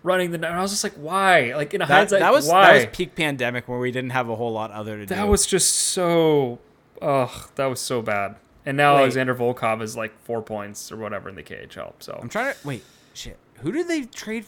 running 0.03 0.31
the. 0.31 0.35
And 0.37 0.45
I 0.45 0.61
was 0.61 0.71
just 0.71 0.83
like, 0.83 0.93
why? 0.93 1.53
Like 1.55 1.73
in 1.73 1.81
a 1.81 1.85
That, 1.87 1.93
hindsight, 1.93 2.19
that 2.21 2.31
was 2.33 2.47
why? 2.47 2.67
that 2.79 2.87
was 2.87 2.97
peak 2.97 3.15
pandemic 3.15 3.67
where 3.67 3.79
we 3.79 3.91
didn't 3.91 4.11
have 4.11 4.29
a 4.29 4.35
whole 4.35 4.51
lot 4.51 4.71
other 4.71 4.97
to 4.97 5.05
do. 5.05 5.13
That 5.15 5.27
was 5.27 5.45
just 5.45 5.73
so. 5.75 6.59
Ugh, 7.01 7.49
that 7.55 7.65
was 7.67 7.79
so 7.79 8.01
bad. 8.01 8.35
And 8.65 8.75
now 8.77 8.95
Wait. 8.95 9.01
Alexander 9.01 9.33
Volkov 9.33 9.81
is 9.81 9.95
like 9.95 10.17
four 10.23 10.41
points 10.41 10.91
or 10.91 10.97
whatever 10.97 11.29
in 11.29 11.35
the 11.35 11.43
KHL. 11.43 11.93
So 11.99 12.19
I'm 12.21 12.29
trying 12.29 12.53
to 12.53 12.67
wait. 12.67 12.83
Shit, 13.13 13.37
who 13.61 13.71
did 13.71 13.87
they 13.87 14.03
trade 14.03 14.45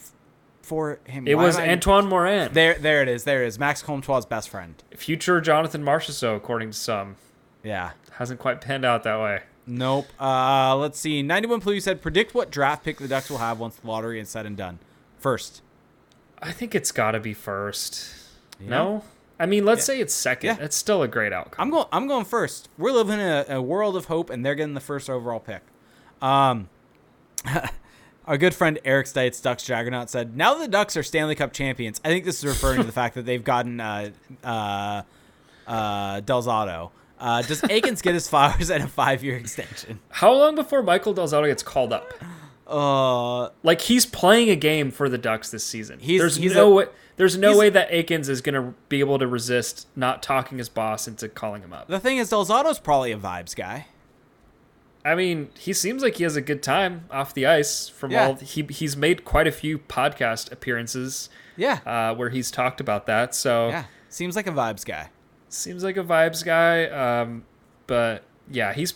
for 0.62 1.00
him? 1.04 1.26
it 1.26 1.34
Why 1.34 1.44
was 1.44 1.56
am 1.56 1.68
I- 1.68 1.72
Antoine 1.72 2.06
Morand, 2.08 2.54
There, 2.54 2.74
there 2.78 3.02
it 3.02 3.08
is. 3.08 3.24
There 3.24 3.42
it 3.42 3.48
is. 3.48 3.58
Max 3.58 3.82
Comtois' 3.82 4.26
best 4.26 4.48
friend. 4.50 4.74
future 4.94 5.40
Jonathan 5.40 5.82
Marchessault, 5.82 6.36
according 6.36 6.70
to 6.70 6.76
some. 6.76 7.16
Yeah. 7.64 7.92
Hasn't 8.12 8.38
quite 8.38 8.60
panned 8.60 8.84
out 8.84 9.02
that 9.04 9.18
way. 9.18 9.40
Nope. 9.66 10.06
Uh, 10.20 10.76
let's 10.76 10.98
see. 10.98 11.22
91 11.22 11.60
Blue 11.60 11.80
said, 11.80 12.02
predict 12.02 12.34
what 12.34 12.50
draft 12.50 12.84
pick 12.84 12.98
the 12.98 13.08
Ducks 13.08 13.30
will 13.30 13.38
have 13.38 13.58
once 13.58 13.76
the 13.76 13.86
lottery 13.86 14.20
is 14.20 14.28
said 14.28 14.44
and 14.46 14.56
done. 14.56 14.78
First. 15.22 15.62
I 16.40 16.50
think 16.52 16.74
it's 16.74 16.90
got 16.92 17.12
to 17.12 17.20
be 17.20 17.32
first. 17.34 18.12
Yeah. 18.60 18.68
No, 18.68 19.04
I 19.38 19.46
mean, 19.46 19.64
let's 19.64 19.82
Yeah. 19.82 19.94
say 19.94 20.00
it's 20.00 20.12
second. 20.12 20.56
Yeah. 20.58 20.64
It's 20.64 20.76
still 20.76 21.02
a 21.02 21.08
great 21.08 21.32
outcome. 21.32 21.54
I'm 21.58 21.70
going. 21.70 21.86
I'm 21.92 22.06
going 22.08 22.24
first. 22.24 22.68
We're 22.76 22.92
living 22.92 23.20
in 23.20 23.26
a, 23.26 23.44
a 23.48 23.62
world 23.62 23.96
of 23.96 24.06
hope, 24.06 24.28
and 24.30 24.44
they're 24.44 24.54
getting 24.56 24.74
the 24.74 24.80
first 24.80 25.08
overall 25.08 25.40
pick. 25.40 25.62
Um, 26.20 26.68
our 28.26 28.36
good 28.36 28.54
friend 28.54 28.78
Eric 28.84 29.06
Stites, 29.06 29.40
Ducks 29.42 29.64
Jaggernaut, 29.64 30.08
said, 30.08 30.36
"Now 30.36 30.54
the 30.54 30.68
Ducks 30.68 30.96
are 30.96 31.02
Stanley 31.02 31.34
Cup 31.34 31.52
champions, 31.52 32.00
I 32.04 32.08
think 32.08 32.24
this 32.24 32.38
is 32.38 32.44
referring 32.44 32.78
to 32.80 32.84
the 32.86 32.92
fact 33.00 33.14
that 33.14 33.24
they've 33.24 33.42
gotten 33.44 33.80
uh, 33.80 34.10
uh, 34.44 35.02
uh, 35.66 36.20
Del 36.20 36.42
Zotto. 36.42 36.90
Uh, 37.18 37.40
does 37.42 37.60
Eakins 37.62 38.02
get 38.02 38.14
his 38.14 38.26
flowers 38.30 38.68
and 38.70 38.82
a 38.82 38.88
five-year 38.88 39.36
extension? 39.36 40.00
How 40.10 40.32
long 40.32 40.56
before 40.56 40.82
Michael 40.82 41.14
Del 41.14 41.28
Zotto 41.28 41.46
gets 41.46 41.62
called 41.62 41.92
up? 41.92 42.12
Uh, 42.72 43.50
Like 43.62 43.82
he's 43.82 44.06
playing 44.06 44.48
a 44.50 44.56
game 44.56 44.90
for 44.90 45.08
the 45.08 45.18
Ducks 45.18 45.50
this 45.50 45.64
season. 45.64 45.98
There's 46.04 46.36
he's 46.36 46.54
no 46.54 46.70
a- 46.72 46.74
way. 46.74 46.84
There's 47.16 47.36
no 47.36 47.56
way 47.56 47.68
that 47.68 47.90
Eakins 47.90 48.28
is 48.30 48.40
gonna 48.40 48.74
be 48.88 49.00
able 49.00 49.18
to 49.18 49.26
resist 49.26 49.86
not 49.94 50.22
talking 50.22 50.56
his 50.58 50.68
boss 50.70 51.06
into 51.06 51.28
calling 51.28 51.62
him 51.62 51.72
up. 51.72 51.86
the 51.86 52.00
thing 52.00 52.16
is, 52.16 52.30
Del 52.30 52.44
Zotto's 52.46 52.78
probably 52.78 53.12
a 53.12 53.18
vibes 53.18 53.54
guy. 53.54 53.86
I 55.04 55.14
mean, 55.14 55.50
he 55.58 55.72
seems 55.72 56.02
like 56.02 56.16
he 56.16 56.22
has 56.22 56.36
a 56.36 56.40
good 56.40 56.62
time 56.62 57.04
off 57.10 57.34
the 57.34 57.44
ice. 57.46 57.88
From 57.88 58.12
Yeah. 58.12 58.26
all 58.28 58.34
he 58.36 58.62
he's 58.70 58.96
made 58.96 59.24
quite 59.24 59.46
a 59.46 59.52
few 59.52 59.78
podcast 59.78 60.50
appearances 60.52 61.28
Yeah, 61.56 61.80
uh, 61.84 62.14
where 62.14 62.30
he's 62.30 62.50
talked 62.50 62.80
about 62.80 63.06
that. 63.06 63.34
So 63.34 63.68
yeah. 63.68 63.84
Seems 64.08 64.36
like 64.36 64.46
a 64.46 64.50
vibes 64.52 64.84
guy. 64.84 65.08
seems 65.48 65.82
like 65.84 65.96
a 65.98 66.04
vibes 66.04 66.44
guy. 66.44 66.86
Um, 66.86 67.44
but 67.86 68.22
yeah, 68.50 68.72
he's 68.72 68.94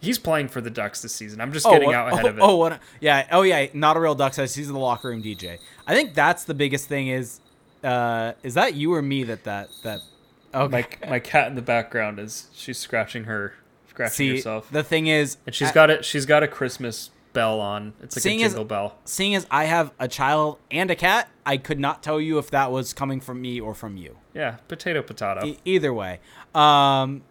he's 0.00 0.18
playing 0.18 0.48
for 0.48 0.60
the 0.60 0.70
Ducks 0.70 1.02
this 1.02 1.14
season. 1.14 1.40
I'm 1.40 1.52
just 1.52 1.66
getting 1.66 1.86
what- 1.86 1.94
out 1.94 2.12
ahead 2.12 2.24
oh, 2.24 2.28
of 2.28 2.38
it. 2.38 2.42
Oh, 2.42 2.56
what, 2.56 2.80
yeah. 3.00 3.26
Oh, 3.30 3.42
yeah. 3.42 3.66
Not 3.72 3.96
a 3.96 4.00
real 4.00 4.14
Ducks. 4.14 4.36
He's 4.36 4.68
in 4.68 4.72
the 4.72 4.78
locker 4.78 5.08
room 5.08 5.22
DJ. 5.22 5.58
I 5.86 5.94
think 5.94 6.14
that's 6.14 6.44
the 6.44 6.54
biggest 6.54 6.88
thing. 6.88 7.08
Is 7.08 7.40
uh, 7.82 8.32
is 8.42 8.54
that 8.54 8.74
you 8.74 8.92
or 8.94 9.02
me 9.02 9.24
that 9.24 9.44
that 9.44 9.68
that? 9.82 10.00
Okay. 10.54 10.86
My 11.02 11.10
my 11.10 11.18
cat 11.18 11.48
in 11.48 11.54
the 11.54 11.62
background 11.62 12.18
is 12.18 12.48
she's 12.52 12.78
scratching 12.78 13.24
her 13.24 13.54
scratching 13.88 14.14
See, 14.14 14.36
herself, 14.36 14.70
the 14.70 14.82
thing 14.82 15.08
is, 15.08 15.36
and 15.44 15.54
she's 15.54 15.68
uh, 15.68 15.72
got 15.72 15.90
it. 15.90 16.04
She's 16.04 16.24
got 16.24 16.42
a 16.42 16.48
Christmas 16.48 17.10
bell 17.32 17.60
on. 17.60 17.94
It's 18.02 18.16
like 18.16 18.22
Seeing 18.22 18.40
a 18.42 18.44
as- 18.44 18.52
jingle 18.52 18.64
bell. 18.64 18.98
Seeing 19.04 19.34
as 19.34 19.46
I 19.50 19.64
have 19.64 19.92
a 19.98 20.08
child 20.08 20.58
and 20.70 20.90
a 20.90 20.96
cat, 20.96 21.28
I 21.44 21.56
could 21.56 21.78
not 21.78 22.02
tell 22.02 22.20
you 22.20 22.38
if 22.38 22.50
that 22.50 22.72
was 22.72 22.92
coming 22.92 23.20
from 23.20 23.40
me 23.40 23.60
or 23.60 23.74
from 23.74 23.96
you. 23.96 24.16
Yeah, 24.34 24.56
potato 24.68 25.02
potato. 25.02 25.44
E- 25.46 25.58
either 25.64 25.92
way, 25.92 26.20
um, 26.54 27.22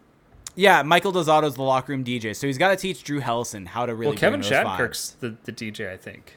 yeah. 0.58 0.82
Michael 0.82 1.12
Del 1.12 1.24
Zotto's 1.24 1.54
the 1.54 1.62
locker 1.62 1.92
room 1.92 2.04
DJ, 2.04 2.34
so 2.36 2.46
he's 2.46 2.58
got 2.58 2.68
to 2.70 2.76
teach 2.76 3.02
Drew 3.04 3.20
Helleson 3.20 3.66
how 3.68 3.86
to 3.86 3.94
really. 3.94 4.10
well, 4.10 4.18
Kevin. 4.18 4.40
Shattenkirk's 4.40 5.10
the, 5.20 5.36
the 5.44 5.52
DJ, 5.52 5.90
I 5.92 5.96
think. 5.96 6.34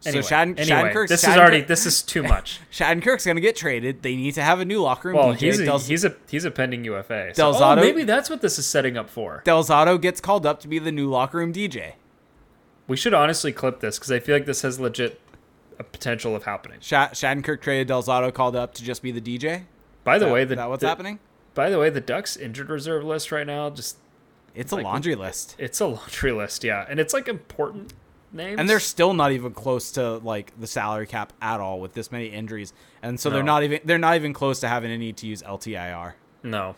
So 0.00 0.10
Anyway, 0.10 0.22
Shad- 0.22 0.48
anyway, 0.60 0.64
Shattenkirk's- 0.92 1.08
this 1.08 1.22
is 1.24 1.30
already 1.36 1.60
this 1.62 1.86
is 1.86 2.02
too 2.02 2.22
much. 2.22 2.60
Shattenkirk's 2.70 3.24
gonna 3.24 3.40
get 3.40 3.56
traded. 3.56 4.02
They 4.02 4.16
need 4.16 4.34
to 4.34 4.42
have 4.42 4.60
a 4.60 4.64
new 4.66 4.82
locker 4.82 5.08
room 5.08 5.16
Well, 5.16 5.32
DJ. 5.34 5.38
he's 5.40 5.60
a, 5.60 5.64
Del- 5.64 5.78
he's 5.78 6.04
a 6.04 6.14
he's 6.28 6.44
a 6.44 6.50
pending 6.50 6.84
UFA. 6.84 7.34
So, 7.34 7.52
oh, 7.54 7.76
maybe 7.76 8.04
that's 8.04 8.28
what 8.28 8.42
this 8.42 8.58
is 8.58 8.66
setting 8.66 8.98
up 8.98 9.08
for. 9.08 9.40
Del 9.46 9.64
Zotto 9.64 9.98
gets 9.98 10.20
called 10.20 10.44
up 10.44 10.60
to 10.60 10.68
be 10.68 10.78
the 10.78 10.92
new 10.92 11.08
locker 11.08 11.38
room 11.38 11.52
DJ. 11.54 11.94
We 12.86 12.98
should 12.98 13.14
honestly 13.14 13.50
clip 13.50 13.80
this 13.80 13.98
because 13.98 14.12
I 14.12 14.18
feel 14.20 14.36
like 14.36 14.44
this 14.44 14.60
has 14.60 14.78
legit 14.78 15.18
a 15.78 15.84
potential 15.84 16.36
of 16.36 16.44
happening. 16.44 16.80
Sha- 16.82 17.08
Shattenkirk 17.08 17.62
traded 17.62 17.88
Del 17.88 18.02
Zotto 18.02 18.32
called 18.34 18.56
up 18.56 18.74
to 18.74 18.84
just 18.84 19.00
be 19.02 19.10
the 19.10 19.22
DJ. 19.22 19.62
By 20.04 20.18
the 20.18 20.26
that- 20.26 20.32
way, 20.34 20.44
the, 20.44 20.56
that 20.56 20.68
what's 20.68 20.82
the- 20.82 20.88
happening? 20.88 21.18
By 21.54 21.70
the 21.70 21.78
way, 21.78 21.88
the 21.90 22.00
Ducks 22.00 22.36
injured 22.36 22.68
reserve 22.68 23.04
list 23.04 23.30
right 23.32 23.46
now 23.46 23.70
just 23.70 23.96
It's 24.54 24.72
a 24.72 24.76
laundry 24.76 25.14
list, 25.14 25.54
it's 25.58 25.80
a 25.80 25.86
laundry 25.86 26.32
list, 26.32 26.64
yeah, 26.64 26.84
and 26.88 26.98
it's 27.00 27.14
like 27.14 27.28
important 27.28 27.94
names. 28.32 28.58
and 28.58 28.68
they're 28.68 28.80
still 28.80 29.14
not 29.14 29.32
even 29.32 29.52
close 29.52 29.92
to 29.92 30.18
like 30.18 30.52
the 30.58 30.66
salary 30.66 31.06
cap 31.06 31.32
at 31.40 31.60
all 31.60 31.80
with 31.80 31.94
this 31.94 32.10
many 32.10 32.26
injuries, 32.26 32.72
and 33.02 33.18
so 33.18 33.30
they're 33.30 33.42
not 33.42 33.62
even 33.62 33.80
they're 33.84 33.98
not 33.98 34.16
even 34.16 34.32
close 34.32 34.60
to 34.60 34.68
having 34.68 34.90
a 34.90 34.98
need 34.98 35.16
to 35.18 35.26
use 35.26 35.42
LTIR. 35.42 36.14
no. 36.42 36.74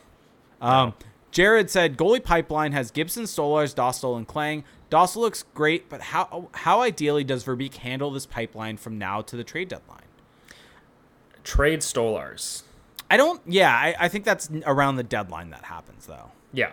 Um, 0.61 0.95
Jared 1.33 1.69
said 1.71 1.99
goalie 1.99 2.25
pipeline 2.25 2.73
has 2.73 2.91
Gibson, 2.91 3.25
Stolarz, 3.25 3.75
Dostal, 3.75 4.17
and 4.17 4.27
Clang. 4.27 4.65
Dostal 4.91 5.17
looks 5.17 5.43
great, 5.55 5.91
but 5.91 6.01
how 6.01 6.49
how 6.53 6.81
ideally 6.81 7.25
does 7.25 7.45
Verbeek 7.45 7.75
handle 7.75 8.11
this 8.11 8.25
pipeline 8.25 8.79
from 8.79 8.97
now 8.97 9.21
to 9.21 9.37
the 9.37 9.45
trade 9.45 9.69
deadline? 9.69 10.01
Trade 11.45 11.81
Stolarz. 11.81 12.63
I 13.11 13.17
don't. 13.17 13.41
Yeah, 13.47 13.71
I, 13.73 13.95
I 14.01 14.09
think 14.09 14.25
that's 14.25 14.51
around 14.65 14.97
the 14.97 15.03
deadline 15.03 15.51
that 15.51 15.65
happens 15.65 16.07
though. 16.07 16.31
Yeah, 16.53 16.73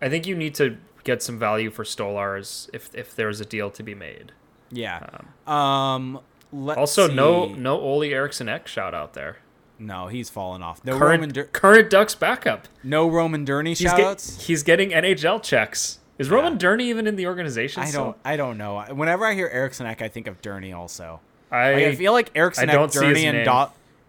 I 0.00 0.08
think 0.08 0.26
you 0.26 0.34
need 0.36 0.54
to 0.56 0.76
get 1.04 1.22
some 1.22 1.38
value 1.38 1.70
for 1.70 1.84
Stolarz 1.84 2.68
if 2.72 2.94
if 2.94 3.14
there's 3.14 3.40
a 3.40 3.44
deal 3.44 3.70
to 3.72 3.82
be 3.82 3.94
made. 3.94 4.32
Yeah. 4.70 5.06
Um. 5.46 6.20
Let's 6.52 6.78
Also, 6.78 7.08
no 7.08 7.48
see. 7.48 7.52
no 7.54 7.78
Olle 7.80 8.04
Eriksson 8.04 8.48
Ek 8.48 8.66
shout 8.66 8.94
out 8.94 9.14
there. 9.14 9.38
No, 9.78 10.06
he's 10.06 10.30
fallen 10.30 10.62
off. 10.62 10.82
No 10.84 10.92
Roman. 10.96 11.18
Current 11.30 11.34
Dur- 11.34 11.44
current 11.52 11.90
Ducks 11.90 12.14
backup. 12.14 12.68
no 12.82 13.06
Roman 13.08 13.44
Durny 13.44 13.70
He's, 13.70 13.80
get, 13.82 13.98
shoutouts. 13.98 14.40
he's 14.42 14.62
getting 14.62 14.90
NHL 14.90 15.42
checks. 15.42 15.98
Is 16.18 16.30
Roman 16.30 16.56
Durny 16.56 16.84
even 16.84 17.06
in 17.06 17.16
the 17.16 17.26
organization? 17.26 17.82
I 17.82 17.90
don't. 17.90 18.16
I 18.24 18.36
don't 18.36 18.56
know. 18.56 18.80
Whenever 18.90 19.26
I 19.26 19.34
hear 19.34 19.48
Eriksson 19.48 19.86
Ek, 19.86 20.00
I 20.00 20.08
think 20.08 20.28
of 20.28 20.40
Durny 20.40 20.74
also. 20.74 21.20
I, 21.50 21.74
Like, 21.74 21.84
I 21.84 21.94
feel 21.94 22.12
like 22.12 22.30
Eriksson 22.34 22.70
Ek, 22.70 22.74
don't 22.74 22.92
see 22.92 23.04
his 23.04 23.18
Durny, 23.18 23.24
and 23.24 23.36
name. 23.38 23.44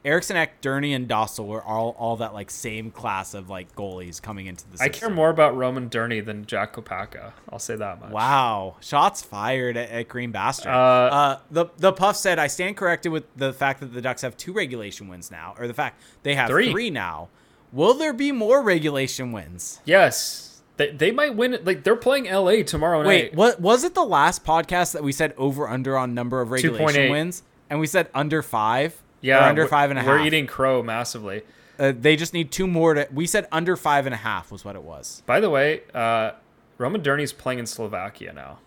Do- 0.04 0.10
Eriksson 0.10 0.38
Ek, 0.38 0.62
Durny, 0.62 0.95
and 0.95 1.08
Dostal 1.08 1.45
were 1.48 1.62
all 1.64 1.95
all 2.00 2.16
that 2.18 2.34
like 2.34 2.50
same 2.50 2.91
class 2.91 3.34
of 3.34 3.50
like 3.50 3.76
goalies 3.76 4.22
coming 4.22 4.45
into 4.48 4.66
the. 4.70 4.78
Season. 4.78 4.86
I 4.86 4.98
care 4.98 5.10
more 5.10 5.30
about 5.30 5.56
Roman 5.58 5.89
Durny 5.89 6.24
than 6.24 6.45
Jack 6.45 6.74
Kopacka. 6.76 7.34
I'll 7.50 7.60
say 7.60 7.76
that 7.76 8.00
much. 8.00 8.12
Wow, 8.12 8.78
shots 8.80 9.22
fired 9.22 9.76
at, 9.78 9.89
at 9.89 10.08
Green 10.08 10.32
Bastard. 10.32 10.72
Uh, 10.72 10.76
Uh, 10.78 11.39
the 11.52 11.66
the 11.78 11.91
puff 11.91 12.16
said, 12.16 12.39
"I 12.39 12.48
stand 12.48 12.78
corrected 12.78 13.12
with 13.12 13.24
the 13.36 13.52
fact 13.54 13.80
that 13.82 13.93
the 13.93 14.02
Ducks 14.02 14.22
have 14.22 14.38
two 14.38 14.54
regulation 14.54 15.08
wins 15.08 15.30
now, 15.32 15.56
or 15.60 15.68
the 15.68 15.74
fact 15.74 16.02
they 16.24 16.36
have 16.36 16.48
Three. 16.50 16.72
three, 16.72 16.89
now. 16.89 17.30
Will 17.74 17.93
there 17.95 18.14
be 18.14 18.32
more 18.32 18.62
regulation 18.62 19.32
wins?" 19.34 19.82
Yes, 19.84 20.62
they, 20.78 20.91
they 20.91 21.12
might 21.12 21.36
win. 21.36 21.60
Like 21.64 21.84
they're 21.84 21.95
playing 21.98 22.26
LA 22.32 22.64
tomorrow 22.64 23.06
Wait, 23.06 23.32
night. 23.32 23.36
what 23.36 23.60
was 23.60 23.84
it? 23.84 23.93
The 23.93 24.06
last 24.06 24.45
podcast 24.45 24.93
that 24.93 25.04
we 25.04 25.12
said 25.12 25.34
over 25.38 25.68
under 25.68 25.98
on 25.98 26.14
number 26.14 26.39
of 26.39 26.52
regulation 26.52 27.02
2.8. 27.02 27.12
wins, 27.12 27.43
and 27.70 27.80
we 27.82 27.88
said 27.88 28.08
under 28.14 28.41
five. 28.41 29.02
Yeah, 29.22 29.39
or 29.39 29.49
under 29.49 29.63
we're- 29.63 29.70
five 29.70 29.89
and 29.89 29.99
a 29.99 30.01
half. 30.03 30.09
We're 30.09 30.26
eating 30.26 30.47
crow 30.47 30.84
massively. 30.84 31.43
Uh, 31.80 31.93
they 31.97 32.15
just 32.15 32.34
need 32.34 32.51
two 32.51 32.65
more 32.68 32.93
to. 32.95 33.07
We 33.11 33.28
said 33.28 33.47
under 33.51 33.76
five 33.76 34.05
and 34.05 34.13
a 34.13 34.18
half 34.18 34.51
was 34.51 34.65
what 34.65 34.76
it 34.76 34.84
was. 34.84 35.22
By 35.26 35.39
the 35.39 35.49
way, 35.49 35.82
uh, 35.93 36.32
Roman 36.78 37.01
Durny's 37.01 37.34
playing 37.34 37.59
in 37.59 37.65
Slovakia 37.68 38.34
now. 38.34 38.59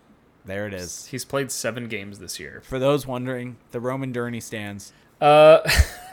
There 0.45 0.65
it 0.65 0.73
is. 0.73 1.07
He's 1.07 1.25
played 1.25 1.51
seven 1.51 1.87
games 1.87 2.19
this 2.19 2.39
year. 2.39 2.61
For 2.63 2.79
those 2.79 3.05
wondering, 3.05 3.57
the 3.71 3.79
Roman 3.79 4.11
Durny 4.13 4.41
stands. 4.41 4.91
Uh, 5.19 5.59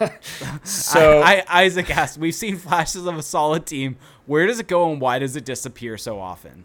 so 0.65 1.23
I, 1.25 1.45
I, 1.49 1.63
Isaac 1.65 1.89
asked, 1.97 2.19
"We've 2.19 2.35
seen 2.35 2.57
flashes 2.57 3.07
of 3.07 3.17
a 3.17 3.23
solid 3.23 3.65
team. 3.65 3.97
Where 4.27 4.47
does 4.47 4.59
it 4.61 4.67
go, 4.69 4.91
and 4.91 5.01
why 5.01 5.19
does 5.19 5.37
it 5.37 5.45
disappear 5.45 5.97
so 5.97 6.21
often?" 6.21 6.65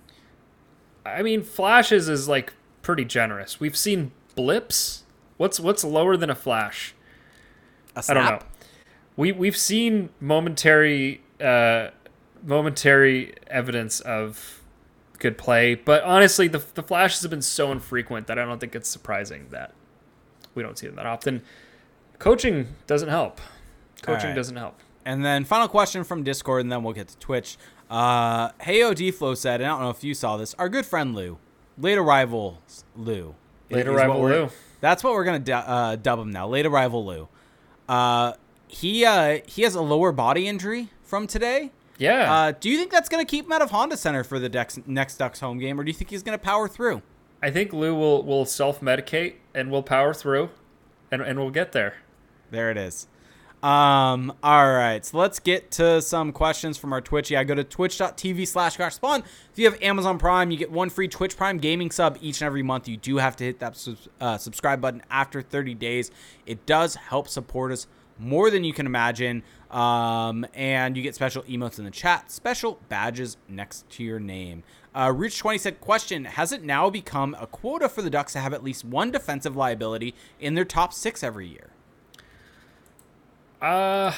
I 1.05 1.21
mean, 1.21 1.43
flashes 1.43 2.09
is 2.09 2.27
like 2.27 2.53
pretty 2.81 3.05
generous. 3.05 3.59
We've 3.59 3.77
seen 3.77 4.11
blips. 4.35 5.03
What's 5.37 5.59
what's 5.59 5.83
lower 5.83 6.17
than 6.17 6.29
a 6.29 6.35
flash? 6.35 6.95
I 7.95 8.13
don't 8.13 8.25
know. 8.25 8.39
we 9.15 9.31
we've 9.31 9.57
seen 9.57 10.09
momentary 10.19 11.21
uh, 11.41 11.89
momentary 12.43 13.33
evidence 13.47 13.99
of 14.01 14.61
good 15.19 15.37
play, 15.37 15.75
but 15.75 16.03
honestly, 16.03 16.47
the 16.47 16.63
the 16.73 16.83
flashes 16.83 17.21
have 17.21 17.31
been 17.31 17.41
so 17.41 17.71
infrequent 17.71 18.27
that 18.27 18.39
I 18.39 18.45
don't 18.45 18.59
think 18.59 18.75
it's 18.75 18.89
surprising 18.89 19.47
that 19.51 19.73
we 20.55 20.63
don't 20.63 20.77
see 20.77 20.87
them 20.87 20.95
that 20.95 21.05
often. 21.05 21.41
Coaching 22.19 22.67
doesn't 22.87 23.09
help. 23.09 23.41
Coaching 24.01 24.29
right. 24.29 24.35
doesn't 24.35 24.55
help. 24.55 24.79
And 25.05 25.23
then 25.23 25.43
final 25.43 25.67
question 25.67 26.03
from 26.03 26.23
Discord, 26.23 26.61
and 26.61 26.71
then 26.71 26.83
we'll 26.83 26.93
get 26.93 27.09
to 27.09 27.17
Twitch. 27.17 27.57
Uh, 27.89 28.49
hey 28.61 28.81
OD 28.81 29.13
Flow 29.13 29.35
said, 29.35 29.61
and 29.61 29.69
I 29.69 29.73
don't 29.73 29.81
know 29.81 29.89
if 29.89 30.03
you 30.03 30.13
saw 30.13 30.37
this. 30.37 30.53
Our 30.55 30.69
good 30.69 30.85
friend 30.85 31.13
Lou, 31.13 31.37
late 31.77 31.97
arrival 31.97 32.61
Lou, 32.95 33.35
Late 33.69 33.87
arrival 33.87 34.21
Lou. 34.21 34.49
That's 34.81 35.03
what 35.03 35.13
we're 35.13 35.25
gonna 35.25 35.39
du- 35.39 35.53
uh, 35.53 35.95
dub 35.95 36.19
him 36.19 36.31
now. 36.31 36.47
Late 36.47 36.65
arrival 36.65 37.05
Lou. 37.05 37.27
Uh, 37.87 38.33
he 38.67 39.05
uh, 39.05 39.39
he 39.45 39.63
has 39.63 39.75
a 39.75 39.81
lower 39.81 40.11
body 40.11 40.47
injury 40.47 40.89
from 41.03 41.27
today. 41.27 41.71
Yeah. 41.97 42.33
Uh, 42.33 42.53
do 42.59 42.69
you 42.69 42.77
think 42.77 42.91
that's 42.91 43.09
gonna 43.09 43.25
keep 43.25 43.45
him 43.45 43.51
out 43.51 43.61
of 43.61 43.71
Honda 43.71 43.97
Center 43.97 44.23
for 44.23 44.39
the 44.39 44.49
Dex- 44.49 44.79
next 44.85 45.17
Ducks 45.17 45.39
home 45.39 45.59
game, 45.59 45.79
or 45.79 45.83
do 45.83 45.89
you 45.89 45.93
think 45.93 46.09
he's 46.09 46.23
gonna 46.23 46.37
power 46.37 46.67
through? 46.67 47.01
I 47.41 47.51
think 47.51 47.73
Lou 47.73 47.93
will 47.93 48.23
will 48.23 48.45
self 48.45 48.81
medicate 48.81 49.35
and 49.53 49.69
we'll 49.69 49.83
power 49.83 50.13
through, 50.13 50.49
and 51.11 51.21
and 51.21 51.39
we'll 51.39 51.51
get 51.51 51.71
there. 51.71 51.95
There 52.51 52.71
it 52.71 52.77
is. 52.77 53.07
Um, 53.63 54.33
all 54.43 54.73
right, 54.73 55.05
so 55.05 55.17
let's 55.17 55.39
get 55.39 55.71
to 55.71 56.01
some 56.01 56.33
questions 56.33 56.77
from 56.77 56.91
our 56.91 56.99
Twitch. 56.99 57.31
Yeah, 57.31 57.45
go 57.45 57.55
to 57.55 57.63
twitch.tv 57.63 58.45
slash 58.45 58.75
Spawn. 58.75 59.23
If 59.53 59.57
you 59.57 59.63
have 59.71 59.81
Amazon 59.81 60.17
Prime, 60.19 60.51
you 60.51 60.57
get 60.57 60.69
one 60.69 60.89
free 60.89 61.07
Twitch 61.07 61.37
Prime 61.37 61.59
gaming 61.59 61.89
sub 61.89 62.17
each 62.19 62.41
and 62.41 62.45
every 62.45 62.61
month. 62.61 62.89
You 62.89 62.97
do 62.97 63.17
have 63.17 63.37
to 63.37 63.45
hit 63.45 63.59
that 63.59 63.77
subs- 63.77 64.09
uh, 64.19 64.37
subscribe 64.37 64.81
button 64.81 65.01
after 65.09 65.41
30 65.41 65.75
days. 65.75 66.11
It 66.45 66.65
does 66.65 66.95
help 66.95 67.29
support 67.29 67.71
us 67.71 67.87
more 68.19 68.51
than 68.51 68.65
you 68.65 68.73
can 68.73 68.85
imagine. 68.85 69.43
Um, 69.71 70.45
and 70.53 70.97
you 70.97 71.01
get 71.01 71.15
special 71.15 71.43
emotes 71.43 71.79
in 71.79 71.85
the 71.85 71.91
chat, 71.91 72.31
special 72.31 72.81
badges 72.89 73.37
next 73.47 73.89
to 73.91 74.03
your 74.03 74.19
name. 74.19 74.63
Uh, 74.93 75.07
Reach20 75.07 75.59
said, 75.61 75.79
Question 75.79 76.25
Has 76.25 76.51
it 76.51 76.63
now 76.63 76.89
become 76.89 77.33
a 77.39 77.47
quota 77.47 77.87
for 77.87 78.01
the 78.01 78.09
Ducks 78.09 78.33
to 78.33 78.39
have 78.39 78.53
at 78.53 78.61
least 78.61 78.83
one 78.83 79.09
defensive 79.09 79.55
liability 79.55 80.13
in 80.37 80.53
their 80.53 80.65
top 80.65 80.93
six 80.93 81.23
every 81.23 81.47
year? 81.47 81.72
Uh, 83.63 84.13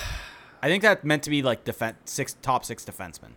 I 0.62 0.68
think 0.68 0.82
that 0.82 1.06
meant 1.06 1.22
to 1.24 1.30
be 1.30 1.44
like 1.44 1.64
defense 1.64 1.98
six 2.06 2.36
top 2.42 2.66
six 2.66 2.84
defensemen. 2.84 3.34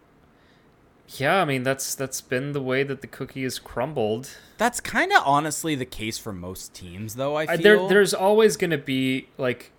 yeah. 1.08 1.42
I 1.42 1.44
mean, 1.44 1.62
that's 1.62 1.94
that's 1.94 2.22
been 2.22 2.52
the 2.52 2.62
way 2.62 2.82
that 2.82 3.02
the 3.02 3.06
cookie 3.06 3.42
has 3.42 3.58
crumbled. 3.58 4.30
That's 4.56 4.80
kind 4.80 5.12
of 5.12 5.22
honestly 5.26 5.74
the 5.74 5.84
case 5.84 6.16
for 6.16 6.32
most 6.32 6.72
teams, 6.72 7.16
though. 7.16 7.36
I 7.36 7.42
I, 7.42 7.56
feel 7.58 7.62
there, 7.62 7.88
there's 7.88 8.14
always 8.14 8.56
going 8.56 8.70
to 8.70 8.78
be 8.78 9.28
like 9.36 9.72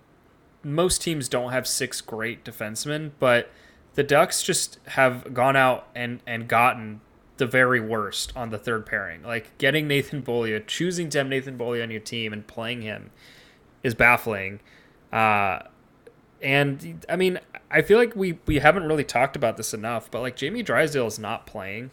most 0.62 1.02
teams 1.02 1.28
don't 1.28 1.50
have 1.50 1.66
six 1.66 2.00
great 2.00 2.44
defensemen, 2.44 3.10
but 3.18 3.50
the 3.94 4.04
Ducks 4.04 4.42
just 4.42 4.78
have 4.86 5.34
gone 5.34 5.56
out 5.56 5.88
and 5.96 6.20
and 6.28 6.46
gotten 6.46 7.00
the 7.38 7.46
very 7.46 7.80
worst 7.80 8.32
on 8.36 8.50
the 8.50 8.58
third 8.58 8.86
pairing. 8.86 9.24
Like 9.24 9.58
getting 9.58 9.88
Nathan 9.88 10.20
Beaulieu, 10.20 10.60
choosing 10.60 11.08
to 11.10 11.18
have 11.18 11.26
Nathan 11.26 11.56
Beaulieu 11.56 11.82
on 11.82 11.90
your 11.90 12.00
team 12.00 12.32
and 12.32 12.46
playing 12.46 12.82
him 12.82 13.10
is 13.82 13.96
baffling. 13.96 14.60
Uh, 15.12 15.60
and 16.42 17.04
I 17.08 17.16
mean, 17.16 17.38
I 17.70 17.82
feel 17.82 17.98
like 17.98 18.16
we 18.16 18.38
we 18.46 18.58
haven't 18.58 18.84
really 18.84 19.04
talked 19.04 19.36
about 19.36 19.56
this 19.56 19.74
enough, 19.74 20.10
but 20.10 20.20
like 20.20 20.36
Jamie 20.36 20.62
Drysdale 20.62 21.06
is 21.06 21.18
not 21.18 21.46
playing, 21.46 21.90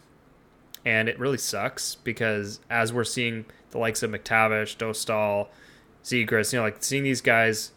and 0.84 1.08
it 1.08 1.18
really 1.18 1.38
sucks 1.38 1.96
because 1.96 2.60
as 2.70 2.92
we're 2.92 3.04
seeing 3.04 3.44
the 3.70 3.78
likes 3.78 4.02
of 4.02 4.10
McTavish, 4.10 4.76
Dostal, 4.76 5.48
Zegras, 6.02 6.52
you 6.52 6.58
know, 6.58 6.64
like 6.64 6.82
seeing 6.82 7.02
these 7.02 7.20
guys 7.20 7.72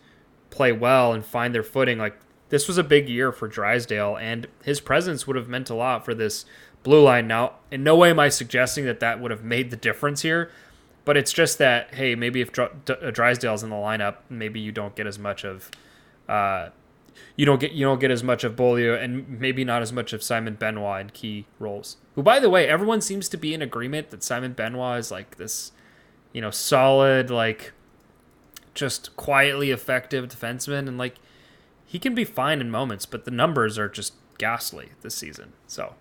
play 0.49 0.71
well 0.71 1.13
and 1.13 1.25
find 1.25 1.53
their 1.53 1.63
footing, 1.63 1.97
like 1.97 2.17
this 2.49 2.67
was 2.67 2.77
a 2.77 2.83
big 2.83 3.09
year 3.09 3.31
for 3.31 3.47
Drysdale, 3.47 4.17
and 4.17 4.47
his 4.63 4.79
presence 4.79 5.27
would 5.27 5.35
have 5.35 5.49
meant 5.49 5.69
a 5.69 5.75
lot 5.75 6.05
for 6.05 6.13
this 6.13 6.45
blue 6.83 7.03
line. 7.03 7.27
Now, 7.27 7.53
in 7.69 7.83
no 7.83 7.95
way 7.95 8.09
am 8.09 8.19
I 8.19 8.29
suggesting 8.29 8.85
that 8.85 9.01
that 9.01 9.19
would 9.19 9.31
have 9.31 9.43
made 9.43 9.71
the 9.71 9.77
difference 9.77 10.21
here, 10.21 10.51
but 11.03 11.17
it's 11.17 11.33
just 11.33 11.57
that 11.57 11.95
hey, 11.95 12.15
maybe 12.15 12.39
if 12.39 12.51
Drysdale's 12.53 13.63
in 13.63 13.69
the 13.69 13.75
lineup, 13.75 14.17
maybe 14.29 14.61
you 14.61 14.71
don't 14.71 14.95
get 14.95 15.05
as 15.05 15.19
much 15.19 15.43
of. 15.43 15.69
Uh, 16.31 16.69
you 17.35 17.45
don't 17.45 17.59
get 17.59 17.71
you 17.73 17.85
don't 17.85 17.99
get 17.99 18.11
as 18.11 18.23
much 18.23 18.43
of 18.43 18.55
Beaulieu 18.55 18.93
and 18.93 19.39
maybe 19.39 19.63
not 19.65 19.81
as 19.81 19.91
much 19.91 20.13
of 20.13 20.23
Simon 20.23 20.55
Benoit 20.55 21.01
in 21.01 21.09
key 21.09 21.45
roles. 21.59 21.97
Who, 22.15 22.23
by 22.23 22.39
the 22.39 22.49
way, 22.49 22.67
everyone 22.67 23.01
seems 23.01 23.27
to 23.29 23.37
be 23.37 23.53
in 23.53 23.61
agreement 23.61 24.09
that 24.11 24.23
Simon 24.23 24.53
Benoit 24.53 24.99
is 24.99 25.11
like 25.11 25.35
this, 25.37 25.71
you 26.33 26.41
know, 26.41 26.51
solid, 26.51 27.29
like 27.29 27.73
just 28.73 29.15
quietly 29.17 29.71
effective 29.71 30.27
defenseman, 30.29 30.87
and 30.87 30.97
like 30.97 31.15
he 31.85 31.99
can 31.99 32.15
be 32.15 32.23
fine 32.23 32.61
in 32.61 32.71
moments, 32.71 33.05
but 33.05 33.25
the 33.25 33.31
numbers 33.31 33.77
are 33.77 33.89
just 33.89 34.13
ghastly 34.37 34.89
this 35.01 35.13
season. 35.15 35.51
So 35.67 35.95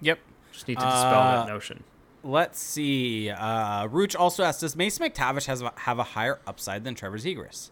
Yep. 0.00 0.18
just 0.52 0.66
need 0.68 0.78
to 0.78 0.84
dispel 0.86 1.20
Uh, 1.20 1.36
that 1.44 1.46
notion. 1.52 1.84
Let's 2.22 2.58
see. 2.58 3.28
Uh, 3.28 3.86
Rooch 3.88 4.16
also 4.16 4.42
asked, 4.44 4.60
"Does 4.62 4.74
Mason 4.76 5.06
McTavish 5.06 5.44
has 5.46 5.62
have 5.76 5.98
a 5.98 6.04
higher 6.04 6.40
upside 6.46 6.84
than 6.84 6.94
Trevor 6.94 7.18
Zegras?" 7.18 7.68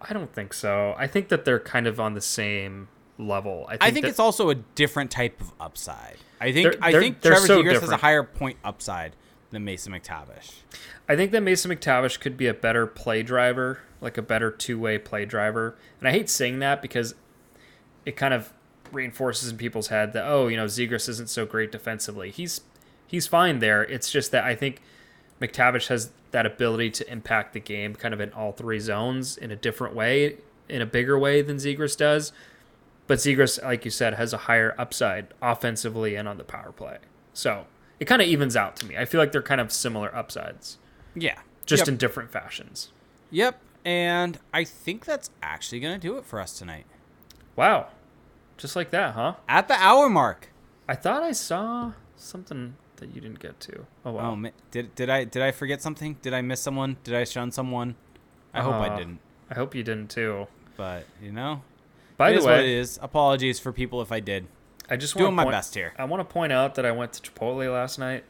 I 0.00 0.12
don't 0.12 0.32
think 0.32 0.52
so. 0.52 0.94
I 0.96 1.06
think 1.06 1.28
that 1.28 1.44
they're 1.44 1.58
kind 1.60 1.86
of 1.86 1.98
on 1.98 2.14
the 2.14 2.20
same 2.20 2.88
level. 3.18 3.64
I 3.66 3.72
think, 3.72 3.82
I 3.82 3.90
think 3.90 4.04
that- 4.04 4.10
it's 4.10 4.18
also 4.20 4.50
a 4.50 4.54
different 4.54 5.10
type 5.10 5.40
of 5.40 5.52
upside. 5.60 6.16
I 6.40 6.52
think 6.52 6.72
They're- 6.72 6.78
I 6.82 6.92
they're- 6.92 7.00
think 7.00 7.20
Trevor 7.20 7.46
so 7.46 7.62
has 7.64 7.90
a 7.90 7.96
higher 7.96 8.22
point 8.22 8.58
upside 8.64 9.16
than 9.50 9.64
Mason 9.64 9.92
McTavish. 9.92 10.62
I 11.08 11.16
think 11.16 11.32
that 11.32 11.40
Mason 11.42 11.70
McTavish 11.70 12.20
could 12.20 12.36
be 12.36 12.46
a 12.46 12.54
better 12.54 12.86
play 12.86 13.22
driver, 13.22 13.80
like 14.00 14.16
a 14.18 14.22
better 14.22 14.50
two 14.50 14.78
way 14.78 14.98
play 14.98 15.24
driver. 15.24 15.74
And 15.98 16.06
I 16.08 16.12
hate 16.12 16.30
saying 16.30 16.60
that 16.60 16.80
because 16.82 17.14
it 18.06 18.16
kind 18.16 18.32
of 18.34 18.52
reinforces 18.92 19.50
in 19.50 19.56
people's 19.58 19.88
head 19.88 20.12
that 20.12 20.24
oh, 20.26 20.46
you 20.48 20.56
know, 20.56 20.66
Zegras 20.66 21.08
isn't 21.08 21.28
so 21.28 21.44
great 21.44 21.72
defensively. 21.72 22.30
He's 22.30 22.60
he's 23.06 23.26
fine 23.26 23.58
there. 23.58 23.82
It's 23.82 24.10
just 24.12 24.30
that 24.32 24.44
I 24.44 24.54
think 24.54 24.80
McTavish 25.40 25.88
has 25.88 26.10
that 26.30 26.46
ability 26.46 26.90
to 26.90 27.10
impact 27.10 27.52
the 27.52 27.60
game 27.60 27.94
kind 27.94 28.12
of 28.12 28.20
in 28.20 28.32
all 28.32 28.52
three 28.52 28.80
zones 28.80 29.36
in 29.36 29.50
a 29.50 29.56
different 29.56 29.94
way, 29.94 30.36
in 30.68 30.82
a 30.82 30.86
bigger 30.86 31.18
way 31.18 31.42
than 31.42 31.56
Zegras 31.56 31.96
does. 31.96 32.32
But 33.06 33.18
Zegras, 33.18 33.62
like 33.62 33.84
you 33.84 33.90
said, 33.90 34.14
has 34.14 34.32
a 34.32 34.38
higher 34.38 34.74
upside 34.78 35.28
offensively 35.40 36.14
and 36.16 36.28
on 36.28 36.36
the 36.36 36.44
power 36.44 36.72
play. 36.72 36.98
So 37.32 37.66
it 38.00 38.04
kind 38.04 38.20
of 38.20 38.28
evens 38.28 38.56
out 38.56 38.76
to 38.76 38.86
me. 38.86 38.96
I 38.96 39.04
feel 39.04 39.20
like 39.20 39.32
they're 39.32 39.42
kind 39.42 39.60
of 39.60 39.72
similar 39.72 40.14
upsides 40.14 40.76
Yeah. 41.14 41.38
just 41.64 41.82
yep. 41.82 41.88
in 41.88 41.96
different 41.96 42.30
fashions. 42.30 42.92
Yep. 43.30 43.58
And 43.84 44.38
I 44.52 44.64
think 44.64 45.04
that's 45.06 45.30
actually 45.42 45.80
going 45.80 45.94
to 45.94 46.00
do 46.00 46.18
it 46.18 46.26
for 46.26 46.40
us 46.40 46.58
tonight. 46.58 46.84
Wow. 47.56 47.86
Just 48.58 48.76
like 48.76 48.90
that, 48.90 49.14
huh? 49.14 49.34
At 49.48 49.68
the 49.68 49.74
hour 49.74 50.08
mark. 50.10 50.48
I 50.88 50.94
thought 50.94 51.22
I 51.22 51.32
saw 51.32 51.92
something 52.16 52.74
that 52.98 53.14
you 53.14 53.20
didn't 53.20 53.40
get 53.40 53.58
to. 53.60 53.86
Oh 54.04 54.12
wow. 54.12 54.38
Oh, 54.44 54.50
did 54.70 54.94
did 54.94 55.10
I 55.10 55.24
did 55.24 55.42
I 55.42 55.50
forget 55.50 55.80
something? 55.82 56.16
Did 56.22 56.34
I 56.34 56.42
miss 56.42 56.60
someone? 56.60 56.96
Did 57.04 57.14
I 57.14 57.24
shun 57.24 57.50
someone? 57.50 57.96
I 58.54 58.60
hope 58.62 58.74
I 58.74 58.88
Uh, 58.88 58.96
didn't. 58.98 59.18
I 59.50 59.54
hope 59.54 59.74
you 59.74 59.82
didn't 59.82 60.10
too. 60.10 60.46
But 60.76 61.04
you 61.22 61.32
know, 61.32 61.62
By 62.16 62.30
it 62.30 62.32
the 62.34 62.38
is 62.38 62.44
what 62.44 62.54
it 62.54 62.62
way, 62.62 62.74
is. 62.74 62.98
Apologies 63.02 63.58
for 63.58 63.72
people 63.72 64.00
if 64.02 64.12
I 64.12 64.20
did. 64.20 64.46
I 64.90 64.96
just 64.96 65.14
Doing 65.14 65.24
want 65.26 65.36
my 65.36 65.42
point, 65.44 65.52
best 65.54 65.74
here. 65.74 65.92
I 65.98 66.04
want 66.04 66.20
to 66.26 66.32
point 66.32 66.52
out 66.52 66.74
that 66.76 66.86
I 66.86 66.92
went 66.92 67.12
to 67.14 67.22
Chipotle 67.30 67.70
last 67.72 67.98
night. 67.98 68.24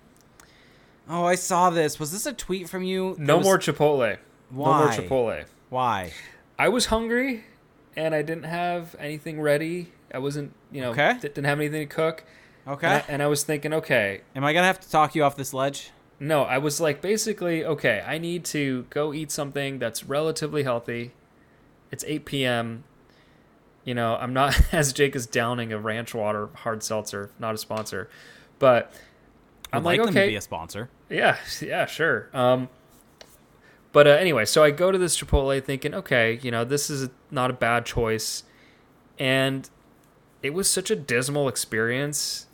Oh, 1.09 1.25
I 1.25 1.37
saw 1.37 1.71
this. 1.71 1.99
Was 2.01 2.11
this 2.13 2.27
a 2.27 2.33
tweet 2.33 2.69
from 2.69 2.83
you? 2.83 3.15
No 3.19 3.39
was- 3.39 3.45
more 3.47 3.59
Chipotle. 3.59 4.19
Why? 4.51 4.67
No 4.67 4.85
more 4.85 4.89
Chipotle. 4.93 5.45
Why? 5.71 6.13
I 6.59 6.69
was 6.69 6.87
hungry 6.87 7.45
and 7.97 8.15
I 8.15 8.23
didn't 8.23 8.45
have 8.45 8.97
anything 8.99 9.41
ready. 9.41 9.93
I 10.13 10.19
wasn't, 10.19 10.53
you 10.73 10.81
know, 10.81 10.91
Okay. 10.91 11.13
di- 11.15 11.21
didn't 11.29 11.45
have 11.45 11.61
anything 11.61 11.87
to 11.89 11.95
cook. 11.95 12.25
Okay. 12.69 12.87
And 12.87 12.97
I, 12.97 13.05
and 13.09 13.23
I 13.23 13.27
was 13.27 13.45
thinking, 13.45 13.73
okay, 13.73 14.21
Am 14.37 14.45
I 14.45 14.53
gonna 14.53 14.67
have 14.67 14.81
to 14.81 14.91
talk 14.91 15.15
you 15.15 15.25
off 15.25 15.37
this 15.37 15.55
ledge? 15.55 15.91
No, 16.21 16.43
I 16.43 16.59
was 16.59 16.81
like 16.81 17.01
basically 17.01 17.65
okay. 17.65 18.03
I 18.07 18.19
need 18.19 18.45
to 18.47 18.87
go 18.91 19.15
eat 19.15 19.31
something 19.31 19.79
that's 19.79 20.05
relatively 20.05 20.65
healthy. 20.65 21.13
It's 21.91 22.05
8 22.07 22.25
p.m. 22.25 22.85
You 23.85 23.95
know, 23.95 24.17
I'm 24.17 24.33
not 24.35 24.61
as 24.73 24.93
Jake 24.93 25.17
is 25.17 25.27
downing 25.27 25.73
a 25.73 25.79
ranch 25.79 26.15
water 26.15 26.49
hard 26.55 26.83
seltzer, 26.83 27.31
not 27.39 27.55
a 27.55 27.59
sponsor, 27.59 28.11
but 28.59 28.93
I'm 29.73 29.81
I'd 29.81 29.85
like, 29.85 29.99
like 29.99 30.07
them 30.07 30.15
to 30.15 30.21
okay, 30.21 30.29
be 30.29 30.37
a 30.37 30.41
sponsor. 30.41 30.91
yeah, 31.09 31.39
yeah, 31.63 31.87
sure. 31.87 32.29
Um, 32.35 32.69
but 33.93 34.07
uh, 34.07 34.11
anyway, 34.11 34.45
so 34.45 34.63
I 34.63 34.71
go 34.71 34.93
to 34.93 34.99
this 34.99 35.19
Chipotle 35.19 35.63
thinking, 35.65 35.95
okay, 35.95 36.39
you 36.43 36.51
know, 36.51 36.65
this 36.65 36.91
is 36.91 37.09
not 37.31 37.51
a 37.51 37.55
bad 37.55 37.87
choice, 37.87 38.43
and 39.19 39.71
it 40.43 40.51
was 40.51 40.69
such 40.69 40.91
a 40.91 40.97
dismal 40.97 41.49
experience, 41.49 42.47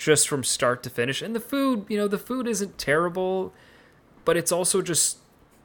just 0.00 0.26
from 0.26 0.42
start 0.42 0.82
to 0.82 0.88
finish. 0.88 1.20
And 1.20 1.36
the 1.36 1.40
food, 1.40 1.84
you 1.88 1.98
know, 1.98 2.08
the 2.08 2.18
food 2.18 2.48
isn't 2.48 2.78
terrible, 2.78 3.52
but 4.24 4.34
it's 4.34 4.50
also 4.50 4.80
just 4.80 5.18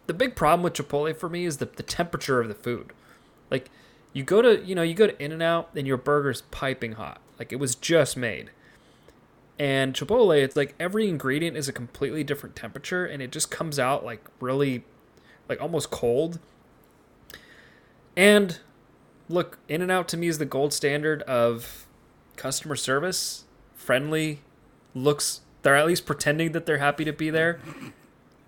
the 0.08 0.14
big 0.14 0.36
problem 0.36 0.62
with 0.62 0.74
Chipotle 0.74 1.16
for 1.16 1.30
me 1.30 1.46
is 1.46 1.58
the 1.58 1.66
the 1.66 1.84
temperature 1.84 2.42
of 2.42 2.50
the 2.50 2.54
food. 2.54 2.92
Like, 3.50 3.72
you 4.12 4.24
go 4.24 4.42
to, 4.42 4.62
you 4.64 4.76
know, 4.76 4.82
you 4.82 4.94
go 4.94 5.08
to 5.08 5.24
In 5.24 5.32
and 5.32 5.42
Out, 5.42 5.70
and 5.74 5.88
your 5.88 5.96
burger's 5.96 6.42
piping 6.52 6.94
hot, 6.94 7.22
like 7.40 7.54
it 7.54 7.56
was 7.56 7.76
just 7.76 8.18
made. 8.18 8.52
And 9.58 9.94
Chipotle, 9.94 10.38
it's 10.38 10.58
like 10.58 10.76
every 10.82 11.08
ingredient 11.08 11.56
is 11.56 11.70
a 11.70 11.74
completely 11.74 12.26
different 12.26 12.58
temperature 12.58 13.06
and 13.06 13.22
it 13.22 13.32
just 13.32 13.50
comes 13.50 13.80
out 13.80 14.04
like 14.04 14.22
really 14.42 14.84
like 15.48 15.62
almost 15.62 15.92
cold. 15.92 16.40
And 18.18 18.60
look, 19.30 19.60
In 19.70 19.82
and 19.82 19.90
Out 19.90 20.10
to 20.10 20.18
me 20.18 20.28
is 20.28 20.40
the 20.40 20.46
gold 20.46 20.74
standard 20.74 21.22
of 21.22 21.88
customer 22.36 22.76
service. 22.76 23.45
Friendly, 23.86 24.40
looks. 24.96 25.42
They're 25.62 25.76
at 25.76 25.86
least 25.86 26.06
pretending 26.06 26.52
that 26.54 26.66
they're 26.66 26.80
happy 26.80 27.06
to 27.06 27.14
be 27.14 27.30
there, 27.30 27.60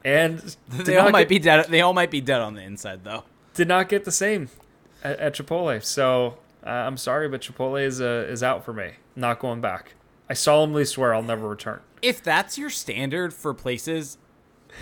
and 0.04 0.40
They 0.70 0.98
all 0.98 1.06
not 1.06 1.12
might 1.12 1.30
be 1.30 1.38
dead. 1.40 1.68
They 1.70 1.82
all 1.82 1.94
might 1.94 2.10
be 2.12 2.22
dead 2.22 2.42
on 2.42 2.56
the 2.56 2.62
inside, 2.64 3.04
though. 3.04 3.24
did 3.54 3.68
not 3.68 3.88
get 3.90 4.04
the 4.04 4.12
same 4.12 4.50
at, 5.04 5.20
at 5.20 5.36
Chipotle. 5.36 5.84
So 5.84 6.38
uh, 6.66 6.70
I'm 6.70 6.98
sorry, 6.98 7.30
but 7.30 7.42
Chipotle 7.42 7.84
is 7.84 8.02
uh, 8.02 8.26
is 8.28 8.42
out 8.42 8.66
for 8.66 8.74
me. 8.74 8.94
Not 9.16 9.40
going 9.40 9.62
back. 9.62 9.94
I 10.30 10.34
solemnly 10.34 10.86
swear 10.86 11.14
I'll 11.14 11.24
never 11.24 11.48
return. 11.48 11.82
If 12.02 12.22
that's 12.22 12.58
your 12.58 12.70
standard 12.70 13.34
for 13.34 13.54
places, 13.54 14.18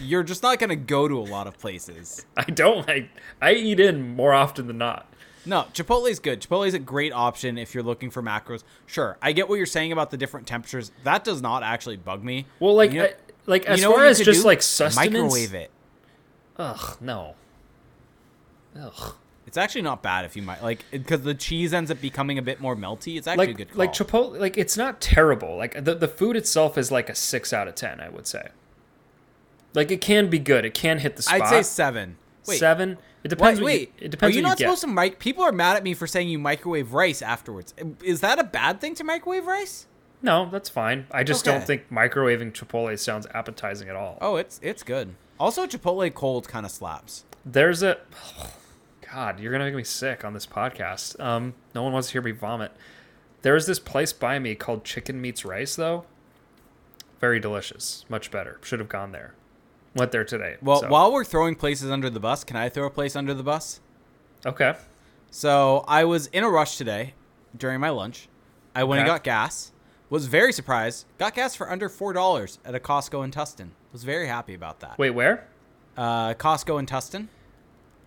you're 0.01 0.23
just 0.23 0.41
not 0.43 0.59
gonna 0.59 0.75
go 0.75 1.07
to 1.07 1.17
a 1.17 1.27
lot 1.27 1.47
of 1.47 1.57
places. 1.59 2.25
I 2.37 2.43
don't. 2.45 2.89
I 2.89 3.09
I 3.41 3.53
eat 3.53 3.79
in 3.79 4.15
more 4.15 4.33
often 4.33 4.67
than 4.67 4.77
not. 4.77 5.09
No, 5.45 5.65
Chipotle 5.73 6.09
is 6.09 6.19
good. 6.19 6.41
Chipotle 6.41 6.67
is 6.67 6.73
a 6.73 6.79
great 6.79 7.13
option 7.13 7.57
if 7.57 7.73
you're 7.75 7.83
looking 7.83 8.09
for 8.09 8.21
macros. 8.23 8.63
Sure, 8.85 9.17
I 9.21 9.31
get 9.31 9.47
what 9.49 9.55
you're 9.55 9.65
saying 9.65 9.91
about 9.91 10.11
the 10.11 10.17
different 10.17 10.47
temperatures. 10.47 10.91
That 11.03 11.23
does 11.23 11.41
not 11.41 11.61
actually 11.63 11.97
bug 11.97 12.23
me. 12.23 12.45
Well, 12.59 12.73
like 12.75 12.91
You 12.91 12.99
know- 12.99 13.05
I, 13.05 13.13
like 13.45 13.65
as 13.65 13.79
you 13.79 13.85
know 13.85 13.93
far 13.93 14.05
as 14.05 14.19
just 14.19 14.41
do? 14.41 14.47
like 14.47 14.61
sustenance. 14.61 15.13
microwave 15.13 15.53
it. 15.53 15.69
Ugh, 16.57 16.97
no. 16.99 17.35
Ugh. 18.79 19.13
It's 19.47 19.57
actually 19.57 19.83
not 19.83 20.01
bad 20.01 20.25
if 20.25 20.35
you 20.35 20.41
might 20.41 20.63
like 20.63 20.83
because 20.91 21.21
the 21.21 21.35
cheese 21.35 21.71
ends 21.73 21.91
up 21.91 22.01
becoming 22.01 22.37
a 22.39 22.41
bit 22.41 22.59
more 22.59 22.75
melty. 22.75 23.15
It's 23.17 23.27
actually 23.27 23.45
a 23.45 23.47
Like 23.49 23.57
good 23.57 23.69
call. 23.69 23.77
like 23.77 23.93
Chipotle, 23.93 24.39
like 24.39 24.57
it's 24.57 24.75
not 24.75 24.99
terrible. 24.99 25.55
Like 25.55 25.83
the 25.85 25.93
the 25.93 26.07
food 26.07 26.35
itself 26.35 26.77
is 26.77 26.91
like 26.91 27.09
a 27.09 27.15
six 27.15 27.53
out 27.53 27.67
of 27.67 27.75
ten. 27.75 27.99
I 28.01 28.09
would 28.09 28.25
say. 28.25 28.49
Like 29.75 29.91
it 29.91 30.01
can 30.01 30.29
be 30.29 30.39
good. 30.39 30.65
It 30.65 30.73
can 30.73 30.99
hit 30.99 31.15
the 31.15 31.21
spot. 31.21 31.41
I'd 31.41 31.49
say 31.49 31.61
seven. 31.61 32.17
Wait, 32.47 32.57
seven. 32.57 32.97
It 33.25 33.29
depends. 33.29 33.59
what 33.59 33.65
wait. 33.65 33.91
You, 33.97 34.05
it 34.05 34.11
depends. 34.11 34.35
Are 34.35 34.37
you 34.37 34.43
not 34.43 34.59
you 34.59 34.67
supposed 34.67 34.81
to 34.81 34.87
mic? 34.87 35.17
People 35.17 35.43
are 35.43 35.51
mad 35.51 35.77
at 35.77 35.83
me 35.83 35.95
for 35.95 36.05
saying 36.05 36.29
you 36.29 36.37
microwave 36.37 36.93
rice 36.93 37.23
afterwards. 37.23 37.73
Is 38.03 38.21
that 38.21 38.37
a 38.37 38.43
bad 38.43 38.79
thing 38.79 38.93
to 38.95 39.03
microwave 39.03 39.47
rice? 39.47 39.87
No, 40.21 40.47
that's 40.51 40.69
fine. 40.69 41.07
I 41.09 41.23
just 41.23 41.43
don't 41.43 41.63
think 41.63 41.89
microwaving 41.89 42.53
Chipotle 42.53 42.97
sounds 42.99 43.25
appetizing 43.33 43.89
at 43.89 43.95
all. 43.95 44.19
Oh, 44.21 44.35
it's 44.35 44.59
it's 44.61 44.83
good. 44.83 45.15
Also, 45.39 45.65
Chipotle 45.65 46.13
cold 46.13 46.47
kind 46.47 46.67
of 46.67 46.71
slaps. 46.71 47.25
There's 47.43 47.81
a 47.81 47.97
God, 49.11 49.39
you're 49.39 49.51
gonna 49.51 49.65
make 49.65 49.73
me 49.73 49.83
sick 49.83 50.23
on 50.23 50.35
this 50.35 50.45
podcast. 50.45 51.19
Um, 51.19 51.55
no 51.73 51.81
one 51.81 51.93
wants 51.93 52.09
to 52.09 52.13
hear 52.13 52.21
me 52.21 52.31
vomit. 52.31 52.73
There's 53.41 53.65
this 53.65 53.79
place 53.79 54.13
by 54.13 54.37
me 54.37 54.53
called 54.53 54.83
Chicken 54.83 55.19
Meets 55.19 55.43
Rice, 55.43 55.75
though. 55.75 56.05
Very 57.19 57.39
delicious, 57.39 58.05
much 58.07 58.29
better. 58.29 58.59
Should 58.61 58.79
have 58.79 58.89
gone 58.89 59.13
there. 59.13 59.33
Went 59.95 60.11
there 60.11 60.23
today. 60.25 60.57
Well, 60.61 60.81
so- 60.81 60.89
while 60.89 61.11
we're 61.11 61.23
throwing 61.23 61.55
places 61.55 61.89
under 61.89 62.09
the 62.09 62.19
bus, 62.19 62.43
can 62.43 62.57
I 62.57 62.69
throw 62.69 62.85
a 62.85 62.89
place 62.91 63.15
under 63.15 63.33
the 63.33 63.43
bus? 63.43 63.79
okay, 64.45 64.75
So 65.31 65.83
I 65.87 66.03
was 66.03 66.27
in 66.27 66.43
a 66.43 66.49
rush 66.49 66.77
today 66.77 67.13
during 67.57 67.79
my 67.79 67.89
lunch. 67.89 68.27
I 68.75 68.83
went 68.83 68.99
and 68.99 69.07
got 69.07 69.23
gas. 69.23 69.71
Was 70.09 70.27
very 70.27 70.53
surprised. 70.53 71.05
Got 71.17 71.33
gas 71.33 71.55
for 71.55 71.69
under 71.71 71.89
four 71.89 72.13
dollars 72.13 72.59
at 72.63 72.75
a 72.75 72.79
Costco 72.79 73.23
in 73.23 73.31
Tustin. 73.31 73.69
Was 73.91 74.03
very 74.03 74.27
happy 74.27 74.53
about 74.53 74.81
that. 74.81 74.97
wait, 74.99 75.09
where? 75.11 75.47
Uh, 75.97 76.33
Costco 76.35 76.77
in 76.77 76.85
Tustin. 76.85 77.27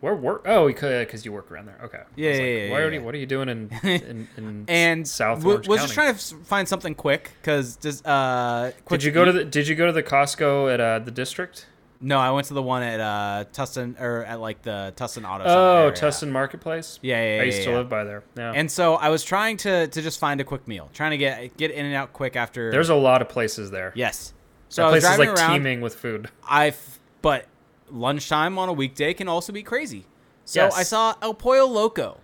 Where 0.01 0.15
work? 0.15 0.43
Oh, 0.47 0.69
because 0.69 1.25
you 1.25 1.33
work 1.33 1.51
around 1.51 1.67
there. 1.67 1.81
Okay. 1.83 2.03
Yeah, 2.15 2.31
yeah, 2.31 2.37
like, 2.37 2.41
yeah, 2.41 2.71
Why 2.71 2.79
yeah, 2.79 2.85
are 2.85 2.93
you, 2.93 3.03
what 3.03 3.15
are 3.17 3.19
you 3.19 3.27
doing 3.27 3.49
in 3.49 3.71
in, 3.83 4.29
in 4.37 4.65
And 4.69 5.09
South 5.09 5.39
w- 5.41 5.57
was 5.59 5.67
County? 5.67 5.79
just 5.81 5.95
trying 5.95 6.15
to 6.15 6.45
find 6.49 6.69
something 6.69 6.95
quick 6.95 7.33
because 7.41 7.77
uh. 8.05 8.71
Quick 8.85 9.01
Did 9.01 9.07
you 9.07 9.11
go 9.13 9.25
to 9.25 9.33
the 9.33 9.45
Did 9.45 9.67
you 9.67 9.75
go 9.75 9.87
to 9.87 9.93
the 9.93 10.05
Costco 10.05 10.73
at 10.73 10.81
uh, 10.81 10.99
the 11.01 11.11
district? 11.11 11.67
No, 12.01 12.19
I 12.19 12.31
went 12.31 12.47
to 12.47 12.55
the 12.55 12.63
one 12.63 12.83
at 12.85 13.01
uh 13.01 13.45
Tustin 13.53 14.01
or 14.01 14.25
at 14.25 14.41
like 14.41 14.63
the 14.63 14.93
Tustin 14.97 15.29
Auto. 15.29 15.45
Oh. 15.45 15.91
Tustin 15.93 16.31
Marketplace. 16.31 16.99
Yeah, 17.03 17.21
yeah, 17.23 17.35
yeah. 17.37 17.41
I 17.43 17.45
used 17.47 17.59
yeah, 17.59 17.65
to 17.65 17.71
yeah. 17.73 17.77
live 17.79 17.89
by 17.89 18.05
there. 18.05 18.23
Yeah. 18.37 18.53
And 18.55 18.71
so 18.71 18.95
I 18.95 19.09
was 19.09 19.25
trying 19.25 19.57
to 19.59 19.89
to 19.89 20.03
just 20.03 20.21
find 20.21 20.41
a 20.41 20.45
quick 20.45 20.69
meal, 20.69 20.91
trying 20.95 21.11
to 21.11 21.17
get 21.19 21.57
get 21.57 21.71
in 21.73 21.85
and 21.87 21.95
out 21.97 22.13
quick 22.13 22.37
after. 22.37 22.71
There's 22.71 22.89
a 22.91 22.95
lot 22.95 23.21
of 23.23 23.29
places 23.29 23.71
there. 23.71 23.93
yes. 23.97 24.33
So 24.71 24.83
that 24.83 24.89
I 24.89 24.93
was 24.93 25.03
place 25.05 25.13
is 25.15 25.19
like 25.19 25.29
around. 25.31 25.53
teeming 25.55 25.81
with 25.81 25.95
food. 25.97 26.31
I 26.47 26.75
but 27.23 27.47
lunchtime 27.91 28.59
on 28.59 28.69
a 28.69 28.73
weekday 28.73 29.15
can 29.15 29.27
also 29.27 29.53
be 29.53 29.63
crazy. 29.63 30.05
So 30.45 30.63
Yes. 30.65 30.77
I 30.77 30.83
saw 30.85 31.15
El 31.23 31.35
Pollo 31.35 31.67
Loco 31.67 32.19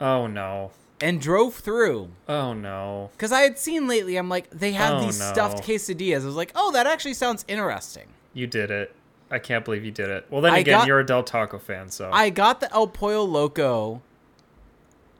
Oh 0.00 0.26
no. 0.26 0.72
and 1.00 1.20
drove 1.20 1.54
through 1.54 2.10
Oh 2.28 2.54
no. 2.54 3.10
because 3.12 3.30
I 3.30 3.42
had 3.42 3.58
seen 3.58 3.86
lately. 3.88 4.16
I'm 4.16 4.28
like, 4.28 4.50
they 4.50 4.72
have 4.72 4.94
Oh, 4.94 5.04
these 5.06 5.18
no. 5.20 5.26
stuffed 5.32 5.62
quesadillas. 5.62 6.22
I 6.22 6.26
was 6.26 6.34
like, 6.34 6.52
oh, 6.54 6.72
that 6.72 6.86
actually 6.86 7.14
sounds 7.14 7.44
interesting. 7.46 8.08
You 8.32 8.46
did 8.46 8.70
it. 8.70 8.94
I 9.30 9.38
can't 9.38 9.64
believe 9.64 9.84
you 9.84 9.90
did 9.92 10.08
it. 10.08 10.26
Well, 10.30 10.40
then 10.40 10.52
I 10.54 10.58
again, 10.58 10.78
got- 10.80 10.86
you're 10.86 11.00
a 11.00 11.06
Del 11.06 11.22
Taco 11.22 11.58
fan, 11.58 11.88
so 11.90 12.10
I 12.12 12.30
got 12.30 12.60
the 12.60 12.72
El 12.72 12.88
Pollo 12.88 13.22
Loco 13.24 14.02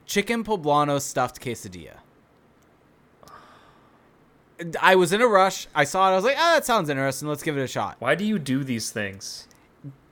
chicken 0.05 0.43
poblano 0.43 0.99
stuffed 1.01 1.39
quesadilla. 1.41 1.97
I 4.79 4.95
was 4.95 5.11
in 5.11 5.21
a 5.21 5.27
rush. 5.27 5.67
I 5.73 5.85
saw 5.85 6.09
it. 6.09 6.13
I 6.13 6.15
was 6.15 6.23
like, 6.25 6.35
"Ah, 6.37 6.53
that 6.55 6.65
sounds 6.65 6.89
interesting. 6.89 7.27
Let's 7.27 7.41
give 7.41 7.57
it 7.57 7.61
a 7.61 7.67
shot." 7.67 7.95
why 7.99 8.15
do 8.15 8.23
you 8.23 8.37
do 8.37 8.63
these 8.63 8.91
things? 8.91 9.47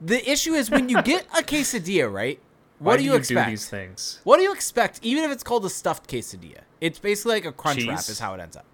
The 0.01 0.27
issue 0.29 0.53
is 0.53 0.71
when 0.71 0.89
you 0.89 1.01
get 1.03 1.25
a 1.37 1.43
quesadilla, 1.43 2.11
right? 2.11 2.39
Why 2.79 2.85
What 2.93 2.97
do 2.99 3.03
you 3.03 3.15
expect? 3.15 3.47
do 3.47 3.51
these 3.51 3.69
things? 3.69 4.21
What 4.23 4.37
do 4.37 4.43
you 4.43 4.51
expect? 4.51 4.99
Even 5.03 5.23
if 5.25 5.31
it's 5.31 5.43
called 5.43 5.65
a 5.65 5.69
stuffed 5.69 6.09
quesadilla, 6.09 6.61
it's 6.81 6.97
basically 6.97 7.35
like 7.35 7.45
a 7.45 7.51
crunch 7.51 7.85
wrap. 7.85 7.99
Is 7.99 8.19
how 8.19 8.33
it 8.33 8.39
ends 8.39 8.55
up. 8.57 8.65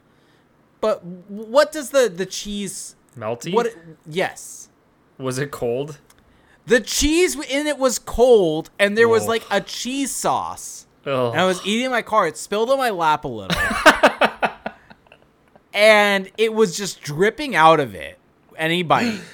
But 0.80 1.04
what 1.04 1.72
does 1.74 1.90
the 1.90 2.08
the 2.08 2.26
cheese? 2.26 2.96
Melty? 3.18 3.54
What? 3.54 3.68
Yes, 4.06 4.70
was 5.18 5.38
it 5.40 5.52
cold? 5.52 6.00
the 6.68 6.80
cheese 6.80 7.36
in 7.36 7.68
it 7.68 7.78
was 7.78 8.00
cold, 8.00 8.72
and 8.80 8.98
there 8.98 9.08
was 9.08 9.28
like 9.28 9.44
a 9.52 9.62
cheese 9.62 10.10
sauce. 10.12 10.88
Oh, 11.06 11.30
And 11.32 11.40
I 11.40 11.46
was 11.46 11.64
eating 11.66 11.92
my 11.92 12.02
car. 12.02 12.28
It 12.28 12.36
spilled 12.38 12.72
on 12.72 12.80
my 12.80 12.90
lap 12.90 13.26
a 13.26 13.28
little. 13.28 13.56
and 15.74 16.32
it 16.38 16.54
was 16.54 16.76
just 16.76 17.02
dripping 17.02 17.56
out 17.56 17.80
of 17.80 17.94
it. 17.96 18.18
Any 18.58 18.84
bite. 18.84 19.20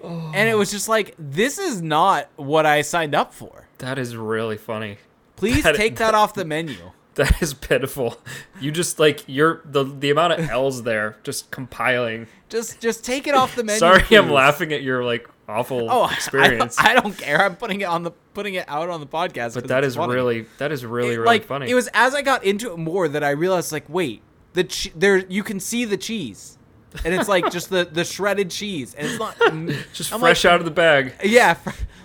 And 0.00 0.48
it 0.48 0.54
was 0.56 0.70
just 0.70 0.88
like, 0.88 1.16
this 1.18 1.58
is 1.58 1.82
not 1.82 2.28
what 2.36 2.64
I 2.66 2.82
signed 2.82 3.16
up 3.16 3.34
for. 3.34 3.66
that 3.78 3.98
is 3.98 4.14
really 4.16 4.56
funny. 4.56 4.98
Please 5.34 5.64
That- 5.64 5.74
take 5.74 5.96
that 5.96 6.14
off 6.20 6.34
the 6.34 6.44
menu. 6.44 6.92
That 7.18 7.42
is 7.42 7.52
pitiful. 7.52 8.16
You 8.60 8.70
just 8.70 8.98
like 9.00 9.24
you're 9.26 9.60
the 9.64 9.82
the 9.84 10.10
amount 10.10 10.34
of 10.34 10.48
L's 10.50 10.84
there 10.84 11.16
just 11.24 11.50
compiling. 11.50 12.28
Just 12.48 12.80
just 12.80 13.04
take 13.04 13.26
it 13.26 13.34
off 13.34 13.56
the 13.56 13.64
menu. 13.64 13.78
Sorry, 13.80 14.04
I'm 14.16 14.30
laughing 14.30 14.72
at 14.72 14.82
your 14.82 15.04
like 15.04 15.28
awful 15.48 15.90
Oh, 15.90 16.02
I- 16.02 16.12
experience. 16.14 16.76
I, 16.78 16.94
don't 16.94 17.16
care. 17.18 17.42
I'm 17.42 17.56
putting 17.56 17.80
it 17.80 17.84
on 17.86 18.04
the 18.04 18.12
putting 18.34 18.54
it 18.54 18.66
out 18.68 18.88
on 18.88 19.00
the 19.00 19.06
podcast. 19.06 19.54
But 19.54 19.66
that 19.68 19.82
is 19.82 19.96
funny. 19.96 20.14
really 20.14 20.46
that 20.58 20.70
is 20.72 20.84
really 20.86 21.14
It- 21.14 21.18
really 21.18 21.26
like 21.26 21.44
funny. 21.44 21.68
it 21.70 21.74
was 21.74 21.88
as 21.92 22.14
I 22.14 22.22
got 22.22 22.44
into 22.44 22.70
it 22.72 22.76
more 22.78 23.08
that 23.08 23.24
I 23.24 23.30
realized 23.30 23.72
like 23.72 23.88
wait 23.88 24.22
the 24.52 24.64
che- 24.64 24.92
there 24.94 25.16
you 25.18 25.42
can 25.42 25.58
see 25.60 25.84
the 25.84 25.96
cheese 25.96 26.56
and 27.04 27.12
it's 27.14 27.28
like 27.28 27.50
just 27.50 27.68
the 27.70 27.84
the 27.84 28.04
shredded 28.04 28.50
cheese 28.50 28.94
and 28.94 29.06
it's 29.08 29.18
not 29.18 29.36
just 29.92 30.12
I'm 30.12 30.20
fresh 30.20 30.44
like, 30.44 30.52
out 30.54 30.60
of 30.60 30.64
the 30.66 30.70
bag. 30.70 31.14
yeah 31.24 31.56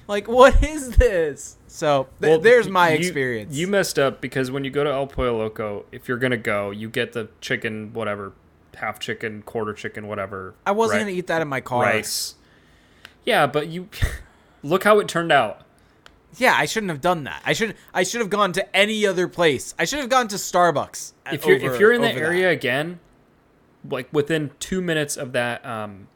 like 0.07 0.27
what 0.27 0.61
is 0.63 0.89
this 0.97 1.55
so 1.75 2.07
th- 2.21 2.29
Well, 2.29 2.39
there's 2.39 2.69
my 2.69 2.91
you- 2.91 2.97
experience 2.99 3.55
You 3.57 3.67
messed 3.67 3.97
up 3.97 4.21
because 4.21 4.51
when 4.51 4.63
you 4.63 4.69
go 4.69 4.83
to 4.83 4.91
El 4.91 5.07
Pollo 5.07 5.37
Loco, 5.39 5.85
if 5.91 6.07
you're 6.07 6.17
gonna 6.19 6.37
go, 6.37 6.69
you 6.69 6.87
get 6.89 7.13
the 7.13 7.29
chicken, 7.41 7.91
whatever, 7.93 8.33
half 8.75 8.99
chicken, 8.99 9.41
quarter 9.41 9.73
chicken, 9.73 10.07
whatever. 10.07 10.53
I 10.67 10.71
wasn't 10.71 10.97
ri- 10.99 11.03
gonna 11.05 11.17
eat 11.17 11.27
that 11.27 11.41
in 11.41 11.47
my 11.47 11.61
car 11.61 11.81
rice. 11.83 12.35
Yeah, 13.25 13.47
but 13.47 13.67
you 13.69 13.89
look 14.63 14.83
how 14.83 14.99
it 14.99 15.07
turned 15.07 15.31
out. 15.31 15.61
yeah 16.37 16.55
I 16.57 16.65
shouldn't 16.65 16.89
have 16.91 17.01
done 17.01 17.23
that 17.25 17.41
I 17.45 17.53
should 17.53 17.75
I 17.93 18.03
should 18.03 18.21
have 18.21 18.29
gone 18.29 18.53
to 18.53 18.75
any 18.75 19.05
other 19.05 19.27
place 19.27 19.73
I 19.79 19.85
should 19.85 19.99
have 19.99 20.09
gone 20.09 20.27
to 20.29 20.35
Starbucks 20.35 21.13
uh, 21.25 21.29
If 21.33 21.45
you're 21.45 21.57
over- 21.57 21.73
if 21.73 21.79
you're 21.79 21.93
in 21.93 22.01
the 22.01 22.09
over 22.09 22.19
that. 22.19 22.25
area 22.25 22.49
again, 22.51 22.99
like 23.89 24.07
within 24.13 24.51
two 24.59 24.81
minutes 24.81 25.15
of 25.17 25.31
that, 25.33 25.65
um, 25.65 26.07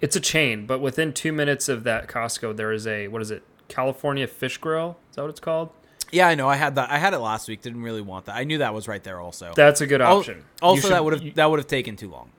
it's 0.00 0.14
a 0.16 0.20
chain, 0.20 0.66
but 0.66 0.78
within 0.80 1.12
two 1.12 1.32
minutes 1.32 1.68
of 1.68 1.84
that 1.84 2.06
Costco, 2.08 2.54
there 2.56 2.72
is 2.72 2.86
a 2.86 3.08
what 3.08 3.20
is 3.22 3.30
it? 3.30 3.42
California 3.68 4.26
Fish 4.26 4.58
Grill. 4.58 4.96
Is 5.10 5.16
that 5.16 5.22
what 5.22 5.30
it's 5.30 5.40
called? 5.40 5.70
yeah 6.12 6.28
I 6.28 6.36
know 6.36 6.48
I 6.48 6.54
had 6.54 6.76
that 6.76 6.88
I 6.90 6.98
had 6.98 7.14
it 7.14 7.18
last 7.18 7.48
week 7.48 7.62
didn't 7.62 7.82
really 7.82 8.00
want 8.00 8.26
that 8.26 8.36
I 8.36 8.44
knew 8.44 8.58
that 8.58 8.72
was 8.72 8.86
right 8.86 9.02
there 9.02 9.18
also 9.20 9.52
That's 9.56 9.80
a 9.80 9.88
good 9.88 10.00
option. 10.00 10.44
Also, 10.62 10.82
should- 10.82 10.92
that 10.92 11.04
would 11.04 11.12
have 11.14 11.22
you- 11.22 11.32
that 11.32 11.50
would 11.50 11.58
have 11.58 11.66
taken 11.66 11.96
too 11.96 12.08
long. 12.10 12.30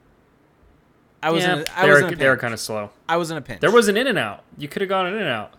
I 1.21 1.31
was 1.31 1.43
yeah, 1.43 1.53
in 1.53 1.59
a, 1.59 1.65
I 1.75 1.85
they 1.85 1.91
was 1.91 2.03
were, 2.03 2.11
they 2.15 2.29
were 2.29 2.37
kind 2.37 2.53
of 2.53 2.59
slow. 2.59 2.91
I 3.09 3.17
was 3.17 3.29
in 3.31 3.37
a 3.37 3.41
pinch. 3.41 3.59
There 3.59 3.71
was 3.71 3.87
an 3.89 3.97
In 3.97 4.07
and 4.07 4.17
Out. 4.19 4.43
You 4.57 4.67
could 4.67 4.81
have 4.83 4.89
gone 4.89 5.07
In 5.07 5.15
and 5.15 5.27
Out. 5.27 5.53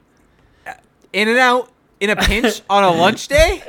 Uh, 0.66 0.72
in 1.12 1.28
and 1.28 1.36
out 1.38 1.70
in 2.00 2.10
a 2.10 2.16
pinch 2.16 2.62
on 2.70 2.84
a 2.84 2.90
lunch 2.92 3.26
day. 3.28 3.62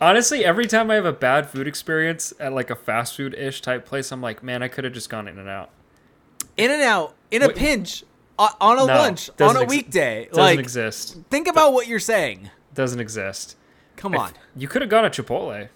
Honestly, 0.00 0.44
every 0.44 0.66
time 0.66 0.90
I 0.90 0.94
have 0.94 1.04
a 1.04 1.12
bad 1.12 1.50
food 1.50 1.66
experience 1.66 2.32
at 2.38 2.52
like 2.52 2.70
a 2.70 2.76
fast 2.76 3.16
food 3.16 3.34
ish 3.34 3.60
type 3.62 3.84
place, 3.84 4.12
I'm 4.12 4.22
like, 4.22 4.42
man, 4.42 4.62
I 4.62 4.68
could 4.68 4.84
have 4.84 4.92
just 4.94 5.10
gone 5.10 5.26
In 5.28 5.38
and 5.38 5.48
Out. 5.48 5.70
In 6.56 6.70
and 6.70 6.80
out 6.82 7.14
in 7.32 7.42
a 7.42 7.48
Wait. 7.48 7.56
pinch 7.56 8.04
on, 8.38 8.50
on 8.60 8.78
a 8.78 8.86
No, 8.86 8.94
lunch 8.94 9.30
on 9.40 9.56
a 9.56 9.60
ex- 9.62 9.70
weekday. 9.70 10.26
Doesn't 10.26 10.42
Like, 10.42 10.58
exist. 10.58 11.18
think 11.30 11.46
about 11.48 11.72
what 11.72 11.86
you're 11.86 11.98
saying. 12.00 12.50
Doesn't 12.74 13.00
exist. 13.00 13.56
Come 13.96 14.14
If- 14.14 14.20
on, 14.20 14.32
you 14.56 14.66
could 14.68 14.82
have 14.82 14.90
gone 14.90 15.08
to 15.10 15.22
Chipotle. 15.22 15.68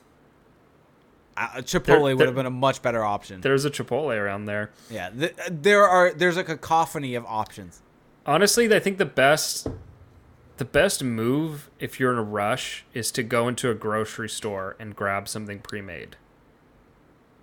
uh, 1.37 1.49
Chipotle 1.59 1.85
There- 1.85 2.01
would 2.03 2.19
there- 2.19 2.27
have 2.27 2.35
been 2.35 2.47
a 2.47 2.51
much 2.51 2.83
better 2.83 3.05
option. 3.05 3.41
There's 3.41 3.65
a 3.65 3.71
Chipotle 3.71 4.17
around 4.17 4.47
there. 4.47 4.71
yeah, 4.91 5.11
th- 5.11 5.35
there 5.51 5.87
are 5.87 6.13
there's 6.13 6.37
a 6.37 6.45
cacophony 6.45 7.15
of 7.15 7.25
options. 7.27 7.81
Honestly, 8.27 8.75
I 8.75 8.81
think 8.81 8.99
the 8.99 9.05
best 9.07 9.69
the 10.57 10.65
best 10.65 11.05
move 11.05 11.71
if 11.79 12.01
you're 12.01 12.11
in 12.13 12.19
a 12.19 12.23
rush 12.25 12.85
is 12.93 13.13
to 13.13 13.23
go 13.23 13.47
into 13.47 13.71
a 13.71 13.75
grocery 13.75 14.29
store 14.29 14.75
and 14.81 14.97
grab 14.97 15.29
something 15.29 15.61
pre-made. 15.61 16.17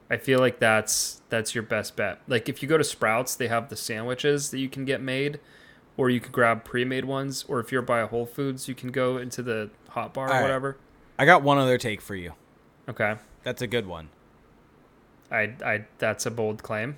I 0.10 0.18
feel 0.18 0.40
like 0.40 0.60
that's 0.60 1.22
that's 1.30 1.56
your 1.56 1.64
best 1.64 1.95
bet. 1.95 2.22
Like 2.27 2.48
if 2.48 2.61
you 2.61 2.69
go 2.69 2.77
to 2.77 2.84
Sprouts, 2.84 3.36
they 3.36 3.48
have 3.48 3.69
the 3.69 3.76
sandwiches 3.76 4.52
that 4.52 4.60
you 4.60 4.69
can 4.69 4.86
get 4.86 5.02
made, 5.02 5.40
or 5.98 6.10
you 6.10 6.19
can 6.19 6.32
grab 6.32 6.64
pre-made 6.64 7.06
ones. 7.06 7.44
Or 7.48 7.60
if 7.60 7.72
you're 7.72 7.82
by 7.82 8.02
a 8.02 8.07
Whole 8.07 8.26
Foods, 8.26 8.68
you 8.68 8.76
can 8.76 8.91
go 8.91 9.18
into 9.18 9.41
the 9.41 9.69
hot 9.90 10.14
bar 10.14 10.26
or 10.26 10.30
All 10.30 10.36
right. 10.36 10.41
whatever. 10.44 10.77
I 11.18 11.26
got 11.26 11.41
one 11.44 11.57
other 11.57 11.77
take 11.77 12.02
for 12.02 12.15
you. 12.15 12.34
Okay, 12.88 13.15
That's 13.44 13.61
a 13.64 13.68
good 13.68 13.88
one. 13.88 14.10
I 15.32 15.53
I 15.65 15.86
that's 15.98 16.26
a 16.26 16.32
bold 16.32 16.61
claim. 16.61 16.98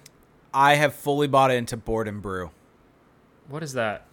I 0.54 0.76
have 0.76 0.94
fully 0.94 1.28
bought 1.28 1.52
into 1.52 1.78
Board 1.78 2.08
and 2.08 2.22
Brew, 2.22 2.52
What 3.48 3.64
is 3.64 3.74
that? 3.74 4.06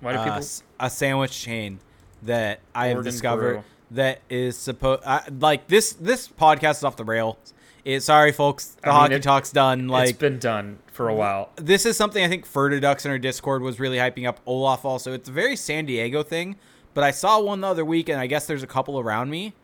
Why 0.00 0.12
do 0.12 0.18
uh, 0.18 0.24
people? 0.24 0.48
a 0.80 0.90
sandwich 0.90 1.38
chain 1.40 1.78
that 2.22 2.60
I 2.74 2.88
have 2.88 2.96
Board 2.96 3.04
discovered 3.04 3.52
Brew. 3.54 3.64
that 3.92 4.20
is 4.28 4.56
supposed 4.56 5.02
like 5.40 5.68
this. 5.68 5.92
This 5.92 6.26
podcast 6.28 6.78
is 6.78 6.84
off 6.84 6.96
the 6.96 7.04
rails. 7.04 7.54
It, 7.84 8.00
sorry, 8.02 8.30
folks. 8.32 8.76
The 8.82 8.88
I 8.88 8.90
mean, 8.92 9.00
hockey 9.00 9.14
it- 9.16 9.22
talk's 9.22 9.50
done. 9.52 9.88
Like 9.88 10.10
it's 10.10 10.18
been 10.18 10.38
done 10.38 10.78
for 10.92 11.08
a 11.08 11.14
while. 11.14 11.50
this 11.56 11.84
is 11.86 11.96
something 11.96 12.22
I 12.22 12.28
think 12.28 12.46
Fertidux 12.46 13.04
in 13.04 13.10
our 13.10 13.18
Discord 13.18 13.62
was 13.62 13.80
really 13.80 13.96
hyping 13.96 14.26
up. 14.28 14.40
Olaf 14.46 14.84
also. 14.84 15.12
It's 15.12 15.28
a 15.28 15.32
very 15.32 15.56
San 15.56 15.86
Diego 15.86 16.22
thing, 16.22 16.56
but 16.94 17.02
I 17.02 17.10
saw 17.10 17.40
one 17.40 17.60
the 17.60 17.66
other 17.68 17.84
week, 17.84 18.08
and 18.08 18.20
I 18.20 18.26
guess 18.26 18.46
there's 18.46 18.62
a 18.62 18.66
couple 18.68 18.98
around 19.00 19.30
me. 19.30 19.54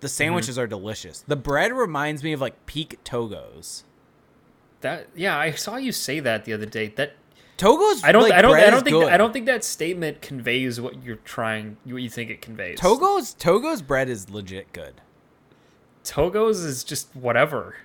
The 0.00 0.06
Mm-hmm. 0.08 0.12
sandwiches 0.12 0.58
are 0.58 0.66
delicious. 0.66 1.24
The 1.26 1.36
bread 1.36 1.72
reminds 1.72 2.22
me 2.24 2.32
of 2.32 2.40
like 2.40 2.66
peak 2.66 2.98
Togos. 3.04 3.82
That 4.80 5.08
yeah, 5.14 5.36
I 5.38 5.52
saw 5.52 5.76
you 5.76 5.92
say 5.92 6.20
that 6.20 6.44
the 6.44 6.52
other 6.52 6.66
day. 6.66 6.88
That 6.96 7.14
Togos. 7.58 8.02
I 8.04 8.10
don't. 8.12 8.22
like, 8.24 8.32
I 8.32 8.42
don't. 8.42 8.56
I 8.56 8.70
don't 8.70 8.82
think. 8.82 8.94
good. 8.94 9.12
I 9.12 9.16
don't 9.16 9.32
think 9.32 9.46
that 9.46 9.62
statement 9.64 10.20
conveys 10.22 10.80
what 10.80 11.02
you're 11.04 11.16
trying. 11.16 11.76
What 11.84 12.02
you 12.02 12.08
think 12.10 12.30
it 12.30 12.40
conveys. 12.42 12.78
Togo's 12.80 13.34
Togo's 13.34 13.80
bread 13.82 14.08
is 14.08 14.28
legit 14.30 14.72
good. 14.72 15.00
Togo's 16.04 16.60
is 16.60 16.84
just 16.84 17.08
whatever. 17.14 17.76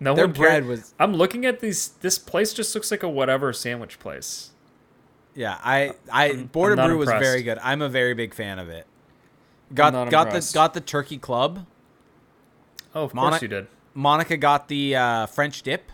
No 0.00 0.14
Their 0.14 0.26
one 0.26 0.34
cared. 0.34 0.46
bread 0.48 0.66
was 0.66 0.94
I'm 0.98 1.14
looking 1.14 1.44
at 1.44 1.60
these. 1.60 1.88
This 2.00 2.18
place 2.18 2.52
just 2.52 2.74
looks 2.74 2.90
like 2.90 3.02
a 3.02 3.08
whatever 3.08 3.52
sandwich 3.52 3.98
place. 3.98 4.50
yeah. 5.34 5.58
I 5.62 5.94
I 6.12 6.26
I'm 6.30 6.50
and 6.54 6.76
not 6.76 6.86
Brew 6.88 6.98
was 6.98 7.08
very 7.08 7.42
good. 7.42 7.58
I'm 7.62 7.82
a 7.82 7.88
very 7.88 8.14
big 8.14 8.32
fan 8.34 8.58
of 8.58 8.68
it. 8.68 8.86
Got 9.74 10.10
got 10.10 10.30
the 10.30 10.50
got 10.54 10.72
the 10.74 10.80
turkey 10.80 11.18
club. 11.18 11.66
Oh, 12.94 13.04
of 13.04 13.14
Moni- 13.14 13.30
course 13.30 13.42
you 13.42 13.48
did. 13.48 13.66
Monica 13.94 14.36
got 14.36 14.68
the 14.68 14.94
uh, 14.96 15.26
French 15.26 15.62
dip. 15.62 15.90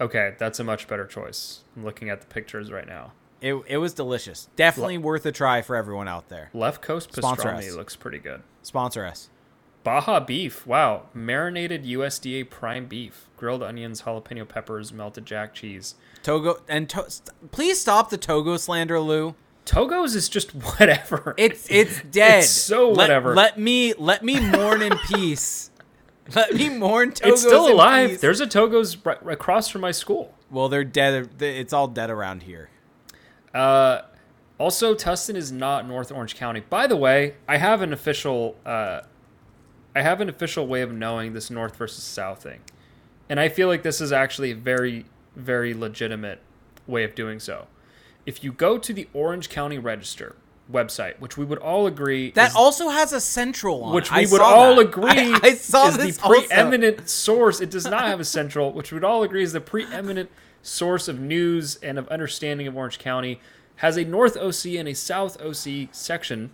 Okay, 0.00 0.34
that's 0.38 0.60
a 0.60 0.64
much 0.64 0.86
better 0.86 1.04
choice. 1.04 1.64
I'm 1.76 1.84
looking 1.84 2.08
at 2.08 2.20
the 2.20 2.26
pictures 2.28 2.70
right 2.70 2.86
now. 2.86 3.12
It 3.40 3.54
it 3.66 3.78
was 3.78 3.92
delicious. 3.94 4.48
Definitely 4.56 4.98
worth 4.98 5.26
a 5.26 5.32
try 5.32 5.60
for 5.60 5.74
everyone 5.76 6.06
out 6.08 6.28
there. 6.28 6.50
Left 6.54 6.80
Coast 6.80 7.12
Sponsor 7.12 7.48
pastrami 7.50 7.68
us. 7.68 7.74
looks 7.74 7.96
pretty 7.96 8.18
good. 8.18 8.42
Sponsor 8.62 9.04
us. 9.04 9.28
Baja 9.88 10.20
beef. 10.20 10.66
Wow, 10.66 11.04
marinated 11.14 11.84
USDA 11.84 12.50
prime 12.50 12.84
beef, 12.86 13.26
grilled 13.38 13.62
onions, 13.62 14.02
jalapeno 14.02 14.46
peppers, 14.46 14.92
melted 14.92 15.24
jack 15.24 15.54
cheese. 15.54 15.94
Togo 16.22 16.58
and 16.68 16.90
to- 16.90 17.10
st- 17.10 17.30
please 17.52 17.80
stop 17.80 18.10
the 18.10 18.18
Togo 18.18 18.58
slander, 18.58 19.00
Lou. 19.00 19.34
Togo's 19.64 20.14
is 20.14 20.28
just 20.28 20.50
whatever. 20.78 21.34
It's 21.38 21.66
it's 21.70 22.02
dead. 22.02 22.40
It's 22.40 22.50
so 22.50 22.88
Let- 22.88 22.96
whatever. 22.96 23.34
Let, 23.34 23.58
me 23.58 23.94
let 23.94 24.22
me 24.22 24.38
mourn 24.40 24.82
in 24.82 24.98
peace. 25.10 25.70
Let 26.34 26.52
me 26.52 26.68
mourn 26.68 27.12
Togos 27.12 27.26
it's 27.32 27.40
still 27.40 27.72
alive. 27.72 28.10
peace. 28.10 28.20
There's 28.20 28.42
a 28.42 28.46
Togo's 28.46 28.94
right 29.06 29.16
across 29.26 29.68
from 29.70 29.80
my 29.80 29.90
school. 29.92 30.34
well, 30.50 30.68
they're 30.68 30.84
dead. 30.84 31.30
It's 31.40 31.72
all 31.72 31.88
dead 31.88 32.10
around 32.10 32.42
here. 32.42 32.68
Uh, 33.54 34.02
also, 34.58 34.94
Tustin 34.94 35.34
is 35.36 35.50
not 35.50 35.88
North 35.88 36.12
Orange 36.12 36.36
County. 36.36 36.60
By 36.60 36.86
the 36.86 36.96
way, 36.96 37.36
I 37.48 37.56
have 37.56 37.80
an 37.80 37.94
official. 37.94 38.54
Uh, 38.66 39.00
I 39.98 40.02
have 40.02 40.20
an 40.20 40.28
official 40.28 40.64
way 40.68 40.82
of 40.82 40.92
knowing 40.92 41.32
this 41.32 41.50
North 41.50 41.74
versus 41.74 42.04
South 42.04 42.40
thing, 42.40 42.60
and 43.28 43.40
I 43.40 43.48
feel 43.48 43.66
like 43.66 43.82
this 43.82 44.00
is 44.00 44.12
actually 44.12 44.52
a 44.52 44.54
very, 44.54 45.06
very 45.34 45.74
legitimate 45.74 46.40
way 46.86 47.02
of 47.02 47.16
doing 47.16 47.40
so. 47.40 47.66
If 48.24 48.44
you 48.44 48.52
go 48.52 48.78
to 48.78 48.92
the 48.92 49.08
Orange 49.12 49.48
County 49.48 49.76
Register 49.76 50.36
website, 50.70 51.18
which 51.18 51.36
we 51.36 51.44
would 51.44 51.58
all 51.58 51.88
agree 51.88 52.30
That 52.30 52.50
is 52.50 52.54
also 52.54 52.90
has 52.90 53.12
a 53.12 53.20
central 53.20 53.82
on. 53.82 53.92
which 53.94 54.06
it. 54.06 54.12
I 54.12 54.20
we 54.20 54.26
would 54.30 54.40
all 54.40 54.76
that. 54.76 54.86
agree 54.86 55.08
I, 55.34 55.40
I 55.42 55.54
saw 55.54 55.88
is 55.88 55.96
this 55.96 56.16
the 56.18 56.22
also. 56.22 56.42
preeminent 56.46 57.08
source. 57.08 57.60
It 57.60 57.70
does 57.70 57.86
not 57.86 58.04
have 58.04 58.20
a 58.20 58.24
central, 58.38 58.72
which 58.72 58.92
we'd 58.92 59.02
all 59.02 59.24
agree 59.24 59.42
is 59.42 59.52
the 59.52 59.60
preeminent 59.60 60.30
source 60.62 61.08
of 61.08 61.18
news 61.18 61.74
and 61.82 61.98
of 61.98 62.06
understanding 62.06 62.68
of 62.68 62.76
Orange 62.76 63.00
County. 63.00 63.40
Has 63.76 63.96
a 63.96 64.04
North 64.04 64.36
OC 64.36 64.76
and 64.76 64.86
a 64.88 64.94
South 64.94 65.40
OC 65.42 65.88
section, 65.90 66.50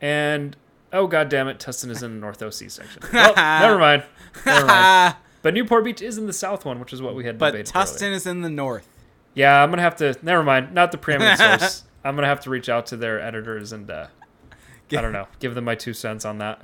and 0.00 0.56
oh 0.92 1.06
god 1.06 1.28
damn 1.28 1.48
it, 1.48 1.58
Tustin 1.58 1.90
is 1.90 2.02
in 2.02 2.14
the 2.14 2.20
North 2.20 2.42
OC 2.42 2.70
section. 2.70 3.02
Well, 3.12 3.34
never 3.34 3.78
mind, 3.78 4.04
never 4.46 4.66
mind. 4.66 5.16
But 5.42 5.54
Newport 5.54 5.82
Beach 5.84 6.00
is 6.00 6.18
in 6.18 6.26
the 6.26 6.32
South 6.32 6.64
one, 6.64 6.78
which 6.78 6.92
is 6.92 7.02
what 7.02 7.16
we 7.16 7.24
had 7.24 7.36
but 7.36 7.50
debated 7.50 7.72
Tustin 7.72 8.02
earlier. 8.02 8.12
is 8.14 8.26
in 8.28 8.42
the 8.42 8.48
north. 8.50 8.86
Yeah, 9.34 9.60
I'm 9.60 9.70
gonna 9.70 9.82
have 9.82 9.96
to. 9.96 10.16
Never 10.22 10.44
mind, 10.44 10.72
not 10.72 10.92
the 10.92 10.98
preeminent 10.98 11.38
source. 11.60 11.82
I'm 12.04 12.14
gonna 12.14 12.28
have 12.28 12.40
to 12.42 12.50
reach 12.50 12.68
out 12.68 12.86
to 12.86 12.96
their 12.96 13.20
editors 13.20 13.72
and 13.72 13.90
uh, 13.90 14.06
I 14.52 15.00
don't 15.00 15.12
know, 15.12 15.26
give 15.40 15.54
them 15.56 15.64
my 15.64 15.74
two 15.74 15.94
cents 15.94 16.24
on 16.24 16.38
that. 16.38 16.62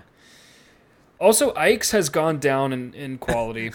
Also, 1.19 1.53
Ike's 1.57 1.91
has 1.91 2.09
gone 2.09 2.39
down 2.39 2.73
in, 2.73 2.95
in 2.95 3.19
quality. 3.19 3.73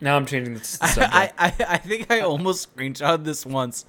now 0.00 0.16
I'm 0.16 0.24
changing 0.24 0.54
the, 0.54 0.60
the 0.60 0.64
subject. 0.66 1.12
I, 1.14 1.30
I 1.38 1.52
I 1.68 1.76
think 1.76 2.10
I 2.10 2.20
almost 2.20 2.74
screenshot 2.74 3.24
this 3.24 3.44
once, 3.44 3.84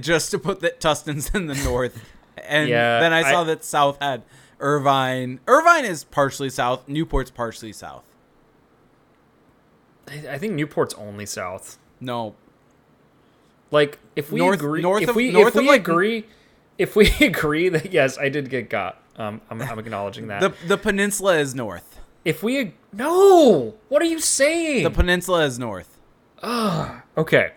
just 0.00 0.30
to 0.30 0.38
put 0.38 0.60
that 0.60 0.80
Tustin's 0.80 1.30
in 1.34 1.46
the 1.46 1.54
north, 1.56 2.02
and 2.46 2.68
Yeah, 2.68 3.00
then 3.00 3.12
I 3.12 3.22
saw 3.30 3.40
I- 3.42 3.44
that 3.44 3.64
South 3.64 3.98
had 4.00 4.22
Irvine. 4.60 5.40
Irvine 5.46 5.84
is 5.84 6.04
partially 6.04 6.50
south. 6.50 6.88
Newport's 6.88 7.30
partially 7.30 7.72
south. 7.72 8.04
I, 10.08 10.28
I 10.32 10.38
think 10.38 10.54
Newport's 10.54 10.94
only 10.94 11.26
south. 11.26 11.78
No, 12.00 12.34
Like 13.70 13.98
if 14.16 14.30
we 14.32 14.40
North- 14.40 14.58
agree, 14.60 14.82
north 14.82 15.02
if 15.02 15.08
of- 15.10 15.16
we 15.16 15.30
north 15.30 15.48
if 15.48 15.54
of, 15.56 15.60
we 15.62 15.68
like- 15.68 15.80
agree, 15.80 16.26
if 16.78 16.94
we 16.96 17.10
agree 17.20 17.68
that 17.68 17.92
yes, 17.92 18.16
I 18.18 18.28
did 18.28 18.48
get 18.50 18.70
got. 18.70 19.00
Um, 19.16 19.40
I'm, 19.50 19.60
I'm 19.62 19.78
acknowledging 19.80 20.28
that. 20.28 20.40
the 20.40 20.54
the 20.68 20.78
peninsula 20.78 21.38
is 21.38 21.54
north. 21.54 21.98
if 22.24 22.42
we 22.42 22.74
no, 22.92 23.74
what 23.88 24.00
are 24.00 24.04
you 24.06 24.20
saying? 24.20 24.84
The 24.84 24.90
peninsula 24.90 25.44
is 25.44 25.58
north. 25.58 25.98
okay, 27.16 27.50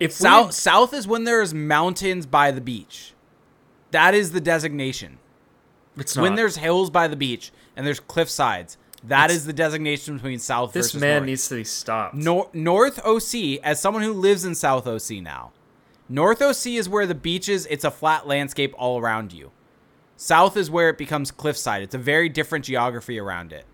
if 0.00 0.10
South 0.12 0.46
we, 0.48 0.52
south 0.52 0.92
is 0.92 1.06
when 1.06 1.22
there's 1.24 1.54
mountains 1.54 2.26
by 2.26 2.50
the 2.50 2.60
beach. 2.60 3.14
That 3.90 4.14
is 4.14 4.32
the 4.32 4.40
designation. 4.40 5.18
it's 5.96 6.16
When 6.16 6.34
there's 6.34 6.56
hills 6.56 6.90
by 6.90 7.08
the 7.08 7.16
beach 7.16 7.52
and 7.76 7.86
there's 7.86 8.00
cliff 8.00 8.28
sides, 8.28 8.76
that 9.04 9.30
is 9.30 9.46
the 9.46 9.52
designation 9.52 10.16
between 10.16 10.38
south 10.38 10.70
and 10.70 10.70
South. 10.70 10.74
this 10.74 10.86
versus 10.92 11.00
man 11.00 11.16
north. 11.18 11.26
needs 11.26 11.48
to 11.48 11.54
be 11.54 11.64
stopped. 11.64 12.14
Nor- 12.14 12.50
North 12.52 12.98
OC, 13.04 13.60
as 13.62 13.80
someone 13.80 14.02
who 14.02 14.12
lives 14.12 14.44
in 14.44 14.54
South 14.54 14.86
OC 14.86 15.22
now, 15.22 15.52
North 16.08 16.42
OC 16.42 16.66
is 16.76 16.88
where 16.88 17.06
the 17.06 17.14
beach 17.14 17.48
is. 17.48 17.66
it's 17.70 17.84
a 17.84 17.90
flat 17.90 18.26
landscape 18.26 18.74
all 18.76 18.98
around 18.98 19.32
you. 19.32 19.52
South 20.16 20.56
is 20.56 20.68
where 20.70 20.88
it 20.88 20.98
becomes 20.98 21.30
cliffside. 21.30 21.82
It's 21.82 21.94
a 21.94 21.98
very 21.98 22.28
different 22.28 22.64
geography 22.64 23.18
around 23.20 23.52
it. 23.52 23.64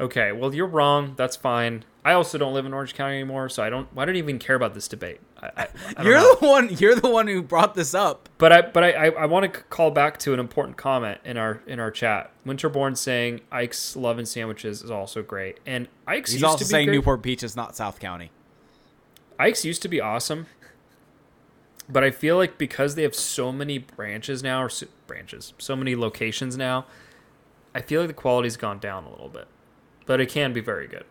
Okay, 0.00 0.32
well 0.32 0.54
you're 0.54 0.66
wrong. 0.66 1.14
That's 1.16 1.36
fine. 1.36 1.84
I 2.08 2.14
also 2.14 2.38
don't 2.38 2.54
live 2.54 2.64
in 2.64 2.72
Orange 2.72 2.94
County 2.94 3.16
anymore, 3.16 3.50
so 3.50 3.62
I 3.62 3.68
don't. 3.68 3.86
I 3.94 4.06
don't 4.06 4.16
even 4.16 4.38
care 4.38 4.56
about 4.56 4.72
this 4.72 4.88
debate. 4.88 5.20
I, 5.42 5.68
I, 5.94 6.02
You're 6.02 6.14
know. 6.14 6.36
the 6.36 6.46
one. 6.48 6.70
You're 6.70 6.94
the 6.94 7.10
one 7.10 7.26
who 7.26 7.42
brought 7.42 7.74
this 7.74 7.92
up. 7.92 8.30
But 8.38 8.50
I 8.50 8.62
but 8.62 8.82
I, 8.82 9.08
I, 9.10 9.26
want 9.26 9.52
to 9.52 9.60
call 9.64 9.90
back 9.90 10.18
to 10.20 10.32
an 10.32 10.40
important 10.40 10.78
comment 10.78 11.20
in 11.22 11.36
our 11.36 11.60
in 11.66 11.78
our 11.78 11.90
chat. 11.90 12.32
Winterborn 12.46 12.96
saying 12.96 13.42
Ike's 13.52 13.94
love 13.94 14.16
and 14.16 14.26
sandwiches 14.26 14.82
is 14.82 14.90
also 14.90 15.22
great, 15.22 15.60
and 15.66 15.86
Ike's 16.06 16.30
He's 16.30 16.40
used 16.40 16.44
also 16.46 16.58
to 16.60 16.64
be 16.64 16.70
saying 16.70 16.86
great. 16.86 16.94
Newport 16.94 17.20
Beach 17.20 17.42
is 17.42 17.54
not 17.54 17.76
South 17.76 18.00
County. 18.00 18.30
Ike's 19.38 19.66
used 19.66 19.82
to 19.82 19.88
be 19.88 20.00
awesome, 20.00 20.46
but 21.90 22.02
I 22.02 22.10
feel 22.10 22.38
like 22.38 22.56
because 22.56 22.94
they 22.94 23.02
have 23.02 23.14
so 23.14 23.52
many 23.52 23.76
branches 23.76 24.42
now, 24.42 24.62
or 24.62 24.70
so, 24.70 24.86
branches, 25.06 25.52
so 25.58 25.76
many 25.76 25.94
locations 25.94 26.56
now, 26.56 26.86
I 27.74 27.82
feel 27.82 28.00
like 28.00 28.08
the 28.08 28.14
quality's 28.14 28.56
gone 28.56 28.78
down 28.78 29.04
a 29.04 29.10
little 29.10 29.28
bit. 29.28 29.46
But 30.06 30.22
it 30.22 30.30
can 30.30 30.54
be 30.54 30.62
very 30.62 30.86
good. 30.86 31.04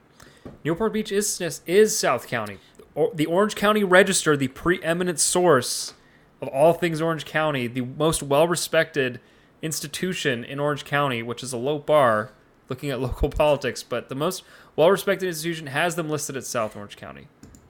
Newport 0.64 0.94
Beach 0.94 1.11
is 1.11 1.61
is 1.65 1.98
South 1.98 2.28
County. 2.28 2.60
Or, 2.95 3.11
the 3.14 3.26
Orange 3.26 3.56
County 3.56 3.84
Register, 3.84 4.36
the 4.36 4.48
preeminent 4.48 5.19
source 5.19 5.94
of 6.41 6.48
all 6.48 6.74
things 6.74 7.02
Orange 7.02 7.26
County, 7.26 7.68
the 7.68 7.82
most 7.82 8.24
well-respected 8.24 9.19
institution 9.61 10.44
in 10.44 10.60
Orange 10.60 10.84
County, 10.86 11.22
which 11.22 11.44
is 11.44 11.53
a 11.53 11.57
low 11.57 11.78
bar 11.80 12.32
looking 12.69 12.90
at 12.90 12.99
local 13.02 13.30
politics, 13.30 13.84
but 13.84 14.10
the 14.10 14.15
most 14.15 14.44
well-respected 14.76 15.28
institution 15.28 15.68
has 15.68 15.95
them 15.95 16.10
listed 16.10 16.36
as 16.36 16.48
South 16.48 16.76
Orange 16.76 16.98
County. 16.98 17.28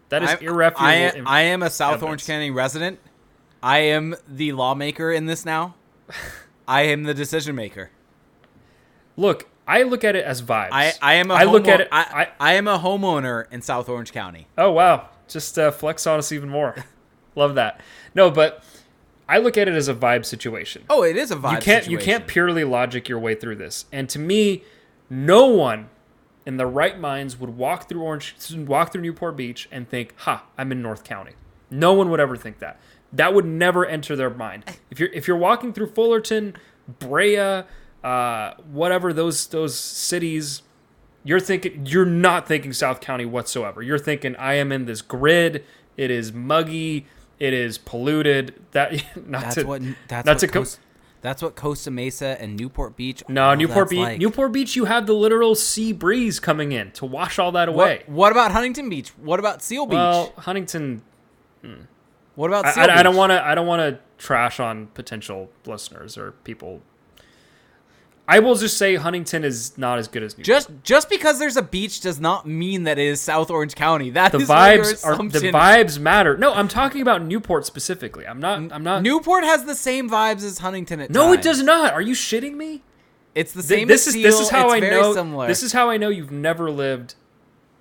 That 0.09 0.23
is 0.23 0.29
I'm- 0.29 0.39
irrefutable. 0.43 0.87
I 0.87 0.93
am, 0.93 1.27
I 1.27 1.41
am 1.41 1.63
a 1.63 1.69
South 1.69 1.95
evidence. 1.95 2.07
Orange 2.07 2.25
County 2.25 2.51
resident. 2.51 2.99
I 3.61 3.79
am 3.79 4.15
the 4.27 4.53
lawmaker 4.53 5.11
in 5.11 5.25
this 5.25 5.45
now. 5.45 5.75
I 6.67 6.83
am 6.83 7.03
the 7.03 7.13
decision 7.13 7.55
maker. 7.55 7.89
Look, 9.15 9.49
I 9.67 9.83
look 9.83 10.03
at 10.03 10.15
it 10.15 10.23
as 10.25 10.41
vibes. 10.41 10.69
I, 10.71 10.93
I 11.01 11.15
am 11.15 11.29
a 11.29 11.35
I 11.35 11.43
look 11.43 11.67
at 11.67 11.81
it. 11.81 11.89
I, 11.91 12.27
I, 12.39 12.51
I 12.51 12.53
am 12.53 12.67
a 12.67 12.79
homeowner 12.79 13.51
in 13.51 13.61
South 13.61 13.89
Orange 13.89 14.13
County. 14.13 14.47
oh 14.57 14.71
wow, 14.71 15.09
just 15.27 15.59
uh, 15.59 15.71
flex 15.71 16.07
on 16.07 16.17
us 16.19 16.31
even 16.31 16.49
more. 16.49 16.75
Love 17.35 17.55
that. 17.55 17.81
No, 18.15 18.31
but 18.31 18.63
I 19.29 19.37
look 19.39 19.57
at 19.57 19.67
it 19.67 19.75
as 19.75 19.87
a 19.87 19.93
vibe 19.93 20.25
situation. 20.25 20.85
Oh, 20.89 21.03
it 21.03 21.17
is 21.17 21.31
a 21.31 21.35
vibe. 21.35 21.53
you 21.53 21.57
can't 21.59 21.87
you 21.87 21.97
can't 21.97 22.27
purely 22.27 22.63
logic 22.63 23.09
your 23.09 23.19
way 23.19 23.35
through 23.35 23.57
this. 23.57 23.85
And 23.91 24.09
to 24.09 24.19
me, 24.19 24.63
no 25.09 25.45
one 25.47 25.89
in 26.45 26.55
their 26.57 26.67
right 26.67 26.97
minds 26.97 27.37
would 27.37 27.57
walk 27.57 27.89
through 27.89 28.01
Orange 28.01 28.35
walk 28.55 28.93
through 28.93 29.01
Newport 29.01 29.35
Beach 29.35 29.67
and 29.71 29.87
think, 29.89 30.13
"Ha, 30.19 30.45
I'm 30.57 30.71
in 30.71 30.81
North 30.81 31.03
County." 31.03 31.33
No 31.69 31.93
one 31.93 32.09
would 32.09 32.21
ever 32.21 32.37
think 32.37 32.59
that. 32.59 32.79
That 33.11 33.33
would 33.33 33.45
never 33.45 33.85
enter 33.85 34.15
their 34.15 34.29
mind. 34.29 34.63
If 34.89 34.99
you're 34.99 35.09
if 35.11 35.27
you're 35.27 35.37
walking 35.37 35.73
through 35.73 35.87
Fullerton, 35.87 36.55
Brea, 36.99 37.63
uh, 38.07 38.53
whatever 38.71 39.11
those 39.11 39.47
those 39.47 39.77
cities, 39.77 40.61
you're 41.25 41.41
thinking 41.41 41.85
you're 41.85 42.05
not 42.05 42.47
thinking 42.47 42.71
South 42.71 43.01
County 43.01 43.25
whatsoever. 43.25 43.81
You're 43.81 43.99
thinking 43.99 44.33
I 44.37 44.53
am 44.53 44.71
in 44.71 44.85
this 44.85 45.01
grid. 45.01 45.65
It 45.97 46.09
is 46.09 46.31
muggy. 46.31 47.05
It 47.37 47.53
is 47.53 47.77
polluted. 47.77 48.63
That 48.71 48.93
not 49.27 49.41
That's 49.41 49.55
to, 49.55 49.63
what. 49.65 49.81
That's 50.07 50.25
not 50.25 50.35
what. 50.35 50.39
to 50.39 50.47
co- 50.47 50.59
Coast, 50.59 50.79
that's 51.21 51.41
what 51.41 51.57
Costa 51.57 51.91
Mesa 51.91 52.41
and 52.41 52.55
Newport 52.55 52.95
Beach. 52.95 53.23
No, 53.27 53.53
Newport 53.55 53.89
Beach. 53.89 53.99
like. 53.99 54.19
Newport 54.19 54.53
Beach, 54.53 54.77
you 54.77 54.85
have 54.85 55.05
the 55.05 55.13
literal 55.13 55.53
sea 55.53 55.91
breeze 55.91 56.39
coming 56.39 56.71
in 56.71 56.91
to 56.91 57.05
wash 57.05 57.37
all 57.37 57.51
that 57.51 57.67
away. 57.67 58.03
What, 58.05 58.09
what 58.09 58.31
about 58.31 58.53
Huntington 58.53 58.87
Beach? 58.89 59.09
What 59.17 59.37
about 59.37 59.61
Seal 59.61 59.85
Beach? 59.85 59.95
Well, 59.95 60.31
Huntington. 60.37 61.01
what 62.35 62.47
about 62.47 62.65
I, 62.65 62.69
I, 62.69 62.87
Beach? 62.87 62.95
I 62.95 63.03
don't 63.03 63.17
want 63.17 63.31
to. 63.31 63.45
I 63.45 63.53
don't 63.53 63.67
want 63.67 63.81
to 63.81 63.99
trash 64.17 64.61
on 64.61 64.87
potential 64.87 65.49
listeners 65.65 66.17
or 66.17 66.31
people. 66.31 66.81
I 68.29 68.39
will 68.39 68.55
just 68.55 68.77
say 68.77 68.95
Huntington 68.95 69.45
is 69.45 69.77
not 69.77 69.99
as 69.99 70.07
good 70.09 70.21
as 70.21 70.33
Newport. 70.37 70.45
Just 70.45 70.69
just 70.83 71.09
because 71.09 71.39
there's 71.39 71.55
a 71.55 71.61
beach 71.61 72.01
does 72.01 72.19
not 72.19 72.45
mean 72.45 72.83
that 72.83 72.97
it 72.99 73.05
is 73.07 73.21
South 73.21 73.49
Orange 73.49 73.73
County. 73.75 74.09
That 74.09 74.33
the 74.33 74.39
is 74.39 74.49
where 74.49 74.75
your 74.75 74.83
vibes 74.83 75.05
are 75.05 75.15
the 75.29 75.39
vibes 75.51 75.99
matter. 75.99 76.37
No, 76.37 76.53
I'm 76.53 76.67
talking 76.67 77.01
about 77.01 77.21
Newport 77.23 77.65
specifically. 77.65 78.27
I'm 78.27 78.39
not. 78.39 78.71
I'm 78.73 78.83
not. 78.83 79.01
Newport 79.01 79.43
has 79.45 79.63
the 79.63 79.75
same 79.75 80.09
vibes 80.09 80.43
as 80.43 80.57
Huntington 80.59 80.99
at 80.99 81.09
no, 81.09 81.31
it 81.31 81.41
does 81.41 81.63
not. 81.63 81.93
Are 81.93 82.01
you 82.01 82.13
shitting 82.13 82.55
me? 82.55 82.83
It's 83.33 83.53
the 83.53 83.61
Th- 83.61 83.79
same. 83.81 83.87
this 83.87 84.07
as 84.07 84.15
is 84.15 84.23
this 84.23 84.39
is 84.39 84.49
how 84.49 84.71
It's 84.73 84.85
I 84.85 84.89
know. 84.89 85.13
Similar. 85.13 85.47
This 85.47 85.63
is 85.63 85.71
how 85.71 85.89
I 85.89 85.97
know 85.97 86.09
you've 86.09 86.31
never 86.31 86.69
lived 86.71 87.15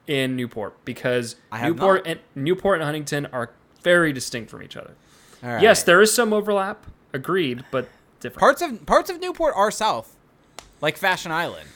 in 0.07 0.37
Newport 0.37 0.85
because 0.85 1.37
I 1.51 1.59
have 1.59 1.75
Newport 1.75 2.07
not. 2.07 2.19
and 2.37 2.45
Newport 2.45 2.77
and 2.79 2.85
Huntington 2.85 3.27
are 3.33 3.51
very 3.83 4.13
distinct 4.13 4.51
from 4.51 4.63
each 4.63 4.77
other. 4.77 4.95
All 5.43 5.51
right. 5.51 5.63
Yes, 5.63 5.83
there 5.83 6.01
is 6.01 6.13
some 6.15 6.33
overlap. 6.33 6.87
Agreed, 7.13 7.65
but 7.71 7.89
different. 8.21 8.39
parts 8.41 8.63
of 8.63 8.85
parts 8.87 9.11
of 9.11 9.21
Newport 9.21 9.55
are 9.57 9.71
south, 9.71 10.16
like 10.81 10.97
Fashion 10.97 11.33
Island. 11.33 11.69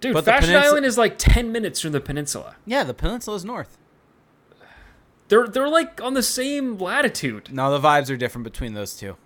Dude, 0.00 0.14
but 0.14 0.24
Fashion 0.24 0.48
peninsula- 0.48 0.70
Island 0.70 0.86
is 0.86 0.98
like 0.98 1.16
ten 1.18 1.52
minutes 1.52 1.80
from 1.80 1.92
the 1.92 2.00
peninsula. 2.00 2.56
Yeah, 2.66 2.82
the 2.84 2.94
peninsula 2.94 3.36
is 3.36 3.44
north. 3.44 3.78
They're 5.28 5.46
they're 5.46 5.68
like 5.68 6.00
on 6.02 6.14
the 6.14 6.22
same 6.22 6.76
latitude. 6.78 7.52
No, 7.52 7.70
the 7.70 7.80
vibes 7.86 8.10
are 8.10 8.16
different 8.16 8.44
between 8.44 8.74
those 8.74 8.94
two. 8.94 9.16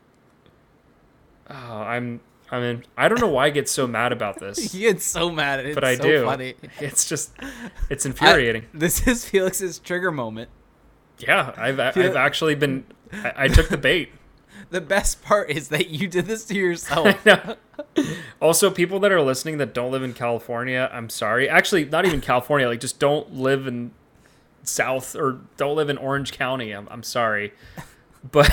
Oh, 1.48 1.54
I'm 1.54 2.20
I 2.50 2.60
mean 2.60 2.84
I 2.96 3.08
don't 3.08 3.20
know 3.20 3.28
why 3.28 3.46
I 3.46 3.50
get 3.50 3.68
so 3.68 3.86
mad 3.86 4.12
about 4.12 4.38
this, 4.38 4.58
He 4.72 4.80
gets 4.80 5.04
so 5.04 5.30
mad. 5.30 5.64
It's 5.64 5.74
but 5.74 5.84
I 5.84 5.96
so 5.96 6.02
do. 6.02 6.24
Funny. 6.24 6.54
It's 6.80 7.08
just 7.08 7.32
it's 7.90 8.04
I- 8.06 8.10
infuriating. 8.10 8.66
this 8.74 9.06
is 9.06 9.24
Felix's 9.28 9.78
trigger 9.78 10.10
moment. 10.12 10.50
yeah, 11.18 11.52
I've 11.56 11.80
I've 11.80 12.16
actually 12.16 12.54
been 12.54 12.84
I, 13.12 13.32
I 13.36 13.48
took 13.48 13.68
the 13.68 13.78
bait. 13.78 14.10
The 14.70 14.80
best 14.80 15.22
part 15.22 15.50
is 15.50 15.68
that 15.68 15.88
you 15.90 16.08
did 16.08 16.26
this 16.26 16.44
to 16.46 16.54
yourself. 16.54 17.24
also, 18.40 18.70
people 18.70 18.98
that 19.00 19.12
are 19.12 19.22
listening 19.22 19.58
that 19.58 19.72
don't 19.74 19.92
live 19.92 20.02
in 20.02 20.12
California, 20.12 20.90
I'm 20.92 21.08
sorry. 21.08 21.48
Actually, 21.48 21.84
not 21.84 22.04
even 22.04 22.20
California. 22.20 22.68
Like, 22.68 22.80
just 22.80 22.98
don't 22.98 23.34
live 23.34 23.66
in 23.66 23.92
South 24.64 25.14
or 25.14 25.40
don't 25.56 25.76
live 25.76 25.88
in 25.88 25.96
Orange 25.98 26.32
County. 26.32 26.72
I'm, 26.72 26.88
I'm 26.90 27.04
sorry, 27.04 27.52
but 28.32 28.50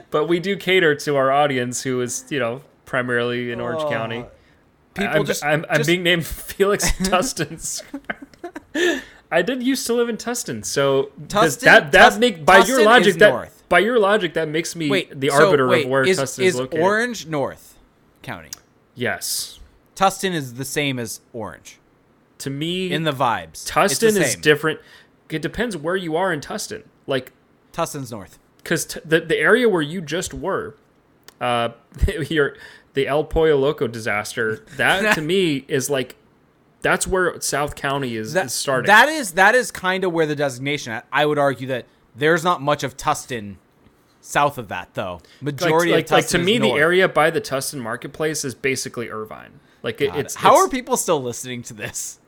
but 0.10 0.26
we 0.28 0.38
do 0.38 0.56
cater 0.56 0.94
to 0.94 1.16
our 1.16 1.32
audience 1.32 1.82
who 1.82 2.00
is 2.00 2.24
you 2.30 2.38
know 2.38 2.62
primarily 2.84 3.50
in 3.50 3.60
Orange 3.60 3.82
Oh, 3.82 3.90
County. 3.90 4.24
People 4.94 5.12
I'm, 5.16 5.24
just, 5.26 5.44
I'm, 5.44 5.66
I'm 5.68 5.78
just- 5.78 5.88
being 5.88 6.02
named 6.04 6.24
Felix 6.26 6.90
Tustin. 6.92 7.82
I 9.30 9.42
did 9.42 9.62
used 9.62 9.86
to 9.88 9.92
live 9.94 10.08
in 10.08 10.16
Tustin, 10.16 10.64
so 10.64 11.10
Tustin- 11.26 11.60
that 11.60 11.92
that 11.92 12.10
Tus- 12.10 12.18
make 12.18 12.44
by 12.44 12.58
your 12.64 12.84
logic 12.84 13.16
that 13.16 13.30
north. 13.30 13.55
By 13.68 13.78
your 13.80 13.98
logic 13.98 14.34
that 14.34 14.48
makes 14.48 14.74
me 14.76 14.88
wait 14.88 15.18
the 15.20 15.28
so 15.30 15.44
arbiter 15.46 15.66
wait, 15.68 15.84
of 15.84 15.90
where 15.90 16.04
is, 16.04 16.18
Tustin 16.18 16.44
is 16.44 16.54
is 16.54 16.56
located. 16.60 16.80
Orange 16.82 17.26
North 17.26 17.78
County. 18.22 18.50
yes, 18.94 19.58
Tustin 19.94 20.32
is 20.32 20.54
the 20.54 20.64
same 20.64 20.98
as 20.98 21.20
Orange 21.32 21.78
to 22.38 22.50
me 22.50 22.90
in 22.92 23.04
the 23.04 23.12
vibes. 23.12 23.52
It's 23.52 23.98
the 23.98 24.06
Tustin 24.08 24.20
is 24.20 24.36
different. 24.36 24.80
It 25.30 25.42
depends 25.42 25.76
where 25.76 25.96
you 25.96 26.16
are 26.16 26.32
in 26.32 26.40
Tustin. 26.40 26.84
Like, 27.06 27.32
Tustin's 27.72 28.10
north. 28.12 28.38
because 28.58 28.84
t- 28.84 29.00
the 29.04 29.20
the 29.20 29.36
area 29.38 29.68
where 29.68 29.82
you 29.82 30.00
just 30.00 30.32
were, 30.34 30.76
uh, 31.40 31.70
your 32.28 32.56
the 32.94 33.06
El 33.08 33.24
Pollo 33.24 33.56
Loco 33.56 33.86
disaster. 33.86 34.64
That 34.76 35.14
to 35.14 35.20
me 35.22 35.56
is 35.68 35.88
like, 35.90 36.16
that's 36.82 37.06
where 37.06 37.40
South 37.40 37.74
County 37.74 38.16
is, 38.16 38.32
That, 38.34 38.46
is 38.46 38.52
starting. 38.54 38.86
that 38.86 39.08
is 39.08 39.32
that 39.32 39.54
is 39.54 39.70
kind 39.70 40.04
of 40.04 40.12
where 40.12 40.26
the 40.26 40.36
designation. 40.36 40.92
At. 40.92 41.06
I 41.12 41.26
would 41.26 41.38
argue 41.38 41.66
that 41.68 41.86
there's 42.16 42.44
not 42.44 42.62
much 42.62 42.82
of 42.82 42.96
Tustin 42.96 43.56
south 44.20 44.58
of 44.58 44.68
that 44.68 44.94
though. 44.94 45.20
Majority 45.40 45.92
like, 45.92 46.04
of 46.04 46.10
Tustin 46.10 46.12
like 46.14 46.26
to 46.28 46.38
me, 46.38 46.58
the 46.58 46.70
area 46.72 47.08
by 47.08 47.30
the 47.30 47.40
Tustin 47.40 47.80
Marketplace 47.80 48.44
is 48.44 48.54
basically 48.54 49.08
Irvine. 49.08 49.60
Like 49.82 50.00
it, 50.00 50.14
it's 50.16 50.34
how 50.34 50.50
it's- 50.54 50.66
are 50.66 50.68
people 50.68 50.96
still 50.96 51.22
listening 51.22 51.62
to 51.64 51.74
this? 51.74 52.18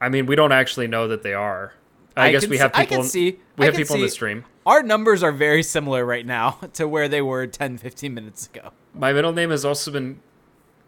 I 0.00 0.08
mean, 0.08 0.26
we 0.26 0.36
don't 0.36 0.52
actually 0.52 0.86
know 0.86 1.08
that 1.08 1.22
they 1.22 1.34
are. 1.34 1.74
I, 2.16 2.32
guess 2.32 2.46
we 2.46 2.56
see- 2.56 2.62
have 2.62 2.72
I 2.74 2.82
people. 2.82 2.96
can 2.96 3.04
in- 3.04 3.10
see. 3.10 3.38
we 3.56 3.66
have 3.66 3.74
people 3.74 3.96
in 3.96 4.02
the 4.02 4.08
stream. 4.08 4.44
Our 4.66 4.82
numbers 4.82 5.22
are 5.22 5.32
very 5.32 5.62
similar 5.62 6.04
right 6.04 6.24
now 6.26 6.58
to 6.74 6.86
where 6.86 7.08
they 7.08 7.22
were 7.22 7.46
10, 7.46 7.78
15 7.78 8.14
minutes 8.14 8.46
ago. 8.46 8.72
My 8.94 9.12
middle 9.12 9.32
name 9.32 9.50
has 9.50 9.64
also 9.64 9.90
been 9.90 10.20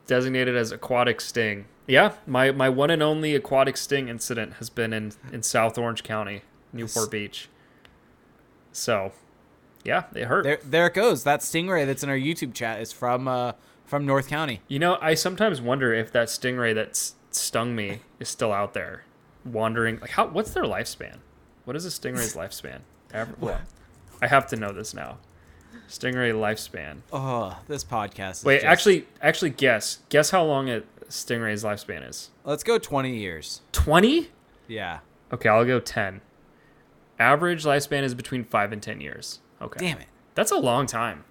designated 0.07 0.57
as 0.57 0.73
Aquatic 0.73 1.20
Sting. 1.20 1.66
Yeah, 1.87 2.12
my, 2.27 2.51
my 2.53 2.69
one 2.69 2.91
and 2.91 3.03
only 3.03 3.35
aquatic 3.35 3.77
sting 3.77 4.09
incident 4.09 4.55
has 4.55 4.70
been 4.70 4.93
in, 4.93 5.12
in 5.33 5.43
South 5.43 5.77
Orange 5.77 6.03
County, 6.05 6.43
Newport 6.73 7.11
Beach. 7.11 7.49
So, 8.73 9.12
yeah, 9.85 10.05
it 10.15 10.24
hurt. 10.24 10.44
There, 10.44 10.59
there 10.65 10.86
it 10.86 10.94
goes. 10.94 11.24
That 11.24 11.40
stingray 11.40 11.86
that's 11.86 12.03
in 12.03 12.09
our 12.09 12.16
YouTube 12.16 12.55
chat 12.55 12.81
is 12.81 12.93
from 12.93 13.28
uh, 13.28 13.53
from 13.85 14.07
North 14.07 14.28
County. 14.28 14.61
You 14.69 14.78
know, 14.78 14.99
I 15.01 15.15
sometimes 15.15 15.61
wonder 15.61 15.93
if 15.93 16.11
that 16.12 16.28
stingray 16.28 16.74
that 16.74 16.90
s- 16.90 17.15
stung 17.31 17.74
me 17.77 18.01
is 18.19 18.28
still 18.28 18.53
out 18.53 18.74
there, 18.74 19.05
wandering. 19.44 19.99
Like, 20.01 20.11
how? 20.11 20.27
What's 20.27 20.53
their 20.53 20.65
lifespan? 20.65 21.16
What 21.65 21.77
is 21.77 21.85
a 21.85 21.89
stingray's 21.90 22.35
lifespan? 22.36 22.81
Aver- 23.15 23.35
well, 23.40 23.61
I 24.20 24.27
have 24.27 24.47
to 24.49 24.57
know 24.57 24.73
this 24.73 24.94
now. 24.94 25.19
Stingray 25.89 26.32
lifespan. 26.32 26.99
Oh, 27.12 27.59
this 27.69 27.85
podcast. 27.85 28.31
Is 28.39 28.44
Wait, 28.44 28.57
just- 28.62 28.66
actually, 28.66 29.07
actually, 29.20 29.51
guess. 29.51 29.99
Guess 30.09 30.31
how 30.31 30.44
long 30.44 30.70
a 30.70 30.82
stingray's 31.09 31.62
lifespan 31.65 32.09
is. 32.09 32.31
let's 32.44 32.62
go 32.65 32.78
twenty 32.78 33.19
years. 33.19 33.61
Twenty. 33.73 34.31
Yeah. 34.69 35.01
Okay, 35.32 35.49
I'll 35.49 35.65
go 35.65 35.81
10. 35.81 36.20
Average 37.23 37.65
lifespan 37.65 38.03
is 38.03 38.15
between 38.15 38.44
5 38.44 38.73
and 38.73 38.82
10 38.82 39.01
years. 39.01 39.40
Okay. 39.61 39.78
Damn 39.78 39.99
it. 39.99 40.07
That's 40.35 40.51
a 40.51 40.57
long 40.59 40.86
time 40.86 41.24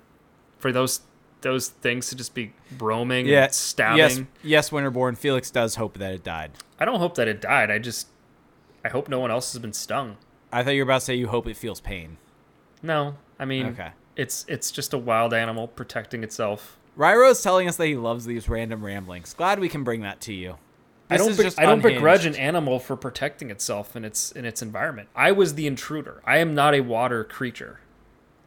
for 0.58 0.72
those 0.72 1.02
those 1.42 1.70
things 1.70 2.08
to 2.10 2.16
just 2.16 2.36
be 2.36 2.54
roaming 2.78 3.26
Yeah. 3.26 3.46
and 3.46 3.54
stabbing. 3.54 3.98
Yes. 3.98 4.22
Yes. 4.44 4.70
Winterborn. 4.70 5.18
Felix 5.18 5.50
does 5.50 5.76
hope 5.76 5.98
that 5.98 6.14
it 6.14 6.24
died. 6.24 6.52
I 6.80 6.86
don't 6.86 7.00
hope 7.00 7.16
that 7.16 7.28
it 7.28 7.42
died. 7.42 7.72
I 7.72 7.80
just 7.80 8.08
I 8.86 8.90
hope 8.90 9.10
no 9.10 9.20
one 9.20 9.32
else 9.32 9.52
has 9.54 9.60
been 9.62 9.74
stung. 9.74 10.18
I 10.54 10.64
thought 10.64 10.72
you 10.76 10.82
were 10.82 10.90
about 10.92 11.00
to 11.00 11.06
say 11.06 11.16
you 11.16 11.28
hope 11.30 11.48
it 11.48 11.58
feels 11.58 11.82
pain. 11.82 12.18
No. 12.84 13.16
I 13.40 13.46
mean, 13.46 13.66
Okay. 13.68 13.90
it's 14.16 14.46
it's 14.48 14.70
just 14.72 14.94
a 14.94 14.98
wild 15.00 15.34
animal 15.34 15.68
protecting 15.68 16.24
itself. 16.24 16.78
Ryro's 16.96 17.42
telling 17.42 17.68
us 17.68 17.76
that 17.78 17.88
he 17.88 17.96
loves 17.96 18.26
these 18.26 18.48
random 18.48 18.86
ramblings. 18.86 19.34
Glad 19.34 19.60
we 19.60 19.68
can 19.70 19.84
bring 19.84 20.02
that 20.02 20.22
to 20.22 20.34
you. 20.34 20.58
I 21.12 21.18
don't 21.18 21.38
be- 21.38 21.46
I 21.58 21.64
don't 21.66 21.80
unhinged. 21.80 21.96
begrudge 21.96 22.26
an 22.26 22.36
animal 22.36 22.80
for 22.80 22.96
protecting 22.96 23.50
itself 23.52 23.96
in 23.96 24.04
its 24.06 24.32
in 24.32 24.46
its 24.46 24.62
environment. 24.62 25.10
I 25.16 25.32
was 25.32 25.56
the 25.56 25.68
intruder. 25.68 26.22
I 26.26 26.38
am 26.38 26.56
not 26.56 26.74
a 26.74 26.82
water 26.82 27.24
creature. 27.24 27.80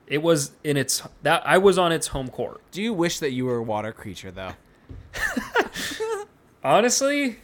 It 0.07 0.23
was 0.23 0.53
in 0.63 0.77
its 0.77 1.03
that 1.23 1.43
I 1.47 1.59
was 1.59 1.79
on 1.79 1.93
its 1.93 2.09
home 2.09 2.29
court. 2.29 2.61
Do 2.71 2.83
you 2.83 2.93
wish 2.93 3.19
that 3.21 3.33
you 3.33 3.47
were 3.47 3.57
a 3.57 3.63
water 3.63 3.93
creature 3.93 4.31
though? 4.31 4.53
Honestly, 6.65 7.39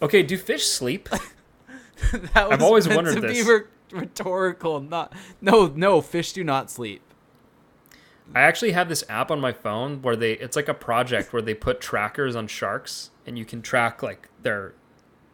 okay. 0.00 0.22
Do 0.22 0.36
fish 0.38 0.66
sleep? 0.66 1.08
that 2.34 2.48
was 2.50 2.62
always 2.62 2.86
meant 2.88 2.96
wondered 2.96 3.14
to 3.16 3.20
this. 3.20 3.44
be 3.44 3.52
re- 3.52 3.62
rhetorical. 3.92 4.80
Not 4.80 5.12
no 5.40 5.66
no. 5.74 6.00
Fish 6.00 6.32
do 6.32 6.44
not 6.44 6.70
sleep. 6.70 7.02
I 8.32 8.42
actually 8.42 8.70
have 8.72 8.88
this 8.88 9.02
app 9.08 9.32
on 9.32 9.40
my 9.40 9.52
phone 9.52 10.02
where 10.02 10.14
they 10.14 10.34
it's 10.34 10.54
like 10.54 10.68
a 10.68 10.74
project 10.74 11.32
where 11.32 11.42
they 11.42 11.54
put 11.54 11.80
trackers 11.80 12.36
on 12.36 12.46
sharks 12.46 13.10
and 13.30 13.38
you 13.38 13.44
can 13.46 13.62
track 13.62 14.02
like 14.02 14.28
their 14.42 14.74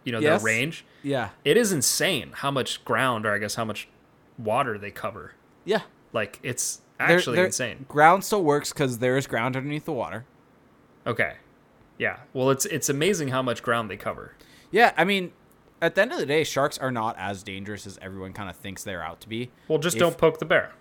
you 0.05 0.13
know 0.13 0.21
Yes. 0.21 0.43
their 0.43 0.47
range. 0.55 0.85
Yeah. 1.03 1.31
It 1.45 1.57
is 1.57 1.73
insane 1.73 2.31
how 2.37 2.51
much 2.53 2.85
ground 2.85 3.27
or 3.27 3.33
I 3.35 3.39
guess 3.39 3.57
how 3.57 3.65
much 3.65 3.89
water 4.39 4.79
they 4.79 4.91
cover. 4.93 5.33
Yeah. 5.65 5.81
Like 6.13 6.39
it's 6.43 6.81
They're- 6.99 7.17
actually 7.17 7.37
they're- 7.37 7.47
insane. 7.47 7.87
Ground 7.89 8.23
still 8.25 8.45
works 8.45 8.73
because 8.73 8.99
there 8.99 9.17
is 9.17 9.27
ground 9.27 9.57
underneath 9.57 9.85
the 9.87 9.93
water. 9.93 10.25
Okay. 11.07 11.37
Yeah. 11.99 12.19
Well, 12.33 12.51
it's 12.51 12.67
it's 12.67 12.89
amazing 12.89 13.29
how 13.29 13.43
much 13.43 13.63
ground 13.63 13.91
they 13.91 13.97
cover. 13.97 14.35
Yeah, 14.71 14.93
I 14.97 15.05
mean, 15.05 15.33
at 15.81 15.95
the 15.95 16.03
end 16.03 16.13
of 16.13 16.19
the 16.19 16.27
day, 16.27 16.45
sharks 16.45 16.77
are 16.79 16.91
not 16.91 17.17
as 17.19 17.43
dangerous 17.43 17.87
as 17.87 17.99
everyone 18.03 18.33
kind 18.33 18.51
of 18.51 18.57
thinks 18.57 18.85
they're 18.85 19.03
out 19.03 19.21
to 19.23 19.29
be. 19.29 19.51
Well, 19.69 19.79
just 19.79 19.97
If- 19.97 20.01
don't 20.01 20.19
poke 20.19 20.39
the 20.39 20.45
bear. 20.45 20.73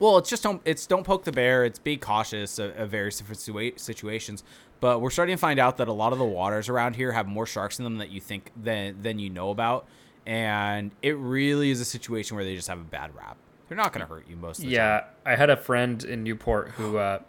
Well, 0.00 0.18
it's 0.18 0.28
just 0.28 0.42
don't 0.42 0.60
it's 0.64 0.86
don't 0.86 1.04
poke 1.04 1.24
the 1.24 1.32
bear. 1.32 1.64
It's 1.64 1.78
be 1.78 1.96
cautious 1.96 2.58
of, 2.58 2.76
of 2.76 2.90
various 2.90 3.18
different 3.18 3.38
situa- 3.40 3.78
situations. 3.78 4.42
But 4.80 5.00
we're 5.00 5.10
starting 5.10 5.36
to 5.36 5.40
find 5.40 5.58
out 5.58 5.78
that 5.78 5.88
a 5.88 5.92
lot 5.92 6.12
of 6.12 6.18
the 6.18 6.24
waters 6.24 6.68
around 6.68 6.96
here 6.96 7.12
have 7.12 7.26
more 7.26 7.46
sharks 7.46 7.78
in 7.78 7.84
them 7.84 7.98
that 7.98 8.10
you 8.10 8.20
think 8.20 8.50
than 8.56 9.00
than 9.02 9.18
you 9.18 9.30
know 9.30 9.50
about, 9.50 9.86
and 10.26 10.90
it 11.02 11.16
really 11.16 11.70
is 11.70 11.80
a 11.80 11.84
situation 11.84 12.36
where 12.36 12.44
they 12.44 12.54
just 12.54 12.68
have 12.68 12.80
a 12.80 12.84
bad 12.84 13.14
rap. 13.14 13.36
They're 13.68 13.78
not 13.78 13.92
going 13.92 14.06
to 14.06 14.12
hurt 14.12 14.28
you 14.28 14.36
most 14.36 14.58
of 14.58 14.66
the 14.66 14.72
Yeah, 14.72 15.00
time. 15.00 15.08
I 15.24 15.36
had 15.36 15.48
a 15.48 15.56
friend 15.56 16.04
in 16.04 16.22
Newport 16.22 16.72
who 16.72 16.98
uh, 16.98 17.20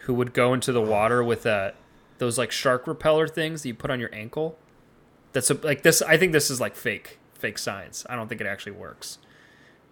who 0.00 0.14
would 0.14 0.32
go 0.32 0.52
into 0.52 0.72
the 0.72 0.82
water 0.82 1.22
with 1.22 1.46
uh, 1.46 1.72
those 2.18 2.38
like 2.38 2.50
shark 2.50 2.86
repeller 2.86 3.28
things 3.28 3.62
that 3.62 3.68
you 3.68 3.74
put 3.74 3.90
on 3.90 4.00
your 4.00 4.12
ankle. 4.12 4.58
That's 5.32 5.50
a, 5.50 5.54
like 5.54 5.82
this. 5.82 6.02
I 6.02 6.16
think 6.16 6.32
this 6.32 6.50
is 6.50 6.60
like 6.60 6.74
fake 6.74 7.18
fake 7.34 7.58
science. 7.58 8.04
I 8.08 8.16
don't 8.16 8.26
think 8.28 8.40
it 8.40 8.46
actually 8.48 8.72
works. 8.72 9.18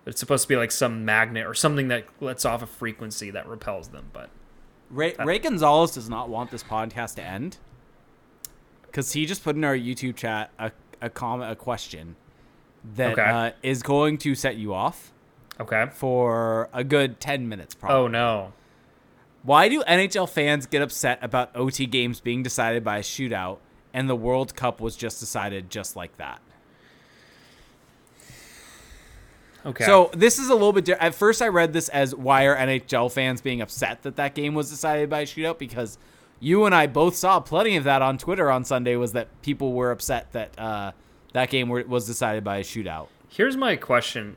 It's 0.07 0.19
supposed 0.21 0.43
to 0.43 0.49
be 0.49 0.57
like 0.57 0.73
some 0.73 1.05
magnet 1.05 1.47
or 1.47 1.55
something 1.55 1.89
that 1.89 2.07
lets 2.21 2.45
off 2.45 2.63
a 2.63 2.67
frequency 2.67 3.31
that 3.31 3.47
repels 3.47 3.89
them. 3.89 4.07
But 4.13 4.31
Ray, 4.90 5.15
Ray 5.19 5.39
Gonzalez 5.39 5.93
does 5.93 6.09
not 6.09 6.28
want 6.28 6.51
this 6.51 6.62
podcast 6.62 7.16
to 7.16 7.23
end 7.23 7.59
because 8.86 9.12
he 9.12 9.27
just 9.27 9.43
put 9.43 9.56
in 9.56 9.65
our 9.65 9.77
YouTube 9.77 10.16
chat 10.16 10.51
a, 10.59 10.70
a 11.01 11.11
comment, 11.11 11.51
a 11.51 11.56
question 11.56 12.16
that 12.94 13.12
Okay. 13.12 13.23
uh, 13.23 13.51
is 13.62 13.82
going 13.82 14.19
to 14.19 14.35
set 14.35 14.56
you 14.56 14.74
off 14.74 15.12
okay. 15.61 15.86
for 15.93 16.69
a 16.73 16.85
good 16.85 17.19
10 17.20 17.48
minutes, 17.48 17.74
probably. 17.74 17.97
Oh 17.97 18.09
no. 18.09 18.52
Why 19.43 19.69
do 19.69 19.82
NHL 19.82 20.28
fans 20.28 20.66
get 20.66 20.81
upset 20.81 21.19
about 21.23 21.55
OT 21.55 21.86
games 21.86 22.20
being 22.20 22.43
decided 22.43 22.82
by 22.85 22.98
a 22.98 23.02
shootout 23.02 23.59
and 23.93 24.09
the 24.09 24.16
World 24.16 24.55
Cup 24.55 24.81
was 24.81 24.97
just 24.97 25.20
decided 25.20 25.70
just 25.70 25.97
like 25.97 26.16
that? 26.16 26.40
Okay. 29.66 29.85
So 29.85 30.11
this 30.15 30.39
is 30.39 30.49
a 30.51 30.55
little 30.55 30.73
bit. 30.73 30.85
Di- 30.85 30.93
At 31.01 31.15
first, 31.15 31.41
I 31.41 31.49
read 31.49 31.73
this 31.73 31.89
as 31.89 32.15
why 32.15 32.45
are 32.45 32.57
NHL 32.57 33.11
fans 33.11 33.41
being 33.41 33.61
upset 33.62 34.03
that 34.03 34.16
that 34.16 34.35
game 34.35 34.55
was 34.55 34.69
decided 34.70 35.09
by 35.09 35.20
a 35.20 35.24
shootout 35.27 35.59
because 35.59 35.99
you 36.41 36.66
and 36.66 36.74
I 36.74 36.86
both 36.86 37.16
saw 37.16 37.41
plenty 37.41 37.77
of 37.77 37.85
that 37.85 38.03
on 38.03 38.19
Twitter 38.19 38.51
on 38.51 38.65
Sunday. 38.65 38.97
Was 38.97 39.12
that 39.12 39.28
people 39.43 39.73
were 39.73 39.91
upset 39.91 40.32
that 40.32 40.59
uh, 40.59 40.93
that 41.32 41.49
game 41.51 41.69
were, 41.69 41.82
was 41.85 42.07
decided 42.07 42.45
by 42.45 42.59
a 42.59 42.62
shootout? 42.62 43.09
Here's 43.28 43.57
my 43.57 43.77
question. 43.77 44.36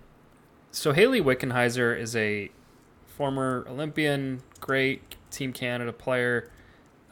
So 0.72 0.94
Hayley 0.94 1.22
Wickenheiser 1.22 1.98
is 2.00 2.16
a 2.16 2.50
former 3.06 3.66
Olympian, 3.68 4.42
great 4.60 5.16
Team 5.32 5.52
Canada 5.52 5.92
player, 5.92 6.50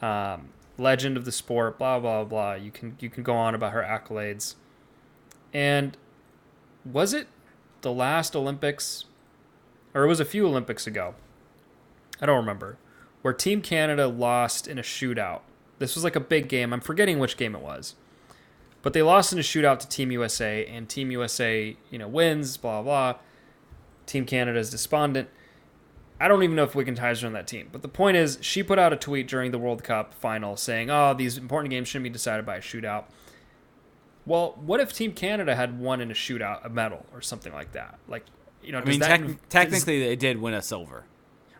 um, 0.00 0.48
legend 0.78 1.16
of 1.16 1.24
the 1.24 1.32
sport. 1.32 1.78
Blah 1.78 2.00
blah 2.00 2.24
blah. 2.24 2.54
You 2.54 2.70
can 2.70 2.96
you 3.00 3.10
can 3.10 3.22
go 3.22 3.34
on 3.34 3.54
about 3.54 3.72
her 3.72 3.82
accolades. 3.82 4.54
And 5.52 5.96
was 6.84 7.12
it 7.12 7.28
the 7.86 7.92
last 7.92 8.34
Olympics, 8.34 9.04
or 9.94 10.02
it 10.02 10.08
was 10.08 10.18
a 10.18 10.24
few 10.24 10.44
Olympics 10.44 10.88
ago? 10.88 11.14
I 12.20 12.26
don't 12.26 12.36
remember. 12.36 12.78
Where 13.22 13.32
Team 13.32 13.62
Canada 13.62 14.08
lost 14.08 14.66
in 14.66 14.76
a 14.76 14.82
shootout. 14.82 15.42
This 15.78 15.94
was 15.94 16.02
like 16.02 16.16
a 16.16 16.20
big 16.20 16.48
game. 16.48 16.72
I'm 16.72 16.80
forgetting 16.80 17.20
which 17.20 17.36
game 17.36 17.54
it 17.54 17.60
was. 17.60 17.94
But 18.82 18.92
they 18.92 19.02
lost 19.02 19.32
in 19.32 19.38
a 19.38 19.42
shootout 19.42 19.78
to 19.78 19.88
Team 19.88 20.10
USA, 20.10 20.66
and 20.66 20.88
Team 20.88 21.12
USA, 21.12 21.76
you 21.88 21.98
know, 21.98 22.08
wins, 22.08 22.56
blah, 22.56 22.82
blah. 22.82 23.14
Team 24.04 24.26
Canada 24.26 24.58
is 24.58 24.68
despondent. 24.68 25.28
I 26.18 26.26
don't 26.26 26.42
even 26.42 26.56
know 26.56 26.64
if 26.64 26.72
Wickenheiser's 26.72 27.22
on 27.22 27.34
that 27.34 27.46
team. 27.46 27.68
But 27.70 27.82
the 27.82 27.88
point 27.88 28.16
is, 28.16 28.38
she 28.40 28.64
put 28.64 28.80
out 28.80 28.92
a 28.92 28.96
tweet 28.96 29.28
during 29.28 29.52
the 29.52 29.60
World 29.60 29.84
Cup 29.84 30.12
final 30.12 30.56
saying, 30.56 30.90
oh, 30.90 31.14
these 31.14 31.38
important 31.38 31.70
games 31.70 31.86
shouldn't 31.86 32.02
be 32.04 32.10
decided 32.10 32.44
by 32.44 32.56
a 32.56 32.60
shootout. 32.60 33.04
Well, 34.26 34.58
what 34.60 34.80
if 34.80 34.92
Team 34.92 35.12
Canada 35.12 35.54
had 35.54 35.78
won 35.78 36.00
in 36.00 36.10
a 36.10 36.14
shootout 36.14 36.64
a 36.64 36.68
medal 36.68 37.06
or 37.14 37.22
something 37.22 37.52
like 37.52 37.72
that? 37.72 37.98
Like, 38.08 38.24
you 38.62 38.72
know, 38.72 38.78
I 38.78 38.84
mean, 38.84 39.00
that 39.00 39.08
tec- 39.08 39.26
does- 39.26 39.36
technically, 39.48 40.00
they 40.00 40.16
did 40.16 40.40
win 40.40 40.52
a 40.52 40.62
silver. 40.62 41.04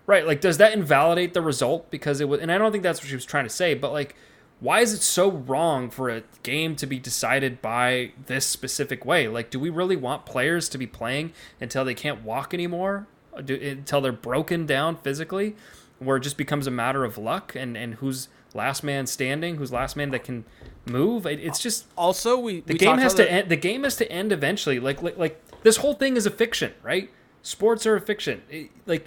Right, 0.07 0.25
like 0.25 0.41
does 0.41 0.59
that 0.59 0.73
invalidate 0.73 1.35
the 1.35 1.43
result 1.43 1.91
because 1.91 2.21
it 2.21 2.29
was 2.29 2.41
and 2.41 2.53
I 2.53 2.59
don't 2.59 2.71
think 2.71 2.85
that's 2.85 3.01
what 3.01 3.09
she 3.09 3.17
was 3.17 3.25
trying 3.25 3.45
to 3.45 3.51
say, 3.51 3.75
but 3.75 3.93
like 3.93 4.15
why 4.61 4.81
is 4.81 4.93
it 4.93 5.03
so 5.03 5.31
wrong 5.31 5.91
for 5.91 6.09
a 6.09 6.23
game 6.43 6.77
to 6.77 6.87
be 6.87 6.99
decided 6.99 7.61
by 7.61 8.13
this 8.27 8.47
specific 8.47 9.05
way? 9.05 9.27
Like 9.27 9.51
do 9.51 9.59
we 9.59 9.69
really 9.69 9.97
want 9.97 10.25
players 10.25 10.69
to 10.71 10.79
be 10.79 10.87
playing 10.87 11.33
until 11.61 11.85
they 11.85 11.93
can't 11.95 12.23
walk 12.23 12.55
anymore? 12.55 13.09
Do, 13.45 13.57
until 13.57 14.01
they're 14.01 14.13
broken 14.13 14.65
down 14.65 14.97
physically 14.97 15.57
where 15.99 16.19
it 16.19 16.21
just 16.21 16.37
becomes 16.37 16.67
a 16.69 16.71
matter 16.71 17.05
of 17.05 17.19
luck 17.19 17.57
and 17.57 17.77
and 17.77 17.95
who's 17.95 18.29
last 18.57 18.83
man 18.83 19.07
standing, 19.07 19.57
who's 19.57 19.71
last 19.73 19.97
man 19.97 20.11
that 20.11 20.25
can 20.25 20.45
move? 20.87 21.27
It, 21.27 21.39
it's 21.41 21.59
just 21.61 21.87
Also, 21.97 22.39
we 22.39 22.61
the 22.61 22.75
game 22.75 22.99
has 22.99 23.15
to 23.15 23.31
end 23.31 23.49
the 23.49 23.57
game 23.57 23.85
has 23.85 23.97
to 23.97 24.11
end 24.11 24.33
eventually 24.33 24.81
like 24.81 25.03
like 25.03 25.17
like 25.17 25.41
this 25.63 25.77
whole 25.79 25.95
thing 25.95 26.17
is 26.17 26.27
a 26.27 26.31
fiction 26.31 26.73
right 26.83 27.11
sports 27.43 27.87
are 27.87 27.95
a 27.97 28.01
fiction 28.01 28.43
It- 28.51 28.71
like 28.87 29.07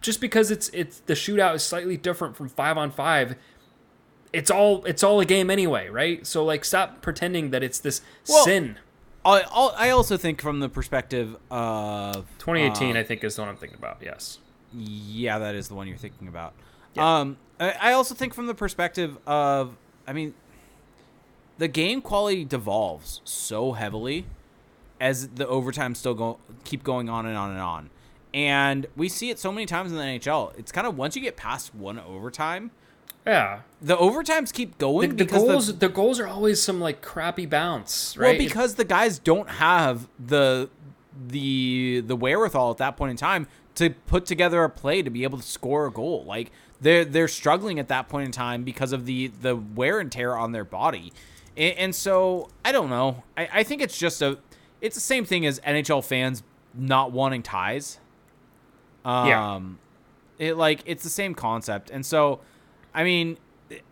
just 0.00 0.20
because 0.20 0.50
it's 0.50 0.68
it's 0.70 1.00
the 1.00 1.14
shootout 1.14 1.54
is 1.54 1.62
slightly 1.62 1.96
different 1.96 2.36
from 2.36 2.48
five 2.48 2.76
on 2.76 2.90
five 2.90 3.36
it's 4.32 4.50
all 4.50 4.84
it's 4.84 5.02
all 5.02 5.20
a 5.20 5.24
game 5.24 5.50
anyway 5.50 5.88
right 5.88 6.26
so 6.26 6.44
like 6.44 6.64
stop 6.64 7.00
pretending 7.02 7.50
that 7.50 7.62
it's 7.62 7.78
this 7.78 8.00
Well, 8.28 8.44
sin 8.44 8.78
I, 9.24 9.42
I 9.76 9.90
also 9.90 10.16
think 10.16 10.40
from 10.40 10.60
the 10.60 10.68
perspective 10.68 11.36
of 11.50 12.26
2018 12.38 12.96
uh, 12.96 13.00
i 13.00 13.02
think 13.02 13.22
is 13.24 13.36
the 13.36 13.42
one 13.42 13.48
i'm 13.50 13.56
thinking 13.56 13.78
about 13.78 13.98
yes 14.02 14.38
Yeah, 14.72 15.38
that 15.38 15.54
is 15.54 15.68
the 15.68 15.74
one 15.74 15.88
you're 15.88 15.96
thinking 15.96 16.28
about. 16.28 16.52
Yeah. 16.94 17.18
Um, 17.20 17.36
I, 17.60 17.92
also 17.92 18.14
think 18.14 18.34
from 18.34 18.46
the 18.46 18.54
perspective 18.54 19.18
of, 19.26 19.76
I 20.06 20.12
mean, 20.12 20.34
the 21.58 21.68
game 21.68 22.00
quality 22.00 22.44
devolves 22.44 23.20
so 23.24 23.72
heavily 23.72 24.26
as 25.00 25.28
the 25.28 25.46
overtime 25.46 25.94
still 25.94 26.14
go 26.14 26.38
keep 26.64 26.82
going 26.82 27.08
on 27.08 27.26
and 27.26 27.36
on 27.36 27.50
and 27.50 27.60
on, 27.60 27.90
and 28.32 28.86
we 28.96 29.08
see 29.08 29.30
it 29.30 29.38
so 29.38 29.52
many 29.52 29.66
times 29.66 29.92
in 29.92 29.98
the 29.98 30.04
NHL. 30.04 30.58
It's 30.58 30.72
kind 30.72 30.86
of 30.86 30.96
once 30.96 31.16
you 31.16 31.22
get 31.22 31.36
past 31.36 31.74
one 31.74 31.98
overtime, 31.98 32.70
yeah 33.26 33.60
the 33.82 33.96
overtimes 33.98 34.50
keep 34.50 34.72
the, 34.72 34.78
going 34.78 35.10
the 35.10 35.24
because 35.24 35.42
goals 35.42 35.66
the, 35.66 35.72
the 35.74 35.88
goals 35.90 36.18
are 36.18 36.26
always 36.26 36.62
some 36.62 36.80
like 36.80 37.02
crappy 37.02 37.44
bounce 37.44 38.16
right 38.16 38.38
well 38.38 38.38
because 38.38 38.76
the 38.76 38.84
guys 38.84 39.18
don't 39.18 39.50
have 39.50 40.08
the 40.18 40.70
the 41.28 42.00
the 42.00 42.16
wherewithal 42.16 42.70
at 42.70 42.78
that 42.78 42.96
point 42.96 43.10
in 43.10 43.16
time 43.18 43.46
to 43.74 43.90
put 43.90 44.26
together 44.26 44.62
a 44.64 44.70
play 44.70 45.02
to 45.02 45.10
be 45.10 45.22
able 45.22 45.38
to 45.38 45.44
score 45.44 45.86
a 45.86 45.92
goal. 45.92 46.24
Like 46.24 46.50
they're 46.80 47.04
they're 47.04 47.28
struggling 47.28 47.78
at 47.78 47.88
that 47.88 48.08
point 48.08 48.26
in 48.26 48.32
time 48.32 48.64
because 48.64 48.92
of 48.92 49.06
the 49.06 49.28
the 49.28 49.56
wear 49.56 50.00
and 50.00 50.10
tear 50.10 50.36
on 50.36 50.52
their 50.52 50.64
body, 50.64 51.12
and, 51.56 51.76
and 51.78 51.94
so 51.94 52.48
I 52.64 52.72
don't 52.72 52.88
know. 52.90 53.22
I, 53.36 53.48
I 53.52 53.62
think 53.62 53.82
it's 53.82 53.98
just 53.98 54.22
a 54.22 54.38
it's 54.80 54.94
the 54.94 55.00
same 55.00 55.24
thing 55.24 55.44
as 55.46 55.60
NHL 55.60 56.04
fans 56.04 56.42
not 56.74 57.12
wanting 57.12 57.42
ties. 57.42 57.98
Um, 59.04 59.26
Yeah. 59.28 59.60
it 60.46 60.56
like 60.56 60.80
it's 60.86 61.02
the 61.02 61.10
same 61.10 61.34
concept, 61.34 61.90
and 61.90 62.04
so 62.04 62.40
I 62.94 63.04
mean, 63.04 63.36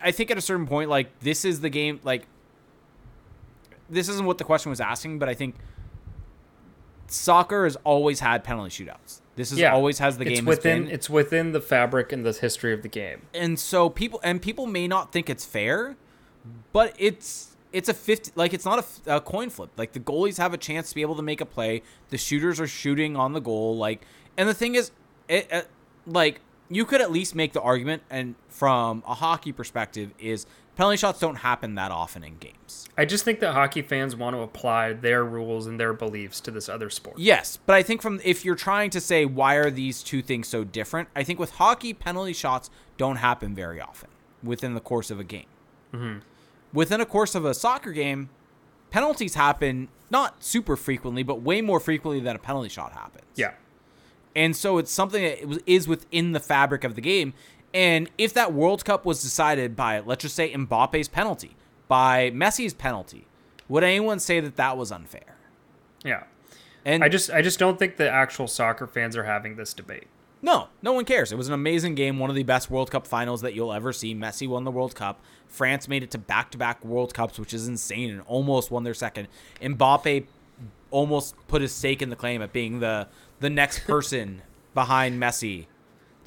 I 0.01 0.11
think 0.11 0.31
at 0.31 0.39
a 0.39 0.41
certain 0.41 0.67
point, 0.67 0.89
like 0.91 1.19
this 1.21 1.45
is 1.45 1.61
the 1.61 1.71
game, 1.71 2.01
like 2.05 2.27
this 3.91 4.09
isn't 4.09 4.27
what 4.27 4.39
the 4.39 4.45
question 4.45 4.71
was 4.71 4.81
asking, 4.81 5.19
but 5.19 5.29
I 5.29 5.35
think 5.35 5.55
soccer 7.07 7.65
has 7.65 7.77
always 7.85 8.21
had 8.21 8.45
penalty 8.45 8.85
shootouts. 8.85 9.21
This 9.39 9.53
is 9.53 9.61
yeah 9.61 9.73
always 9.73 10.01
has 10.01 10.19
the 10.19 10.25
it's 10.25 10.41
game 10.41 10.47
has 10.47 10.57
within 10.57 10.89
it's 10.89 11.09
within 11.09 11.53
the 11.53 11.61
fabric 11.61 12.11
and 12.11 12.27
the 12.27 12.33
history 12.33 12.73
of 12.73 12.83
the 12.83 12.89
game 12.89 13.23
and 13.33 13.57
so 13.57 13.89
people 13.89 14.21
and 14.25 14.43
people 14.43 14.67
may 14.67 14.89
not 14.89 15.13
think 15.13 15.31
it's 15.31 15.47
fair, 15.47 15.97
but 16.73 16.93
it's 16.99 17.57
it's 17.73 17.89
a 17.89 17.95
50 17.95 18.33
like 18.35 18.53
it's 18.53 18.65
not 18.65 18.85
a 19.07 19.21
coin 19.21 19.49
flip. 19.49 19.71
Like 19.77 19.93
the 19.93 20.01
goalies 20.01 20.39
have 20.39 20.53
a 20.55 20.59
chance 20.59 20.89
to 20.89 20.95
be 20.97 21.03
able 21.03 21.15
to 21.15 21.23
make 21.23 21.41
a 21.41 21.47
play. 21.47 21.83
The 22.11 22.19
shooters 22.19 22.59
are 22.59 22.67
shooting 22.67 23.15
on 23.17 23.33
the 23.33 23.41
goal 23.41 23.77
like 23.77 24.05
and 24.37 24.49
the 24.49 24.55
thing 24.55 24.75
is 24.75 24.91
it, 25.29 25.47
uh 25.53 25.63
like 26.05 26.41
you 26.69 26.85
could 26.85 27.01
at 27.01 27.13
least 27.13 27.37
make 27.37 27.53
the 27.53 27.63
argument 27.63 28.03
and 28.11 28.35
from 28.49 29.05
a 29.07 29.15
hockey 29.15 29.53
perspective 29.53 30.11
is 30.19 30.47
penalty 30.79 30.97
shots 30.97 31.19
don't 31.19 31.35
happen 31.35 31.75
that 31.75 31.91
often 31.91 32.23
in 32.23 32.39
games. 32.39 32.89
I 32.97 33.05
just 33.05 33.25
think 33.25 33.41
that 33.41 33.53
hockey 33.53 33.83
fans 33.83 34.15
want 34.15 34.37
to 34.37 34.43
apply 34.43 34.93
their 34.93 35.25
rules 35.25 35.67
and 35.67 35.79
their 35.79 35.93
beliefs 35.93 36.41
to 36.43 36.53
this 36.53 36.69
other 36.69 36.89
sport. 36.89 37.19
Yes, 37.19 37.59
but 37.67 37.75
I 37.75 37.83
think 37.83 38.01
from 38.01 38.21
if 38.25 38.45
you're 38.45 38.55
trying 38.55 38.91
to 38.91 39.01
say 39.01 39.25
why 39.25 39.57
are 39.57 39.71
these 39.71 40.05
two 40.05 40.23
things 40.23 40.47
so 40.47 40.63
different, 40.63 41.09
I 41.17 41.25
think 41.25 41.41
with 41.41 41.51
hockey 41.51 41.93
penalty 41.93 42.33
shots 42.33 42.71
don't 42.97 43.17
happen 43.17 43.57
very 43.57 43.81
often 43.81 44.09
within 44.41 44.75
the 44.75 44.81
course 44.81 45.11
of 45.11 45.19
a 45.19 45.25
game. 45.25 45.47
Mm-hmm. 45.93 46.19
Within 46.73 47.01
a 47.01 47.07
course 47.07 47.35
of 47.35 47.45
a 47.45 47.55
soccer 47.55 47.91
game, 47.91 48.31
penalties 48.91 49.35
happen 49.35 49.89
not 50.11 50.45
super 50.45 50.77
frequently, 50.77 51.25
but 51.25 51.43
way 51.43 51.61
more 51.61 51.81
frequently 51.81 52.21
than 52.21 52.37
a 52.37 52.39
penalty 52.39 52.69
shot 52.69 52.93
happens. 52.93 53.27
Yeah. 53.35 53.55
And 54.37 54.55
so 54.55 54.79
it's 54.79 54.93
something 54.93 55.23
that 55.25 55.63
is 55.67 55.89
within 55.89 56.31
the 56.31 56.41
fabric 56.41 56.85
of 56.85 56.95
the 56.95 57.01
game. 57.01 57.35
And 57.75 58.11
if 58.17 58.33
that 58.35 58.53
World 58.53 58.85
Cup 58.85 59.05
was 59.05 59.23
decided 59.23 59.77
by, 59.77 60.01
let's 60.01 60.23
just 60.23 60.35
say, 60.35 60.53
Mbappe's 60.53 61.09
penalty, 61.09 61.57
by 61.87 62.31
Messi's 62.31 62.75
penalty, 62.75 63.27
would 63.69 63.85
anyone 63.85 64.19
say 64.19 64.41
that 64.41 64.57
that 64.57 64.77
was 64.77 64.91
unfair? 64.91 65.37
Yeah. 66.05 66.25
And 66.85 67.05
I 67.05 67.09
just 67.09 67.31
I 67.31 67.43
just 67.43 67.59
don't 67.59 67.79
think 67.79 67.97
the 67.97 68.09
actual 68.09 68.47
soccer 68.47 68.87
fans 68.87 69.17
are 69.17 69.25
having 69.25 69.57
this 69.57 69.75
debate. 69.75 70.07
No, 70.41 70.69
no 70.83 70.93
one 70.93 71.05
cares. 71.05 71.33
It 71.33 71.37
was 71.37 71.49
an 71.49 71.55
amazing 71.55 71.97
game, 71.97 72.19
one 72.19 72.31
of 72.31 72.37
the 72.37 72.45
best 72.45 72.71
World 72.71 72.91
Cup 72.91 73.07
finals 73.07 73.41
that 73.41 73.55
you'll 73.55 73.73
ever 73.73 73.93
see. 73.93 74.15
Messi 74.15 74.49
won 74.49 74.63
the 74.63 74.71
World 74.71 74.95
Cup. 74.95 75.21
France 75.49 75.89
made 75.89 76.05
it 76.05 76.13
to 76.13 76.19
back-to-back 76.19 76.85
World 76.85 77.13
Cups, 77.13 77.41
which 77.41 77.53
is 77.53 77.67
insane, 77.67 78.11
and 78.11 78.21
almost 78.23 78.71
won 78.71 78.85
their 78.85 78.95
second. 78.95 79.27
Mbappe 79.61 80.27
almost 80.93 81.35
put 81.49 81.61
his 81.61 81.73
stake 81.73 82.03
in 82.03 82.09
the 82.09 82.17
claim 82.17 82.41
at 82.41 82.53
being 82.53 82.81
the 82.81 83.09
the 83.41 83.51
next 83.51 83.81
person 83.87 84.43
behind 84.75 85.21
Messi 85.21 85.67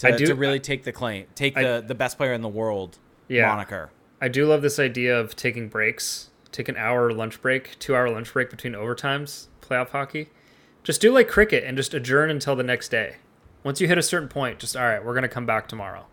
to, 0.02 0.08
I 0.14 0.18
do- 0.18 0.26
to 0.28 0.36
really 0.36 0.60
take 0.60 0.84
the 0.84 0.92
claim, 0.92 1.26
take 1.36 1.58
I- 1.58 1.64
the 1.64 1.84
the 1.88 1.96
best 1.96 2.18
player 2.18 2.34
in 2.34 2.42
the 2.42 2.50
world 2.50 2.98
Yeah. 3.28 3.48
moniker. 3.48 3.90
I 4.20 4.28
do 4.28 4.46
love 4.46 4.62
this 4.62 4.78
idea 4.80 5.20
of 5.20 5.36
taking 5.36 5.68
breaks, 5.68 6.30
take 6.52 6.70
an 6.70 6.78
hour 6.78 7.12
lunch 7.12 7.42
break, 7.42 7.78
two 7.80 7.96
hour 7.96 8.10
lunch 8.10 8.32
break 8.34 8.50
between 8.50 8.74
overtimes, 8.74 9.48
playoff 9.62 9.90
hockey. 9.90 10.30
Just 10.84 11.02
do 11.02 11.12
like 11.12 11.28
cricket 11.28 11.64
and 11.64 11.76
just 11.78 11.94
adjourn 11.94 12.30
until 12.30 12.56
the 12.56 12.64
next 12.64 12.90
day. 12.90 13.18
Once 13.64 13.80
you 13.80 13.88
hit 13.88 13.98
a 13.98 14.02
certain 14.04 14.28
point, 14.28 14.60
just 14.60 14.76
all 14.76 14.84
right, 14.84 15.04
we're 15.04 15.14
gonna 15.14 15.28
come 15.28 15.46
back 15.46 15.68
tomorrow. 15.68 16.06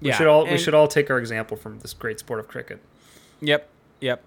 We 0.00 0.08
Yeah, 0.08 0.16
should 0.16 0.26
all 0.26 0.46
we 0.46 0.58
should 0.58 0.74
all 0.74 0.88
take 0.88 1.10
our 1.10 1.18
example 1.18 1.56
from 1.56 1.80
this 1.80 1.92
great 1.94 2.18
sport 2.18 2.40
of 2.40 2.48
cricket. 2.48 2.80
Yep, 3.40 3.68
yep, 4.00 4.22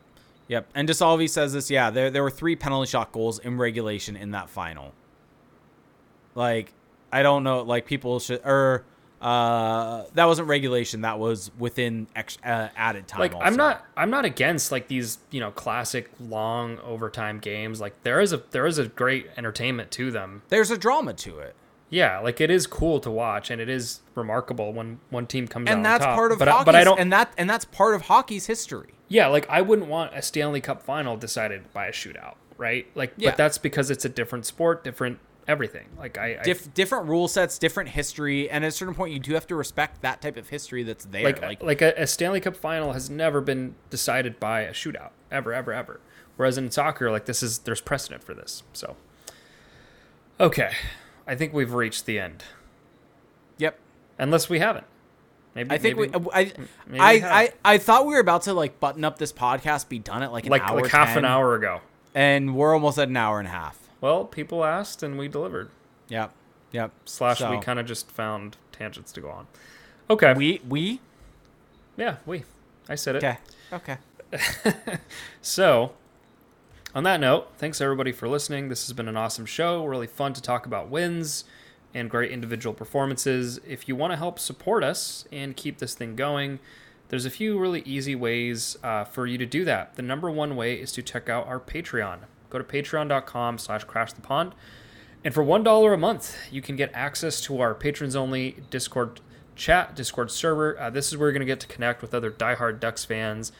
yep. 0.48 0.68
And 0.76 0.88
DeSalvi 0.88 1.30
says 1.30 1.54
this. 1.54 1.70
Yeah, 1.72 1.90
there 1.90 2.10
there 2.12 2.24
were 2.24 2.30
three 2.30 2.56
penalty 2.56 2.90
shot 2.90 3.12
goals 3.12 3.40
in 3.40 3.58
regulation 3.58 4.16
in 4.16 4.32
that 4.32 4.50
final. 4.50 4.94
Like, 6.36 6.74
I 7.12 7.24
don't 7.24 7.44
know. 7.44 7.62
Like 7.62 7.86
people 7.86 8.20
should 8.20 8.42
or 8.46 8.86
uh, 9.22 10.04
that 10.16 10.26
wasn't 10.26 10.48
regulation. 10.48 11.02
That 11.02 11.20
was 11.20 11.52
within 11.60 12.08
ex, 12.16 12.38
uh, 12.44 12.70
added 12.76 13.08
time. 13.08 13.20
Like 13.22 13.34
also. 13.34 13.46
I'm 13.46 13.56
not 13.56 13.86
I'm 13.96 14.10
not 14.10 14.26
against 14.26 14.72
like 14.72 14.88
these, 14.88 15.20
you 15.30 15.40
know, 15.40 15.52
classic 15.52 16.10
long 16.20 16.80
overtime 16.80 17.40
games. 17.40 17.80
Like 17.80 18.02
there 18.04 18.20
is 18.20 18.34
a 18.34 18.42
there 18.52 18.66
is 18.66 18.78
a 18.78 18.88
great 18.88 19.28
entertainment 19.38 19.92
to 19.92 20.12
them. 20.12 20.42
There's 20.50 20.72
a 20.72 20.78
drama 20.78 21.14
to 21.14 21.40
it. 21.40 21.56
Yeah, 21.90 22.20
like 22.20 22.40
it 22.40 22.50
is 22.50 22.68
cool 22.68 23.00
to 23.02 23.12
watch 23.12 23.52
and 23.52 23.62
it 23.62 23.68
is 23.70 24.00
remarkable 24.16 24.72
when 24.74 25.00
one 25.10 25.28
team 25.28 25.46
comes 25.48 25.68
out 25.70 25.74
and 25.76 25.86
that's 25.86 26.06
top. 26.06 26.16
part 26.16 26.32
of 26.32 26.40
but, 26.40 26.48
I- 26.48 26.64
but 26.64 26.74
I 26.76 26.84
don't 26.86 26.98
and 27.00 27.12
that 27.12 27.34
and 27.38 27.50
that's 27.50 27.66
part 27.66 27.96
of 27.96 28.04
hockey's 28.04 28.46
history. 28.48 28.94
Yeah, 29.10 29.28
like 29.28 29.48
I 29.50 29.62
wouldn't 29.62 29.90
want 29.90 30.16
a 30.16 30.22
Stanley 30.22 30.62
Cup 30.62 30.82
final 30.82 31.18
decided 31.18 31.72
by 31.74 31.88
a 31.88 31.92
shootout, 31.92 32.36
right? 32.58 32.88
Like, 32.96 33.14
Yeah. 33.18 33.32
but 33.32 33.38
that's 33.38 33.58
because 33.58 33.92
it's 33.92 34.06
a 34.06 34.10
different 34.10 34.46
sport, 34.46 34.86
different 34.86 35.20
everything. 35.48 35.88
Like 35.98 36.18
I, 36.18 36.40
I 36.44 36.56
different 36.74 37.08
rule 37.08 37.28
sets, 37.28 37.58
different 37.58 37.90
history, 37.90 38.50
and 38.50 38.64
at 38.64 38.70
a 38.70 38.72
certain 38.72 38.96
point, 38.96 39.14
you 39.14 39.20
do 39.20 39.34
have 39.34 39.48
to 39.48 39.56
respect 39.56 40.02
that 40.02 40.22
type 40.22 40.38
of 40.38 40.50
history 40.50 40.84
that's 40.84 41.06
there. 41.06 41.24
like 41.24 41.42
Like, 41.42 41.64
like, 41.64 41.82
a, 41.82 41.94
a 41.98 42.08
Stanley 42.08 42.40
Cup 42.40 42.56
final 42.56 42.94
has 42.94 43.10
never 43.10 43.42
been 43.42 43.76
decided 43.90 44.40
by 44.40 44.62
a 44.62 44.72
shootout 44.72 45.12
ever, 45.32 45.54
ever, 45.54 45.74
ever. 45.74 46.00
Whereas 46.38 46.58
in 46.58 46.72
soccer, 46.72 47.12
like 47.12 47.26
this 47.26 47.44
is 47.44 47.60
there's 47.60 47.82
precedent 47.82 48.24
for 48.24 48.34
this. 48.34 48.64
So, 48.74 48.96
okay, 50.40 50.72
I 51.28 51.36
think 51.36 51.54
we've 51.54 51.74
reached 51.74 52.06
the 52.06 52.20
end, 52.20 52.44
yep. 53.58 53.78
unless 54.18 54.50
we 54.50 54.60
haven't. 54.60 54.88
Maybe 55.54 55.72
I 55.72 55.78
think 55.78 55.98
maybe, 55.98 56.18
we. 56.18 56.26
Uh, 56.26 56.30
I, 56.34 56.54
maybe 56.88 57.00
I. 57.00 57.42
I, 57.42 57.54
I 57.66 57.78
thought 57.78 58.06
we 58.06 58.14
were 58.14 58.22
about 58.22 58.44
to 58.44 58.54
like 58.54 58.80
button 58.80 59.04
up 59.04 59.18
this 59.18 59.34
podcast, 59.34 59.90
be 59.90 60.00
done 60.00 60.24
at 60.24 60.32
like 60.32 60.46
an 60.46 60.52
like 60.52 60.62
hour, 60.62 60.82
like 60.82 60.92
half 60.92 61.10
10, 61.10 61.20
an 61.20 61.26
hour 61.26 61.56
ago. 61.56 61.82
and 62.16 62.56
we're 62.56 62.74
almost 62.74 62.98
at 62.98 63.10
an 63.10 63.18
hour 63.18 63.40
and 63.40 63.48
a 63.48 63.52
half. 63.52 63.81
Well, 64.02 64.26
people 64.26 64.66
asked 64.66 65.04
and 65.04 65.18
we 65.18 65.28
delivered. 65.28 65.70
Yep, 66.10 66.34
yep. 66.72 66.92
Slash, 67.06 67.42
we 67.42 67.60
kind 67.60 67.80
of 67.80 67.86
just 67.86 68.12
found 68.12 68.58
tangents 68.72 69.12
to 69.14 69.22
go 69.22 69.30
on. 69.30 69.48
Okay. 70.10 70.34
We, 70.34 70.62
we. 70.68 71.00
yeah, 71.96 72.18
we. 72.26 72.44
I 72.90 72.96
said 72.96 73.16
it. 73.16 73.24
Okay, 73.24 73.38
okay. 73.72 73.98
So, 75.42 75.94
on 76.94 77.04
that 77.04 77.20
note, 77.20 77.50
thanks 77.58 77.80
everybody 77.80 78.12
for 78.12 78.28
listening. 78.28 78.70
This 78.70 78.86
has 78.88 78.94
been 78.94 79.08
an 79.08 79.16
awesome 79.16 79.46
show. 79.46 79.86
Really 79.86 80.08
fun 80.08 80.34
to 80.34 80.42
talk 80.42 80.66
about 80.66 80.90
wins 80.90 81.46
and 81.94 82.10
great 82.10 82.32
individual 82.32 82.74
performances. 82.74 83.60
If 83.68 83.88
you 83.88 83.96
want 83.96 84.12
to 84.14 84.18
help 84.18 84.40
support 84.40 84.84
us 84.84 85.26
and 85.32 85.56
keep 85.56 85.78
this 85.80 85.94
thing 85.94 86.16
going, 86.16 86.60
there's 87.10 87.26
a 87.26 87.30
few 87.30 87.60
really 87.60 87.82
easy 87.82 88.16
ways 88.16 88.78
uh, 88.84 89.04
for 89.04 89.26
you 89.28 89.38
to 89.38 89.46
do 89.46 89.66
that. 89.66 89.96
The 89.96 90.02
number 90.02 90.32
one 90.32 90.56
way 90.56 90.76
is 90.76 90.92
to 90.94 91.02
check 91.02 91.30
out 91.30 91.48
our 91.48 91.60
Patreon. 91.60 92.20
Go 92.52 92.60
to 92.60 92.64
patreon.com 92.64 93.58
slash 93.58 93.86
crash 93.86 94.14
the 94.14 94.22
pond. 94.22 94.54
And 95.24 95.34
for 95.34 95.44
$1 95.44 95.94
a 95.94 95.98
month, 95.98 96.38
you 96.52 96.62
can 96.62 96.76
get 96.76 96.92
access 96.94 97.42
to 97.42 97.60
our 97.62 97.74
patrons 97.74 98.16
only 98.16 98.58
Discord 98.70 99.22
chat, 99.56 99.96
Discord 99.96 100.32
server. 100.32 100.80
Uh, 100.80 100.90
this 100.90 101.08
is 101.08 101.18
where 101.18 101.28
you're 101.28 101.34
going 101.34 101.42
to 101.42 101.46
get 101.46 101.60
to 101.62 101.68
connect 101.68 102.02
with 102.02 102.14
other 102.14 102.32
diehard 102.32 102.80
Ducks 102.80 103.06
fans 103.06 103.52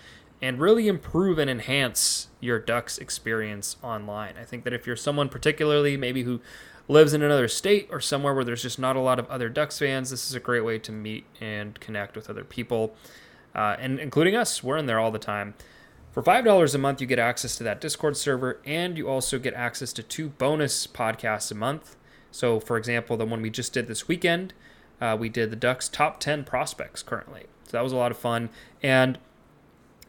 and 0.42 0.60
really 0.60 0.88
improve 0.88 1.38
and 1.38 1.50
enhance 1.50 2.28
your 2.40 2.60
Ducks 2.60 2.98
experience 2.98 3.78
online. 3.84 4.36
I 4.38 4.44
think 4.44 4.64
that 4.64 4.74
if 4.74 4.88
you're 4.88 4.96
someone 4.96 5.30
particularly 5.30 5.98
maybe 5.98 6.24
who 6.24 6.42
lives 6.88 7.14
in 7.14 7.22
another 7.22 7.48
state 7.48 7.88
or 7.92 8.00
somewhere 8.00 8.34
where 8.34 8.44
there's 8.44 8.64
just 8.64 8.80
not 8.80 8.96
a 8.96 9.00
lot 9.00 9.20
of 9.20 9.30
other 9.30 9.50
Ducks 9.50 9.78
fans, 9.78 10.10
this 10.10 10.28
is 10.28 10.34
a 10.34 10.40
great 10.40 10.66
way 10.66 10.80
to 10.80 10.92
meet 10.92 11.26
and 11.40 11.80
connect 11.80 12.16
with 12.16 12.30
other 12.30 12.44
people, 12.44 12.96
uh, 13.54 13.76
and 13.80 14.00
including 14.00 14.36
us. 14.36 14.64
We're 14.64 14.78
in 14.78 14.88
there 14.88 15.00
all 15.00 15.12
the 15.12 15.20
time. 15.20 15.54
For 16.12 16.22
$5 16.22 16.76
a 16.76 16.78
month, 16.78 17.00
you 17.00 17.08
get 17.08 17.20
access 17.20 17.56
to 17.56 17.64
that 17.64 17.80
Discord 17.80 18.18
server, 18.18 18.60
and 18.66 18.98
you 18.98 19.08
also 19.08 19.40
get 19.40 19.54
access 19.54 19.94
to 19.94 20.04
two 20.04 20.30
bonus 20.30 20.86
podcasts 20.86 21.52
a 21.52 21.56
month. 21.56 21.96
So, 22.32 22.60
for 22.60 22.78
example, 22.78 23.16
the 23.16 23.26
one 23.26 23.42
we 23.42 23.50
just 23.50 23.72
did 23.72 23.88
this 23.88 24.10
weekend, 24.10 24.54
uh, 25.00 25.16
we 25.18 25.30
did 25.30 25.52
the 25.52 25.56
Ducks 25.56 25.88
top 25.88 26.20
10 26.20 26.44
prospects 26.44 27.02
currently. 27.02 27.46
So, 27.64 27.78
that 27.78 27.84
was 27.84 27.94
a 27.94 27.96
lot 27.96 28.12
of 28.12 28.18
fun. 28.18 28.50
And 28.84 29.20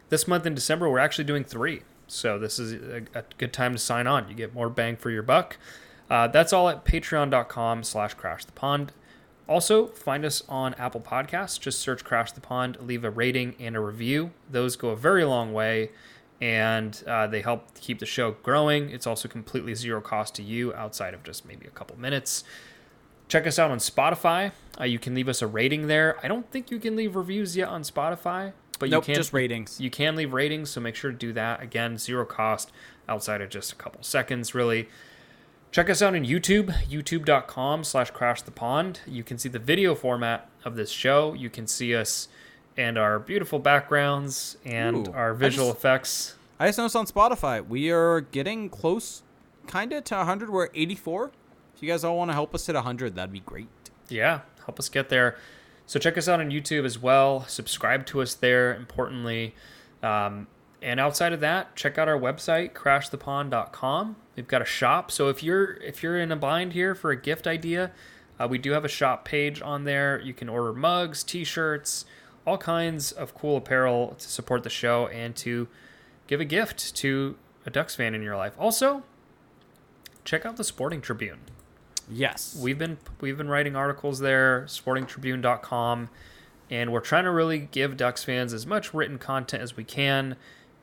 this 0.08 0.26
month 0.26 0.44
in 0.44 0.54
December, 0.56 0.90
we're 0.90 0.98
actually 0.98 1.24
doing 1.24 1.44
three. 1.44 1.82
So, 2.08 2.36
this 2.36 2.58
is 2.58 2.72
a, 2.72 3.02
a 3.14 3.24
good 3.38 3.52
time 3.52 3.72
to 3.72 3.78
sign 3.78 4.08
on. 4.08 4.28
You 4.28 4.34
get 4.34 4.52
more 4.52 4.68
bang 4.68 4.96
for 4.96 5.10
your 5.10 5.22
buck. 5.22 5.56
Uh, 6.10 6.26
that's 6.26 6.52
all 6.52 6.68
at 6.68 6.84
patreon.com 6.84 7.84
slash 7.84 8.14
crash 8.14 8.44
the 8.44 8.52
pond. 8.52 8.92
Also, 9.52 9.88
find 9.88 10.24
us 10.24 10.42
on 10.48 10.72
Apple 10.78 11.02
Podcasts. 11.02 11.60
Just 11.60 11.78
search 11.78 12.02
Crash 12.04 12.32
the 12.32 12.40
Pond, 12.40 12.78
leave 12.80 13.04
a 13.04 13.10
rating 13.10 13.54
and 13.60 13.76
a 13.76 13.80
review. 13.80 14.30
Those 14.50 14.76
go 14.76 14.88
a 14.88 14.96
very 14.96 15.26
long 15.26 15.52
way 15.52 15.90
and 16.40 17.04
uh, 17.06 17.26
they 17.26 17.42
help 17.42 17.78
keep 17.78 17.98
the 17.98 18.06
show 18.06 18.30
growing. 18.30 18.88
It's 18.88 19.06
also 19.06 19.28
completely 19.28 19.74
zero 19.74 20.00
cost 20.00 20.34
to 20.36 20.42
you 20.42 20.72
outside 20.72 21.12
of 21.12 21.22
just 21.22 21.44
maybe 21.44 21.66
a 21.66 21.70
couple 21.70 21.98
minutes. 21.98 22.44
Check 23.28 23.46
us 23.46 23.58
out 23.58 23.70
on 23.70 23.76
Spotify. 23.76 24.52
Uh, 24.80 24.84
you 24.84 24.98
can 24.98 25.14
leave 25.14 25.28
us 25.28 25.42
a 25.42 25.46
rating 25.46 25.86
there. 25.86 26.16
I 26.24 26.28
don't 26.28 26.50
think 26.50 26.70
you 26.70 26.78
can 26.78 26.96
leave 26.96 27.14
reviews 27.14 27.54
yet 27.54 27.68
on 27.68 27.82
Spotify, 27.82 28.54
but 28.78 28.88
Nope, 28.88 29.06
you 29.06 29.12
can 29.12 29.14
just 29.16 29.34
ratings. 29.34 29.78
you 29.78 29.90
can 29.90 30.16
leave 30.16 30.32
ratings, 30.32 30.70
so 30.70 30.80
make 30.80 30.94
sure 30.94 31.10
to 31.10 31.16
do 31.18 31.34
that. 31.34 31.62
Again, 31.62 31.98
zero 31.98 32.24
cost 32.24 32.72
outside 33.06 33.42
of 33.42 33.50
just 33.50 33.70
a 33.70 33.76
couple 33.76 34.02
seconds, 34.02 34.54
really. 34.54 34.88
Check 35.72 35.88
us 35.88 36.02
out 36.02 36.14
on 36.14 36.24
YouTube, 36.24 36.70
youtube.com 36.86 37.84
slash 37.84 38.10
crash 38.10 38.42
the 38.42 38.50
pond. 38.50 39.00
You 39.06 39.24
can 39.24 39.38
see 39.38 39.48
the 39.48 39.58
video 39.58 39.94
format 39.94 40.48
of 40.66 40.76
this 40.76 40.90
show. 40.90 41.32
You 41.32 41.48
can 41.48 41.66
see 41.66 41.94
us 41.96 42.28
and 42.76 42.98
our 42.98 43.18
beautiful 43.18 43.58
backgrounds 43.58 44.56
and 44.66 45.08
Ooh, 45.08 45.12
our 45.12 45.32
I 45.32 45.36
visual 45.36 45.68
just- 45.68 45.78
effects. 45.78 46.34
I 46.60 46.66
just 46.66 46.78
noticed 46.78 46.94
on 46.96 47.06
Spotify 47.06 47.66
we 47.66 47.90
are 47.90 48.20
getting 48.20 48.68
close, 48.68 49.22
kind 49.66 49.92
of 49.92 50.04
to 50.04 50.16
100. 50.16 50.50
We're 50.50 50.68
84. 50.74 51.32
If 51.74 51.82
you 51.82 51.88
guys 51.88 52.04
all 52.04 52.18
want 52.18 52.28
to 52.30 52.34
help 52.34 52.54
us 52.54 52.66
hit 52.66 52.74
100, 52.74 53.14
that'd 53.16 53.32
be 53.32 53.40
great. 53.40 53.68
Yeah, 54.08 54.40
help 54.66 54.78
us 54.78 54.88
get 54.90 55.08
there. 55.08 55.36
So 55.86 55.98
check 55.98 56.16
us 56.18 56.28
out 56.28 56.38
on 56.38 56.50
YouTube 56.50 56.84
as 56.84 56.98
well. 56.98 57.44
Subscribe 57.48 58.04
to 58.06 58.20
us 58.22 58.34
there, 58.34 58.74
importantly. 58.74 59.54
Um, 60.02 60.46
and 60.82 61.00
outside 61.00 61.32
of 61.32 61.40
that, 61.40 61.74
check 61.76 61.96
out 61.98 62.08
our 62.08 62.18
website, 62.18 62.72
crashthepond.com. 62.74 64.16
We've 64.36 64.48
got 64.48 64.62
a 64.62 64.66
shop. 64.66 65.10
So 65.10 65.28
if 65.28 65.42
you're 65.42 65.74
if 65.74 66.02
you're 66.02 66.18
in 66.18 66.32
a 66.32 66.36
bind 66.36 66.72
here 66.72 66.94
for 66.94 67.10
a 67.10 67.16
gift 67.16 67.46
idea, 67.46 67.92
uh, 68.40 68.48
we 68.48 68.58
do 68.58 68.72
have 68.72 68.84
a 68.84 68.88
shop 68.88 69.24
page 69.24 69.60
on 69.60 69.84
there. 69.84 70.20
You 70.20 70.32
can 70.32 70.48
order 70.48 70.72
mugs, 70.72 71.22
t-shirts, 71.22 72.04
all 72.46 72.58
kinds 72.58 73.12
of 73.12 73.34
cool 73.34 73.58
apparel 73.58 74.16
to 74.18 74.28
support 74.28 74.62
the 74.62 74.70
show 74.70 75.06
and 75.08 75.36
to 75.36 75.68
give 76.26 76.40
a 76.40 76.44
gift 76.44 76.94
to 76.96 77.36
a 77.66 77.70
Ducks 77.70 77.94
fan 77.94 78.14
in 78.14 78.22
your 78.22 78.36
life. 78.36 78.54
Also, 78.58 79.02
check 80.24 80.46
out 80.46 80.56
the 80.56 80.64
Sporting 80.64 81.00
Tribune. 81.00 81.40
Yes. 82.10 82.58
We've 82.60 82.78
been 82.78 82.96
we've 83.20 83.36
been 83.36 83.48
writing 83.48 83.76
articles 83.76 84.20
there, 84.20 84.62
sportingtribune.com, 84.66 86.08
and 86.70 86.92
we're 86.92 87.00
trying 87.00 87.24
to 87.24 87.30
really 87.30 87.58
give 87.58 87.98
Ducks 87.98 88.24
fans 88.24 88.54
as 88.54 88.66
much 88.66 88.94
written 88.94 89.18
content 89.18 89.62
as 89.62 89.76
we 89.76 89.84
can 89.84 90.36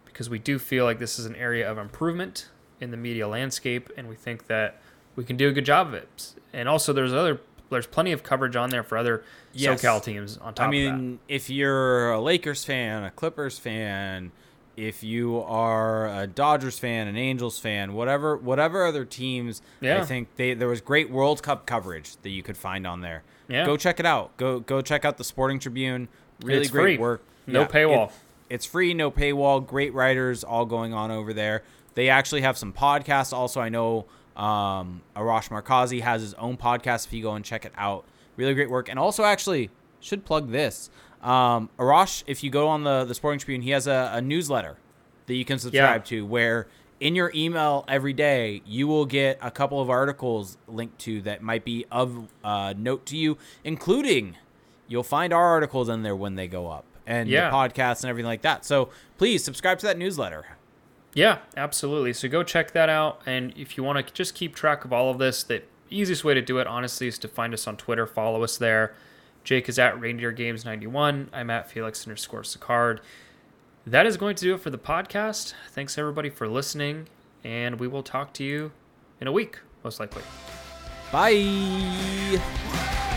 because 0.06 0.30
we 0.30 0.38
do 0.38 0.60
feel 0.60 0.86
like 0.86 1.00
this 1.00 1.18
is 1.18 1.26
an 1.26 1.36
area 1.36 1.70
of 1.70 1.80
improvement 1.80 2.50
in 2.82 2.92
the 2.92 2.98
media 2.98 3.28
landscape 3.28 3.90
and 3.98 4.08
we 4.08 4.16
think 4.16 4.48
that 4.48 4.80
we 5.16 5.24
can 5.24 5.36
do 5.38 5.50
a 5.50 5.52
good 5.52 5.66
job 5.66 5.88
of 5.88 5.94
it. 5.94 6.34
And 6.54 6.68
also 6.70 6.94
there's 6.94 7.14
other 7.14 7.40
there's 7.70 7.86
plenty 7.88 8.12
of 8.12 8.24
coverage 8.24 8.56
on 8.56 8.70
there 8.72 8.84
for 8.84 8.98
other 8.98 9.24
Yes. 9.54 9.82
SoCal 9.82 10.04
teams 10.04 10.38
on 10.38 10.54
top 10.54 10.68
I 10.68 10.72
mean, 10.72 11.20
if 11.28 11.50
you're 11.50 12.12
a 12.12 12.20
Lakers 12.22 12.64
fan, 12.66 13.04
a 13.04 13.12
Clippers 13.12 13.60
fan, 13.60 14.32
if 14.78 15.04
you 15.04 15.40
are 15.42 16.08
a 16.22 16.26
Dodgers 16.28 16.80
fan, 16.80 17.08
an 17.08 17.18
Angels 17.18 17.60
fan, 17.60 17.94
whatever 17.94 18.38
whatever 18.38 18.86
other 18.86 19.06
teams, 19.06 19.62
Yeah. 19.82 20.02
I 20.02 20.06
think 20.06 20.30
they 20.36 20.54
there 20.54 20.68
was 20.68 20.82
great 20.82 21.10
World 21.12 21.44
Cup 21.44 21.66
coverage 21.66 22.16
that 22.24 22.30
you 22.30 22.42
could 22.44 22.58
find 22.58 22.88
on 22.88 23.02
there. 23.02 23.24
Yeah. 23.48 23.66
Go 23.66 23.78
check 23.78 24.00
it 24.00 24.06
out. 24.06 24.36
Go 24.38 24.60
go 24.60 24.82
check 24.82 25.04
out 25.06 25.18
the 25.18 25.24
Sporting 25.24 25.60
Tribune. 25.60 26.08
Really 26.44 26.62
It's 26.62 26.72
great 26.72 26.84
free. 26.84 26.98
work. 26.98 27.24
No 27.46 27.64
it- 27.64 27.70
paywall. 27.70 28.12
it's 28.50 28.66
free, 28.66 28.94
no 28.94 29.12
paywall. 29.12 29.66
Great 29.66 29.94
writers 29.94 30.44
all 30.44 30.66
going 30.66 30.94
on 30.94 31.12
over 31.12 31.34
there. 31.34 31.64
They 31.96 32.10
actually 32.10 32.42
have 32.42 32.58
some 32.58 32.74
podcasts. 32.74 33.34
Also, 33.34 33.60
I 33.62 33.70
know 33.70 34.06
um, 34.36 35.02
Arash 35.16 35.50
Markazi 35.50 36.02
has 36.02 36.22
his 36.22 36.34
own 36.36 36.58
podcast. 36.58 37.06
If 37.08 37.14
you 37.14 37.22
go 37.24 37.34
and 37.34 37.44
check 37.44 37.66
it 37.66 37.74
out, 37.78 38.06
really 38.38 38.54
great 38.54 38.70
work. 38.70 38.90
And 38.90 38.98
also, 39.00 39.24
actually, 39.24 39.70
should 40.00 40.24
plug 40.26 40.52
this. 40.52 40.90
Um, 41.22 41.70
Arash, 41.78 42.24
if 42.28 42.44
you 42.44 42.50
go 42.50 42.68
on 42.70 42.84
the 42.84 43.04
the 43.04 43.14
Sporting 43.14 43.40
Tribune, 43.40 43.62
he 43.62 43.72
has 43.72 43.88
a, 43.88 44.12
a 44.14 44.22
newsletter 44.22 44.78
that 45.26 45.34
you 45.36 45.44
can 45.46 45.60
subscribe 45.60 46.06
to 46.06 46.26
where 46.26 46.68
in 47.02 47.16
your 47.16 47.32
email 47.36 47.86
every 47.88 48.14
day, 48.14 48.62
you 48.66 48.88
will 48.88 49.06
get 49.06 49.38
a 49.42 49.50
couple 49.52 49.80
of 49.82 49.90
articles 49.90 50.58
linked 50.68 51.00
to 51.00 51.22
that 51.22 51.42
might 51.42 51.64
be 51.64 51.86
of 51.92 52.28
uh, 52.44 52.74
note 52.78 53.06
to 53.08 53.16
you, 53.18 53.38
including 53.64 54.36
you'll 54.88 55.04
find 55.04 55.32
our 55.34 55.46
articles 55.46 55.88
in 55.88 56.04
there 56.04 56.16
when 56.16 56.36
they 56.36 56.48
go 56.48 56.68
up 56.68 56.84
and 57.06 57.30
Yeah. 57.30 57.50
the 57.50 57.56
podcasts 57.56 58.02
and 58.04 58.10
everything 58.10 58.28
like 58.28 58.42
that. 58.42 58.66
So 58.66 58.90
please 59.18 59.44
subscribe 59.44 59.80
to 59.80 59.86
that 59.86 59.98
newsletter. 59.98 60.46
Yeah, 61.20 61.40
absolutely. 61.58 62.14
So 62.14 62.30
go 62.30 62.44
check 62.44 62.72
that 62.72 62.88
out. 62.88 63.20
And 63.26 63.54
if 63.58 63.76
you 63.76 63.84
want 63.84 64.08
to 64.08 64.14
just 64.14 64.34
keep 64.36 64.56
track 64.56 64.86
of 64.86 64.94
all 64.94 65.12
of 65.12 65.18
this, 65.18 65.44
the 65.44 65.64
easiest 65.90 66.24
way 66.24 66.34
to 66.34 66.42
do 66.42 66.60
it, 66.60 66.66
honestly, 66.66 67.08
is 67.08 67.18
to 67.20 67.28
find 67.28 67.54
us 67.54 67.68
on 67.68 67.76
Twitter. 67.76 68.08
Follow 68.08 68.42
us 68.42 68.56
there. 68.56 68.96
Jake 69.44 69.68
is 69.68 69.78
at 69.78 70.00
Reindeer 70.00 70.32
Games 70.32 70.64
91. 70.64 71.30
I'm 71.34 71.50
at 71.50 71.70
Felix 71.70 72.08
underscore 72.08 72.44
Sicard. 72.44 73.00
That 73.86 74.06
is 74.06 74.16
going 74.16 74.38
to 74.38 74.44
do 74.46 74.54
it 74.54 74.62
for 74.62 74.70
the 74.70 74.78
podcast. 74.78 75.56
Thanks 75.72 75.98
everybody 75.98 76.30
for 76.30 76.48
listening, 76.48 77.10
and 77.44 77.82
we 77.82 77.90
will 77.90 78.04
talk 78.04 78.34
to 78.36 78.46
you 78.46 78.72
in 79.20 79.28
a 79.28 79.32
week, 79.34 79.60
most 79.84 80.00
likely. 80.00 80.24
Bye. 81.12 83.09